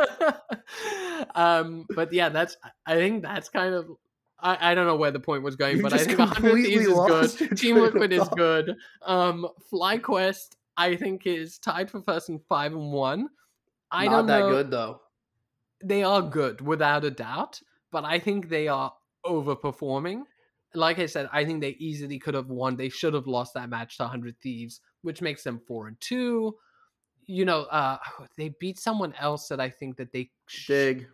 um, 1.34 1.86
but 1.94 2.12
yeah, 2.12 2.28
that's 2.28 2.56
I 2.86 2.94
think 2.94 3.22
that's 3.22 3.48
kind 3.48 3.74
of 3.74 3.86
I, 4.38 4.72
I 4.72 4.74
don't 4.74 4.86
know 4.86 4.96
where 4.96 5.10
the 5.10 5.20
point 5.20 5.42
was 5.42 5.56
going, 5.56 5.78
you 5.78 5.82
but 5.82 5.92
I 5.92 5.98
think 5.98 6.18
100 6.20 6.64
Thieves 6.64 6.86
is 6.86 7.36
good. 7.38 7.58
Team 7.58 7.78
Liquid 7.78 8.12
is 8.12 8.28
good. 8.36 8.76
Um, 9.02 9.48
FlyQuest 9.72 10.56
I 10.76 10.96
think 10.96 11.26
is 11.26 11.58
tied 11.58 11.90
for 11.90 12.00
first 12.00 12.28
and 12.28 12.40
five 12.48 12.72
and 12.72 12.92
one. 12.92 13.28
I 13.90 14.06
Not 14.06 14.10
don't 14.10 14.26
that 14.26 14.38
know. 14.40 14.50
good 14.50 14.70
though. 14.70 15.00
They 15.82 16.02
are 16.02 16.22
good 16.22 16.60
without 16.60 17.04
a 17.04 17.10
doubt, 17.10 17.60
but 17.90 18.04
I 18.04 18.18
think 18.18 18.48
they 18.48 18.68
are 18.68 18.92
overperforming. 19.26 20.22
Like 20.74 20.98
I 20.98 21.06
said, 21.06 21.28
I 21.32 21.44
think 21.44 21.60
they 21.60 21.76
easily 21.78 22.18
could 22.18 22.34
have 22.34 22.48
won. 22.48 22.76
They 22.76 22.88
should 22.88 23.14
have 23.14 23.26
lost 23.26 23.54
that 23.54 23.68
match 23.68 23.96
to 23.98 24.04
100 24.04 24.36
Thieves, 24.40 24.80
which 25.04 25.22
makes 25.22 25.44
them 25.44 25.60
four 25.66 25.86
and 25.86 26.00
two. 26.00 26.56
You 27.26 27.44
know, 27.44 27.62
uh, 27.62 27.98
they 28.36 28.50
beat 28.60 28.78
someone 28.78 29.14
else 29.18 29.48
that 29.48 29.60
I 29.60 29.70
think 29.70 29.96
that 29.96 30.12
they 30.12 30.30
sh- 30.46 30.66
dig. 30.66 31.06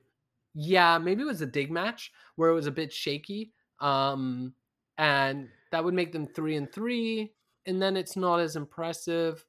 Yeah, 0.55 0.99
maybe 0.99 1.23
it 1.23 1.27
was 1.27 1.43
a 1.43 1.47
dig 1.47 1.71
match 1.71 2.13
where 2.37 2.51
it 2.51 2.55
was 2.55 2.67
a 2.67 2.73
bit 2.73 2.93
shaky, 2.93 3.53
um, 3.81 4.55
and 4.99 5.49
that 5.71 5.85
would 5.85 5.95
make 5.95 6.13
them 6.13 6.27
three 6.27 6.57
and 6.57 6.73
three. 6.73 7.33
And 7.67 7.81
then 7.81 7.97
it's 7.97 8.17
not 8.17 8.41
as 8.41 8.57
impressive. 8.57 9.45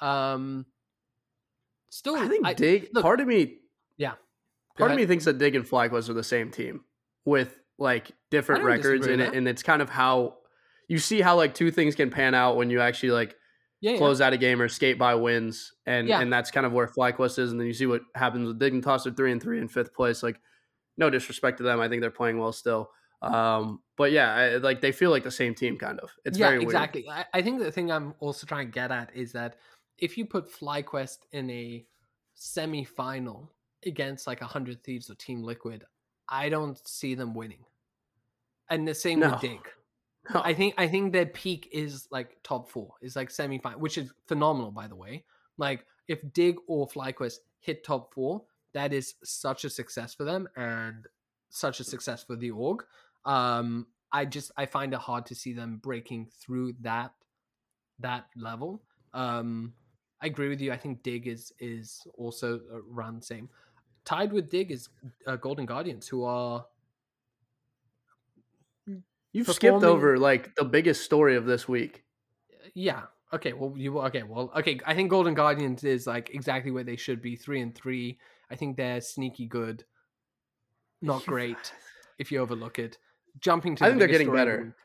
Um, 0.00 0.66
still, 1.90 2.14
I 2.14 2.28
think 2.28 2.46
I, 2.46 2.54
Dig. 2.54 2.88
Look, 2.92 3.02
part 3.02 3.20
of 3.20 3.26
me, 3.26 3.58
yeah, 3.96 4.12
part 4.78 4.90
of 4.90 4.96
me 4.96 5.06
thinks 5.06 5.24
that 5.24 5.38
Dig 5.38 5.56
and 5.56 5.64
FlyQuest 5.64 6.08
are 6.08 6.14
the 6.14 6.22
same 6.22 6.50
team 6.50 6.84
with 7.24 7.58
like 7.78 8.12
different 8.30 8.64
records 8.64 9.06
in 9.06 9.20
it, 9.20 9.34
and 9.34 9.48
it's 9.48 9.62
kind 9.62 9.82
of 9.82 9.88
how 9.88 10.36
you 10.88 10.98
see 10.98 11.20
how 11.20 11.36
like 11.36 11.54
two 11.54 11.70
things 11.70 11.94
can 11.94 12.10
pan 12.10 12.34
out 12.34 12.56
when 12.56 12.70
you 12.70 12.80
actually 12.80 13.10
like 13.10 13.34
yeah, 13.84 13.98
close 13.98 14.20
yeah. 14.20 14.26
out 14.26 14.32
a 14.32 14.38
game 14.38 14.62
or 14.62 14.68
skate 14.68 14.98
by 14.98 15.14
wins, 15.14 15.74
and 15.84 16.08
yeah. 16.08 16.20
and 16.22 16.32
that's 16.32 16.50
kind 16.50 16.64
of 16.64 16.72
where 16.72 16.86
FlyQuest 16.86 17.38
is, 17.38 17.50
and 17.50 17.60
then 17.60 17.66
you 17.66 17.74
see 17.74 17.84
what 17.84 18.00
happens 18.14 18.46
with 18.46 18.58
Dig 18.58 18.72
and 18.72 18.82
Toss 18.82 19.06
three 19.14 19.30
and 19.30 19.42
three 19.42 19.60
in 19.60 19.68
fifth 19.68 19.92
place. 19.92 20.22
Like, 20.22 20.40
no 20.96 21.10
disrespect 21.10 21.58
to 21.58 21.64
them, 21.64 21.80
I 21.80 21.88
think 21.88 22.00
they're 22.00 22.10
playing 22.10 22.38
well 22.38 22.52
still. 22.52 22.90
Um, 23.20 23.80
but 23.96 24.10
yeah, 24.10 24.34
I, 24.34 24.56
like 24.56 24.80
they 24.80 24.90
feel 24.90 25.10
like 25.10 25.22
the 25.22 25.30
same 25.30 25.54
team, 25.54 25.76
kind 25.76 26.00
of. 26.00 26.10
It's 26.24 26.38
yeah, 26.38 26.48
very 26.48 26.62
exactly. 26.62 27.06
I, 27.10 27.26
I 27.34 27.42
think 27.42 27.58
the 27.58 27.70
thing 27.70 27.92
I'm 27.92 28.14
also 28.20 28.46
trying 28.46 28.68
to 28.68 28.72
get 28.72 28.90
at 28.90 29.14
is 29.14 29.32
that 29.32 29.56
if 29.98 30.16
you 30.16 30.24
put 30.24 30.50
FlyQuest 30.50 31.18
in 31.32 31.50
a 31.50 31.84
semi-final 32.34 33.52
against 33.84 34.26
like 34.26 34.40
a 34.40 34.46
hundred 34.46 34.82
thieves 34.82 35.10
or 35.10 35.14
Team 35.16 35.42
Liquid, 35.42 35.84
I 36.28 36.48
don't 36.48 36.80
see 36.88 37.14
them 37.14 37.34
winning. 37.34 37.64
And 38.70 38.88
the 38.88 38.94
same 38.94 39.20
no. 39.20 39.32
with 39.32 39.40
Dig. 39.42 39.60
No. 40.32 40.40
I 40.42 40.54
think 40.54 40.74
I 40.78 40.88
think 40.88 41.12
their 41.12 41.26
peak 41.26 41.68
is 41.72 42.08
like 42.10 42.38
top 42.42 42.70
four, 42.70 42.94
is 43.02 43.16
like 43.16 43.30
semi-final, 43.30 43.78
which 43.78 43.98
is 43.98 44.10
phenomenal, 44.26 44.70
by 44.70 44.86
the 44.86 44.96
way. 44.96 45.24
Like 45.58 45.84
if 46.08 46.20
Dig 46.32 46.56
or 46.66 46.88
FlyQuest 46.88 47.38
hit 47.60 47.84
top 47.84 48.14
four, 48.14 48.42
that 48.72 48.92
is 48.92 49.14
such 49.22 49.64
a 49.64 49.70
success 49.70 50.14
for 50.14 50.24
them 50.24 50.48
and 50.56 51.06
such 51.50 51.80
a 51.80 51.84
success 51.84 52.24
for 52.24 52.36
the 52.36 52.50
org. 52.50 52.84
Um, 53.24 53.86
I 54.12 54.24
just 54.24 54.50
I 54.56 54.66
find 54.66 54.92
it 54.94 55.00
hard 55.00 55.26
to 55.26 55.34
see 55.34 55.52
them 55.52 55.78
breaking 55.82 56.28
through 56.40 56.74
that 56.80 57.12
that 58.00 58.26
level. 58.36 58.82
Um, 59.12 59.74
I 60.20 60.26
agree 60.26 60.48
with 60.48 60.60
you. 60.60 60.72
I 60.72 60.76
think 60.76 61.02
Dig 61.02 61.26
is 61.26 61.52
is 61.58 62.06
also 62.16 62.60
around 62.90 63.20
the 63.20 63.26
same. 63.26 63.48
Tied 64.04 64.32
with 64.32 64.50
Dig 64.50 64.70
is 64.70 64.88
uh, 65.26 65.36
Golden 65.36 65.66
Guardians, 65.66 66.08
who 66.08 66.24
are. 66.24 66.64
You've 69.34 69.48
skipped 69.48 69.82
over 69.82 70.16
like 70.16 70.54
the 70.54 70.64
biggest 70.64 71.02
story 71.02 71.34
of 71.34 71.44
this 71.44 71.68
week. 71.68 72.04
Uh, 72.52 72.68
yeah. 72.74 73.02
Okay. 73.32 73.52
Well, 73.52 73.74
you 73.76 73.98
okay. 73.98 74.22
Well, 74.22 74.52
okay. 74.56 74.78
I 74.86 74.94
think 74.94 75.10
Golden 75.10 75.34
Guardians 75.34 75.82
is 75.82 76.06
like 76.06 76.30
exactly 76.32 76.70
where 76.70 76.84
they 76.84 76.94
should 76.94 77.20
be. 77.20 77.34
Three 77.34 77.60
and 77.60 77.74
three. 77.74 78.18
I 78.48 78.54
think 78.54 78.76
they're 78.76 79.00
sneaky 79.00 79.46
good. 79.46 79.84
Not 81.02 81.26
great 81.26 81.72
if 82.20 82.30
you 82.30 82.38
overlook 82.38 82.78
it. 82.78 82.96
Jumping 83.40 83.74
to, 83.74 83.80
the 83.80 83.86
I 83.86 83.88
think 83.88 83.98
they're 83.98 84.08
getting 84.08 84.32
better. 84.32 84.76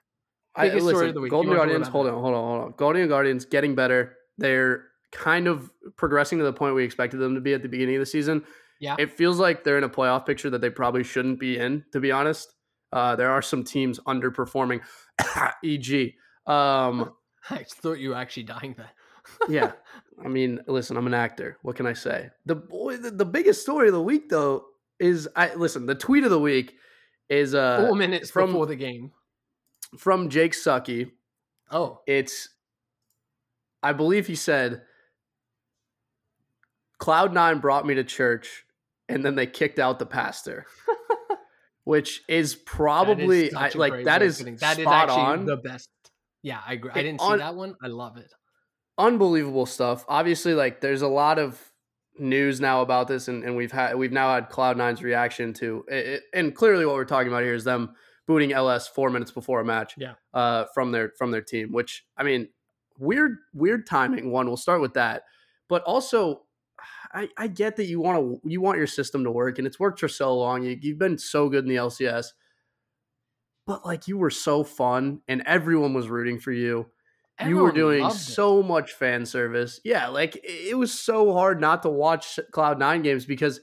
I, 0.55 0.69
listen, 0.69 1.13
Golden 1.29 1.53
Guardians. 1.53 1.87
Hold 1.87 2.07
on, 2.07 2.13
hold 2.13 2.33
on, 2.33 2.43
hold 2.43 2.61
on. 2.63 2.73
Golden 2.75 3.07
Guardians 3.07 3.45
getting 3.45 3.75
better. 3.75 4.17
They're 4.39 4.85
kind 5.11 5.47
of 5.47 5.71
progressing 5.95 6.39
to 6.39 6.43
the 6.43 6.53
point 6.53 6.73
we 6.73 6.83
expected 6.83 7.17
them 7.17 7.35
to 7.35 7.41
be 7.41 7.53
at 7.53 7.61
the 7.61 7.69
beginning 7.69 7.95
of 7.95 7.99
the 7.99 8.07
season. 8.07 8.43
Yeah. 8.79 8.95
It 8.97 9.11
feels 9.15 9.37
like 9.37 9.63
they're 9.63 9.77
in 9.77 9.83
a 9.83 9.89
playoff 9.89 10.25
picture 10.25 10.49
that 10.49 10.61
they 10.61 10.71
probably 10.71 11.03
shouldn't 11.03 11.39
be 11.39 11.59
in, 11.59 11.85
to 11.93 11.99
be 11.99 12.11
honest. 12.11 12.55
Uh, 12.91 13.15
there 13.15 13.31
are 13.31 13.41
some 13.41 13.63
teams 13.63 13.99
underperforming, 14.01 14.81
EG 15.63 16.13
Um, 16.47 17.13
I 17.49 17.63
thought 17.63 17.99
you 17.99 18.09
were 18.09 18.15
actually 18.15 18.43
dying 18.43 18.75
there. 18.77 18.91
yeah. 19.49 19.73
I 20.23 20.27
mean, 20.27 20.59
listen, 20.67 20.97
I'm 20.97 21.07
an 21.07 21.13
actor. 21.13 21.57
What 21.61 21.75
can 21.75 21.85
I 21.85 21.93
say? 21.93 22.29
The 22.45 22.55
boy, 22.55 22.97
the, 22.97 23.11
the 23.11 23.25
biggest 23.25 23.61
story 23.61 23.87
of 23.87 23.93
the 23.93 24.01
week, 24.01 24.29
though, 24.29 24.65
is 24.99 25.29
I 25.35 25.53
listen. 25.53 25.85
The 25.85 25.95
tweet 25.95 26.23
of 26.23 26.29
the 26.29 26.39
week 26.39 26.75
is 27.29 27.55
uh 27.55 27.85
four 27.85 27.95
minutes 27.95 28.29
from, 28.29 28.47
before 28.47 28.65
the 28.65 28.75
game 28.75 29.11
from 29.97 30.29
Jake 30.29 30.55
Lucky. 30.65 31.11
Oh, 31.71 32.01
it's 32.07 32.49
I 33.81 33.93
believe 33.93 34.27
he 34.27 34.35
said 34.35 34.81
Cloud 36.97 37.33
Nine 37.33 37.59
brought 37.59 37.85
me 37.85 37.95
to 37.95 38.03
church, 38.03 38.65
and 39.07 39.23
then 39.23 39.35
they 39.35 39.47
kicked 39.47 39.79
out 39.79 39.99
the 39.99 40.05
pastor. 40.05 40.65
Which 41.89 42.21
is 42.27 42.53
probably 42.53 43.47
is 43.47 43.55
I, 43.55 43.71
like 43.73 44.03
that 44.03 44.21
is 44.21 44.37
that 44.37 44.77
is 44.77 44.85
actually 44.85 45.21
on. 45.21 45.45
the 45.47 45.57
best. 45.57 45.89
Yeah, 46.43 46.59
I 46.63 46.73
agree. 46.73 46.91
I 46.93 47.01
didn't 47.01 47.19
see 47.19 47.37
that 47.37 47.55
one. 47.55 47.73
I 47.81 47.87
love 47.87 48.15
it. 48.17 48.31
Unbelievable 48.99 49.65
stuff. 49.65 50.05
Obviously, 50.07 50.53
like 50.53 50.81
there's 50.81 51.01
a 51.01 51.07
lot 51.07 51.39
of 51.39 51.59
news 52.19 52.61
now 52.61 52.83
about 52.83 53.07
this, 53.07 53.27
and, 53.27 53.43
and 53.43 53.57
we've 53.57 53.71
had 53.71 53.95
we've 53.95 54.11
now 54.11 54.35
had 54.35 54.49
Cloud 54.49 54.77
Nine's 54.77 55.01
reaction 55.01 55.51
to 55.53 55.83
it, 55.87 56.21
and 56.31 56.53
clearly 56.53 56.85
what 56.85 56.93
we're 56.93 57.05
talking 57.05 57.29
about 57.29 57.41
here 57.41 57.55
is 57.55 57.63
them 57.63 57.95
booting 58.27 58.53
LS 58.53 58.87
four 58.87 59.09
minutes 59.09 59.31
before 59.31 59.59
a 59.59 59.65
match. 59.65 59.95
Yeah. 59.97 60.13
Uh, 60.31 60.65
from 60.75 60.91
their 60.91 61.13
from 61.17 61.31
their 61.31 61.41
team, 61.41 61.71
which 61.71 62.05
I 62.15 62.21
mean, 62.21 62.49
weird 62.99 63.37
weird 63.55 63.87
timing. 63.87 64.29
One, 64.29 64.45
we'll 64.45 64.57
start 64.57 64.79
with 64.79 64.93
that, 64.93 65.23
but 65.67 65.81
also 65.85 66.43
I, 67.11 67.29
I 67.37 67.47
get 67.47 67.75
that 67.77 67.85
you 67.85 67.99
want 67.99 68.19
to 68.43 68.49
you 68.49 68.61
want 68.61 68.77
your 68.77 68.87
system 68.87 69.23
to 69.23 69.31
work, 69.31 69.57
and 69.57 69.65
it's 69.65 69.79
worked 69.79 69.99
for 69.99 70.07
so 70.07 70.35
long. 70.37 70.63
You, 70.63 70.77
you've 70.79 70.99
been 70.99 71.17
so 71.17 71.49
good 71.49 71.63
in 71.63 71.69
the 71.69 71.75
LCS, 71.75 72.27
but 73.65 73.85
like 73.85 74.07
you 74.07 74.17
were 74.17 74.29
so 74.29 74.63
fun, 74.63 75.21
and 75.27 75.41
everyone 75.45 75.93
was 75.93 76.07
rooting 76.07 76.39
for 76.39 76.51
you. 76.51 76.87
Everyone 77.39 77.59
you 77.59 77.63
were 77.63 77.71
doing 77.71 78.09
so 78.11 78.61
much 78.61 78.93
fan 78.93 79.25
service. 79.25 79.79
Yeah, 79.83 80.07
like 80.07 80.39
it 80.43 80.77
was 80.77 80.97
so 80.97 81.33
hard 81.33 81.59
not 81.59 81.83
to 81.83 81.89
watch 81.89 82.39
Cloud 82.51 82.77
Nine 82.79 83.01
games 83.01 83.25
because 83.25 83.59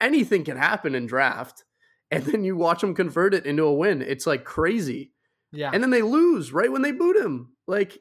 anything 0.00 0.44
can 0.44 0.56
happen 0.56 0.94
in 0.94 1.06
draft, 1.06 1.64
and 2.10 2.24
then 2.24 2.44
you 2.44 2.56
watch 2.56 2.80
them 2.80 2.94
convert 2.94 3.34
it 3.34 3.44
into 3.44 3.64
a 3.64 3.74
win. 3.74 4.02
It's 4.02 4.26
like 4.26 4.44
crazy. 4.44 5.12
Yeah, 5.52 5.70
and 5.72 5.82
then 5.82 5.90
they 5.90 6.02
lose 6.02 6.52
right 6.52 6.72
when 6.72 6.82
they 6.82 6.92
boot 6.92 7.16
him. 7.16 7.52
Like 7.66 7.98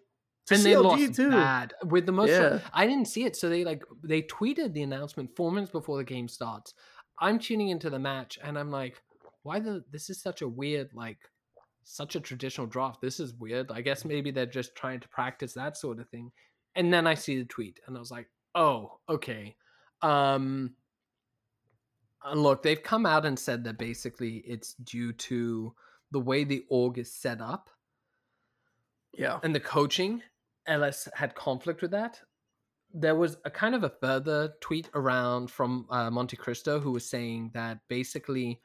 and 0.51 0.63
they 0.63 0.77
lost 0.77 1.15
too. 1.15 1.31
bad 1.31 1.73
with 1.85 2.05
the 2.05 2.11
most. 2.11 2.29
Yeah. 2.29 2.59
I 2.73 2.85
didn't 2.85 3.07
see 3.07 3.25
it, 3.25 3.35
so 3.35 3.49
they 3.49 3.63
like 3.63 3.83
they 4.03 4.21
tweeted 4.21 4.73
the 4.73 4.83
announcement 4.83 5.35
four 5.35 5.51
minutes 5.51 5.71
before 5.71 5.97
the 5.97 6.03
game 6.03 6.27
starts. 6.27 6.73
I'm 7.19 7.39
tuning 7.39 7.69
into 7.69 7.89
the 7.89 7.99
match, 7.99 8.37
and 8.43 8.57
I'm 8.57 8.71
like, 8.71 9.01
why 9.43 9.59
the? 9.59 9.83
This 9.91 10.09
is 10.09 10.21
such 10.21 10.41
a 10.41 10.47
weird 10.47 10.91
like, 10.93 11.19
such 11.83 12.15
a 12.15 12.19
traditional 12.19 12.67
draft. 12.67 13.01
This 13.01 13.19
is 13.19 13.33
weird. 13.33 13.71
I 13.71 13.81
guess 13.81 14.05
maybe 14.05 14.31
they're 14.31 14.45
just 14.45 14.75
trying 14.75 14.99
to 15.01 15.09
practice 15.09 15.53
that 15.53 15.77
sort 15.77 15.99
of 15.99 16.09
thing. 16.09 16.31
And 16.75 16.93
then 16.93 17.07
I 17.07 17.15
see 17.15 17.39
the 17.39 17.45
tweet, 17.45 17.79
and 17.87 17.97
I 17.97 17.99
was 17.99 18.11
like, 18.11 18.27
oh, 18.55 18.99
okay. 19.09 19.55
Um, 20.01 20.75
and 22.23 22.43
look, 22.43 22.61
they've 22.63 22.81
come 22.81 23.05
out 23.05 23.25
and 23.25 23.37
said 23.37 23.63
that 23.63 23.77
basically 23.77 24.43
it's 24.45 24.73
due 24.75 25.13
to 25.13 25.73
the 26.11 26.19
way 26.19 26.43
the 26.43 26.65
org 26.69 26.97
is 26.97 27.13
set 27.13 27.41
up. 27.41 27.69
Yeah. 29.13 29.39
And 29.43 29.55
the 29.55 29.59
coaching 29.59 30.21
LS 30.67 31.07
had 31.13 31.35
conflict 31.35 31.81
with 31.81 31.91
that. 31.91 32.19
There 32.93 33.15
was 33.15 33.37
a 33.45 33.51
kind 33.51 33.75
of 33.75 33.83
a 33.83 33.89
further 33.89 34.53
tweet 34.61 34.89
around 34.93 35.51
from 35.51 35.85
uh, 35.89 36.09
Monte 36.09 36.37
Cristo 36.37 36.79
who 36.79 36.91
was 36.91 37.09
saying 37.09 37.51
that 37.53 37.79
basically 37.89 38.59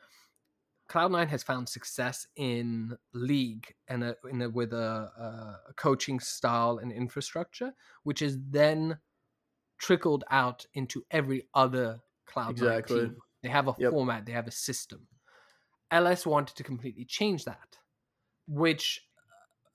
Cloud9 0.88 1.28
has 1.28 1.42
found 1.42 1.68
success 1.68 2.26
in 2.36 2.96
league 3.14 3.74
and 3.88 4.04
a, 4.04 4.16
in 4.30 4.42
a, 4.42 4.50
with 4.50 4.72
a, 4.72 5.56
a, 5.66 5.72
coaching 5.74 6.20
style 6.20 6.78
and 6.78 6.92
infrastructure, 6.92 7.72
which 8.02 8.20
is 8.20 8.38
then 8.50 8.98
trickled 9.78 10.24
out 10.30 10.66
into 10.74 11.02
every 11.10 11.48
other 11.54 12.00
Cloud9 12.28 12.50
exactly. 12.50 13.00
team. 13.00 13.16
They 13.42 13.48
have 13.48 13.68
a 13.68 13.74
yep. 13.78 13.90
format, 13.90 14.26
they 14.26 14.32
have 14.32 14.46
a 14.46 14.52
system. 14.52 15.08
LS 15.90 16.26
wanted 16.26 16.56
to 16.56 16.62
completely 16.62 17.04
change 17.04 17.44
that, 17.44 17.78
which 18.46 19.00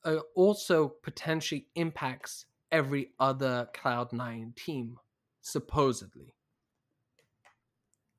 uh, 0.04 0.18
also 0.34 0.88
potentially 1.02 1.66
impacts 1.74 2.46
every 2.70 3.10
other 3.18 3.68
Cloud9 3.74 4.54
team, 4.56 4.98
supposedly. 5.40 6.34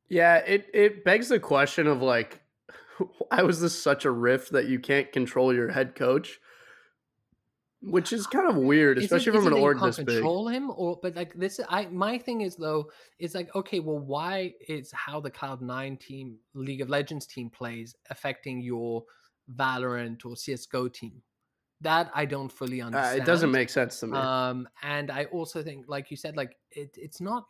Yeah, 0.07 0.37
it, 0.37 0.67
it 0.73 1.03
begs 1.03 1.29
the 1.29 1.39
question 1.39 1.87
of 1.87 2.01
like, 2.01 2.41
why 3.29 3.43
was 3.43 3.61
this 3.61 3.79
such 3.79 4.05
a 4.05 4.11
rift 4.11 4.51
that 4.53 4.67
you 4.67 4.79
can't 4.79 5.11
control 5.11 5.53
your 5.53 5.69
head 5.71 5.95
coach? 5.95 6.39
Which 7.81 8.11
is 8.11 8.25
kind 8.27 8.49
of 8.49 8.55
weird, 8.71 8.97
Is 8.97 9.03
it- 9.03 9.05
especially 9.05 9.37
from 9.37 9.47
an 9.47 9.53
org 9.53 9.79
this 9.79 9.97
big. 9.97 10.07
control 10.07 10.47
him 10.47 10.71
or 10.75 10.99
but 11.01 11.15
like 11.15 11.33
this 11.35 11.59
i 11.69 11.85
my 11.85 12.17
thing 12.17 12.41
is 12.41 12.55
though 12.57 12.91
it's 13.19 13.33
like 13.35 13.55
okay 13.55 13.79
well 13.79 13.99
why 13.99 14.53
is 14.67 14.91
how 14.91 15.19
the 15.21 15.29
cloud 15.31 15.61
9 15.61 15.95
team 15.97 16.37
league 16.53 16.81
of 16.81 16.89
legends 16.89 17.25
team 17.25 17.49
plays 17.49 17.95
affecting 18.09 18.59
your 18.61 19.05
valorant 19.55 20.25
or 20.25 20.35
csgo 20.35 20.91
team 20.91 21.21
that 21.81 22.11
i 22.13 22.25
don't 22.25 22.51
fully 22.51 22.81
Uh, 22.81 22.87
understand 22.87 23.21
it 23.21 23.25
doesn't 23.25 23.51
make 23.51 23.69
sense 23.69 23.99
to 23.99 24.07
me. 24.07 24.17
um 24.17 24.67
and 24.83 25.09
i 25.11 25.25
also 25.25 25.63
think 25.63 25.85
like 25.87 26.11
you 26.11 26.17
said 26.17 26.35
like 26.35 26.57
it, 26.71 26.95
it's 26.97 27.21
not 27.21 27.45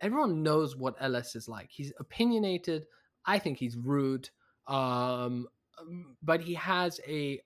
everyone 0.00 0.42
knows 0.42 0.76
what 0.76 0.94
ls 1.00 1.34
is 1.34 1.48
like 1.48 1.70
he's 1.70 1.92
opinionated 1.98 2.86
i 3.26 3.38
think 3.38 3.58
he's 3.58 3.76
rude 3.76 4.28
um 4.66 5.46
um, 5.80 6.16
but 6.22 6.40
he 6.40 6.54
has 6.54 7.00
a 7.06 7.40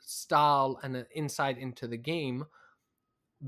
style 0.00 0.78
and 0.82 0.96
an 0.96 1.06
insight 1.14 1.56
into 1.58 1.86
the 1.86 1.96
game 1.96 2.44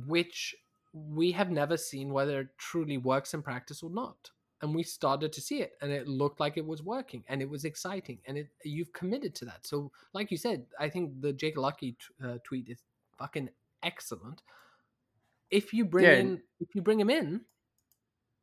which 0.06 0.54
we 0.92 1.32
have 1.32 1.50
never 1.50 1.76
seen 1.76 2.12
whether 2.12 2.40
it 2.40 2.48
truly 2.58 2.98
works 2.98 3.34
in 3.34 3.42
practice 3.42 3.82
or 3.82 3.90
not 3.90 4.30
and 4.62 4.74
we 4.74 4.82
started 4.82 5.32
to 5.32 5.40
see 5.40 5.60
it 5.60 5.74
and 5.82 5.92
it 5.92 6.08
looked 6.08 6.40
like 6.40 6.56
it 6.56 6.66
was 6.66 6.82
working 6.82 7.24
and 7.28 7.42
it 7.42 7.48
was 7.50 7.64
exciting 7.64 8.20
and 8.26 8.38
it 8.38 8.48
you've 8.64 8.92
committed 8.92 9.34
to 9.36 9.44
that. 9.46 9.66
So 9.66 9.90
like 10.14 10.30
you 10.30 10.36
said 10.38 10.66
i 10.78 10.88
think 10.88 11.20
the 11.20 11.32
jake 11.32 11.56
lucky 11.58 11.92
t- 11.92 12.24
uh, 12.26 12.38
tweet 12.44 12.68
is 12.68 12.82
fucking 13.18 13.50
excellent. 13.82 14.42
If 15.50 15.72
you 15.74 15.84
bring 15.84 16.04
Yeah, 16.04 16.12
in 16.12 16.42
if 16.60 16.74
you 16.74 16.82
bring 16.82 17.00
him 17.00 17.10
in 17.10 17.44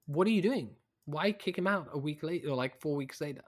what 0.07 0.28
are 0.28 0.32
you 0.32 0.41
doing? 0.41 0.76
Why 1.05 1.32
kick 1.32 1.57
him 1.57 1.67
out 1.67 1.89
a 1.93 1.97
week 1.97 2.24
later 2.24 2.49
or 2.49 2.55
like 2.55 2.80
four 2.80 2.95
weeks 2.95 3.22
later 3.22 3.43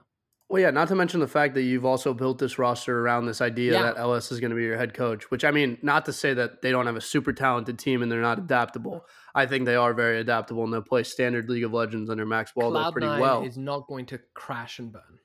Well, 0.52 0.60
yeah, 0.60 0.70
not 0.70 0.88
to 0.88 0.94
mention 0.94 1.20
the 1.20 1.26
fact 1.26 1.54
that 1.54 1.62
you've 1.62 1.86
also 1.86 2.12
built 2.12 2.38
this 2.38 2.58
roster 2.58 3.00
around 3.00 3.24
this 3.26 3.40
idea 3.40 3.72
Yeah. 3.72 3.82
that 3.84 3.96
LS 3.98 4.30
is 4.30 4.38
going 4.38 4.50
to 4.50 4.56
be 4.56 4.64
your 4.64 4.76
head 4.76 4.92
coach, 4.92 5.30
which 5.30 5.44
I 5.44 5.50
mean, 5.50 5.78
not 5.82 6.04
to 6.04 6.12
say 6.12 6.34
that 6.34 6.60
they 6.62 6.70
don't 6.70 6.86
have 6.86 6.96
a 6.96 7.00
super 7.00 7.32
talented 7.32 7.78
team 7.78 8.02
and 8.02 8.12
they're 8.12 8.20
not 8.20 8.38
adaptable. 8.38 9.06
I 9.34 9.46
think 9.46 9.64
they 9.64 9.76
are 9.76 9.94
very 9.94 10.20
adaptable 10.20 10.62
and 10.64 10.72
they'll 10.72 10.82
play 10.82 11.04
standard 11.04 11.48
League 11.48 11.64
of 11.64 11.72
Legends 11.72 12.10
under 12.10 12.26
Max 12.26 12.54
Waldo 12.54 12.78
cloud 12.78 12.92
pretty 12.92 13.06
well. 13.06 13.42
is 13.44 13.56
not 13.56 13.88
going 13.88 14.06
to 14.06 14.20
crash 14.34 14.78
and 14.78 14.92
burn 14.92 15.18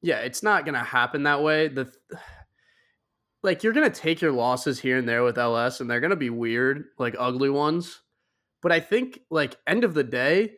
yeah, 0.00 0.18
it's 0.18 0.42
not 0.42 0.64
going 0.64 0.74
to 0.74 0.80
happen 0.80 1.24
that 1.24 1.42
way. 1.42 1.68
The 1.68 1.92
like 3.42 3.62
you're 3.62 3.72
going 3.72 3.90
to 3.90 4.00
take 4.00 4.20
your 4.20 4.32
losses 4.32 4.80
here 4.80 4.96
and 4.98 5.08
there 5.08 5.22
with 5.22 5.38
LS 5.38 5.80
and 5.80 5.90
they're 5.90 6.00
going 6.00 6.10
to 6.10 6.16
be 6.16 6.30
weird, 6.30 6.84
like 6.98 7.14
ugly 7.18 7.50
ones. 7.50 8.00
But 8.62 8.72
I 8.72 8.80
think 8.80 9.20
like 9.30 9.56
end 9.66 9.84
of 9.84 9.94
the 9.94 10.04
day, 10.04 10.54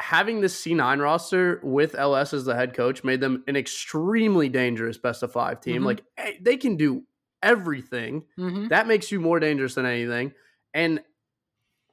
having 0.00 0.40
this 0.40 0.60
C9 0.60 1.00
roster 1.00 1.60
with 1.62 1.94
LS 1.94 2.34
as 2.34 2.44
the 2.44 2.54
head 2.54 2.74
coach 2.74 3.04
made 3.04 3.20
them 3.20 3.44
an 3.46 3.56
extremely 3.56 4.48
dangerous 4.48 4.98
best 4.98 5.22
of 5.22 5.32
5 5.32 5.60
team. 5.60 5.82
Mhm. 5.82 5.86
Like 5.86 6.04
eh, 6.16 6.32
they 6.40 6.56
can 6.56 6.76
do 6.76 7.04
everything. 7.42 8.24
mm-hmm. 8.38 8.68
That 8.68 8.86
makes 8.86 9.12
you 9.12 9.20
more 9.20 9.38
dangerous 9.38 9.74
than 9.74 9.86
anything. 9.86 10.32
And 10.72 11.02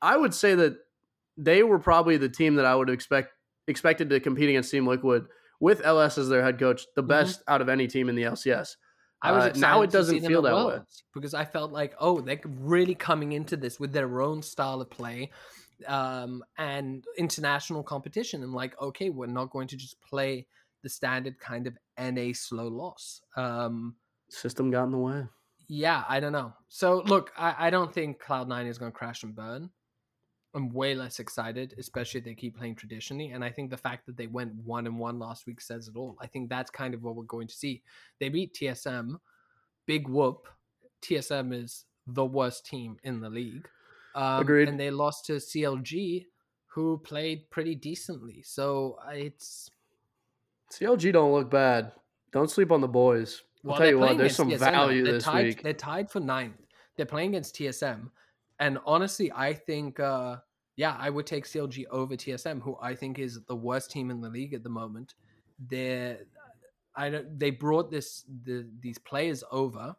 I 0.01 0.17
would 0.17 0.33
say 0.33 0.55
that 0.55 0.77
they 1.37 1.61
were 1.63 1.79
probably 1.79 2.17
the 2.17 2.29
team 2.29 2.55
that 2.55 2.65
I 2.65 2.75
would 2.75 2.89
expect 2.89 3.33
expected 3.67 4.09
to 4.09 4.19
compete 4.19 4.49
against 4.49 4.71
Team 4.71 4.87
Liquid 4.87 5.27
with 5.59 5.85
LS 5.85 6.17
as 6.17 6.27
their 6.27 6.41
head 6.43 6.57
coach, 6.57 6.85
the 6.95 7.03
Mhm. 7.03 7.07
best 7.07 7.43
out 7.47 7.61
of 7.61 7.69
any 7.69 7.87
team 7.87 8.09
in 8.09 8.15
the 8.15 8.23
LCS. 8.23 8.75
I 9.21 9.31
was 9.31 9.43
Uh, 9.55 9.59
now 9.59 9.83
it 9.83 9.91
doesn't 9.91 10.21
feel 10.21 10.45
at 10.47 10.51
that 10.51 10.65
way. 10.67 10.79
Because 11.13 11.35
I 11.35 11.45
felt 11.45 11.71
like, 11.71 11.93
oh, 11.99 12.21
they're 12.21 12.41
really 12.45 12.95
coming 12.95 13.33
into 13.33 13.55
this 13.55 13.79
with 13.79 13.91
their 13.93 14.19
own 14.19 14.41
style 14.41 14.81
of 14.81 14.89
play 14.89 15.29
um, 15.87 16.43
and 16.57 17.05
international 17.17 17.83
competition. 17.83 18.43
And 18.43 18.53
like, 18.53 18.79
okay, 18.81 19.09
we're 19.09 19.27
not 19.27 19.51
going 19.51 19.67
to 19.69 19.77
just 19.77 19.99
play 20.01 20.47
the 20.83 20.89
standard 20.89 21.39
kind 21.39 21.67
of 21.67 21.77
NA 21.99 22.33
slow 22.33 22.67
loss. 22.67 23.21
Um, 23.35 23.95
System 24.29 24.71
got 24.71 24.85
in 24.85 24.91
the 24.91 24.97
way. 24.97 25.25
yeah, 25.67 26.03
I 26.07 26.19
don't 26.19 26.31
know. 26.31 26.53
So 26.69 27.03
look, 27.05 27.31
I, 27.37 27.67
I 27.67 27.69
don't 27.69 27.93
think 27.93 28.19
Cloud 28.19 28.47
Nine 28.47 28.67
is 28.67 28.77
going 28.77 28.91
to 28.91 28.97
crash 28.97 29.23
and 29.23 29.35
burn. 29.35 29.69
I'm 30.53 30.69
way 30.69 30.95
less 30.95 31.19
excited, 31.19 31.75
especially 31.77 32.19
if 32.19 32.25
they 32.25 32.33
keep 32.35 32.57
playing 32.57 32.75
traditionally. 32.75 33.31
And 33.31 33.43
I 33.43 33.49
think 33.49 33.69
the 33.69 33.77
fact 33.77 34.05
that 34.05 34.17
they 34.17 34.27
went 34.27 34.53
one 34.65 34.85
and 34.85 34.99
one 34.99 35.17
last 35.17 35.47
week 35.47 35.61
says 35.61 35.87
it 35.87 35.95
all. 35.95 36.17
I 36.19 36.27
think 36.27 36.49
that's 36.49 36.69
kind 36.69 36.93
of 36.93 37.03
what 37.03 37.15
we're 37.15 37.23
going 37.23 37.47
to 37.47 37.53
see. 37.53 37.83
They 38.19 38.27
beat 38.27 38.53
TSM, 38.53 39.15
big 39.85 40.09
whoop. 40.09 40.47
TSM 41.01 41.53
is 41.53 41.85
the 42.05 42.25
worst 42.25 42.65
team 42.65 42.97
in 43.03 43.21
the 43.21 43.29
league. 43.29 43.67
Um, 44.15 44.41
Agreed. 44.41 44.69
And 44.69 44.79
they 44.79 44.91
lost 44.91 45.25
to 45.27 45.33
CLG, 45.33 46.25
who 46.67 46.97
played 46.99 47.49
pretty 47.49 47.75
decently. 47.75 48.41
So 48.43 48.97
uh, 49.05 49.11
it's 49.11 49.71
CLG 50.71 51.13
don't 51.13 51.33
look 51.33 51.49
bad. 51.49 51.91
Don't 52.31 52.49
sleep 52.49 52.71
on 52.71 52.81
the 52.81 52.87
boys. 52.87 53.41
I'll 53.63 53.71
Well, 53.71 53.77
tell 53.77 53.87
you 53.87 53.99
what, 53.99 54.17
there's 54.17 54.35
some 54.35 54.49
TSM 54.49 54.59
value 54.59 55.03
They're 55.03 55.13
this 55.13 55.23
tied, 55.23 55.45
week. 55.45 55.63
They're 55.63 55.73
tied 55.73 56.09
for 56.09 56.19
ninth. 56.19 56.55
They're 56.95 57.05
playing 57.05 57.29
against 57.29 57.55
TSM, 57.55 58.09
and 58.59 58.77
honestly, 58.85 59.31
I 59.33 59.53
think, 59.53 59.99
uh, 59.99 60.37
yeah, 60.75 60.95
I 60.99 61.09
would 61.09 61.25
take 61.25 61.45
CLG 61.45 61.85
over 61.89 62.15
TSM, 62.15 62.61
who 62.61 62.77
I 62.81 62.95
think 62.95 63.19
is 63.19 63.39
the 63.47 63.55
worst 63.55 63.91
team 63.91 64.11
in 64.11 64.21
the 64.21 64.29
league 64.29 64.53
at 64.53 64.63
the 64.63 64.69
moment. 64.69 65.15
They're, 65.69 66.19
I 66.95 67.09
don't. 67.09 67.39
They 67.39 67.51
brought 67.51 67.91
this 67.91 68.25
the 68.45 68.67
these 68.79 68.97
players 68.97 69.43
over. 69.51 69.95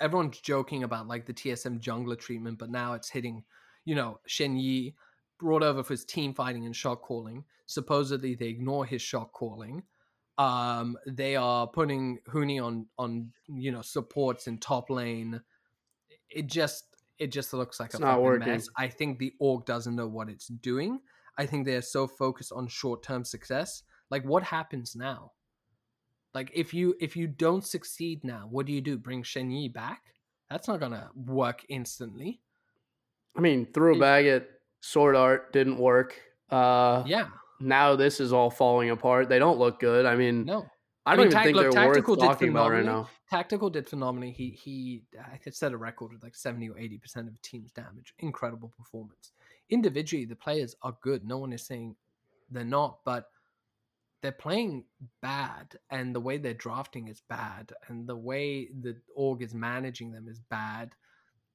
Everyone's 0.00 0.40
joking 0.40 0.84
about 0.84 1.08
like 1.08 1.26
the 1.26 1.34
TSM 1.34 1.80
jungler 1.80 2.18
treatment, 2.18 2.58
but 2.58 2.70
now 2.70 2.92
it's 2.94 3.08
hitting, 3.10 3.44
you 3.84 3.94
know, 3.94 4.20
Shen 4.26 4.56
Yi 4.56 4.94
brought 5.38 5.62
over 5.62 5.82
for 5.82 5.92
his 5.92 6.04
team 6.04 6.34
fighting 6.34 6.66
and 6.66 6.74
shot 6.74 7.02
calling. 7.02 7.44
Supposedly, 7.66 8.34
they 8.34 8.46
ignore 8.46 8.84
his 8.86 9.02
shot 9.02 9.32
calling. 9.32 9.82
Um 10.38 10.96
they 11.06 11.34
are 11.34 11.66
putting 11.66 12.20
Huni 12.28 12.62
on 12.64 12.86
on 12.96 13.32
you 13.48 13.72
know 13.72 13.82
supports 13.82 14.46
in 14.46 14.58
top 14.58 14.88
lane. 14.88 15.40
It 16.30 16.46
just 16.46 16.84
it 17.18 17.32
just 17.32 17.52
looks 17.52 17.80
like 17.80 17.90
It's 17.90 17.98
a 17.98 18.02
not 18.02 18.20
fucking 18.22 18.22
working. 18.24 18.52
mess. 18.52 18.68
I 18.76 18.86
think 18.86 19.18
the 19.18 19.32
org 19.40 19.64
doesn't 19.66 19.96
know 19.96 20.06
what 20.06 20.28
it's 20.28 20.46
doing. 20.46 21.00
I 21.36 21.46
think 21.46 21.66
they're 21.66 21.82
so 21.82 22.06
focused 22.06 22.52
on 22.52 22.68
short-term 22.68 23.24
success. 23.24 23.82
Like 24.10 24.24
what 24.24 24.44
happens 24.44 24.94
now 24.94 25.32
like 26.34 26.50
if 26.54 26.72
you 26.74 26.94
if 27.00 27.16
you 27.16 27.26
don't 27.26 27.64
succeed 27.64 28.22
now 28.24 28.46
what 28.50 28.66
do 28.66 28.72
you 28.72 28.80
do 28.80 28.96
bring 28.98 29.22
shen 29.22 29.50
yi 29.50 29.68
back 29.68 30.02
that's 30.50 30.68
not 30.68 30.80
gonna 30.80 31.10
work 31.14 31.64
instantly 31.68 32.40
I 33.36 33.40
mean, 33.40 33.66
threw 33.72 33.96
a 33.96 33.98
bag 34.00 34.26
at 34.26 34.48
Sword 34.80 35.14
Art, 35.14 35.52
didn't 35.52 35.78
work. 35.78 36.20
Uh, 36.50 37.04
yeah 37.06 37.28
Now 37.60 37.94
this 37.94 38.18
is 38.20 38.32
all 38.32 38.50
falling 38.50 38.90
apart. 38.90 39.28
They 39.28 39.38
don't 39.38 39.58
look 39.58 39.78
good. 39.78 40.06
I 40.06 40.16
mean, 40.16 40.44
no 40.44 40.66
I 41.06 41.12
I 41.12 41.16
don't 41.16 41.26
mean, 41.26 41.32
even 41.32 41.42
think 41.44 41.56
look, 41.56 41.72
they're 41.72 41.88
worth 41.88 42.18
talking 42.18 42.48
about 42.50 42.70
right 42.72 42.84
now. 42.84 43.08
Tactical 43.30 43.70
did 43.70 43.88
phenomenally. 43.88 44.32
He 44.32 44.50
he 44.50 45.02
I 45.18 45.38
set 45.50 45.72
a 45.72 45.76
record 45.76 46.12
with 46.12 46.22
like 46.22 46.34
70 46.34 46.68
or 46.70 46.78
80 46.78 46.98
percent 46.98 47.28
of 47.28 47.34
a 47.34 47.38
team's 47.38 47.70
damage. 47.70 48.12
Incredible 48.18 48.72
performance. 48.76 49.32
Individually, 49.70 50.24
the 50.24 50.36
players 50.36 50.74
are 50.82 50.96
good. 51.00 51.24
No 51.24 51.38
one 51.38 51.52
is 51.52 51.64
saying 51.64 51.94
they're 52.50 52.64
not, 52.64 52.98
but 53.04 53.30
they're 54.22 54.32
playing 54.32 54.84
bad, 55.22 55.78
and 55.90 56.14
the 56.14 56.20
way 56.20 56.38
they're 56.38 56.54
drafting 56.54 57.08
is 57.08 57.20
bad, 57.28 57.72
and 57.88 58.06
the 58.06 58.16
way 58.16 58.66
the 58.80 58.96
org 59.14 59.42
is 59.42 59.54
managing 59.54 60.10
them 60.12 60.26
is 60.28 60.40
bad. 60.40 60.94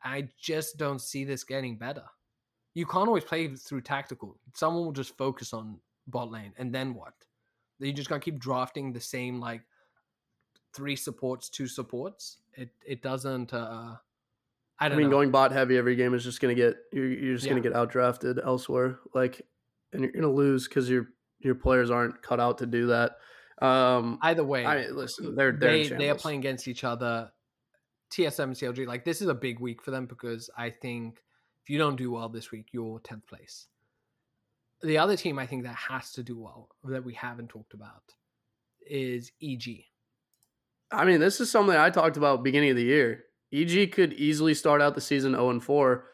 I 0.03 0.29
just 0.37 0.77
don't 0.77 0.99
see 1.01 1.23
this 1.25 1.43
getting 1.43 1.77
better. 1.77 2.05
You 2.73 2.85
can't 2.85 3.07
always 3.07 3.23
play 3.23 3.55
through 3.55 3.81
tactical. 3.81 4.37
Someone 4.55 4.85
will 4.85 4.91
just 4.93 5.17
focus 5.17 5.53
on 5.53 5.79
bot 6.07 6.31
lane, 6.31 6.53
and 6.57 6.73
then 6.73 6.93
what? 6.93 7.13
You're 7.79 7.87
you 7.87 7.93
just 7.93 8.09
gonna 8.09 8.21
keep 8.21 8.39
drafting 8.39 8.93
the 8.93 8.99
same 9.01 9.39
like 9.39 9.61
three 10.73 10.95
supports, 10.95 11.49
two 11.49 11.67
supports? 11.67 12.37
It 12.53 12.69
it 12.85 13.01
doesn't. 13.01 13.53
uh 13.53 13.95
I 14.79 14.85
I 14.85 14.89
don't 14.89 14.97
mean, 14.97 15.07
know. 15.07 15.11
going 15.17 15.31
bot 15.31 15.51
heavy 15.51 15.77
every 15.77 15.95
game 15.95 16.13
is 16.13 16.23
just 16.23 16.39
gonna 16.41 16.55
get 16.55 16.75
you're, 16.91 17.07
you're 17.11 17.35
just 17.35 17.47
gonna 17.47 17.61
Yeah. 17.61 17.69
get 17.69 17.73
outdrafted 17.73 18.43
elsewhere. 18.45 18.99
Like, 19.13 19.41
and 19.91 20.01
you're 20.03 20.11
gonna 20.11 20.29
lose 20.31 20.67
because 20.67 20.89
your 20.89 21.09
your 21.43 21.55
players 21.55 21.91
aren't 21.91 22.21
cut 22.21 22.39
out 22.39 22.59
to 22.59 22.65
do 22.65 22.87
that. 22.87 23.17
Um, 23.61 24.19
Either 24.21 24.43
way, 24.43 24.65
I 24.65 24.87
listen. 24.87 25.35
They're 25.35 25.51
they're 25.51 25.89
they 25.89 25.89
they 25.89 26.09
are 26.09 26.15
playing 26.15 26.39
against 26.39 26.67
each 26.67 26.83
other. 26.83 27.31
TSM 28.11 28.43
and 28.43 28.55
CLG, 28.55 28.85
like 28.85 29.05
this 29.05 29.21
is 29.23 29.27
a 29.27 29.33
big 29.33 29.59
week 29.59 29.81
for 29.81 29.89
them 29.89 30.05
because 30.05 30.47
I 30.55 30.69
think 30.69 31.23
if 31.63 31.69
you 31.69 31.79
don't 31.79 31.95
do 31.95 32.11
well 32.11 32.29
this 32.29 32.51
week, 32.51 32.67
you're 32.71 32.99
tenth 32.99 33.25
place. 33.25 33.67
The 34.83 34.99
other 34.99 35.17
team 35.17 35.39
I 35.39 35.47
think 35.47 35.63
that 35.63 35.75
has 35.75 36.11
to 36.13 36.23
do 36.23 36.39
well 36.39 36.69
that 36.83 37.03
we 37.03 37.13
haven't 37.13 37.47
talked 37.47 37.73
about 37.73 38.03
is 38.85 39.31
EG. 39.41 39.85
I 40.91 41.05
mean, 41.05 41.19
this 41.19 41.39
is 41.39 41.49
something 41.49 41.75
I 41.75 41.89
talked 41.89 42.17
about 42.17 42.43
beginning 42.43 42.69
of 42.69 42.75
the 42.75 42.83
year. 42.83 43.23
EG 43.51 43.91
could 43.91 44.13
easily 44.13 44.53
start 44.53 44.81
out 44.81 44.93
the 44.93 45.01
season 45.01 45.31
0 45.31 45.49
and 45.49 45.63
4. 45.63 46.05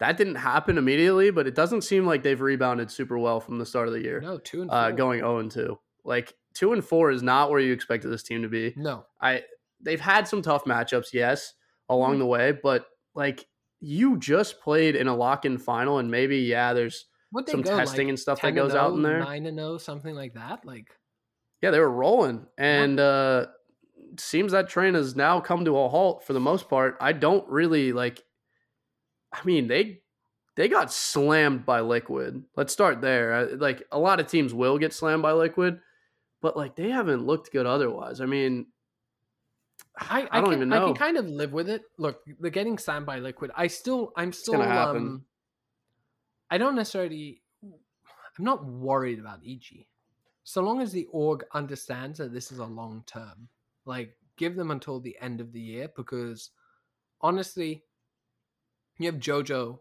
That 0.00 0.16
didn't 0.16 0.36
happen 0.36 0.78
immediately, 0.78 1.30
but 1.30 1.46
it 1.46 1.54
doesn't 1.54 1.82
seem 1.82 2.06
like 2.06 2.22
they've 2.22 2.40
rebounded 2.40 2.90
super 2.90 3.18
well 3.18 3.40
from 3.40 3.58
the 3.58 3.66
start 3.66 3.88
of 3.88 3.94
the 3.94 4.00
year. 4.02 4.20
No, 4.20 4.38
two 4.38 4.62
and 4.62 4.70
four. 4.70 4.78
uh, 4.78 4.90
going 4.92 5.20
0 5.20 5.38
and 5.38 5.50
2. 5.50 5.78
Like 6.04 6.34
2 6.54 6.72
and 6.72 6.84
4 6.84 7.10
is 7.10 7.22
not 7.22 7.50
where 7.50 7.58
you 7.60 7.72
expected 7.72 8.08
this 8.08 8.22
team 8.22 8.42
to 8.42 8.48
be. 8.48 8.72
No, 8.76 9.06
I 9.20 9.42
they've 9.80 10.00
had 10.00 10.28
some 10.28 10.40
tough 10.42 10.64
matchups, 10.64 11.12
yes, 11.12 11.52
along 11.88 12.12
Mm-hmm. 12.12 12.18
the 12.20 12.26
way, 12.26 12.52
but 12.52 12.86
like 13.14 13.46
you 13.80 14.18
just 14.18 14.60
played 14.60 14.94
in 14.96 15.06
a 15.08 15.14
lock-in 15.16 15.58
final 15.58 15.98
and 15.98 16.10
maybe 16.10 16.38
yeah, 16.38 16.72
there's 16.72 17.06
some 17.48 17.62
go 17.62 17.76
testing 17.76 18.06
like 18.06 18.10
and 18.10 18.18
stuff 18.18 18.40
that 18.40 18.48
10 18.48 18.54
goes 18.54 18.74
out 18.74 18.92
in 18.94 19.02
there. 19.02 19.18
nine 19.20 19.46
and 19.46 19.58
zero, 19.58 19.78
something 19.78 20.14
like 20.14 20.34
that. 20.34 20.64
Like 20.64 20.88
Yeah, 21.60 21.70
they 21.72 21.80
were 21.80 21.90
rolling, 21.90 22.46
and 22.56 22.98
uh, 23.00 23.46
seems 24.18 24.52
that 24.52 24.68
train 24.68 24.94
has 24.94 25.16
now 25.16 25.40
come 25.40 25.64
to 25.64 25.76
a 25.76 25.88
halt 25.88 26.24
for 26.24 26.32
the 26.32 26.40
most 26.40 26.68
part. 26.68 26.96
I 27.00 27.12
don't 27.12 27.46
really 27.48 27.92
like. 27.92 28.22
I 29.32 29.40
mean, 29.44 29.68
they 29.68 30.00
they 30.56 30.68
got 30.68 30.92
slammed 30.92 31.64
by 31.64 31.80
Liquid. 31.80 32.44
Let's 32.56 32.72
start 32.72 33.00
there. 33.00 33.56
Like 33.56 33.84
a 33.92 33.98
lot 33.98 34.20
of 34.20 34.26
teams 34.26 34.52
will 34.52 34.78
get 34.78 34.92
slammed 34.92 35.22
by 35.22 35.32
Liquid, 35.32 35.80
but 36.40 36.56
like 36.56 36.76
they 36.76 36.90
haven't 36.90 37.24
looked 37.24 37.52
good 37.52 37.66
otherwise. 37.66 38.20
I 38.20 38.26
mean, 38.26 38.66
I, 39.96 40.22
I, 40.22 40.28
I 40.38 40.40
don't 40.40 40.50
can, 40.50 40.58
even 40.58 40.68
know. 40.68 40.82
I 40.82 40.86
can 40.86 40.94
kind 40.94 41.16
of 41.16 41.26
live 41.26 41.52
with 41.52 41.68
it. 41.68 41.82
Look, 41.96 42.22
the 42.40 42.50
getting 42.50 42.78
slammed 42.78 43.06
by 43.06 43.18
Liquid. 43.18 43.50
I 43.56 43.66
still, 43.66 44.12
I'm 44.16 44.32
still, 44.32 44.62
um, 44.62 45.24
I 46.50 46.58
don't 46.58 46.76
necessarily. 46.76 47.42
I'm 47.62 48.44
not 48.44 48.64
worried 48.64 49.18
about 49.18 49.40
EG, 49.46 49.86
so 50.44 50.62
long 50.62 50.80
as 50.80 50.92
the 50.92 51.06
org 51.10 51.44
understands 51.52 52.18
that 52.18 52.32
this 52.32 52.52
is 52.52 52.58
a 52.58 52.64
long 52.64 53.02
term. 53.06 53.48
Like, 53.84 54.16
give 54.36 54.54
them 54.54 54.70
until 54.70 55.00
the 55.00 55.16
end 55.20 55.40
of 55.40 55.52
the 55.52 55.60
year 55.60 55.88
because, 55.96 56.50
honestly, 57.20 57.82
you 58.98 59.06
have 59.06 59.20
JoJo, 59.20 59.78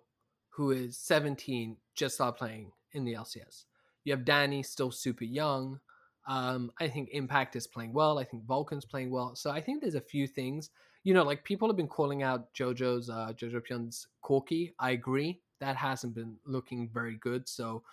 who 0.49 0.71
is 0.71 0.97
17, 0.97 1.77
just 1.95 2.15
started 2.15 2.37
playing 2.37 2.71
in 2.93 3.03
the 3.03 3.13
LCS. 3.13 3.65
You 4.03 4.13
have 4.13 4.25
Danny, 4.25 4.63
still 4.63 4.91
super 4.91 5.23
young. 5.23 5.79
Um, 6.27 6.71
I 6.79 6.87
think 6.87 7.09
Impact 7.11 7.55
is 7.55 7.67
playing 7.67 7.93
well. 7.93 8.19
I 8.19 8.23
think 8.23 8.45
Vulcan's 8.45 8.85
playing 8.85 9.11
well. 9.11 9.35
So 9.35 9.49
I 9.49 9.61
think 9.61 9.81
there's 9.81 9.95
a 9.95 10.01
few 10.01 10.27
things. 10.27 10.69
You 11.03 11.13
know, 11.13 11.23
like 11.23 11.43
people 11.43 11.67
have 11.67 11.77
been 11.77 11.87
calling 11.87 12.21
out 12.21 12.53
JoJo's 12.53 13.09
uh, 13.09 13.33
JoJo 13.33 13.61
Pyun's 13.67 14.07
Corki. 14.23 14.73
I 14.79 14.91
agree. 14.91 15.39
That 15.59 15.75
hasn't 15.77 16.13
been 16.13 16.35
looking 16.45 16.89
very 16.93 17.15
good. 17.15 17.47
So 17.47 17.83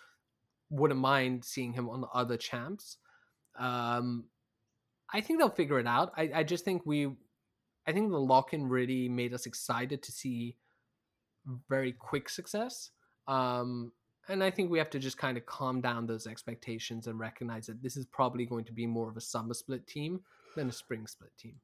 wouldn't 0.70 1.00
mind 1.00 1.44
seeing 1.44 1.72
him 1.72 1.88
on 1.88 2.00
the 2.00 2.08
other 2.08 2.36
champs. 2.36 2.98
Um, 3.56 4.24
I 5.12 5.20
think 5.20 5.38
they'll 5.38 5.48
figure 5.48 5.78
it 5.78 5.86
out. 5.86 6.12
I, 6.16 6.30
I 6.34 6.42
just 6.42 6.64
think 6.64 6.82
we, 6.84 7.06
I 7.86 7.92
think 7.92 8.10
the 8.10 8.18
lock 8.18 8.52
in 8.52 8.68
really 8.68 9.08
made 9.08 9.32
us 9.32 9.46
excited 9.46 10.02
to 10.02 10.12
see 10.12 10.56
very 11.68 11.92
quick 11.92 12.28
success. 12.28 12.90
Um, 13.26 13.92
and 14.28 14.42
I 14.42 14.50
think 14.50 14.70
we 14.70 14.78
have 14.78 14.90
to 14.90 14.98
just 14.98 15.18
kind 15.18 15.36
of 15.36 15.44
calm 15.46 15.80
down 15.80 16.06
those 16.06 16.26
expectations 16.26 17.06
and 17.06 17.18
recognize 17.18 17.66
that 17.66 17.82
this 17.82 17.96
is 17.96 18.06
probably 18.06 18.46
going 18.46 18.64
to 18.64 18.72
be 18.72 18.86
more 18.86 19.08
of 19.08 19.16
a 19.16 19.20
summer 19.20 19.54
split 19.54 19.86
team 19.86 20.20
than 20.56 20.68
a 20.68 20.72
spring 20.72 21.06
split 21.06 21.32
team. 21.38 21.56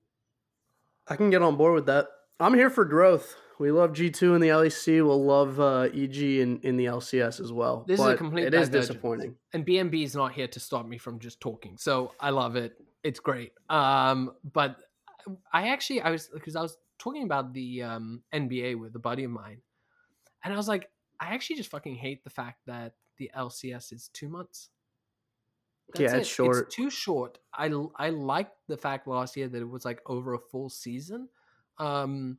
I 1.08 1.16
can 1.16 1.30
get 1.30 1.42
on 1.42 1.56
board 1.56 1.74
with 1.74 1.86
that. 1.86 2.08
I'm 2.38 2.54
here 2.54 2.70
for 2.70 2.84
growth. 2.84 3.34
We 3.58 3.70
love 3.70 3.92
G2 3.92 4.36
in 4.36 4.40
the 4.40 4.48
LEC. 4.48 5.04
We'll 5.04 5.22
love 5.22 5.60
uh, 5.60 5.88
EG 5.92 6.16
in, 6.16 6.60
in 6.62 6.78
the 6.78 6.86
LCS 6.86 7.40
as 7.40 7.52
well. 7.52 7.84
This 7.86 8.00
but 8.00 8.08
is 8.08 8.14
a 8.14 8.16
complete 8.16 8.46
It 8.46 8.54
is 8.54 8.70
disappointing. 8.70 9.36
And 9.52 9.66
BNB 9.66 10.02
is 10.02 10.14
not 10.14 10.32
here 10.32 10.48
to 10.48 10.60
stop 10.60 10.86
me 10.86 10.96
from 10.96 11.18
just 11.18 11.40
talking. 11.40 11.76
So 11.76 12.12
I 12.18 12.30
love 12.30 12.56
it. 12.56 12.74
It's 13.04 13.20
great. 13.20 13.52
Um, 13.68 14.32
but 14.52 14.76
I 15.52 15.68
actually, 15.68 16.00
I 16.00 16.10
was, 16.10 16.30
because 16.32 16.56
I 16.56 16.62
was 16.62 16.78
talking 16.98 17.24
about 17.24 17.52
the 17.52 17.82
um, 17.82 18.22
NBA 18.32 18.80
with 18.80 18.94
a 18.96 18.98
buddy 18.98 19.24
of 19.24 19.30
mine. 19.30 19.58
And 20.44 20.52
I 20.52 20.56
was 20.56 20.68
like, 20.68 20.90
I 21.18 21.34
actually 21.34 21.56
just 21.56 21.70
fucking 21.70 21.96
hate 21.96 22.24
the 22.24 22.30
fact 22.30 22.60
that 22.66 22.94
the 23.18 23.30
LCS 23.36 23.92
is 23.92 24.10
two 24.12 24.28
months. 24.28 24.70
That's 25.94 26.00
yeah, 26.12 26.18
it's 26.18 26.28
it. 26.28 26.32
short. 26.32 26.56
It's 26.66 26.74
too 26.74 26.90
short. 26.90 27.38
I 27.52 27.70
I 27.96 28.10
like 28.10 28.50
the 28.68 28.76
fact 28.76 29.06
last 29.06 29.36
year 29.36 29.48
that 29.48 29.60
it 29.60 29.68
was 29.68 29.84
like 29.84 30.00
over 30.06 30.34
a 30.34 30.38
full 30.38 30.70
season. 30.70 31.28
Um, 31.78 32.38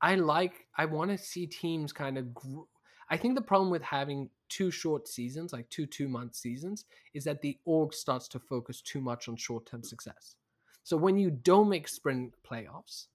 I 0.00 0.16
like. 0.16 0.66
I 0.76 0.84
want 0.86 1.10
to 1.10 1.18
see 1.18 1.46
teams 1.46 1.92
kind 1.92 2.18
of. 2.18 2.34
Gr- 2.34 2.62
I 3.08 3.16
think 3.16 3.34
the 3.34 3.42
problem 3.42 3.70
with 3.70 3.82
having 3.82 4.30
two 4.48 4.70
short 4.70 5.06
seasons, 5.06 5.52
like 5.52 5.68
two 5.70 5.86
two 5.86 6.08
month 6.08 6.34
seasons, 6.34 6.84
is 7.14 7.24
that 7.24 7.40
the 7.42 7.58
org 7.64 7.94
starts 7.94 8.26
to 8.28 8.38
focus 8.38 8.80
too 8.80 9.00
much 9.00 9.28
on 9.28 9.36
short 9.36 9.66
term 9.66 9.82
success. 9.82 10.34
So 10.82 10.96
when 10.96 11.16
you 11.16 11.30
don't 11.30 11.68
make 11.68 11.86
sprint 11.86 12.34
playoffs, 12.42 13.06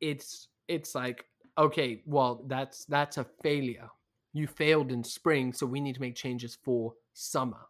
it's 0.00 0.48
it's 0.66 0.94
like 0.94 1.26
okay, 1.58 2.02
well, 2.06 2.44
that's 2.46 2.84
that's 2.86 3.18
a 3.18 3.26
failure. 3.42 3.88
You 4.32 4.46
failed 4.46 4.92
in 4.92 5.02
spring, 5.02 5.52
so 5.52 5.66
we 5.66 5.80
need 5.80 5.96
to 5.96 6.00
make 6.00 6.14
changes 6.14 6.56
for 6.62 6.94
summer. 7.12 7.66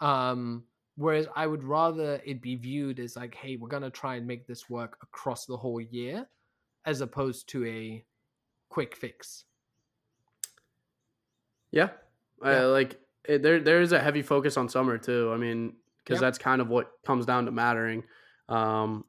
Um, 0.00 0.64
whereas 0.96 1.26
I 1.36 1.46
would 1.46 1.62
rather 1.62 2.20
it 2.26 2.42
be 2.42 2.56
viewed 2.56 2.98
as 2.98 3.16
like, 3.16 3.34
hey, 3.34 3.56
we're 3.56 3.68
gonna 3.68 3.90
try 3.90 4.16
and 4.16 4.26
make 4.26 4.46
this 4.46 4.68
work 4.68 4.98
across 5.02 5.46
the 5.46 5.56
whole 5.56 5.80
year, 5.80 6.28
as 6.84 7.00
opposed 7.00 7.48
to 7.50 7.64
a 7.66 8.04
quick 8.68 8.96
fix. 8.96 9.44
Yeah, 11.70 11.90
yeah. 12.44 12.64
Uh, 12.64 12.68
like 12.68 13.00
it, 13.24 13.42
there 13.42 13.60
there 13.60 13.80
is 13.80 13.92
a 13.92 14.00
heavy 14.00 14.22
focus 14.22 14.56
on 14.56 14.68
summer 14.68 14.98
too. 14.98 15.30
I 15.32 15.36
mean, 15.36 15.74
because 16.02 16.16
yep. 16.16 16.22
that's 16.22 16.38
kind 16.38 16.60
of 16.60 16.68
what 16.68 16.90
comes 17.06 17.26
down 17.26 17.44
to 17.44 17.52
mattering. 17.52 18.02
Um, 18.48 19.04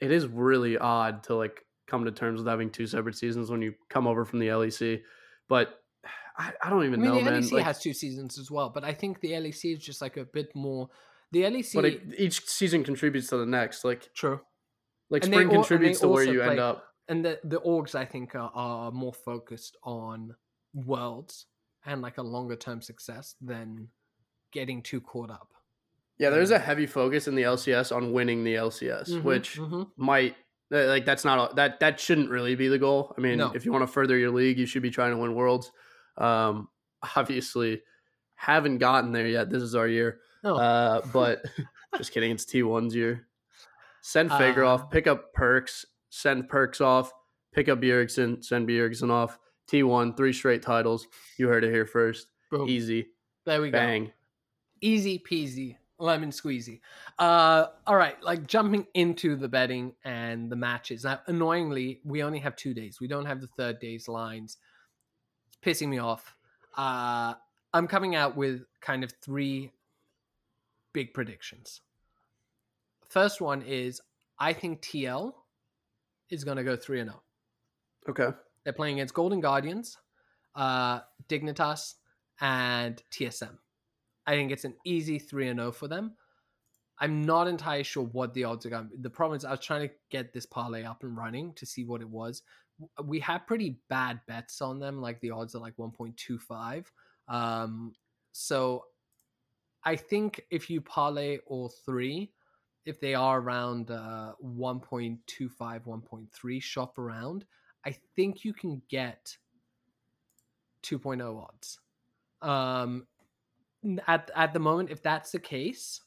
it 0.00 0.12
is 0.12 0.26
really 0.26 0.78
odd 0.78 1.24
to 1.24 1.34
like 1.34 1.63
come 1.86 2.04
to 2.04 2.10
terms 2.10 2.38
with 2.38 2.48
having 2.48 2.70
two 2.70 2.86
separate 2.86 3.16
seasons 3.16 3.50
when 3.50 3.62
you 3.62 3.74
come 3.88 4.06
over 4.06 4.24
from 4.24 4.38
the 4.38 4.48
LEC. 4.48 5.02
But 5.48 5.80
I, 6.38 6.52
I 6.62 6.70
don't 6.70 6.84
even 6.84 7.00
I 7.00 7.10
mean, 7.10 7.24
know. 7.24 7.30
The 7.30 7.38
LEC 7.38 7.52
like, 7.52 7.64
has 7.64 7.80
two 7.80 7.92
seasons 7.92 8.38
as 8.38 8.50
well, 8.50 8.70
but 8.70 8.84
I 8.84 8.92
think 8.92 9.20
the 9.20 9.32
LEC 9.32 9.74
is 9.74 9.78
just 9.84 10.00
like 10.02 10.16
a 10.16 10.24
bit 10.24 10.54
more. 10.54 10.88
The 11.32 11.42
LEC, 11.42 11.74
but 11.74 11.84
it, 11.84 12.02
each 12.16 12.46
season 12.46 12.84
contributes 12.84 13.28
to 13.28 13.36
the 13.36 13.46
next. 13.46 13.84
Like 13.84 14.12
true, 14.14 14.40
like 15.10 15.24
and 15.24 15.32
spring 15.32 15.48
all, 15.48 15.54
contributes 15.54 16.00
to 16.00 16.08
where 16.08 16.24
you 16.24 16.40
play, 16.40 16.50
end 16.50 16.60
up. 16.60 16.84
And 17.08 17.24
the 17.24 17.40
the 17.44 17.60
orgs, 17.60 17.94
I 17.94 18.04
think, 18.04 18.34
are, 18.34 18.50
are 18.54 18.90
more 18.92 19.12
focused 19.12 19.76
on 19.82 20.34
worlds 20.74 21.46
and 21.86 22.02
like 22.02 22.18
a 22.18 22.22
longer 22.22 22.56
term 22.56 22.80
success 22.80 23.34
than 23.40 23.88
getting 24.52 24.82
too 24.82 25.00
caught 25.00 25.30
up. 25.30 25.52
Yeah, 26.18 26.30
there's 26.30 26.52
a 26.52 26.58
heavy 26.58 26.86
focus 26.86 27.26
in 27.26 27.34
the 27.34 27.42
LCS 27.42 27.94
on 27.94 28.12
winning 28.12 28.44
the 28.44 28.54
LCS, 28.54 29.10
mm-hmm, 29.10 29.26
which 29.26 29.58
mm-hmm. 29.58 29.82
might 29.96 30.36
like 30.70 31.04
that's 31.04 31.24
not 31.24 31.52
a, 31.52 31.54
that 31.54 31.80
that 31.80 32.00
shouldn't 32.00 32.30
really 32.30 32.54
be 32.54 32.68
the 32.68 32.78
goal. 32.78 33.14
I 33.16 33.20
mean, 33.20 33.38
no. 33.38 33.52
if 33.54 33.64
you 33.64 33.72
want 33.72 33.82
to 33.82 33.92
further 33.92 34.16
your 34.16 34.30
league, 34.30 34.58
you 34.58 34.66
should 34.66 34.82
be 34.82 34.90
trying 34.90 35.12
to 35.12 35.18
win 35.18 35.34
worlds. 35.34 35.70
Um, 36.16 36.68
obviously, 37.16 37.82
haven't 38.34 38.78
gotten 38.78 39.12
there 39.12 39.26
yet. 39.26 39.50
This 39.50 39.62
is 39.62 39.74
our 39.74 39.88
year. 39.88 40.20
Oh. 40.42 40.56
Uh, 40.56 41.00
but 41.12 41.44
just 41.96 42.12
kidding. 42.12 42.30
It's 42.30 42.44
T1's 42.44 42.94
year. 42.94 43.26
Send 44.02 44.30
Faker 44.30 44.64
uh, 44.64 44.70
off. 44.70 44.90
Pick 44.90 45.06
up 45.06 45.32
Perkz. 45.34 45.84
Send 46.10 46.48
Perkz 46.48 46.80
off. 46.80 47.12
Pick 47.54 47.68
up 47.68 47.80
Bjergsen. 47.80 48.44
Send 48.44 48.68
Bjergsen 48.68 49.10
off. 49.10 49.38
T1. 49.70 50.16
Three 50.16 50.32
straight 50.32 50.62
titles. 50.62 51.06
You 51.38 51.48
heard 51.48 51.64
it 51.64 51.70
here 51.72 51.86
first. 51.86 52.26
Boom. 52.50 52.68
Easy. 52.68 53.06
There 53.46 53.62
we 53.62 53.70
Bang. 53.70 54.04
go. 54.04 54.06
Bang. 54.06 54.12
Easy 54.82 55.18
peasy 55.18 55.76
lemon 56.04 56.30
squeezy. 56.30 56.80
Uh, 57.18 57.66
all 57.86 57.96
right, 57.96 58.22
like 58.22 58.46
jumping 58.46 58.86
into 58.94 59.36
the 59.36 59.48
betting 59.48 59.94
and 60.04 60.50
the 60.50 60.56
matches. 60.56 61.04
Now, 61.04 61.20
annoyingly, 61.26 62.00
we 62.04 62.22
only 62.22 62.38
have 62.40 62.54
two 62.56 62.74
days. 62.74 63.00
We 63.00 63.08
don't 63.08 63.26
have 63.26 63.40
the 63.40 63.48
third 63.56 63.80
day's 63.80 64.06
lines. 64.06 64.58
It's 65.48 65.56
pissing 65.64 65.88
me 65.88 65.98
off. 65.98 66.34
Uh, 66.76 67.34
I'm 67.72 67.88
coming 67.88 68.14
out 68.14 68.36
with 68.36 68.62
kind 68.80 69.02
of 69.02 69.12
three 69.22 69.72
big 70.92 71.14
predictions. 71.14 71.80
First 73.08 73.40
one 73.40 73.62
is 73.62 74.00
I 74.38 74.52
think 74.52 74.82
TL 74.82 75.32
is 76.30 76.44
going 76.44 76.56
to 76.56 76.64
go 76.64 76.76
3 76.76 77.00
and 77.00 77.10
0. 77.10 77.22
Okay. 78.08 78.36
They're 78.64 78.72
playing 78.72 78.98
against 78.98 79.14
Golden 79.14 79.40
Guardians, 79.40 79.98
uh, 80.54 81.00
Dignitas, 81.28 81.94
and 82.40 83.02
TSM. 83.12 83.58
I 84.26 84.32
think 84.32 84.50
it's 84.50 84.64
an 84.64 84.74
easy 84.84 85.18
3 85.18 85.48
and 85.48 85.60
0 85.60 85.72
for 85.72 85.88
them. 85.88 86.14
I'm 86.98 87.22
not 87.22 87.48
entirely 87.48 87.82
sure 87.82 88.04
what 88.04 88.32
the 88.34 88.44
odds 88.44 88.64
are 88.66 88.70
going. 88.70 88.90
The 89.00 89.10
problem 89.10 89.36
is, 89.36 89.44
I 89.44 89.50
was 89.50 89.60
trying 89.60 89.88
to 89.88 89.94
get 90.10 90.32
this 90.32 90.46
parlay 90.46 90.84
up 90.84 91.02
and 91.02 91.16
running 91.16 91.52
to 91.54 91.66
see 91.66 91.84
what 91.84 92.00
it 92.00 92.08
was. 92.08 92.42
We 93.04 93.20
have 93.20 93.46
pretty 93.46 93.80
bad 93.88 94.20
bets 94.26 94.60
on 94.60 94.78
them, 94.78 95.00
like 95.00 95.20
the 95.20 95.30
odds 95.30 95.54
are 95.54 95.60
like 95.60 95.76
1.25. 95.76 96.84
Um, 97.28 97.92
so 98.32 98.84
I 99.84 99.96
think 99.96 100.40
if 100.50 100.70
you 100.70 100.80
parlay 100.80 101.38
all 101.46 101.68
three, 101.84 102.32
if 102.86 103.00
they 103.00 103.14
are 103.14 103.40
around 103.40 103.90
uh, 103.90 104.32
1.25, 104.44 105.18
1.3, 105.58 106.62
shop 106.62 106.98
around, 106.98 107.44
I 107.84 107.96
think 108.14 108.44
you 108.44 108.52
can 108.52 108.82
get 108.88 109.36
2.0 110.84 111.42
odds. 111.42 111.80
Um, 112.42 113.06
at 114.06 114.30
at 114.34 114.52
the 114.52 114.60
moment, 114.60 114.90
if 114.90 115.02
that's 115.02 115.32
the 115.32 115.38
case, 115.38 116.00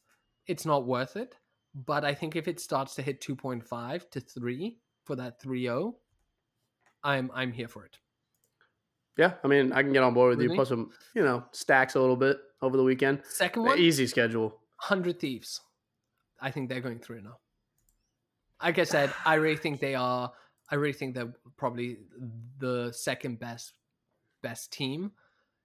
it's 0.48 0.66
not 0.66 0.86
worth 0.86 1.16
it. 1.16 1.36
But 1.76 2.04
I 2.04 2.14
think 2.14 2.36
if 2.36 2.48
it 2.48 2.60
starts 2.60 2.96
to 2.96 3.02
hit 3.02 3.22
2.5 3.22 4.10
to 4.10 4.20
3 4.20 4.80
for 5.04 5.16
that 5.16 5.40
3-0, 5.42 5.94
I'm 7.04 7.30
I'm 7.34 7.52
here 7.52 7.68
for 7.68 7.86
it. 7.86 7.98
Yeah, 9.18 9.34
I 9.44 9.48
mean, 9.48 9.72
I 9.74 9.82
can 9.82 9.94
get 9.94 10.04
on 10.04 10.14
board 10.14 10.30
with 10.30 10.40
really? 10.40 10.52
you. 10.52 10.56
Plus, 10.56 10.70
some 10.70 10.92
you 11.16 11.24
know 11.24 11.44
stacks 11.52 11.96
a 11.96 12.00
little 12.00 12.16
bit 12.16 12.38
over 12.62 12.78
the 12.78 12.84
weekend. 12.84 13.22
Second 13.30 13.64
one, 13.64 13.80
easy 13.80 14.08
schedule. 14.08 14.60
Hundred 14.78 15.20
Thieves. 15.20 15.62
I 16.40 16.52
think 16.52 16.70
they're 16.70 16.82
going 16.82 17.00
through 17.00 17.22
now. 17.22 17.40
Like 18.62 18.78
I 18.78 18.84
said, 18.84 19.12
I 19.26 19.36
really 19.36 19.58
think 19.64 19.80
they 19.80 19.96
are. 19.96 20.32
I 20.70 20.76
really 20.76 20.94
think 20.94 21.16
they're 21.16 21.34
probably 21.58 21.98
the 22.60 22.92
second 22.92 23.40
best 23.40 23.74
best 24.44 24.72
team 24.72 25.12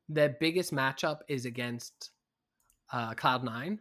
their 0.09 0.31
biggest 0.41 0.73
matchup 0.73 1.19
is 1.29 1.45
against 1.45 2.11
uh, 2.93 3.15
Cloud 3.15 3.45
Nine, 3.45 3.81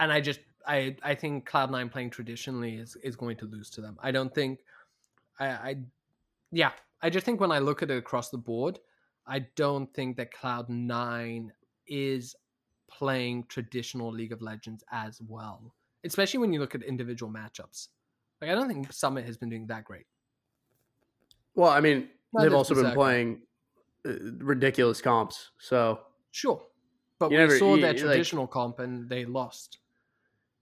and 0.00 0.12
I 0.12 0.20
just 0.20 0.40
I 0.66 0.96
I 1.02 1.14
think 1.14 1.46
Cloud 1.46 1.70
Nine 1.70 1.88
playing 1.88 2.10
traditionally 2.10 2.76
is 2.76 2.96
is 2.96 3.16
going 3.16 3.36
to 3.38 3.46
lose 3.46 3.70
to 3.70 3.80
them. 3.80 3.96
I 4.02 4.10
don't 4.10 4.34
think. 4.34 4.60
I, 5.38 5.46
I 5.46 5.76
yeah, 6.52 6.72
I 7.02 7.10
just 7.10 7.26
think 7.26 7.40
when 7.40 7.52
I 7.52 7.58
look 7.58 7.82
at 7.82 7.90
it 7.90 7.98
across 7.98 8.30
the 8.30 8.38
board, 8.38 8.78
I 9.26 9.40
don't 9.56 9.92
think 9.94 10.16
that 10.16 10.32
Cloud 10.32 10.68
Nine 10.68 11.52
is 11.86 12.34
playing 12.90 13.44
traditional 13.48 14.12
League 14.12 14.32
of 14.32 14.42
Legends 14.42 14.82
as 14.90 15.20
well, 15.26 15.74
especially 16.04 16.38
when 16.38 16.52
you 16.52 16.60
look 16.60 16.74
at 16.74 16.82
individual 16.82 17.30
matchups. 17.30 17.88
Like 18.40 18.50
I 18.50 18.54
don't 18.54 18.68
think 18.68 18.92
Summit 18.92 19.24
has 19.26 19.36
been 19.36 19.50
doing 19.50 19.66
that 19.66 19.84
great. 19.84 20.06
Well, 21.54 21.70
I 21.70 21.80
mean, 21.80 22.08
they've 22.38 22.52
also 22.52 22.74
been 22.74 22.84
Berserker. 22.84 22.96
playing 22.96 23.40
ridiculous 24.38 25.00
comps. 25.00 25.50
So 25.58 26.00
Sure, 26.30 26.62
but 27.18 27.30
we 27.30 27.36
never- 27.36 27.58
saw 27.58 27.74
you- 27.74 27.80
their 27.80 27.92
like- 27.92 28.00
traditional 28.02 28.46
comp 28.46 28.78
and 28.78 29.08
they 29.08 29.24
lost. 29.24 29.78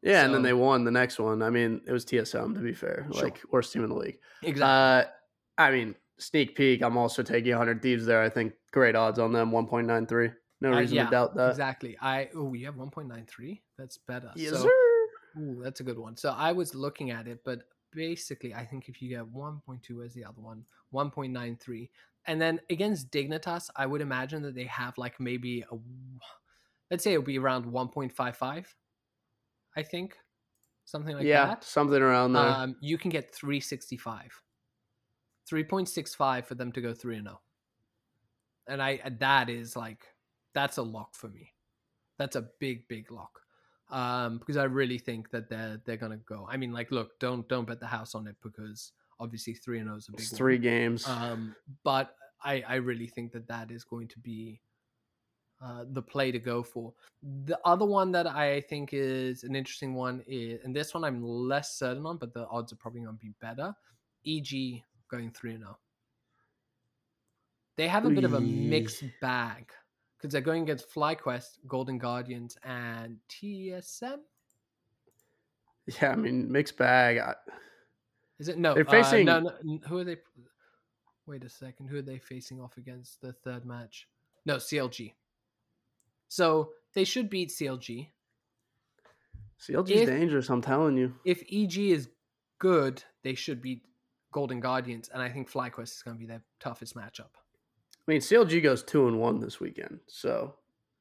yeah, 0.03 0.25
and 0.25 0.33
then 0.35 0.43
they 0.43 0.53
won 0.53 0.85
the 0.85 0.91
next 0.91 1.19
one. 1.19 1.43
I 1.43 1.51
mean, 1.51 1.81
it 1.87 1.93
was 1.93 2.05
TSM 2.05 2.55
to 2.55 2.61
be 2.61 2.73
fair, 2.75 3.07
Sure. 3.13 3.23
like 3.25 3.41
worst 3.51 3.73
team 3.73 3.83
in 3.85 3.91
the 3.91 3.97
league. 3.97 4.19
Exactly. 4.43 4.63
Uh, 4.63 5.11
I 5.59 5.71
mean, 5.71 5.95
sneak 6.19 6.55
peek. 6.57 6.83
I'm 6.83 6.97
also 6.97 7.23
taking 7.23 7.53
100 7.53 7.83
Thieves 7.83 8.07
there. 8.07 8.21
I 8.23 8.29
think 8.29 8.55
great 8.73 8.95
odds 8.97 9.19
on 9.19 9.33
them. 9.33 9.51
1.93. 9.53 10.33
No 10.61 10.73
Uh, 10.73 10.79
reason 10.81 10.97
yeah, 10.97 11.05
to 11.07 11.11
doubt 11.11 11.35
that. 11.37 11.51
exactly. 11.51 11.97
I 12.01 12.31
oh, 12.35 12.55
you 12.55 12.67
have 12.67 12.77
one 12.77 12.91
point 12.91 13.09
nine 13.09 13.27
three. 13.27 13.63
That's 13.77 13.99
better. 13.99 14.31
Yes, 14.37 14.53
so, 14.53 14.63
sir. 14.63 14.71
Ooh, 15.41 15.61
that's 15.63 15.81
a 15.81 15.83
good 15.83 15.99
one. 15.99 16.17
So 16.17 16.31
I 16.31 16.53
was 16.53 16.75
looking 16.75 17.11
at 17.11 17.27
it, 17.27 17.43
but 17.45 17.69
basically, 17.93 18.55
I 18.55 18.65
think 18.65 18.89
if 18.89 19.03
you 19.03 19.09
get 19.09 19.25
1.2 19.27 20.03
as 20.05 20.15
the 20.15 20.25
other 20.25 20.41
one, 20.41 20.65
1.93, 20.93 21.91
and 22.27 22.41
then 22.41 22.61
against 22.71 23.11
Dignitas, 23.11 23.71
I 23.77 23.87
would 23.87 24.01
imagine 24.01 24.43
that 24.43 24.55
they 24.55 24.65
have 24.65 24.97
like 24.99 25.21
maybe 25.21 25.65
a, 25.71 25.77
let's 26.91 27.05
say 27.05 27.13
it 27.13 27.19
would 27.19 27.27
be 27.27 27.39
around 27.39 27.67
1.55. 27.67 28.67
I 29.77 29.83
think 29.83 30.17
something 30.85 31.17
like 31.17 31.25
yeah, 31.25 31.47
that. 31.47 31.59
Yeah, 31.61 31.67
something 31.67 32.01
around 32.01 32.33
there. 32.33 32.43
Um, 32.43 32.77
you 32.81 32.99
can 32.99 33.11
get 33.11 33.35
365, 33.35 34.43
3.65 35.51 36.47
for 36.47 36.55
them 36.55 36.73
to 36.73 36.81
go 36.81 36.95
three 36.95 37.17
and 37.17 37.27
zero, 37.27 37.41
and 38.69 38.83
I 38.83 39.01
that 39.19 39.51
is 39.51 39.77
like 39.77 40.05
that's 40.55 40.77
a 40.77 40.83
lock 40.83 41.15
for 41.15 41.29
me. 41.29 41.53
That's 42.19 42.37
a 42.37 42.49
big 42.61 42.87
big 42.87 43.11
lock 43.11 43.41
um, 43.91 44.39
because 44.39 44.57
I 44.57 44.65
really 44.65 44.99
think 44.99 45.31
that 45.31 45.49
they're 45.49 45.81
they're 45.85 45.97
gonna 45.97 46.19
go. 46.19 46.49
I 46.51 46.57
mean, 46.57 46.73
like, 46.73 46.91
look, 46.91 47.19
don't 47.21 47.47
don't 47.49 47.67
bet 47.67 47.81
the 47.81 47.87
house 47.87 48.15
on 48.15 48.27
it 48.27 48.37
because 48.43 48.93
obviously 49.21 49.55
three 49.55 49.79
and 49.79 49.89
zero 49.89 49.97
is 49.97 50.09
a 50.09 50.13
big 50.13 50.21
it's 50.21 50.33
one. 50.33 50.39
three 50.39 50.59
games. 50.59 51.07
Um, 51.09 51.55
but 51.83 52.15
I, 52.43 52.63
I 52.67 52.75
really 52.77 53.07
think 53.07 53.33
that 53.33 53.49
that 53.49 53.71
is 53.71 53.85
going 53.85 54.09
to 54.09 54.19
be 54.19 54.61
uh, 55.65 55.85
the 55.93 56.03
play 56.03 56.31
to 56.31 56.39
go 56.39 56.63
for. 56.63 56.93
The 57.47 57.59
other 57.65 57.87
one 57.87 58.13
that 58.13 58.27
I 58.27 58.61
think 58.61 58.91
is 58.93 59.45
an 59.45 59.57
interesting 59.57 59.95
one 59.95 60.23
is, 60.27 60.61
and 60.65 60.75
this 60.77 60.93
one 60.93 61.05
I'm 61.05 61.23
less 61.23 61.79
certain 61.79 62.05
on, 62.07 62.19
but 62.19 62.35
the 62.35 62.47
odds 62.49 62.73
are 62.73 62.77
probably 62.77 63.01
going 63.01 63.17
to 63.17 63.25
be 63.25 63.33
better. 63.41 63.75
EG 64.27 64.83
going 65.11 65.31
three 65.31 65.55
and 65.55 65.63
zero. 65.63 65.79
They 67.77 67.89
have 67.89 68.05
a 68.05 68.11
bit 68.11 68.25
of 68.25 68.35
a 68.35 68.41
mixed 68.41 69.03
bag 69.21 69.73
because 70.17 70.33
they're 70.33 70.41
going 70.41 70.63
against 70.63 70.93
FlyQuest, 70.95 71.59
Golden 71.67 71.99
Guardians, 71.99 72.57
and 72.63 73.19
TSM. 73.29 74.19
yeah, 76.01 76.11
I 76.11 76.17
mean, 76.17 76.51
mixed 76.51 76.77
bag. 76.77 77.19
I, 77.19 77.35
Is 78.39 78.49
it 78.49 78.59
no? 78.59 78.75
They're 78.75 78.89
uh, 78.89 78.91
facing- 78.91 79.27
no, 79.27 79.41
no. 79.41 79.79
Who 79.89 79.99
are 79.99 80.05
they? 80.05 80.17
Wait 81.27 81.45
a 81.45 81.49
second. 81.49 81.89
Who 81.89 81.99
are 81.99 82.03
they 82.03 82.19
facing 82.19 82.61
off 82.61 82.77
against 82.77 83.21
the 83.21 83.33
third 83.33 83.65
match? 83.65 84.09
No, 84.45 84.57
CLG. 84.57 85.15
So 86.29 86.71
they 86.95 87.05
should 87.05 87.31
beat 87.31 87.51
CLG. 87.51 88.09
CLG's 89.61 89.91
If- 89.91 90.09
dangerous. 90.09 90.51
I'm 90.51 90.61
telling 90.61 90.97
you. 90.97 91.15
If 91.25 91.43
EG 91.51 91.79
is 91.93 92.09
good, 92.59 93.03
they 93.23 93.35
should 93.35 93.63
beat 93.63 93.83
Golden 94.33 94.61
Guardians, 94.61 95.09
and 95.13 95.23
I 95.23 95.29
think 95.31 95.51
FlyQuest 95.51 95.97
is 95.97 96.03
going 96.03 96.17
to 96.17 96.21
be 96.21 96.27
their 96.27 96.43
toughest 96.59 96.97
matchup 96.97 97.29
I 97.37 98.11
mean, 98.13 98.21
CLG 98.21 98.63
goes 98.63 98.83
two 98.83 99.07
and 99.07 99.19
one 99.21 99.39
this 99.39 99.61
weekend, 99.61 100.01
so 100.09 100.57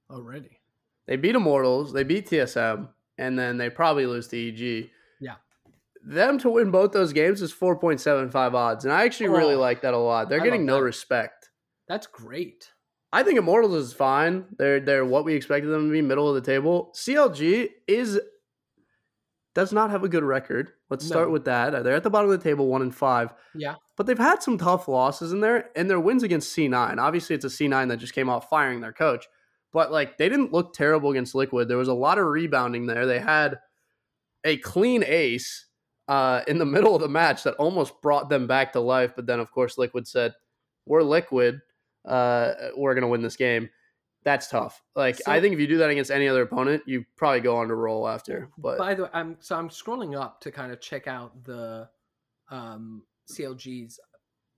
already. 0.09 0.59
they 1.07 1.17
beat 1.17 1.35
Immortals, 1.35 1.91
they 1.91 2.03
beat 2.03 2.29
TSM, 2.29 2.87
and 3.17 3.37
then 3.37 3.57
they 3.57 3.69
probably 3.69 4.05
lose 4.05 4.27
to 4.29 4.37
EG. 4.37 4.89
Yeah. 5.19 5.35
Them 6.05 6.37
to 6.39 6.49
win 6.49 6.69
both 6.69 6.91
those 6.91 7.13
games 7.13 7.41
is 7.41 7.53
4.75 7.53 8.53
odds, 8.53 8.83
and 8.83 8.93
I 8.93 9.05
actually 9.05 9.29
really 9.29 9.55
Oh, 9.55 9.59
like 9.59 9.81
that 9.81 9.93
a 9.93 9.97
lot. 9.97 10.27
They're 10.29 10.41
I 10.41 10.43
getting 10.43 10.65
no 10.65 10.75
that. 10.77 10.83
respect. 10.83 11.49
That's 11.87 12.07
great. 12.07 12.69
I 13.13 13.23
think 13.23 13.37
Immortals 13.37 13.75
is 13.75 13.93
fine. 13.93 14.45
They're 14.57 14.79
they're 14.79 15.05
what 15.05 15.23
we 15.23 15.33
expected 15.35 15.69
them 15.69 15.87
to 15.87 15.91
be, 15.93 16.01
middle 16.01 16.27
of 16.27 16.35
the 16.35 16.41
table. 16.41 16.91
CLG 16.95 17.69
is 17.87 18.19
does 19.55 19.71
not 19.71 19.91
have 19.91 20.03
a 20.03 20.09
good 20.09 20.23
record. 20.23 20.71
Let's 20.89 21.05
start 21.05 21.29
with 21.29 21.45
that. 21.45 21.83
They're 21.83 21.95
at 21.95 22.01
the 22.03 22.09
bottom 22.09 22.29
of 22.31 22.37
the 22.37 22.43
table, 22.43 22.67
one 22.67 22.81
and 22.81 22.93
five. 22.93 23.33
Yeah. 23.53 23.75
But 23.95 24.07
they've 24.07 24.17
had 24.17 24.41
some 24.41 24.57
tough 24.57 24.87
losses 24.87 25.31
in 25.31 25.41
there, 25.41 25.69
and 25.75 25.87
their 25.89 25.99
wins 25.99 26.23
against 26.23 26.55
C9. 26.57 26.97
Obviously, 26.97 27.35
it's 27.35 27.45
a 27.45 27.49
C9 27.49 27.87
that 27.89 27.97
just 27.97 28.13
came 28.13 28.29
off 28.29 28.49
firing 28.49 28.81
their 28.81 28.93
coach. 28.93 29.27
But 29.71 29.91
like 29.91 30.17
they 30.17 30.27
didn't 30.27 30.51
look 30.51 30.73
terrible 30.73 31.11
against 31.11 31.35
Liquid. 31.35 31.67
There 31.67 31.77
was 31.77 31.87
a 31.87 31.93
lot 31.93 32.17
of 32.17 32.25
rebounding 32.25 32.87
there. 32.87 33.05
They 33.05 33.19
had 33.19 33.59
a 34.43 34.57
clean 34.57 35.03
ace 35.05 35.67
uh, 36.07 36.41
in 36.47 36.57
the 36.57 36.65
middle 36.75 36.95
of 36.95 37.01
the 37.01 37.09
match 37.09 37.43
that 37.43 37.55
almost 37.55 38.01
brought 38.01 38.29
them 38.29 38.47
back 38.47 38.73
to 38.73 38.79
life. 38.79 39.13
But 39.15 39.25
then, 39.25 39.39
of 39.39 39.51
course, 39.51 39.77
Liquid 39.77 40.07
said, 40.07 40.33
"We're 40.85 41.03
Liquid. 41.03 41.61
Uh, 42.05 42.53
we're 42.75 42.93
gonna 42.95 43.07
win 43.07 43.21
this 43.21 43.35
game." 43.37 43.69
That's 44.25 44.47
tough. 44.47 44.81
Like 44.95 45.17
So- 45.17 45.29
I 45.31 45.41
think 45.41 45.53
if 45.53 45.59
you 45.59 45.67
do 45.67 45.77
that 45.79 45.89
against 45.89 46.09
any 46.09 46.29
other 46.29 46.43
opponent, 46.43 46.83
you 46.85 47.03
probably 47.17 47.41
go 47.41 47.57
on 47.57 47.67
to 47.67 47.75
roll 47.75 48.07
after. 48.07 48.49
But 48.57 48.77
By 48.77 48.93
the 48.95 49.03
way, 49.03 49.09
I'm 49.13 49.35
so 49.41 49.57
I'm 49.57 49.67
scrolling 49.69 50.17
up 50.19 50.39
to 50.41 50.51
kind 50.51 50.71
of 50.71 50.79
check 50.79 51.07
out 51.07 51.43
the 51.43 51.89
um, 52.49 53.03
CLG's 53.29 53.99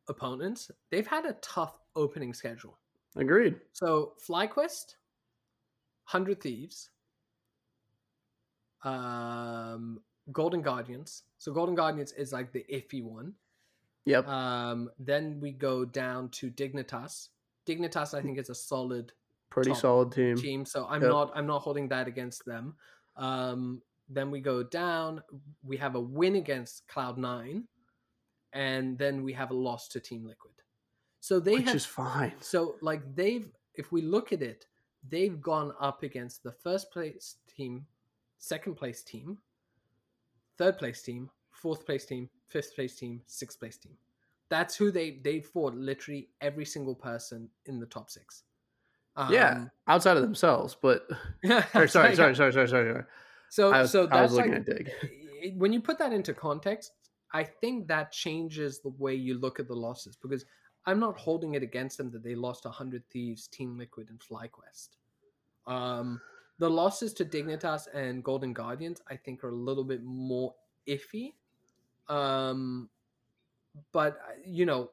opponents. 0.08 0.70
They've 0.91 1.08
had 1.08 1.26
a 1.26 1.34
tough 1.41 1.80
opening 1.96 2.32
schedule. 2.34 2.78
agreed. 3.16 3.56
So 3.74 4.14
FlyQuest, 4.28 4.96
Hundred 6.04 6.41
Thieves, 6.41 6.89
um, 8.84 10.00
Golden 10.32 10.62
Guardians. 10.62 11.24
So 11.46 11.54
Golden 11.54 11.76
Guardians 11.76 12.12
is 12.14 12.34
like 12.34 12.52
the 12.52 12.66
iffy 12.74 13.04
one. 13.04 13.34
Yep. 14.06 14.28
Um, 14.28 14.89
then 14.98 15.39
we 15.39 15.52
go 15.52 15.86
down 15.86 16.30
to 16.30 16.50
Dignitas. 16.50 17.28
Dignitas, 17.68 18.18
I 18.18 18.24
think, 18.24 18.39
is 18.39 18.50
a 18.50 18.56
solid 18.56 19.14
Pretty 19.52 19.76
solid 19.76 20.12
team. 20.12 20.38
team, 20.38 20.66
so 20.66 20.88
I'm 20.89 21.04
Yep. 21.04 21.12
not 21.12 21.32
I'm 21.36 21.46
not 21.46 21.62
holding 21.62 21.88
that 21.89 22.08
against 22.08 22.46
them. 22.46 22.76
Um, 23.16 23.84
then 24.10 24.32
we 24.32 24.39
go 24.41 24.64
down. 24.64 25.22
We 25.62 25.78
have 25.78 25.93
a 25.93 26.02
win 26.02 26.36
against 26.36 26.88
Cloud 26.88 27.20
Nine, 27.20 27.68
and 28.52 28.98
then 28.98 29.22
we 29.22 29.32
have 29.34 29.52
a 29.52 29.54
loss 29.54 29.88
to 29.89 30.00
Team 30.00 30.26
Liquid. 30.26 30.56
So 31.20 31.39
they 31.39 31.58
which 31.58 31.66
have 31.66 31.76
is 31.76 31.86
fine. 31.86 32.34
so 32.39 32.76
like 32.82 33.04
they've 33.16 33.48
if 33.76 33.91
we 33.91 34.02
look 34.02 34.34
at 34.34 34.41
it, 34.41 34.66
they've 35.08 35.39
gone 35.39 35.74
up 35.80 36.02
against 36.02 36.41
the 36.41 36.54
first 36.54 36.89
place 36.89 37.36
team, 37.56 37.86
second 38.39 38.74
place 38.78 39.04
team, 39.04 39.38
third 40.58 40.80
place 40.80 41.04
team, 41.04 41.30
fourth 41.66 41.84
place 41.84 42.05
team, 42.05 42.30
fifth 42.47 42.76
place 42.76 42.95
team, 42.95 43.22
sixth 43.26 43.59
place 43.59 43.76
team. 43.76 43.93
That's 44.49 44.76
who 44.76 44.91
they 44.91 45.20
they 45.24 45.39
fought 45.39 45.74
literally 45.74 46.30
every 46.39 46.66
single 46.66 46.93
person 46.93 47.49
in 47.66 47.80
the 47.80 47.88
top 47.88 48.11
six. 48.11 48.43
yeah, 49.32 49.66
outside 49.88 50.16
of 50.16 50.22
themselves, 50.22 50.78
but 50.80 51.07
Um, 51.09 51.63
or, 51.74 51.88
sorry, 51.88 52.16
sorry, 52.16 52.36
sorry, 52.36 52.36
sorry, 52.36 52.53
sorry, 52.53 52.68
sorry. 52.68 53.03
So 53.49 53.72
I 53.72 53.82
was, 53.82 53.91
so 53.91 54.03
I 54.03 54.05
that's 54.05 54.32
was 54.32 54.38
looking 54.38 54.51
like 54.51 54.59
at 54.61 54.66
Dig. 54.68 55.57
when 55.57 55.74
you 55.74 55.82
put 55.82 55.97
that 55.97 56.13
into 56.13 56.36
context, 56.36 56.91
I 57.34 57.43
think 57.43 57.88
that 57.88 58.11
changes 58.11 58.80
the 58.82 58.93
way 58.99 59.16
you 59.16 59.39
look 59.39 59.59
at 59.59 59.68
the 59.68 59.76
losses 59.76 60.16
because 60.22 60.45
I'm 60.86 60.99
not 60.99 61.18
holding 61.18 61.55
it 61.55 61.63
against 61.63 61.97
them 61.97 62.11
that 62.11 62.24
they 62.24 62.36
lost 62.36 62.66
100 62.66 63.03
Thieves, 63.09 63.47
Team 63.47 63.76
Liquid, 63.76 64.11
and 64.11 64.20
FlyQuest. 64.20 64.89
Um, 65.66 66.22
the 66.59 66.70
losses 66.70 67.11
to 67.16 67.26
Dignitas 67.26 67.88
and 67.93 68.24
Golden 68.24 68.53
Guardians, 68.53 69.01
I 69.09 69.16
think, 69.16 69.43
are 69.43 69.49
a 69.49 69.55
little 69.55 69.84
bit 69.84 70.03
more 70.03 70.53
iffy. 70.88 71.34
Um, 72.08 72.89
but, 73.91 74.20
uh, 74.28 74.34
you 74.45 74.66
know, 74.66 74.91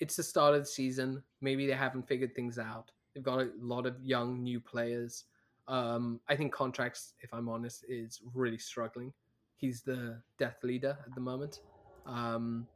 it's 0.00 0.16
the 0.16 0.22
start 0.22 0.54
of 0.54 0.62
the 0.62 0.66
season. 0.66 1.22
Maybe 1.40 1.66
they 1.66 1.74
haven't 1.74 2.08
figured 2.08 2.34
things 2.34 2.58
out. 2.58 2.90
They've 3.14 3.22
got 3.22 3.40
a 3.40 3.50
lot 3.60 3.86
of 3.86 3.96
young, 4.02 4.42
new 4.42 4.60
players. 4.60 5.24
Um, 5.68 6.20
I 6.28 6.36
think 6.36 6.54
Contractz, 6.54 7.12
if 7.20 7.32
I'm 7.32 7.48
honest, 7.48 7.84
is 7.88 8.20
really 8.34 8.58
struggling. 8.58 9.12
He's 9.56 9.82
the 9.82 10.20
death 10.38 10.56
leader 10.64 10.98
at 11.06 11.14
the 11.14 11.20
moment. 11.20 11.60
Um, 12.04 12.66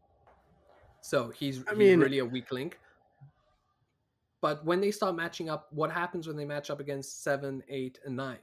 so 1.00 1.30
he's, 1.30 1.64
I 1.66 1.74
he's 1.74 1.96
really 1.96 2.18
a 2.20 2.24
weak 2.24 2.52
link. 2.52 2.78
But 4.40 4.64
when 4.64 4.80
they 4.80 4.92
start 4.92 5.16
matching 5.16 5.50
up, 5.50 5.66
what 5.70 5.90
happens 5.90 6.28
when 6.28 6.36
they 6.36 6.44
match 6.44 6.70
up 6.70 6.78
against 6.78 7.24
seven, 7.24 7.62
eight, 7.68 7.98
and 8.04 8.16
nine? 8.16 8.38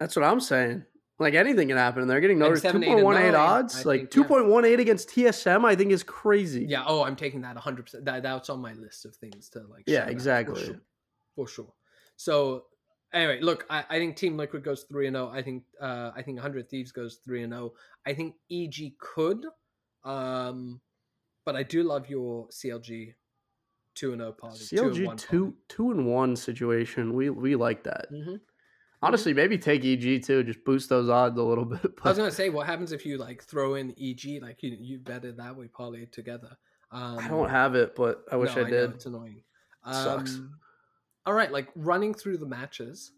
That's 0.00 0.14
what 0.16 0.24
I'm 0.24 0.40
saying. 0.40 0.84
Like 1.20 1.34
anything 1.34 1.68
can 1.68 1.76
happen, 1.76 2.02
and 2.02 2.10
they're 2.10 2.20
getting 2.20 2.40
And 2.40 2.48
noticed. 2.48 2.62
Two 2.62 2.76
and 2.76 2.84
point 2.84 3.04
one 3.04 3.16
eight 3.16 3.34
odds, 3.34 3.84
I 3.84 3.88
like 3.88 4.00
think, 4.00 4.10
two 4.10 4.20
yeah. 4.20 4.26
point 4.28 4.46
one 4.46 4.64
eight 4.64 4.78
against 4.78 5.08
TSM, 5.08 5.64
I 5.64 5.74
think 5.74 5.90
is 5.90 6.04
crazy. 6.04 6.64
Yeah. 6.68 6.84
Oh, 6.86 7.02
I'm 7.02 7.16
taking 7.16 7.40
that 7.42 7.56
100. 7.56 7.82
percent 7.82 8.04
that 8.04 8.22
That's 8.22 8.48
on 8.50 8.60
my 8.60 8.72
list 8.74 9.04
of 9.04 9.16
things 9.16 9.48
to 9.50 9.60
like. 9.68 9.84
Yeah, 9.86 10.06
exactly. 10.06 10.60
For 10.60 10.66
sure. 10.66 10.80
For 11.34 11.48
sure. 11.48 11.72
So 12.16 12.64
Anyway, 13.12 13.40
look, 13.40 13.64
I, 13.70 13.84
I 13.88 13.98
think 13.98 14.16
Team 14.16 14.36
Liquid 14.36 14.62
goes 14.62 14.82
three 14.82 15.06
and 15.06 15.16
zero. 15.16 15.30
I 15.32 15.40
think 15.42 15.62
uh, 15.80 16.10
I 16.14 16.22
think 16.22 16.38
Hundred 16.38 16.68
Thieves 16.68 16.92
goes 16.92 17.20
three 17.24 17.42
and 17.42 17.52
zero. 17.52 17.72
I 18.06 18.12
think 18.12 18.34
EG 18.52 18.98
could, 18.98 19.46
um, 20.04 20.80
but 21.46 21.56
I 21.56 21.62
do 21.62 21.82
love 21.82 22.10
your 22.10 22.48
CLG 22.48 23.14
two 23.94 24.12
and 24.12 24.20
zero 24.20 24.32
party. 24.32 24.58
CLG 24.58 25.16
two 25.16 25.54
two 25.68 25.90
and 25.90 26.06
one 26.06 26.36
situation. 26.36 27.14
We 27.14 27.30
we 27.30 27.56
like 27.56 27.84
that. 27.84 28.12
Mm-hmm. 28.12 28.36
Honestly, 29.00 29.32
maybe 29.32 29.56
take 29.56 29.84
EG 29.84 30.24
too. 30.24 30.42
Just 30.42 30.64
boost 30.64 30.88
those 30.88 31.08
odds 31.08 31.38
a 31.38 31.42
little 31.42 31.64
bit. 31.66 31.82
But... 31.82 32.04
I 32.04 32.08
was 32.08 32.18
gonna 32.18 32.30
say, 32.30 32.50
what 32.50 32.66
happens 32.66 32.92
if 32.92 33.06
you 33.06 33.16
like 33.16 33.44
throw 33.44 33.76
in 33.76 33.94
EG? 34.00 34.42
Like 34.42 34.62
you 34.62 34.76
you 34.78 34.98
bet 34.98 35.24
it 35.24 35.36
that 35.36 35.56
way, 35.56 35.68
parlay 35.68 36.02
it 36.02 36.12
together. 36.12 36.56
Um, 36.90 37.18
I 37.18 37.28
don't 37.28 37.50
have 37.50 37.74
it, 37.74 37.94
but 37.94 38.24
I 38.32 38.36
wish 38.36 38.56
no, 38.56 38.64
I 38.64 38.70
did. 38.70 38.90
I 38.90 38.94
it's 38.94 39.06
annoying. 39.06 39.42
It 39.86 39.94
sucks. 39.94 40.34
Um, 40.34 40.58
all 41.26 41.34
right, 41.34 41.52
like 41.52 41.68
running 41.76 42.14
through 42.14 42.38
the 42.38 42.46
matches. 42.46 43.12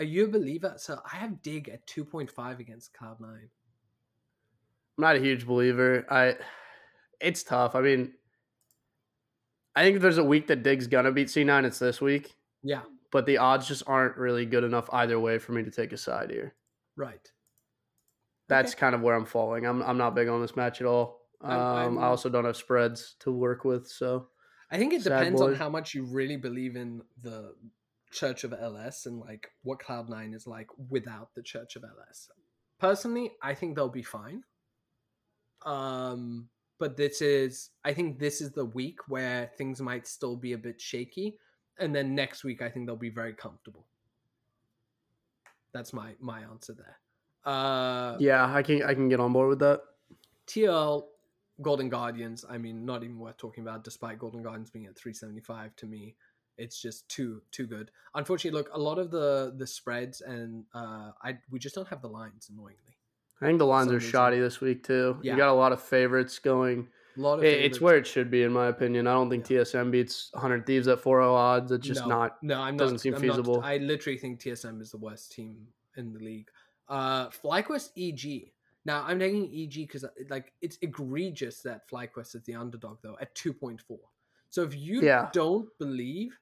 Are 0.00 0.04
you 0.04 0.24
a 0.24 0.28
believer? 0.28 0.74
So 0.78 0.98
I 1.10 1.16
have 1.16 1.42
Dig 1.42 1.68
at 1.68 1.86
two 1.86 2.04
point 2.04 2.30
five 2.30 2.58
against 2.58 2.94
Cloud 2.94 3.20
Nine. 3.20 3.50
I'm 4.98 5.02
not 5.02 5.16
a 5.16 5.20
huge 5.20 5.46
believer. 5.46 6.06
I, 6.10 6.36
it's 7.20 7.42
tough. 7.42 7.74
I 7.74 7.82
mean, 7.82 8.14
I 9.76 9.84
think 9.84 9.96
if 9.96 10.02
there's 10.02 10.18
a 10.18 10.24
week 10.24 10.46
that 10.46 10.62
Dig's 10.62 10.86
gonna 10.86 11.12
beat 11.12 11.28
C9, 11.28 11.64
it's 11.64 11.78
this 11.78 12.00
week. 12.00 12.34
Yeah. 12.62 12.80
But 13.16 13.24
the 13.24 13.38
odds 13.38 13.66
just 13.66 13.82
aren't 13.86 14.18
really 14.18 14.44
good 14.44 14.62
enough 14.62 14.90
either 14.92 15.18
way 15.18 15.38
for 15.38 15.52
me 15.52 15.62
to 15.62 15.70
take 15.70 15.94
a 15.94 15.96
side 15.96 16.30
here. 16.30 16.54
Right. 16.96 17.32
That's 18.46 18.72
okay. 18.72 18.80
kind 18.80 18.94
of 18.94 19.00
where 19.00 19.14
I'm 19.14 19.24
falling. 19.24 19.64
I'm 19.64 19.82
I'm 19.82 19.96
not 19.96 20.14
big 20.14 20.28
on 20.28 20.42
this 20.42 20.54
match 20.54 20.82
at 20.82 20.86
all. 20.86 21.22
Um, 21.40 21.50
I'm, 21.50 21.86
I'm, 21.86 21.98
i 21.98 22.08
also 22.08 22.28
don't 22.28 22.44
have 22.44 22.58
spreads 22.58 23.16
to 23.20 23.32
work 23.32 23.64
with, 23.64 23.88
so 23.88 24.26
I 24.70 24.76
think 24.76 24.92
it 24.92 25.02
depends 25.02 25.40
on 25.40 25.54
how 25.54 25.70
much 25.70 25.94
you 25.94 26.04
really 26.04 26.36
believe 26.36 26.76
in 26.76 27.00
the 27.22 27.54
Church 28.12 28.44
of 28.44 28.52
LS 28.52 29.06
and 29.06 29.18
like 29.18 29.48
what 29.62 29.78
Cloud9 29.78 30.34
is 30.34 30.46
like 30.46 30.68
without 30.90 31.34
the 31.34 31.42
Church 31.42 31.74
of 31.74 31.84
LS. 31.84 32.28
Personally, 32.78 33.30
I 33.42 33.54
think 33.54 33.76
they'll 33.76 33.88
be 33.88 34.02
fine. 34.02 34.42
Um, 35.64 36.50
but 36.78 36.98
this 36.98 37.22
is, 37.22 37.70
I 37.82 37.94
think 37.94 38.18
this 38.18 38.42
is 38.42 38.52
the 38.52 38.66
week 38.66 38.98
where 39.08 39.50
things 39.56 39.80
might 39.80 40.06
still 40.06 40.36
be 40.36 40.52
a 40.52 40.58
bit 40.58 40.82
shaky, 40.82 41.38
and 41.78 41.94
then 41.94 42.14
next 42.14 42.44
week 42.44 42.62
I 42.62 42.68
think 42.68 42.86
they'll 42.86 42.96
be 42.96 43.10
very 43.10 43.32
comfortable. 43.32 43.84
That's 45.72 45.92
my 45.92 46.14
my 46.20 46.40
answer 46.40 46.74
there. 46.74 46.96
Uh, 47.44 48.16
yeah, 48.18 48.52
I 48.52 48.62
can 48.62 48.82
I 48.82 48.94
can 48.94 49.08
get 49.08 49.20
on 49.20 49.32
board 49.32 49.48
with 49.48 49.58
that. 49.60 49.82
TL 50.46 51.04
Golden 51.62 51.88
Guardians, 51.88 52.44
I 52.48 52.58
mean, 52.58 52.84
not 52.84 53.02
even 53.02 53.18
worth 53.18 53.36
talking 53.36 53.62
about. 53.62 53.84
Despite 53.84 54.18
Golden 54.18 54.42
Guardians 54.42 54.70
being 54.70 54.86
at 54.86 54.96
375, 54.96 55.74
to 55.76 55.86
me, 55.86 56.14
it's 56.58 56.80
just 56.80 57.08
too 57.08 57.42
too 57.50 57.66
good. 57.66 57.90
Unfortunately, 58.14 58.56
look, 58.56 58.70
a 58.72 58.78
lot 58.78 58.98
of 58.98 59.10
the 59.10 59.54
the 59.56 59.66
spreads 59.66 60.20
and 60.20 60.64
uh, 60.74 61.12
I 61.22 61.38
we 61.50 61.58
just 61.58 61.74
don't 61.74 61.88
have 61.88 62.02
the 62.02 62.08
lines. 62.08 62.50
Annoyingly, 62.52 62.96
I 63.40 63.46
think 63.46 63.58
the 63.58 63.66
lines 63.66 63.92
are 63.92 64.00
shoddy 64.00 64.38
this 64.38 64.60
week 64.60 64.84
too. 64.84 65.18
Yeah. 65.22 65.32
You 65.32 65.38
got 65.38 65.48
a 65.48 65.52
lot 65.52 65.72
of 65.72 65.82
favorites 65.82 66.38
going. 66.38 66.88
A 67.16 67.20
lot 67.20 67.38
of 67.38 67.44
it, 67.44 67.64
it's 67.64 67.80
where 67.80 67.96
it 67.96 68.06
should 68.06 68.30
be, 68.30 68.42
in 68.42 68.52
my 68.52 68.66
opinion. 68.66 69.06
I 69.06 69.12
don't 69.12 69.30
think 69.30 69.48
yeah. 69.48 69.60
TSM 69.60 69.90
beats 69.90 70.28
100 70.32 70.66
Thieves 70.66 70.88
at 70.88 71.00
4 71.00 71.22
0 71.22 71.34
odds. 71.34 71.72
It's 71.72 71.86
just 71.86 72.02
no, 72.02 72.08
not. 72.08 72.42
No, 72.42 72.60
I'm 72.60 72.76
doesn't 72.76 72.96
not, 72.96 73.00
seem 73.00 73.14
I'm 73.14 73.20
feasible. 73.20 73.56
Not, 73.56 73.64
I 73.64 73.78
literally 73.78 74.18
think 74.18 74.40
TSM 74.40 74.80
is 74.80 74.90
the 74.90 74.98
worst 74.98 75.32
team 75.32 75.66
in 75.96 76.12
the 76.12 76.18
league. 76.18 76.48
Uh, 76.88 77.28
FlyQuest 77.28 77.90
EG. 77.96 78.52
Now 78.84 79.04
I'm 79.06 79.18
taking 79.18 79.46
EG 79.46 79.74
because 79.74 80.04
like 80.30 80.52
it's 80.62 80.78
egregious 80.82 81.60
that 81.62 81.88
FlyQuest 81.90 82.36
is 82.36 82.42
the 82.44 82.54
underdog 82.54 82.98
though 83.02 83.16
at 83.20 83.34
2.4. 83.34 83.80
So 84.50 84.62
if 84.62 84.76
you 84.76 85.02
yeah. 85.02 85.28
don't 85.32 85.68
believe 85.78 86.38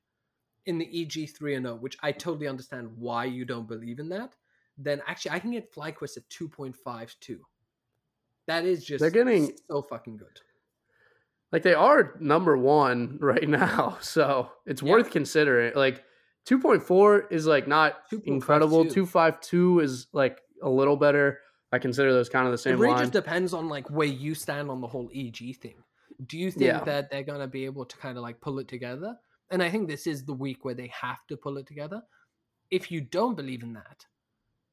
in 0.66 0.78
the 0.78 1.02
EG 1.02 1.30
3 1.30 1.54
and 1.54 1.66
0, 1.66 1.76
which 1.76 1.96
I 2.02 2.12
totally 2.12 2.48
understand 2.48 2.90
why 2.96 3.24
you 3.24 3.44
don't 3.44 3.66
believe 3.66 3.98
in 3.98 4.08
that, 4.10 4.34
then 4.76 5.00
actually 5.06 5.30
I 5.32 5.38
can 5.38 5.52
get 5.52 5.74
FlyQuest 5.74 6.18
at 6.18 6.28
2.52. 6.28 7.38
That 8.46 8.64
is 8.64 8.84
just 8.84 9.00
they're 9.00 9.10
getting 9.10 9.52
so 9.70 9.82
fucking 9.82 10.18
good. 10.18 10.40
Like 11.54 11.62
they 11.62 11.74
are 11.74 12.16
number 12.18 12.58
one 12.58 13.16
right 13.20 13.48
now, 13.48 13.98
so 14.00 14.50
it's 14.66 14.82
yeah. 14.82 14.90
worth 14.90 15.12
considering. 15.12 15.72
Like 15.76 16.02
2.4 16.48 17.30
is 17.30 17.46
like 17.46 17.68
not 17.68 17.94
incredible. 18.24 18.84
252 18.84 19.78
is 19.78 20.08
like 20.12 20.40
a 20.60 20.68
little 20.68 20.96
better. 20.96 21.38
I 21.70 21.78
consider 21.78 22.12
those 22.12 22.28
kind 22.28 22.46
of 22.46 22.50
the 22.50 22.58
same. 22.58 22.72
It 22.72 22.78
really 22.80 22.94
line. 22.94 23.02
just 23.02 23.12
depends 23.12 23.54
on 23.54 23.68
like 23.68 23.88
where 23.88 24.08
you 24.08 24.34
stand 24.34 24.68
on 24.68 24.80
the 24.80 24.88
whole 24.88 25.08
EG 25.14 25.56
thing. 25.62 25.76
Do 26.26 26.38
you 26.38 26.50
think 26.50 26.64
yeah. 26.64 26.82
that 26.82 27.12
they're 27.12 27.22
gonna 27.22 27.46
be 27.46 27.66
able 27.66 27.84
to 27.84 27.96
kind 27.98 28.18
of 28.18 28.24
like 28.24 28.40
pull 28.40 28.58
it 28.58 28.66
together? 28.66 29.14
And 29.48 29.62
I 29.62 29.70
think 29.70 29.86
this 29.86 30.08
is 30.08 30.24
the 30.24 30.32
week 30.32 30.64
where 30.64 30.74
they 30.74 30.90
have 31.00 31.24
to 31.28 31.36
pull 31.36 31.56
it 31.58 31.68
together. 31.68 32.02
If 32.72 32.90
you 32.90 33.00
don't 33.00 33.36
believe 33.36 33.62
in 33.62 33.74
that, 33.74 34.06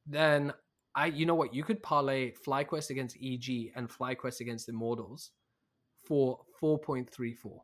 then 0.08 0.52
I, 0.96 1.06
you 1.06 1.28
know 1.28 1.36
what, 1.36 1.54
you 1.54 1.64
could 1.64 1.84
parlay 1.84 2.34
FlyQuest 2.44 2.90
against 2.90 3.18
EG 3.24 3.72
and 3.76 3.88
FlyQuest 3.88 4.40
against 4.40 4.68
Immortals 4.68 5.30
for 6.08 6.40
four 6.62 6.80
point 6.80 7.10
three 7.10 7.34
four. 7.34 7.64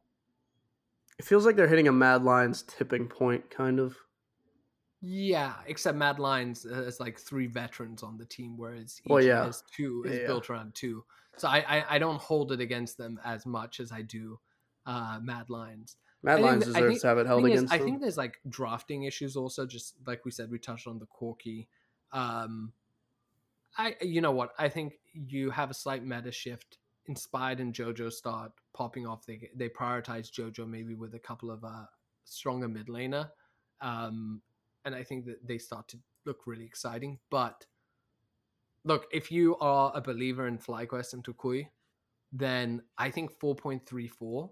It 1.17 1.25
feels 1.25 1.45
like 1.45 1.55
they're 1.55 1.69
hitting 1.69 1.87
a 1.87 1.93
Mad 1.93 2.23
Lions 2.23 2.63
tipping 2.63 3.07
point, 3.07 3.49
kind 3.49 3.79
of. 3.79 3.95
Yeah, 5.01 5.53
except 5.65 5.97
Mad 5.97 6.19
Lions 6.19 6.63
has 6.63 6.99
like 6.99 7.17
three 7.19 7.47
veterans 7.47 8.03
on 8.03 8.17
the 8.17 8.25
team, 8.25 8.57
whereas 8.57 8.99
each 9.05 9.09
well, 9.09 9.23
yeah. 9.23 9.45
has 9.45 9.63
two 9.75 10.03
is 10.05 10.19
yeah, 10.19 10.27
built 10.27 10.49
around 10.49 10.75
two. 10.75 11.05
So 11.37 11.47
I, 11.47 11.63
I, 11.67 11.85
I 11.95 11.99
don't 11.99 12.19
hold 12.19 12.51
it 12.51 12.59
against 12.59 12.97
them 12.97 13.19
as 13.23 13.45
much 13.45 13.79
as 13.79 13.91
I 13.91 14.01
do 14.01 14.39
uh, 14.85 15.19
Mad 15.21 15.49
Lions. 15.49 15.97
Mad 16.23 16.41
Lions 16.41 16.65
deserves 16.65 16.87
think, 16.87 17.01
to 17.01 17.07
have 17.07 17.17
it 17.19 17.27
held 17.27 17.45
against 17.45 17.65
is, 17.65 17.69
them. 17.69 17.81
I 17.81 17.83
think 17.83 18.01
there's 18.01 18.17
like 18.17 18.39
drafting 18.49 19.03
issues 19.03 19.35
also. 19.35 19.65
Just 19.65 19.95
like 20.05 20.25
we 20.25 20.31
said, 20.31 20.49
we 20.51 20.57
touched 20.57 20.87
on 20.87 20.99
the 20.99 21.05
Corki. 21.05 21.67
Um, 22.11 22.73
I 23.77 23.95
you 24.01 24.21
know 24.21 24.31
what? 24.31 24.51
I 24.57 24.69
think 24.69 24.93
you 25.13 25.51
have 25.51 25.69
a 25.69 25.75
slight 25.75 26.03
meta 26.03 26.31
shift 26.31 26.79
inspired 27.07 27.59
in 27.59 27.71
JoJo 27.73 28.11
start 28.11 28.51
popping 28.73 29.07
off. 29.07 29.25
They 29.25 29.49
they 29.55 29.69
prioritize 29.69 30.31
JoJo 30.31 30.67
maybe 30.67 30.93
with 30.93 31.13
a 31.15 31.19
couple 31.19 31.51
of 31.51 31.63
uh, 31.63 31.85
stronger 32.25 32.67
mid 32.67 32.87
laner. 32.87 33.29
Um, 33.81 34.41
and 34.85 34.95
I 34.95 35.03
think 35.03 35.25
that 35.25 35.45
they 35.45 35.57
start 35.57 35.87
to 35.89 35.97
look 36.25 36.41
really 36.45 36.65
exciting. 36.65 37.19
But 37.29 37.65
look, 38.83 39.05
if 39.11 39.31
you 39.31 39.57
are 39.57 39.91
a 39.93 40.01
believer 40.01 40.47
in 40.47 40.57
FlyQuest 40.57 41.13
and 41.13 41.23
Toucouille, 41.23 41.67
then 42.31 42.81
I 42.97 43.09
think 43.11 43.37
4.34 43.39 44.49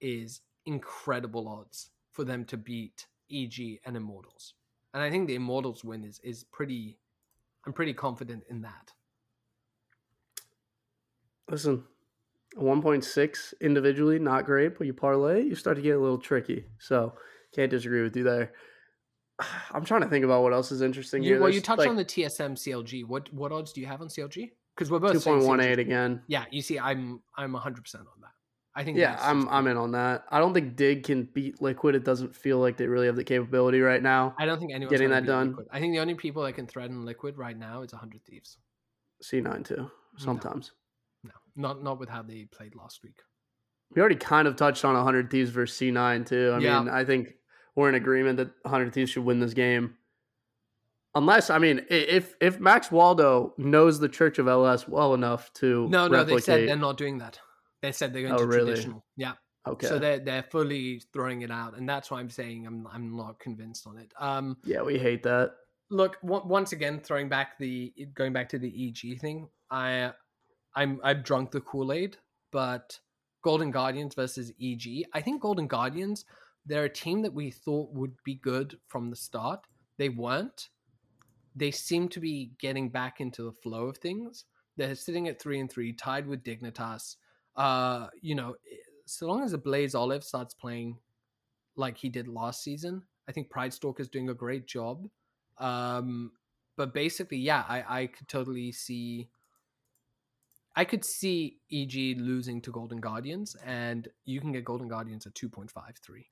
is 0.00 0.40
incredible 0.66 1.48
odds 1.48 1.90
for 2.12 2.24
them 2.24 2.44
to 2.46 2.56
beat 2.56 3.06
EG 3.30 3.80
and 3.84 3.96
Immortals. 3.96 4.54
And 4.92 5.02
I 5.02 5.10
think 5.10 5.28
the 5.28 5.36
Immortals 5.36 5.84
win 5.84 6.04
is 6.04 6.20
is 6.24 6.44
pretty 6.44 6.98
I'm 7.66 7.72
pretty 7.72 7.94
confident 7.94 8.44
in 8.48 8.62
that. 8.62 8.92
Listen, 11.50 11.84
1.6 12.56 13.54
individually, 13.60 14.18
not 14.18 14.44
great, 14.44 14.78
but 14.78 14.86
you 14.86 14.94
parlay, 14.94 15.42
you 15.42 15.54
start 15.54 15.76
to 15.76 15.82
get 15.82 15.96
a 15.96 15.98
little 15.98 16.18
tricky. 16.18 16.64
So 16.78 17.14
can't 17.54 17.70
disagree 17.70 18.02
with 18.02 18.16
you 18.16 18.24
there. 18.24 18.52
I'm 19.72 19.84
trying 19.84 20.02
to 20.02 20.08
think 20.08 20.24
about 20.24 20.42
what 20.42 20.52
else 20.52 20.72
is 20.72 20.82
interesting 20.82 21.22
you, 21.22 21.34
here. 21.34 21.40
Well, 21.40 21.50
you 21.50 21.60
touched 21.60 21.80
like, 21.80 21.88
on 21.88 21.96
the 21.96 22.04
TSM 22.04 22.52
CLG. 22.52 23.06
What 23.06 23.32
what 23.32 23.52
odds 23.52 23.72
do 23.72 23.80
you 23.80 23.86
have 23.86 24.00
on 24.00 24.08
CLG? 24.08 24.50
Because 24.76 24.90
we're 24.90 24.98
both 24.98 25.12
two 25.12 25.20
point 25.20 25.44
one 25.44 25.60
eight 25.60 25.78
again. 25.78 26.22
Yeah, 26.26 26.44
you 26.50 26.62
see, 26.62 26.78
I'm 26.78 27.20
I'm 27.36 27.52
100 27.52 27.82
percent 27.82 28.04
on 28.04 28.20
that. 28.20 28.30
I 28.74 28.84
think. 28.84 28.98
Yeah, 28.98 29.18
I'm 29.20 29.48
I'm 29.48 29.66
in 29.66 29.76
on 29.76 29.92
that. 29.92 30.24
I 30.30 30.38
don't 30.38 30.54
think 30.54 30.76
Dig 30.76 31.04
can 31.04 31.24
beat 31.24 31.60
Liquid. 31.60 31.94
It 31.94 32.04
doesn't 32.04 32.34
feel 32.34 32.58
like 32.58 32.76
they 32.76 32.86
really 32.86 33.06
have 33.06 33.16
the 33.16 33.24
capability 33.24 33.80
right 33.80 34.02
now. 34.02 34.34
I 34.38 34.46
don't 34.46 34.58
think 34.58 34.72
anyone's 34.72 34.90
getting 34.90 35.10
that 35.10 35.26
done. 35.26 35.48
Liquid. 35.48 35.68
I 35.72 35.80
think 35.80 35.94
the 35.94 36.00
only 36.00 36.14
people 36.14 36.44
that 36.44 36.52
can 36.52 36.66
threaten 36.66 37.04
Liquid 37.04 37.36
right 37.36 37.56
now 37.56 37.82
is 37.82 37.92
100 37.92 38.22
Thieves. 38.24 38.58
C9 39.22 39.64
too. 39.64 39.90
Sometimes. 40.16 40.72
No, 40.72 40.79
not 41.56 41.82
not 41.82 41.98
with 41.98 42.08
how 42.08 42.22
they 42.22 42.44
played 42.44 42.74
last 42.74 43.02
week. 43.02 43.18
We 43.94 44.00
already 44.00 44.16
kind 44.16 44.46
of 44.46 44.56
touched 44.56 44.84
on 44.84 44.94
100 44.94 45.30
Thieves 45.30 45.50
versus 45.50 45.76
C9 45.76 46.26
too. 46.26 46.52
I 46.54 46.58
yeah. 46.60 46.78
mean, 46.78 46.88
I 46.88 47.04
think 47.04 47.34
we're 47.74 47.88
in 47.88 47.96
agreement 47.96 48.36
that 48.36 48.50
100 48.62 48.92
Thieves 48.92 49.10
should 49.10 49.24
win 49.24 49.40
this 49.40 49.54
game. 49.54 49.96
Unless 51.14 51.50
I 51.50 51.58
mean, 51.58 51.84
if 51.90 52.36
if 52.40 52.60
Max 52.60 52.92
Waldo 52.92 53.52
knows 53.58 53.98
the 53.98 54.08
Church 54.08 54.38
of 54.38 54.46
LS 54.46 54.86
well 54.86 55.12
enough 55.14 55.52
to 55.54 55.88
no 55.88 56.06
no 56.06 56.18
replicate... 56.18 56.36
they 56.36 56.40
said 56.40 56.68
they're 56.68 56.76
not 56.76 56.96
doing 56.96 57.18
that. 57.18 57.40
They 57.82 57.92
said 57.92 58.12
they're 58.12 58.22
going 58.22 58.34
oh, 58.34 58.38
to 58.38 58.46
really? 58.46 58.66
traditional. 58.66 59.04
Yeah. 59.16 59.32
Okay. 59.66 59.88
So 59.88 59.98
they're 59.98 60.20
they're 60.20 60.44
fully 60.44 61.02
throwing 61.12 61.42
it 61.42 61.50
out, 61.50 61.76
and 61.76 61.88
that's 61.88 62.12
why 62.12 62.20
I'm 62.20 62.30
saying 62.30 62.64
I'm 62.66 62.86
I'm 62.86 63.16
not 63.16 63.40
convinced 63.40 63.88
on 63.88 63.98
it. 63.98 64.12
Um. 64.20 64.56
Yeah, 64.64 64.82
we 64.82 64.98
hate 64.98 65.24
that. 65.24 65.54
Look, 65.90 66.20
w- 66.22 66.46
once 66.46 66.70
again, 66.70 67.00
throwing 67.00 67.28
back 67.28 67.58
the 67.58 67.92
going 68.14 68.32
back 68.32 68.48
to 68.50 68.58
the 68.60 68.68
EG 68.88 69.20
thing. 69.20 69.48
I 69.68 70.12
I'm 70.74 71.00
I've 71.02 71.24
drunk 71.24 71.50
the 71.50 71.60
Kool 71.60 71.92
Aid, 71.92 72.16
but 72.50 72.98
Golden 73.42 73.70
Guardians 73.70 74.14
versus 74.14 74.52
EG. 74.62 75.04
I 75.12 75.20
think 75.20 75.42
Golden 75.42 75.66
Guardians. 75.66 76.24
They're 76.66 76.84
a 76.84 76.90
team 76.90 77.22
that 77.22 77.32
we 77.32 77.50
thought 77.50 77.90
would 77.94 78.14
be 78.22 78.34
good 78.34 78.78
from 78.86 79.08
the 79.08 79.16
start. 79.16 79.60
They 79.96 80.10
weren't 80.10 80.68
they 81.54 81.70
seem 81.70 82.08
to 82.08 82.20
be 82.20 82.52
getting 82.58 82.88
back 82.88 83.20
into 83.20 83.42
the 83.42 83.52
flow 83.52 83.86
of 83.86 83.98
things. 83.98 84.44
They're 84.76 84.94
sitting 84.94 85.28
at 85.28 85.40
three 85.40 85.60
and 85.60 85.70
three, 85.70 85.92
tied 85.92 86.26
with 86.26 86.44
Dignitas. 86.44 87.16
Uh, 87.56 88.06
you 88.22 88.34
know, 88.34 88.54
so 89.06 89.26
long 89.26 89.42
as 89.42 89.52
the 89.52 89.58
Blaze 89.58 89.94
Olive 89.94 90.24
starts 90.24 90.54
playing 90.54 90.96
like 91.76 91.96
he 91.96 92.08
did 92.08 92.28
last 92.28 92.62
season, 92.62 93.02
I 93.28 93.32
think 93.32 93.50
Pridestalker 93.50 94.00
is 94.00 94.08
doing 94.08 94.30
a 94.30 94.34
great 94.34 94.66
job. 94.66 95.08
Um, 95.58 96.32
but 96.76 96.94
basically, 96.94 97.38
yeah, 97.38 97.64
I, 97.68 98.02
I 98.02 98.06
could 98.06 98.28
totally 98.28 98.72
see. 98.72 99.28
I 100.76 100.84
could 100.84 101.04
see 101.04 101.58
EG 101.72 102.18
losing 102.18 102.60
to 102.62 102.70
Golden 102.70 103.00
Guardians, 103.00 103.56
and 103.64 104.08
you 104.24 104.40
can 104.40 104.52
get 104.52 104.64
Golden 104.64 104.88
Guardians 104.88 105.26
at 105.26 105.34
two 105.34 105.48
point 105.48 105.70
five 105.70 105.96
three. 106.02 106.26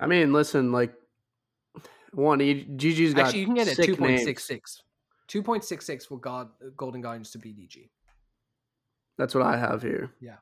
I 0.00 0.06
mean, 0.06 0.32
listen, 0.32 0.72
like 0.72 0.92
one, 2.12 2.40
GG's 2.40 3.14
got 3.14 3.26
Actually, 3.26 3.40
you 3.40 3.46
can 3.46 3.54
get 3.54 3.68
it 3.68 3.76
sick 3.76 3.86
two 3.86 3.96
point 3.96 4.12
names. 4.12 4.24
six 4.24 4.44
six. 4.44 4.82
Two 5.28 5.42
point 5.42 5.64
six 5.64 5.86
six 5.86 6.04
for 6.04 6.18
God, 6.18 6.48
uh, 6.60 6.70
Golden 6.76 7.00
Guardians 7.00 7.30
to 7.30 7.38
beat 7.38 7.56
EG. 7.58 7.88
That's 9.18 9.34
what 9.34 9.44
I 9.44 9.56
have 9.56 9.82
here. 9.82 10.10
Yeah. 10.20 10.36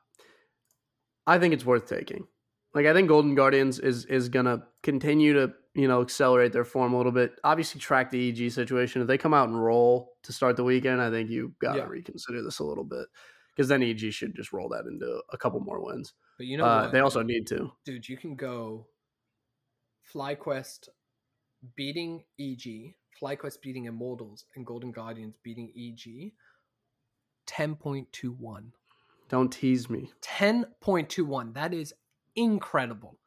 I 1.27 1.37
think 1.37 1.53
it's 1.53 1.65
worth 1.65 1.87
taking. 1.87 2.27
Like 2.73 2.85
I 2.85 2.93
think 2.93 3.07
Golden 3.07 3.35
Guardians 3.35 3.79
is 3.79 4.05
is 4.05 4.29
gonna 4.29 4.63
continue 4.81 5.33
to 5.33 5.53
you 5.73 5.87
know 5.87 6.01
accelerate 6.01 6.51
their 6.53 6.65
form 6.65 6.93
a 6.93 6.97
little 6.97 7.11
bit. 7.11 7.33
Obviously, 7.43 7.79
track 7.79 8.11
the 8.11 8.29
EG 8.29 8.51
situation. 8.51 9.01
If 9.01 9.07
they 9.07 9.17
come 9.17 9.33
out 9.33 9.47
and 9.49 9.61
roll 9.63 10.13
to 10.23 10.33
start 10.33 10.55
the 10.57 10.63
weekend, 10.63 11.01
I 11.01 11.09
think 11.09 11.29
you 11.29 11.53
got 11.61 11.73
to 11.73 11.79
Yeah. 11.79 11.87
reconsider 11.87 12.41
this 12.43 12.59
a 12.59 12.63
little 12.63 12.83
bit 12.83 13.07
because 13.55 13.67
then 13.67 13.81
EG 13.83 14.11
should 14.11 14.35
just 14.35 14.51
roll 14.53 14.69
that 14.69 14.85
into 14.85 15.21
a 15.31 15.37
couple 15.37 15.59
more 15.61 15.83
wins. 15.83 16.13
But 16.37 16.47
you 16.47 16.57
know 16.57 16.65
uh, 16.65 16.83
what? 16.83 16.91
they 16.91 16.99
also 16.99 17.21
need 17.23 17.47
to. 17.47 17.71
dude, 17.85 18.07
you 18.09 18.17
can 18.17 18.35
go 18.35 18.87
FlyQuest 20.13 20.89
beating 21.75 22.23
EG, 22.39 22.95
FlyQuest 23.21 23.61
beating 23.61 23.85
Immortals, 23.85 24.45
and 24.55 24.65
Golden 24.65 24.91
Guardians 24.91 25.35
beating 25.43 25.71
EG. 25.77 26.33
10.21. 27.47 28.71
Don't 29.29 29.51
tease 29.51 29.89
me. 29.89 30.11
10.21. 30.21 31.53
That 31.53 31.73
is 31.73 31.93
incredible. 32.35 33.17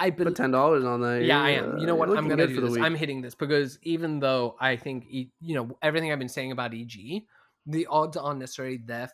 I 0.00 0.10
Put 0.10 0.18
believe. 0.18 0.34
ten 0.34 0.50
dollars 0.50 0.84
on 0.84 1.00
that. 1.02 1.22
Yeah, 1.22 1.40
I 1.40 1.50
am. 1.50 1.78
You 1.78 1.86
know 1.86 1.94
what? 1.94 2.08
I'm 2.08 2.28
gonna 2.28 2.46
do 2.46 2.60
this. 2.60 2.70
week. 2.70 2.82
I'm 2.82 2.94
hitting 2.94 3.20
this 3.20 3.34
because 3.34 3.78
even 3.82 4.18
though 4.18 4.56
I 4.58 4.76
think 4.76 5.06
you 5.08 5.28
know 5.40 5.76
everything 5.82 6.10
I've 6.10 6.18
been 6.18 6.28
saying 6.28 6.52
about 6.52 6.74
EG, 6.74 7.22
the 7.66 7.86
odds 7.86 8.16
aren't 8.16 8.40
necessarily 8.40 8.78
there 8.84 9.10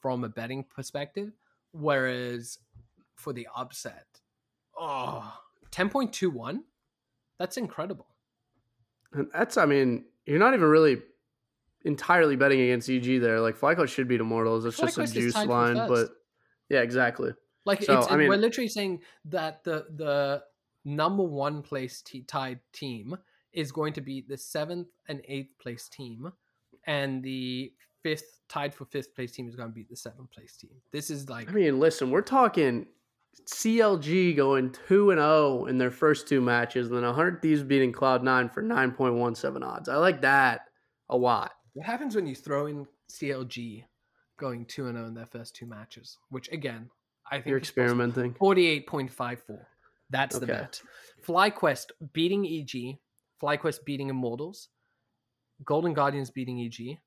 from 0.00 0.24
a 0.24 0.28
betting 0.28 0.64
perspective. 0.64 1.30
Whereas 1.72 2.58
for 3.14 3.32
the 3.32 3.46
upset, 3.54 4.06
oh, 4.78 5.32
10.21, 5.70 6.60
that's 7.38 7.56
incredible. 7.56 8.06
And 9.12 9.28
that's, 9.32 9.56
I 9.56 9.66
mean, 9.66 10.04
you're 10.26 10.38
not 10.38 10.54
even 10.54 10.68
really 10.68 11.02
entirely 11.84 12.36
betting 12.36 12.60
against 12.60 12.88
EG 12.88 13.20
there. 13.20 13.40
Like 13.40 13.56
FlyQuest 13.56 13.88
should 13.88 14.08
beat 14.08 14.20
Immortals. 14.20 14.64
It's 14.64 14.78
just 14.78 14.98
a 14.98 15.06
juice 15.06 15.36
line, 15.36 15.76
but 15.76 16.10
yeah, 16.68 16.80
exactly. 16.80 17.32
Like 17.70 17.82
So, 17.82 17.98
it's, 17.98 18.10
I 18.10 18.16
mean- 18.16 18.28
we're 18.28 18.36
literally 18.36 18.68
saying 18.68 19.00
that 19.26 19.64
the 19.64 19.86
the 19.96 20.42
number 20.84 21.22
one 21.22 21.62
place 21.62 22.02
t- 22.02 22.22
tied 22.22 22.60
team 22.72 23.16
is 23.52 23.72
going 23.72 23.92
to 23.94 24.00
be 24.00 24.24
the 24.26 24.36
seventh 24.36 24.88
and 25.08 25.20
eighth 25.26 25.58
place 25.58 25.88
team, 25.88 26.32
and 26.86 27.22
the 27.22 27.72
fifth 28.02 28.40
tied 28.48 28.72
for 28.74 28.84
fifth 28.86 29.14
place 29.14 29.32
team 29.32 29.46
is 29.48 29.54
going 29.56 29.68
to 29.68 29.74
beat 29.74 29.88
the 29.90 29.96
seventh 29.96 30.30
place 30.30 30.56
team. 30.56 30.70
This 30.90 31.10
is 31.10 31.28
like 31.28 31.48
I 31.48 31.52
mean, 31.52 31.78
listen, 31.80 32.10
we're 32.10 32.22
talking 32.22 32.86
CLG 33.46 34.36
going 34.36 34.74
two 34.88 35.10
and 35.10 35.18
zero 35.18 35.66
in 35.66 35.78
their 35.78 35.90
first 35.90 36.28
two 36.28 36.40
matches, 36.40 36.88
and 36.88 36.96
then 36.96 37.04
100 37.04 37.42
Thieves 37.42 37.62
beating 37.62 37.92
Cloud 37.92 38.22
Nine 38.22 38.48
for 38.48 38.62
9.17 38.62 39.62
odds. 39.64 39.88
I 39.88 39.96
like 39.96 40.20
that 40.22 40.62
a 41.08 41.16
lot. 41.16 41.52
what 41.74 41.86
happens 41.86 42.14
when 42.14 42.26
you 42.26 42.34
throw 42.34 42.66
in 42.66 42.86
CLG 43.10 43.84
going 44.38 44.64
two 44.64 44.86
and 44.86 44.96
zero 44.96 45.06
in 45.08 45.14
their 45.14 45.26
first 45.26 45.54
two 45.54 45.66
matches, 45.66 46.16
which 46.30 46.48
again 46.52 46.88
I 47.30 47.36
think 47.36 47.46
You're 47.46 47.58
experimenting. 47.58 48.34
Forty-eight 48.34 48.86
point 48.86 49.10
five 49.12 49.42
four. 49.46 49.66
That's 50.10 50.38
the 50.38 50.44
Okay. 50.44 50.52
bet. 50.52 50.82
FlyQuest 51.26 51.90
beating 52.12 52.44
EG. 52.46 52.98
FlyQuest 53.42 53.84
beating 53.84 54.08
Immortals. 54.08 54.68
Golden 55.64 55.92
Guardians 55.94 56.30
beating 56.30 56.58
EG. 56.60 56.98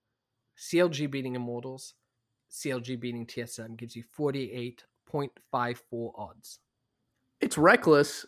CLG 0.58 1.10
beating 1.12 1.36
Immortals. 1.36 1.96
CLG 2.52 3.00
beating 3.00 3.26
TSM 3.26 3.76
gives 3.78 3.96
you 3.96 4.04
forty-eight 4.12 4.86
point 5.06 5.32
five 5.52 5.82
four 5.90 6.14
odds. 6.18 6.60
It's 7.42 7.58
reckless, 7.58 8.26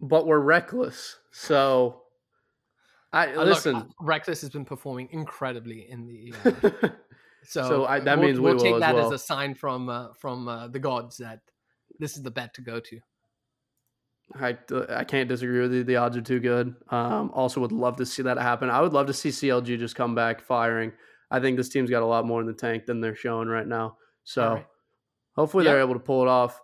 but 0.00 0.26
we're 0.26 0.40
reckless. 0.40 1.18
So, 1.30 2.02
I 3.12 3.28
Uh, 3.32 3.36
look, 3.36 3.46
listen. 3.46 3.76
uh, 3.76 3.84
Reckless 4.00 4.40
has 4.40 4.50
been 4.50 4.64
performing 4.64 5.08
incredibly 5.12 5.88
in 5.88 6.06
the. 6.06 6.32
Uh, 6.82 6.88
so 7.46 7.68
So 7.68 7.86
I- 7.86 8.00
that 8.00 8.18
we'll, 8.18 8.26
means 8.26 8.38
we 8.38 8.44
we'll 8.44 8.54
will 8.54 8.62
take 8.62 8.74
as 8.74 8.80
that 8.80 8.94
well. 8.94 9.06
as 9.06 9.12
a 9.12 9.18
sign 9.24 9.54
from 9.54 9.88
uh, 9.88 10.08
from 10.14 10.48
uh, 10.48 10.68
the 10.68 10.78
gods 10.78 11.18
that 11.18 11.40
this 11.98 12.16
is 12.16 12.22
the 12.22 12.30
bet 12.30 12.54
to 12.54 12.60
go 12.62 12.80
to. 12.80 13.00
I, 14.34 14.56
I 14.88 15.04
can't 15.04 15.28
disagree 15.28 15.60
with 15.60 15.72
you. 15.72 15.84
The 15.84 15.96
odds 15.96 16.16
are 16.16 16.22
too 16.22 16.40
good. 16.40 16.74
Um, 16.90 17.30
also, 17.32 17.60
would 17.60 17.70
love 17.70 17.96
to 17.98 18.06
see 18.06 18.22
that 18.22 18.38
happen. 18.38 18.70
I 18.70 18.80
would 18.80 18.92
love 18.92 19.06
to 19.06 19.12
see 19.12 19.28
CLG 19.28 19.78
just 19.78 19.94
come 19.94 20.14
back 20.16 20.40
firing. 20.40 20.92
I 21.30 21.38
think 21.40 21.56
this 21.56 21.68
team's 21.68 21.90
got 21.90 22.02
a 22.02 22.06
lot 22.06 22.26
more 22.26 22.40
in 22.40 22.46
the 22.46 22.52
tank 22.52 22.86
than 22.86 23.00
they're 23.00 23.14
showing 23.14 23.48
right 23.48 23.66
now. 23.66 23.98
So 24.24 24.54
right. 24.54 24.66
hopefully 25.36 25.64
they're 25.64 25.80
able 25.80 25.94
to 25.94 26.00
pull 26.00 26.22
it 26.22 26.28
off. 26.28 26.60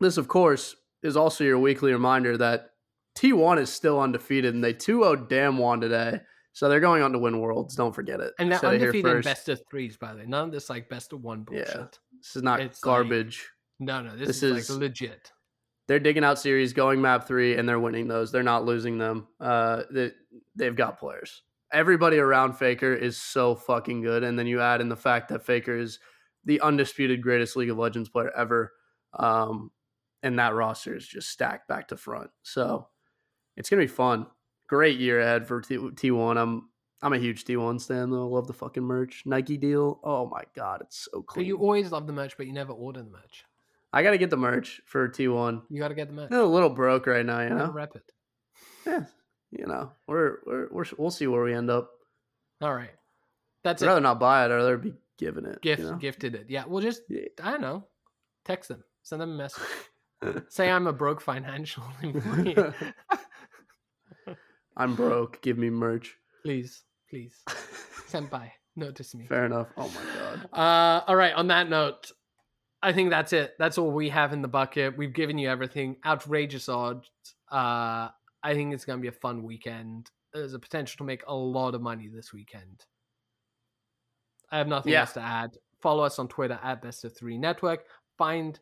This, 0.00 0.18
of 0.18 0.28
course, 0.28 0.76
is 1.02 1.16
also 1.16 1.44
your 1.44 1.58
weekly 1.58 1.92
reminder 1.92 2.36
that 2.36 2.70
T1 3.16 3.58
is 3.60 3.72
still 3.72 4.00
undefeated 4.00 4.54
and 4.54 4.62
they 4.62 4.72
2 4.72 5.02
0 5.02 5.16
Damwon 5.26 5.80
today. 5.80 6.20
So 6.54 6.68
they're 6.68 6.80
going 6.80 7.02
on 7.02 7.12
to 7.12 7.18
win 7.18 7.40
Worlds. 7.40 7.74
Don't 7.76 7.94
forget 7.94 8.20
it. 8.20 8.32
And 8.38 8.50
they're 8.50 8.58
Said 8.60 8.74
it 8.74 8.78
here 8.80 8.88
undefeated 8.90 9.24
best 9.24 9.48
of 9.48 9.60
threes, 9.68 9.96
by 9.96 10.12
the 10.12 10.20
way. 10.20 10.26
None 10.26 10.46
of 10.46 10.52
this 10.52 10.70
like 10.70 10.88
best 10.88 11.12
of 11.12 11.20
one 11.22 11.42
bullshit. 11.42 11.68
Yeah. 11.68 11.86
This 12.18 12.36
is 12.36 12.42
not 12.42 12.60
It's 12.60 12.82
like- 12.82 12.90
garbage. 12.90 13.46
No, 13.80 14.00
no, 14.02 14.16
this, 14.16 14.28
This 14.28 14.42
is, 14.44 14.56
is- 14.56 14.70
like 14.70 14.78
legit. 14.78 15.32
they're 15.88 15.98
digging 15.98 16.22
out 16.24 16.38
series, 16.38 16.72
going 16.72 17.02
map 17.02 17.26
three, 17.26 17.56
and 17.56 17.68
they're 17.68 17.80
winning 17.80 18.06
those. 18.08 18.30
They're 18.32 18.42
not 18.44 18.64
losing 18.64 18.98
them. 18.98 19.26
Uh, 19.40 19.82
they, 19.90 20.12
they've 20.54 20.76
got 20.76 20.98
players. 20.98 21.42
Everybody 21.72 22.18
around 22.18 22.52
Faker 22.52 22.94
is 22.94 23.16
so 23.16 23.56
fucking 23.56 24.00
good, 24.02 24.22
and 24.22 24.38
then 24.38 24.46
you 24.46 24.60
add 24.60 24.80
in 24.80 24.88
the 24.88 24.96
fact 24.96 25.28
that 25.30 25.44
Faker 25.44 25.76
is 25.76 25.98
the 26.44 26.60
undisputed 26.60 27.20
greatest 27.20 27.56
League 27.56 27.70
of 27.70 27.78
Legends 27.78 28.08
player 28.08 28.30
ever, 28.36 28.72
um, 29.18 29.72
and 30.22 30.38
that 30.38 30.54
roster 30.54 30.94
is 30.94 31.06
just 31.06 31.30
stacked 31.30 31.66
back 31.66 31.88
to 31.88 31.96
front. 31.96 32.30
So 32.42 32.86
it's 33.56 33.68
gonna 33.68 33.82
be 33.82 33.88
fun. 33.88 34.26
Great 34.74 34.98
year 34.98 35.20
ahead 35.20 35.46
for 35.46 35.60
T- 35.60 35.76
T1. 35.76 36.36
I'm 36.36 36.68
I'm 37.00 37.12
a 37.12 37.18
huge 37.18 37.44
T1 37.44 37.80
stan 37.80 38.10
though. 38.10 38.26
Love 38.26 38.48
the 38.48 38.52
fucking 38.52 38.82
merch. 38.82 39.22
Nike 39.24 39.56
deal. 39.56 40.00
Oh 40.02 40.26
my 40.26 40.42
god, 40.56 40.80
it's 40.80 41.04
so 41.12 41.20
But 41.20 41.26
clean. 41.28 41.46
you 41.46 41.58
always 41.58 41.92
love 41.92 42.08
the 42.08 42.12
merch, 42.12 42.36
but 42.36 42.46
you 42.48 42.52
never 42.52 42.72
order 42.72 43.02
the 43.02 43.10
merch. 43.10 43.44
I 43.92 44.02
gotta 44.02 44.18
get 44.18 44.30
the 44.30 44.36
merch 44.36 44.80
for 44.86 45.08
T1. 45.08 45.62
You 45.70 45.78
got 45.78 45.88
to 45.88 45.94
get 45.94 46.08
the 46.08 46.14
merch. 46.14 46.32
I'm 46.32 46.40
a 46.40 46.44
little 46.44 46.70
broke 46.70 47.06
right 47.06 47.24
now, 47.24 47.40
you 47.42 47.50
know. 47.50 47.70
Rep 47.70 47.94
it. 47.94 48.02
yeah, 48.84 49.04
you 49.52 49.66
know, 49.66 49.92
we're, 50.08 50.38
we're 50.44 50.68
we're 50.72 50.84
we'll 50.98 51.12
see 51.12 51.28
where 51.28 51.44
we 51.44 51.54
end 51.54 51.70
up. 51.70 51.90
All 52.60 52.74
right. 52.74 52.90
That's 53.62 53.80
I'd 53.80 53.86
it. 53.86 53.88
rather 53.90 54.00
not 54.00 54.18
buy 54.18 54.42
it, 54.42 54.46
I'd 54.50 54.54
rather 54.56 54.76
be 54.78 54.94
giving 55.18 55.44
it. 55.46 55.62
Gift, 55.62 55.82
you 55.82 55.90
know? 55.90 55.96
gifted 55.98 56.34
it. 56.34 56.46
Yeah. 56.48 56.64
Well, 56.66 56.82
just 56.82 57.02
Yeah. 57.08 57.20
I 57.40 57.52
don't 57.52 57.60
know. 57.60 57.86
Text 58.44 58.70
them. 58.70 58.82
Send 59.04 59.22
them 59.22 59.30
a 59.30 59.36
message. 59.36 59.62
Say 60.48 60.68
I'm 60.68 60.88
a 60.88 60.92
broke 60.92 61.20
financial 61.20 61.84
employee. 62.02 62.56
I'm 64.76 64.94
broke. 64.94 65.40
Give 65.42 65.58
me 65.58 65.70
merch. 65.70 66.16
please, 66.42 66.82
please, 67.08 67.42
senpai, 68.08 68.50
notice 68.76 69.14
me. 69.14 69.26
Fair 69.26 69.46
enough. 69.46 69.68
Oh 69.76 69.88
my 69.88 70.20
god. 70.20 70.48
Uh, 70.52 71.04
all 71.08 71.16
right. 71.16 71.32
On 71.34 71.46
that 71.48 71.68
note, 71.70 72.10
I 72.82 72.92
think 72.92 73.10
that's 73.10 73.32
it. 73.32 73.54
That's 73.58 73.78
all 73.78 73.90
we 73.90 74.08
have 74.10 74.32
in 74.32 74.42
the 74.42 74.48
bucket. 74.48 74.96
We've 74.96 75.12
given 75.12 75.38
you 75.38 75.48
everything. 75.48 75.96
Outrageous 76.04 76.68
odds. 76.68 77.08
Uh, 77.50 78.08
I 78.42 78.52
think 78.54 78.74
it's 78.74 78.84
gonna 78.84 79.00
be 79.00 79.08
a 79.08 79.12
fun 79.12 79.42
weekend. 79.42 80.10
There's 80.32 80.54
a 80.54 80.58
potential 80.58 80.98
to 80.98 81.04
make 81.04 81.22
a 81.28 81.34
lot 81.34 81.74
of 81.74 81.80
money 81.80 82.08
this 82.08 82.32
weekend. 82.32 82.84
I 84.50 84.58
have 84.58 84.68
nothing 84.68 84.92
Yeah. 84.92 85.00
else 85.02 85.12
to 85.14 85.20
add. 85.20 85.56
Follow 85.80 86.02
us 86.04 86.18
on 86.18 86.28
Twitter 86.28 86.58
at 86.62 86.82
Best 86.82 87.04
of 87.04 87.16
Three 87.16 87.38
Network. 87.38 87.84
Find 88.18 88.58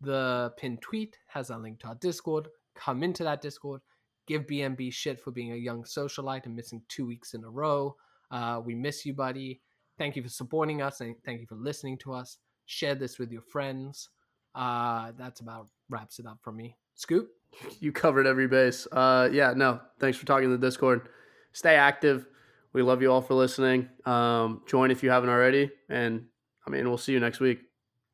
the 0.00 0.52
pinned 0.56 0.80
tweet 0.82 1.18
has 1.26 1.50
a 1.50 1.56
link 1.58 1.80
to 1.80 1.88
our 1.88 1.94
Discord. 1.96 2.48
Come 2.76 3.02
into 3.02 3.24
that 3.24 3.40
Discord. 3.42 3.80
Give 4.28 4.46
BMB 4.46 4.92
shit 4.92 5.18
for 5.18 5.30
being 5.30 5.52
a 5.52 5.56
young 5.56 5.82
socialite 5.82 6.44
and 6.44 6.54
missing 6.54 6.82
two 6.88 7.06
weeks 7.06 7.32
in 7.32 7.42
a 7.44 7.50
row. 7.50 7.96
Uh, 8.30 8.60
we 8.62 8.74
miss 8.74 9.06
you, 9.06 9.14
buddy. 9.14 9.62
Thank 9.96 10.16
you 10.16 10.22
for 10.22 10.28
supporting 10.28 10.82
us 10.82 11.00
and 11.00 11.16
thank 11.24 11.40
you 11.40 11.46
for 11.46 11.54
listening 11.54 11.96
to 11.98 12.12
us. 12.12 12.36
Share 12.66 12.94
this 12.94 13.18
with 13.18 13.32
your 13.32 13.42
friends. 13.42 14.10
Uh, 14.54 15.12
that's 15.18 15.40
about 15.40 15.68
wraps 15.88 16.18
it 16.18 16.26
up 16.26 16.38
for 16.42 16.52
me. 16.52 16.76
Scoop. 16.94 17.30
You 17.80 17.92
covered 17.92 18.26
every 18.26 18.46
base. 18.46 18.86
Uh, 18.92 19.30
yeah, 19.32 19.54
no. 19.56 19.80
Thanks 19.98 20.18
for 20.18 20.26
talking 20.26 20.50
to 20.50 20.56
the 20.58 20.66
Discord. 20.66 21.08
Stay 21.52 21.76
active. 21.76 22.26
We 22.74 22.82
love 22.82 23.00
you 23.00 23.10
all 23.10 23.22
for 23.22 23.32
listening. 23.34 23.88
Um, 24.04 24.62
join 24.66 24.90
if 24.90 25.02
you 25.02 25.10
haven't 25.10 25.30
already, 25.30 25.70
and 25.88 26.26
I 26.66 26.70
mean, 26.70 26.86
we'll 26.86 26.98
see 26.98 27.12
you 27.12 27.20
next 27.20 27.40
week. 27.40 27.60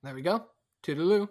There 0.05 0.15
we 0.15 0.23
go. 0.23 0.45
Toodaloo. 0.85 1.28